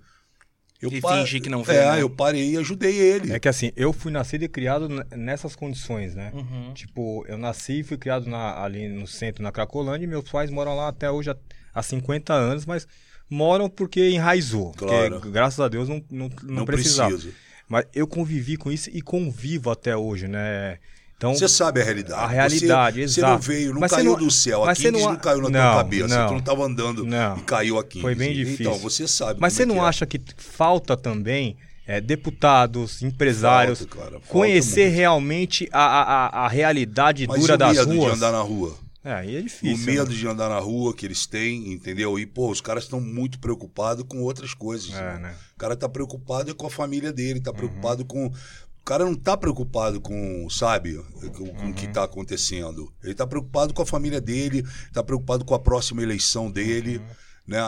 Eu 0.80 0.92
E 0.92 1.00
pa- 1.00 1.18
fingir 1.20 1.40
que 1.40 1.48
não 1.48 1.62
vê, 1.64 1.74
É, 1.74 1.90
né? 1.92 2.02
eu 2.02 2.10
parei 2.10 2.50
e 2.52 2.56
ajudei 2.58 2.94
ele. 2.94 3.32
É 3.32 3.40
que 3.40 3.48
assim, 3.48 3.72
eu 3.74 3.94
fui 3.94 4.12
nascido 4.12 4.42
e 4.44 4.48
criado 4.48 4.88
nessas 5.16 5.56
condições, 5.56 6.14
né? 6.14 6.30
Uhum. 6.34 6.74
Tipo, 6.74 7.24
eu 7.26 7.38
nasci 7.38 7.80
e 7.80 7.82
fui 7.82 7.96
criado 7.96 8.28
na- 8.28 8.62
ali 8.62 8.86
no 8.86 9.06
centro, 9.06 9.42
na 9.42 9.50
Cracolândia, 9.50 10.04
e 10.04 10.08
meus 10.08 10.30
pais 10.30 10.50
moram 10.50 10.76
lá 10.76 10.88
até 10.88 11.10
hoje 11.10 11.30
há, 11.30 11.36
há 11.72 11.82
50 11.82 12.34
anos, 12.34 12.66
mas 12.66 12.86
moram 13.28 13.68
porque 13.68 14.10
enraizou. 14.10 14.72
Claro. 14.76 15.14
Porque, 15.16 15.30
graças 15.30 15.60
a 15.60 15.68
Deus, 15.68 15.88
não, 15.88 16.02
não, 16.10 16.30
não, 16.42 16.54
Não 16.56 16.64
precisava. 16.64 17.10
precisa. 17.10 17.32
Mas 17.68 17.84
eu 17.94 18.06
convivi 18.06 18.56
com 18.56 18.70
isso 18.70 18.88
e 18.92 19.02
convivo 19.02 19.70
até 19.70 19.96
hoje, 19.96 20.28
né? 20.28 20.78
Então, 21.16 21.34
Você 21.34 21.48
sabe 21.48 21.80
a 21.80 21.84
realidade. 21.84 22.22
A 22.22 22.26
realidade, 22.26 22.96
você, 23.00 23.08
Você 23.08 23.20
exato. 23.20 23.32
não 23.32 23.38
veio, 23.40 23.72
não 23.72 23.80
Mas 23.80 23.90
você 23.90 23.96
caiu 23.96 24.12
não- 24.12 24.18
do 24.18 24.30
céu. 24.30 24.64
A 24.64 24.74
você 24.74 24.82
Kings 24.90 25.02
não- 25.04 25.12
não, 25.12 25.18
caiu 25.18 25.38
na 25.42 25.48
não, 25.48 25.60
tua 25.72 25.76
cabeça. 25.82 26.08
não. 26.18 26.26
tu 26.28 26.32
não 26.34 26.40
tava 26.42 26.64
andando 26.64 27.04
Não. 27.06 27.38
e 27.38 27.40
caiu 27.42 27.78
aqui. 27.78 28.00
Foi 28.02 28.14
bem 28.14 28.34
difícil. 28.34 28.66
Então, 28.66 28.78
você 28.78 29.08
sabe. 29.08 29.40
Mas 29.40 29.54
como 29.54 29.56
você 29.56 29.62
é 29.62 29.66
não 29.66 29.84
é. 29.84 29.88
acha 29.88 30.04
que 30.06 30.20
falta 30.36 30.94
também 30.96 31.56
é, 31.86 32.00
deputados, 32.00 33.02
empresários, 33.02 33.78
Falta, 33.78 33.96
cara, 33.96 34.10
falta 34.12 34.26
conhecer 34.26 34.84
muito. 34.86 34.96
realmente 34.96 35.68
a, 35.72 35.80
a, 35.80 36.44
a- 36.44 36.48
realidade 36.48 37.26
Mas 37.26 37.40
dura 37.40 37.56
das 37.56 37.76
medo 37.78 37.90
de 37.92 37.96
ruas? 37.96 38.12
andar 38.14 38.32
na 38.32 38.40
rua? 38.42 38.76
É, 39.08 39.12
aí 39.12 39.36
é 39.36 39.38
O 39.38 39.42
difícil. 39.44 39.86
medo 39.86 40.10
né? 40.10 40.16
de 40.16 40.26
andar 40.26 40.48
na 40.48 40.58
rua 40.58 40.92
que 40.92 41.06
eles 41.06 41.26
têm, 41.26 41.72
entendeu? 41.72 42.18
E, 42.18 42.26
pô, 42.26 42.50
os 42.50 42.60
caras 42.60 42.82
estão 42.84 43.00
muito 43.00 43.38
preocupados 43.38 44.04
com 44.08 44.20
outras 44.20 44.52
coisas. 44.52 44.92
É, 44.92 45.18
né? 45.20 45.36
O 45.54 45.58
cara 45.58 45.76
tá 45.76 45.88
preocupado 45.88 46.52
com 46.56 46.66
a 46.66 46.70
família 46.70 47.12
dele, 47.12 47.38
Uhum. 47.38 47.42
tá 47.44 47.52
preocupado 47.52 48.04
com. 48.04 48.26
O 48.26 48.84
cara 48.84 49.04
não 49.04 49.14
tá 49.14 49.36
preocupado 49.36 50.00
com, 50.00 50.48
sabe, 50.50 50.96
com, 50.96 51.28
com 51.30 51.44
Uhum. 51.44 51.70
o 51.70 51.74
que 51.74 51.86
tá 51.88 52.02
acontecendo. 52.04 52.92
Ele 53.02 53.14
tá 53.14 53.26
preocupado 53.26 53.72
com 53.72 53.82
a 53.82 53.86
família 53.86 54.20
dele, 54.20 54.64
tá 54.92 55.02
preocupado 55.04 55.44
com 55.44 55.54
a 55.54 55.58
próxima 55.60 56.02
eleição 56.02 56.50
dele. 56.50 56.98
Uhum. 56.98 57.04
Né? 57.46 57.60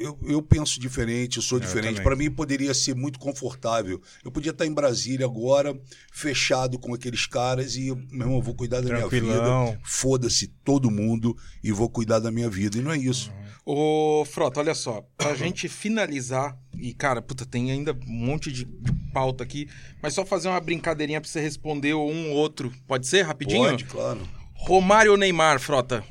Eu, 0.00 0.18
eu 0.22 0.42
penso 0.42 0.80
diferente, 0.80 1.36
eu 1.36 1.42
sou 1.42 1.60
diferente. 1.60 1.96
também. 1.96 2.02
Para 2.02 2.16
mim 2.16 2.30
poderia 2.30 2.72
ser 2.72 2.94
muito 2.94 3.18
confortável. 3.18 4.00
Eu 4.24 4.30
podia 4.30 4.50
estar 4.50 4.64
em 4.64 4.72
Brasília 4.72 5.26
agora, 5.26 5.78
fechado 6.10 6.78
com 6.78 6.94
aqueles 6.94 7.26
caras 7.26 7.76
e, 7.76 7.90
meu 8.10 8.20
irmão, 8.20 8.36
eu 8.36 8.42
vou 8.42 8.54
cuidar 8.54 8.80
da 8.80 8.88
minha 8.88 9.08
Tranquilão. 9.08 9.66
vida. 9.66 9.80
Foda-se 9.84 10.46
todo 10.64 10.90
mundo 10.90 11.36
e 11.62 11.70
vou 11.70 11.88
cuidar 11.90 12.18
da 12.18 12.30
minha 12.30 12.48
vida. 12.48 12.78
E 12.78 12.80
não 12.80 12.92
é 12.92 12.96
isso. 12.98 13.30
Ô, 13.66 14.24
Frota, 14.26 14.60
olha 14.60 14.74
só, 14.74 15.06
pra 15.16 15.34
gente 15.36 15.68
finalizar, 15.68 16.58
e 16.78 16.92
cara, 16.94 17.20
puta, 17.22 17.44
tem 17.46 17.70
ainda 17.70 17.92
um 17.92 18.10
monte 18.26 18.50
de, 18.52 18.64
de 18.64 18.92
pauta 19.12 19.44
aqui, 19.44 19.68
mas 20.02 20.14
só 20.14 20.24
fazer 20.24 20.48
uma 20.48 20.60
brincadeirinha 20.60 21.20
pra 21.20 21.28
você 21.28 21.40
responder 21.40 21.94
um 21.94 22.30
ou 22.30 22.36
outro. 22.36 22.72
Pode 22.86 23.06
ser, 23.06 23.22
rapidinho? 23.22 23.70
Pode, 23.70 23.84
claro. 23.84 24.20
Romário 24.54 25.12
ou 25.12 25.18
Neymar, 25.18 25.60
Frota? 25.60 26.04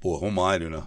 Pô, 0.00 0.16
Romário, 0.16 0.70
né? 0.70 0.82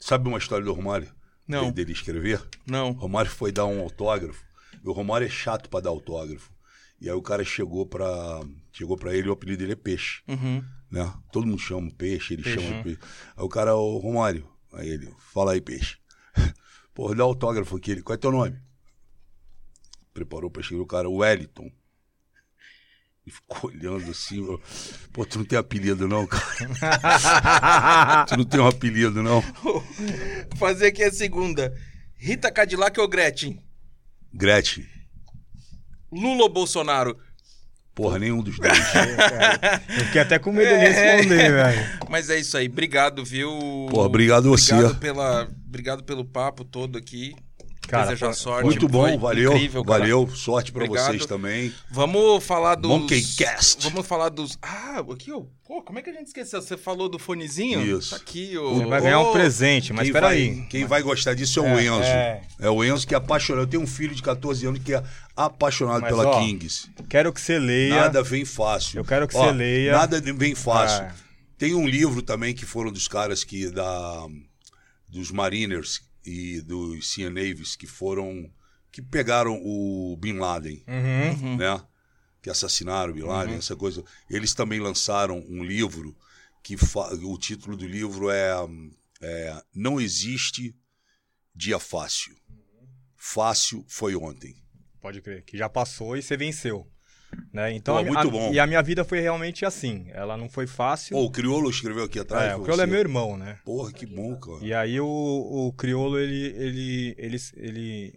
Sabe 0.00 0.28
uma 0.28 0.38
história 0.38 0.64
do 0.64 0.72
Romário? 0.72 1.14
Não. 1.46 1.70
Dele- 1.70 1.92
escrever? 1.92 2.42
Não. 2.66 2.90
O 2.90 2.94
Romário 2.94 3.30
foi 3.30 3.52
dar 3.52 3.66
um 3.66 3.80
autógrafo. 3.80 4.42
E 4.82 4.88
o 4.88 4.92
Romário 4.92 5.26
é 5.26 5.30
chato 5.30 5.68
pra 5.68 5.80
dar 5.80 5.90
autógrafo. 5.90 6.50
E 7.00 7.08
aí 7.08 7.14
o 7.14 7.22
cara 7.22 7.44
chegou 7.44 7.86
pra, 7.86 8.40
chegou 8.72 8.96
pra 8.96 9.14
ele, 9.14 9.28
o 9.28 9.32
apelido 9.32 9.58
dele 9.58 9.72
é 9.72 9.76
Peixe. 9.76 10.22
Uhum. 10.28 10.64
Né? 10.90 11.12
Todo 11.32 11.46
mundo 11.46 11.60
chama 11.60 11.90
Peixe, 11.96 12.34
ele 12.34 12.42
Peixe. 12.42 12.60
chama 12.60 12.82
Peixe. 12.82 12.98
Aí 13.36 13.44
o 13.44 13.48
cara, 13.48 13.74
o 13.76 13.98
Romário, 13.98 14.48
aí 14.72 14.88
ele, 14.88 15.12
fala 15.18 15.52
aí, 15.52 15.60
Peixe. 15.60 15.98
Pô, 16.94 17.14
dá 17.14 17.22
autógrafo 17.24 17.76
aqui. 17.76 17.92
Ele, 17.92 18.02
qual 18.02 18.14
é 18.14 18.18
teu 18.18 18.30
nome? 18.32 18.58
Preparou 20.12 20.50
pra 20.50 20.62
chegar 20.62 20.82
o 20.82 20.86
cara, 20.86 21.08
Wellington. 21.08 21.70
E 23.30 23.32
ficou 23.32 23.70
olhando 23.70 24.10
assim, 24.10 24.44
ó. 24.50 24.58
pô, 25.12 25.24
tu 25.24 25.38
não 25.38 25.44
tem 25.44 25.56
apelido 25.56 26.08
não, 26.08 26.26
cara? 26.26 28.26
tu 28.26 28.36
não 28.36 28.44
tem 28.44 28.58
um 28.58 28.66
apelido 28.66 29.22
não? 29.22 29.40
Fazer 30.56 30.88
aqui 30.88 31.04
a 31.04 31.12
segunda. 31.12 31.72
Rita 32.16 32.50
Cadillac 32.50 32.98
ou 32.98 33.08
Gretchen? 33.08 33.62
Gretchen. 34.34 34.84
Lula 36.10 36.42
ou 36.42 36.48
Bolsonaro? 36.48 37.16
Porra, 37.94 38.18
nenhum 38.18 38.42
dos 38.42 38.58
dois. 38.58 38.72
Eu 39.96 40.04
fiquei 40.06 40.22
até 40.22 40.40
com 40.40 40.50
medo 40.50 40.68
de 40.68 40.88
responder, 40.88 41.52
velho. 41.52 42.00
Mas 42.08 42.30
é 42.30 42.40
isso 42.40 42.56
aí, 42.56 42.66
obrigado, 42.66 43.24
viu? 43.24 43.50
Porra, 43.90 44.06
obrigado 44.06 44.48
você. 44.48 44.74
Obrigado, 44.74 44.98
pela, 44.98 45.48
obrigado 45.68 46.02
pelo 46.02 46.24
papo 46.24 46.64
todo 46.64 46.98
aqui. 46.98 47.36
Cara, 47.90 48.04
Desejar 48.04 48.32
sorte. 48.34 48.64
Muito 48.66 48.86
bom, 48.88 49.08
foi 49.08 49.18
valeu. 49.18 49.52
incrível, 49.52 49.84
cara. 49.84 49.98
valeu, 49.98 50.28
sorte 50.28 50.70
pra 50.70 50.84
Obrigado. 50.84 51.08
vocês 51.08 51.26
também. 51.26 51.72
Vamos 51.90 52.44
falar 52.44 52.76
dos. 52.76 52.88
Monkeycast. 52.88 53.82
Vamos 53.90 54.06
falar 54.06 54.28
dos. 54.28 54.56
Ah, 54.62 55.04
aqui, 55.12 55.32
ó. 55.32 55.42
Pô, 55.66 55.82
como 55.82 55.98
é 55.98 56.02
que 56.02 56.10
a 56.10 56.12
gente 56.12 56.26
esqueceu? 56.28 56.62
Você 56.62 56.76
falou 56.76 57.08
do 57.08 57.18
fonezinho? 57.18 57.80
Isso. 57.98 58.10
Tá 58.10 58.16
aqui, 58.16 58.56
ó. 58.56 58.74
Você 58.74 58.86
vai 58.86 59.00
ganhar 59.00 59.20
um 59.20 59.32
presente, 59.32 59.92
mas 59.92 60.08
peraí. 60.10 60.66
quem 60.70 60.84
vai 60.84 61.02
gostar 61.02 61.34
disso 61.34 61.58
é 61.58 61.62
o 61.62 61.66
É, 61.78 61.84
Enzo. 61.84 62.02
é. 62.04 62.42
É. 62.60 62.70
o 62.70 62.84
Enzo 62.84 63.06
que 63.06 63.14
é 63.14 63.16
apaixonado. 63.18 63.64
Eu 63.64 63.68
tenho 63.68 63.82
um 63.82 63.86
filho 63.86 64.14
de 64.14 64.22
14 64.22 64.66
anos 64.66 64.80
que 64.84 64.94
é 64.94 65.02
apaixonado 65.36 66.02
Mas, 66.02 66.10
pela 66.10 66.26
ó, 66.28 66.40
Kings. 66.40 66.88
Quero 67.08 67.32
que 67.32 67.40
você 67.40 67.58
leia. 67.58 67.96
Nada 67.96 68.22
vem 68.22 68.44
fácil. 68.44 68.98
Eu 69.00 69.04
quero 69.04 69.26
que 69.26 69.36
Ó, 69.36 69.44
você 69.46 69.52
leia. 69.52 69.92
Nada 69.92 70.20
vem 70.20 70.54
fácil. 70.54 71.02
É. 71.04 71.12
Tem 71.58 71.74
um 71.74 71.86
livro 71.88 72.22
também 72.22 72.54
que 72.54 72.64
foram 72.64 72.92
dos 72.92 73.06
caras 73.08 73.42
que 73.44 73.68
da 73.68 74.26
dos 75.08 75.30
Mariners 75.32 76.02
e 76.24 76.60
dos 76.60 77.08
Sea 77.12 77.30
Navies 77.30 77.76
que 77.76 77.86
foram 77.86 78.52
que 78.92 79.00
pegaram 79.00 79.60
o 79.62 80.16
Bin 80.20 80.34
Laden, 80.34 80.84
Uhum. 80.88 81.56
né? 81.56 81.86
Que 82.42 82.50
assassinaram 82.50 83.12
o 83.12 83.14
Bin 83.14 83.22
Laden, 83.22 83.56
essa 83.56 83.76
coisa. 83.76 84.02
Eles 84.28 84.52
também 84.54 84.80
lançaram 84.80 85.38
um 85.48 85.62
livro 85.62 86.16
que 86.62 86.76
fa- 86.76 87.12
o 87.14 87.38
título 87.38 87.76
do 87.76 87.86
livro 87.86 88.30
é, 88.30 88.50
é 89.22 89.62
Não 89.74 90.00
existe 90.00 90.74
dia 91.54 91.78
fácil. 91.78 92.34
Fácil 93.16 93.84
foi 93.88 94.16
ontem. 94.16 94.54
Pode 95.00 95.20
crer, 95.22 95.44
que 95.44 95.56
já 95.56 95.68
passou 95.68 96.16
e 96.16 96.22
você 96.22 96.36
venceu. 96.36 96.90
Né? 97.52 97.72
Então, 97.74 97.96
Pô, 97.96 98.04
muito 98.04 98.18
a- 98.18 98.30
bom. 98.30 98.52
E 98.52 98.58
a 98.60 98.66
minha 98.66 98.82
vida 98.82 99.04
foi 99.04 99.20
realmente 99.20 99.64
assim. 99.64 100.06
Ela 100.12 100.36
não 100.36 100.48
foi 100.48 100.66
fácil. 100.66 101.16
Pô, 101.16 101.24
o 101.24 101.30
Criolo 101.30 101.68
escreveu 101.70 102.04
aqui 102.04 102.18
atrás. 102.18 102.52
é, 102.52 102.56
o 102.56 102.62
Criolo 102.62 102.82
é 102.82 102.86
meu 102.86 102.98
irmão, 102.98 103.36
né? 103.36 103.58
Porra, 103.64 103.92
que 103.92 104.06
bom, 104.06 104.36
cara. 104.36 104.58
E 104.62 104.72
aí 104.72 105.00
o, 105.00 105.06
o 105.06 105.72
Criolo, 105.72 106.18
ele, 106.18 106.46
ele, 106.56 107.14
ele, 107.18 107.36
ele... 107.56 108.12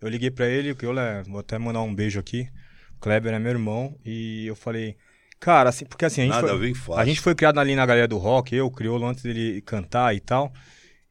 Eu 0.00 0.08
liguei 0.08 0.30
pra 0.30 0.46
ele, 0.46 0.72
o 0.72 0.76
Criolo 0.76 0.98
é... 0.98 1.22
Vou 1.22 1.40
até 1.40 1.58
mandar 1.58 1.80
um 1.82 1.94
beijo 1.94 2.20
aqui. 2.20 2.48
O 2.96 3.00
Kleber 3.00 3.32
é 3.32 3.38
meu 3.38 3.52
irmão. 3.52 3.96
E 4.04 4.46
eu 4.46 4.56
falei... 4.56 4.96
Cara, 5.40 5.68
assim, 5.68 5.84
porque 5.84 6.06
assim, 6.06 6.22
a 6.22 6.24
gente, 6.24 6.34
Nada 6.34 6.48
foi, 6.74 6.96
a 6.96 7.04
gente 7.04 7.20
foi 7.20 7.34
criado 7.34 7.60
ali 7.60 7.76
na 7.76 7.84
galera 7.84 8.08
do 8.08 8.16
rock, 8.16 8.54
eu, 8.56 8.64
o 8.66 8.70
Criolo, 8.70 9.04
antes 9.06 9.22
dele 9.22 9.60
cantar 9.60 10.14
e 10.14 10.20
tal. 10.20 10.50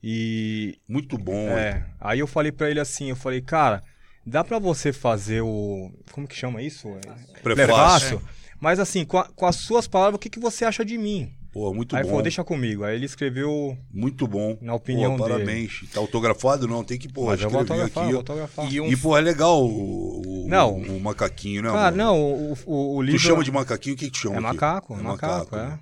E, 0.01 0.80
Muito 0.88 1.17
bom. 1.17 1.49
É, 1.49 1.85
aí 1.99 2.19
eu 2.19 2.27
falei 2.27 2.51
pra 2.51 2.69
ele 2.69 2.80
assim, 2.80 3.09
eu 3.09 3.15
falei, 3.15 3.41
cara, 3.41 3.84
dá 4.25 4.43
pra 4.43 4.59
você 4.59 4.91
fazer 4.93 5.41
o. 5.41 5.91
Como 6.11 6.27
que 6.27 6.35
chama 6.35 6.61
isso? 6.61 6.87
É, 6.89 7.39
Prefácio. 7.41 8.21
Mas 8.59 8.79
assim, 8.79 9.03
com, 9.03 9.17
a- 9.17 9.27
com 9.35 9.45
as 9.45 9.57
suas 9.57 9.87
palavras, 9.87 10.15
o 10.15 10.19
que, 10.19 10.29
que 10.29 10.39
você 10.39 10.63
acha 10.63 10.85
de 10.85 10.97
mim? 10.97 11.31
Pô, 11.51 11.71
muito 11.71 11.95
aí 11.95 12.01
bom. 12.01 12.09
falou, 12.09 12.23
deixa 12.23 12.43
comigo. 12.43 12.83
Aí 12.83 12.95
ele 12.95 13.05
escreveu. 13.05 13.77
Muito 13.91 14.25
bom. 14.27 14.57
Na 14.61 14.73
opinião 14.73 15.15
pô, 15.17 15.25
dele. 15.25 15.35
parabéns. 15.35 15.83
Tá 15.93 15.99
autografado? 15.99 16.67
Não, 16.67 16.83
tem 16.83 16.97
que, 16.97 17.07
pô, 17.07 17.25
mas 17.25 17.39
eu 17.41 17.49
vou 17.49 17.61
escrever 17.61 17.81
autografar, 17.83 18.03
aqui. 18.03 18.11
vou 18.11 18.19
autografar. 18.19 18.73
E 18.73 18.81
um 18.81 18.87
E, 18.87 18.97
pô, 18.97 19.15
é 19.17 19.21
legal 19.21 19.63
o, 19.63 20.45
o, 20.45 20.47
Não. 20.47 20.77
o 20.77 20.99
macaquinho, 20.99 21.61
né? 21.61 21.69
Cara, 21.69 21.87
amor? 21.89 21.97
não, 21.97 22.19
o, 22.21 22.57
o, 22.65 22.95
o 22.97 23.01
livro. 23.03 23.19
Tu 23.19 23.23
chama 23.27 23.43
de 23.43 23.51
macaquinho? 23.51 23.93
O 23.95 23.97
que 23.99 24.05
que 24.05 24.11
tu 24.11 24.17
chama 24.17 24.35
É 24.35 24.37
aqui? 24.39 24.45
macaco, 24.47 24.95
macaco, 24.95 25.55
é. 25.55 25.59
né? 25.67 25.79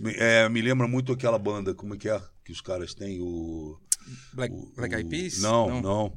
Me, 0.00 0.12
é, 0.16 0.48
me 0.48 0.62
lembra 0.62 0.86
muito 0.86 1.10
aquela 1.12 1.38
banda, 1.40 1.74
como 1.74 1.94
é 1.94 1.98
que 1.98 2.08
é? 2.08 2.20
Que 2.44 2.52
os 2.52 2.60
caras 2.60 2.94
têm 2.94 3.18
o... 3.20 3.76
Black, 4.32 4.54
o- 4.54 4.72
Black 4.76 4.94
Eyed 4.94 5.06
o- 5.06 5.10
Peas? 5.10 5.38
Não, 5.42 5.80
não, 5.82 6.12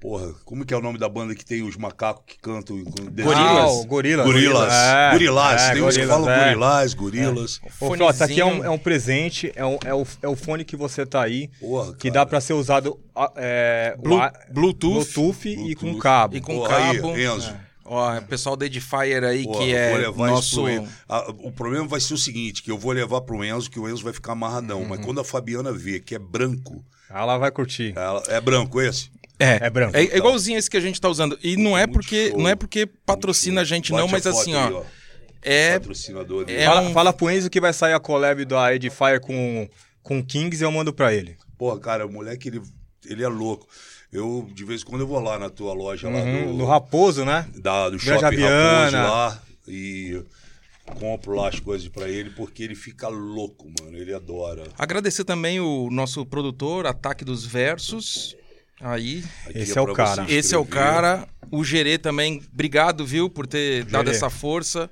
Porra, 0.00 0.32
como 0.46 0.64
que 0.64 0.72
é 0.72 0.76
o 0.76 0.80
nome 0.80 0.98
da 0.98 1.10
banda 1.10 1.34
que 1.34 1.44
tem 1.44 1.62
os 1.62 1.76
macacos 1.76 2.24
que 2.26 2.38
cantam? 2.38 2.82
com- 2.84 3.04
Gorilas. 3.04 3.36
Ah, 3.36 3.66
o 3.68 3.84
Gorilas. 3.84 4.24
Gorilas. 4.26 4.72
É, 4.72 5.10
Gorilas. 5.12 5.60
é, 5.60 5.72
tem 5.74 5.82
uns 5.82 5.94
que 5.94 6.00
Gorilas, 6.06 6.08
falam 6.08 6.30
é. 6.30 6.44
gorilás, 6.46 6.94
gorilas. 6.94 7.60
Ô, 7.80 7.94
Frota, 7.94 8.14
isso 8.14 8.24
aqui 8.24 8.40
é 8.40 8.44
um, 8.46 8.64
é 8.64 8.70
um 8.70 8.78
presente, 8.78 9.52
é, 9.54 9.64
um, 9.66 9.76
é, 9.84 9.92
o, 9.94 10.06
é 10.22 10.28
o 10.28 10.34
fone 10.34 10.64
que 10.64 10.74
você 10.74 11.04
tá 11.04 11.22
aí, 11.22 11.50
Porra, 11.60 11.94
que 11.96 12.10
dá 12.10 12.24
pra 12.24 12.40
ser 12.40 12.54
usado 12.54 12.98
ah, 13.14 13.30
é, 13.36 13.94
o 13.98 14.02
Blu- 14.02 14.18
a- 14.22 14.32
Bluetooth. 14.50 14.94
Bluetooth 15.12 15.48
e 15.48 15.56
Bluetooth. 15.56 15.76
com 15.92 15.98
cabo. 15.98 16.36
E 16.36 16.40
com 16.40 16.56
Porra, 16.56 16.76
aí, 16.78 16.96
cabo. 16.96 17.18
Enzo. 17.18 17.54
Ó, 17.84 18.16
o 18.18 18.22
pessoal 18.22 18.56
da 18.56 18.64
Edifier 18.66 19.22
aí, 19.24 19.42
que 19.42 19.70
eu 19.70 19.76
é 19.76 19.90
vou 19.90 19.98
levar 19.98 20.28
nosso... 20.30 20.64
Ah, 21.08 21.26
o 21.40 21.52
problema 21.52 21.86
vai 21.86 22.00
ser 22.00 22.14
o 22.14 22.18
seguinte, 22.18 22.62
que 22.62 22.70
eu 22.70 22.78
vou 22.78 22.92
levar 22.92 23.20
pro 23.20 23.44
Enzo, 23.44 23.68
que 23.70 23.78
o 23.80 23.86
Enzo 23.86 24.02
vai 24.04 24.12
ficar 24.14 24.32
amarradão. 24.32 24.80
Uhum. 24.80 24.88
Mas 24.88 25.04
quando 25.04 25.20
a 25.20 25.24
Fabiana 25.24 25.72
vê 25.72 25.98
que 26.00 26.14
é 26.14 26.18
branco, 26.18 26.82
Ela 27.12 27.36
vai 27.38 27.50
curtir. 27.50 27.92
ela- 27.96 28.22
é 28.28 28.40
branco 28.40 28.80
esse? 28.80 29.10
É, 29.38 29.66
É 29.66 29.70
branco. 29.70 29.96
É, 29.96 30.02
é 30.04 30.16
igualzinho 30.18 30.58
esse 30.58 30.68
que 30.70 30.76
a 30.76 30.80
gente 30.80 31.00
tá 31.00 31.08
usando. 31.08 31.38
E 31.42 31.56
não 31.56 31.76
é 31.76 31.86
Muito 31.86 31.94
porque 31.94 32.28
show. 32.30 32.38
não 32.38 32.48
é 32.48 32.54
porque 32.54 32.86
patrocina 32.86 33.62
a 33.62 33.64
gente 33.64 33.90
não, 33.92 34.06
mas 34.06 34.26
assim, 34.26 34.54
ó, 34.54 34.82
é 35.42 35.78
Patrocinador 35.78 36.44
dele. 36.44 36.60
é 36.60 36.66
fala, 36.66 36.80
um- 36.82 36.92
fala 36.92 37.12
pro 37.12 37.30
Enzo 37.30 37.48
que 37.48 37.60
vai 37.60 37.72
sair 37.72 37.94
a 37.94 38.00
collab 38.00 38.44
da 38.44 38.74
Edifier 38.74 39.18
com, 39.20 39.68
com 40.02 40.22
Kings 40.22 40.62
e 40.62 40.64
eu 40.66 40.70
mando 40.70 40.92
pra 40.92 41.12
ele. 41.14 41.36
Porra, 41.56 41.78
cara, 41.80 42.06
o 42.06 42.12
moleque, 42.12 42.48
ele, 42.48 42.60
ele 43.06 43.22
é 43.24 43.28
louco. 43.28 43.66
Eu, 44.12 44.46
de 44.52 44.64
vez 44.64 44.82
em 44.82 44.84
quando, 44.84 45.02
eu 45.02 45.06
vou 45.06 45.20
lá 45.20 45.38
na 45.38 45.48
tua 45.48 45.72
loja, 45.72 46.08
lá 46.10 46.18
Uhum, 46.18 46.48
do, 46.48 46.52
no 46.58 46.66
Raposo, 46.66 47.24
né? 47.24 47.46
da, 47.56 47.88
do 47.88 47.98
Shopping. 47.98 48.42
Raposo 48.42 48.96
lá 48.96 49.42
e 49.68 50.20
compro 50.90 51.34
lá 51.34 51.48
as 51.48 51.58
coisas 51.60 51.88
pra 51.88 52.08
ele, 52.08 52.30
porque 52.30 52.62
ele 52.62 52.74
fica 52.74 53.08
louco, 53.08 53.70
mano. 53.80 53.96
Ele 53.96 54.12
adora. 54.12 54.64
agradecer 54.78 55.24
também 55.24 55.60
o 55.60 55.88
nosso 55.90 56.24
produtor, 56.26 56.86
Ataque 56.86 57.24
dos 57.24 57.44
Versos. 57.46 58.36
Aí, 58.80 59.22
Esse 59.54 59.76
é 59.76 59.80
o 59.80 59.84
pra 59.84 59.94
cara. 59.94 60.26
esse 60.32 60.54
é 60.54 60.58
o 60.58 60.64
cara. 60.64 61.28
O 61.50 61.62
Gerê 61.62 61.98
também, 61.98 62.42
obrigado, 62.52 63.04
viu, 63.04 63.28
por 63.28 63.46
ter 63.46 63.84
dado 63.84 64.06
Gerê. 64.06 64.16
essa 64.16 64.30
força. 64.30 64.90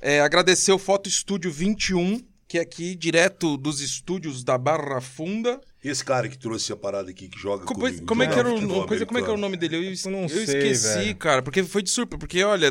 É, 0.00 0.20
agradecer 0.20 0.72
o 0.72 0.78
Foto 0.78 1.08
Estúdio 1.08 1.50
21, 1.52 2.20
que 2.48 2.58
é 2.58 2.62
aqui 2.62 2.96
direto 2.96 3.56
dos 3.56 3.80
estúdios 3.80 4.42
da 4.42 4.58
Barra 4.58 5.00
Funda. 5.00 5.60
Esse 5.84 6.04
cara 6.04 6.28
que 6.28 6.38
trouxe 6.38 6.72
a 6.72 6.76
parada 6.76 7.10
aqui, 7.10 7.28
que 7.28 7.36
joga 7.38 7.64
Como, 7.64 7.80
comigo, 7.80 8.06
como 8.06 8.22
é 8.22 8.26
que 8.28 8.38
era 8.38 8.48
o, 8.54 8.86
coisa, 8.86 9.04
como 9.04 9.18
é 9.18 9.22
que 9.22 9.28
é 9.28 9.32
o 9.32 9.36
nome 9.36 9.56
dele? 9.56 9.76
Eu, 9.76 9.82
Eu 9.82 10.10
não 10.12 10.22
eu 10.22 10.28
sei, 10.28 10.44
esqueci, 10.44 10.98
velho. 10.98 11.16
cara, 11.16 11.42
porque 11.42 11.64
foi 11.64 11.82
de 11.82 11.90
surpresa. 11.90 12.18
Porque, 12.20 12.42
olha, 12.44 12.70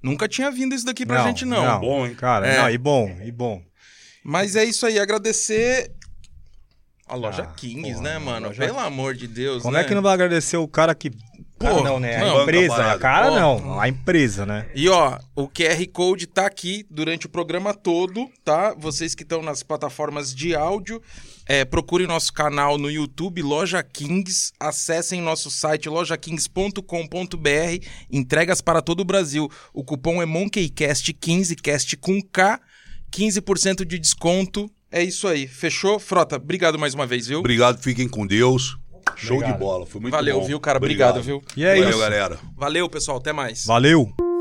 nunca 0.00 0.28
tinha 0.28 0.48
vindo 0.50 0.72
isso 0.74 0.84
daqui 0.86 1.04
pra 1.04 1.24
gente, 1.24 1.44
não. 1.44 1.80
Bom, 1.80 2.06
hein? 2.06 2.14
Cara, 2.14 2.46
É. 2.46 2.58
não, 2.58 2.70
e 2.70 2.78
bom, 2.78 3.18
e 3.24 3.32
bom. 3.32 3.60
Mas 4.24 4.54
é 4.54 4.64
isso 4.64 4.86
aí, 4.86 4.98
agradecer 4.98 5.90
a 7.08 7.14
loja 7.16 7.42
Ah, 7.42 7.46
Kings, 7.46 7.92
porra, 7.92 8.02
né, 8.02 8.18
mano? 8.18 8.46
loja- 8.48 8.64
Pelo 8.64 8.78
amor 8.78 9.14
de 9.14 9.26
Deus, 9.26 9.62
Como 9.62 9.74
né? 9.74 9.80
é 9.80 9.84
que 9.84 9.94
não 9.94 10.02
vai 10.02 10.14
agradecer 10.14 10.56
o 10.56 10.68
cara 10.68 10.94
que. 10.94 11.10
Cara, 11.58 11.74
Pô, 11.74 11.82
não, 11.82 11.98
né? 11.98 12.18
não, 12.20 12.40
A 12.40 12.42
empresa. 12.42 12.92
A 12.92 12.98
cara 12.98 13.30
não, 13.30 13.80
a 13.80 13.88
empresa, 13.88 14.44
né? 14.44 14.68
E 14.74 14.88
ó, 14.90 15.18
o 15.34 15.48
QR 15.48 15.86
Code 15.90 16.26
tá 16.26 16.44
aqui 16.44 16.84
durante 16.90 17.24
o 17.26 17.28
programa 17.30 17.72
todo, 17.72 18.28
tá? 18.44 18.74
Vocês 18.76 19.14
que 19.14 19.22
estão 19.22 19.40
nas 19.42 19.62
plataformas 19.62 20.34
de 20.34 20.54
áudio, 20.54 21.00
é, 21.46 21.64
procurem 21.64 22.06
nosso 22.06 22.32
canal 22.32 22.76
no 22.76 22.90
YouTube, 22.90 23.40
Loja 23.42 23.82
Kings, 23.82 24.52
acessem 24.58 25.20
nosso 25.22 25.50
site 25.50 25.88
lojakings.com.br, 25.88 27.86
entregas 28.10 28.60
para 28.60 28.82
todo 28.82 29.00
o 29.00 29.04
Brasil. 29.04 29.48
O 29.72 29.84
cupom 29.84 30.20
é 30.20 30.26
MonkeyCast15, 30.26 31.54
cast 31.60 31.96
com 31.96 32.20
K, 32.20 32.60
15% 33.12 33.84
de 33.84 33.98
desconto 33.98 34.70
É 34.90 35.02
isso 35.02 35.26
aí. 35.28 35.46
Fechou? 35.46 35.98
Frota, 35.98 36.36
obrigado 36.36 36.78
mais 36.78 36.94
uma 36.94 37.06
vez, 37.06 37.26
viu? 37.26 37.38
Obrigado, 37.40 37.80
fiquem 37.82 38.08
com 38.08 38.26
Deus. 38.26 38.76
Show 39.14 39.36
Obrigado. 39.36 39.54
de 39.54 39.60
bola, 39.64 39.86
foi 39.86 40.00
muito 40.00 40.12
Valeu, 40.12 40.40
bom. 40.40 40.46
viu, 40.46 40.58
cara? 40.60 40.78
Obrigado, 40.78 41.22
viu? 41.22 41.40
E 41.56 41.64
é 41.64 41.74
Valeu, 41.76 41.90
isso. 41.90 41.98
galera. 42.00 42.38
Valeu, 42.56 42.88
pessoal. 42.88 43.18
Até 43.18 43.32
mais. 43.32 43.64
Valeu! 43.64 44.35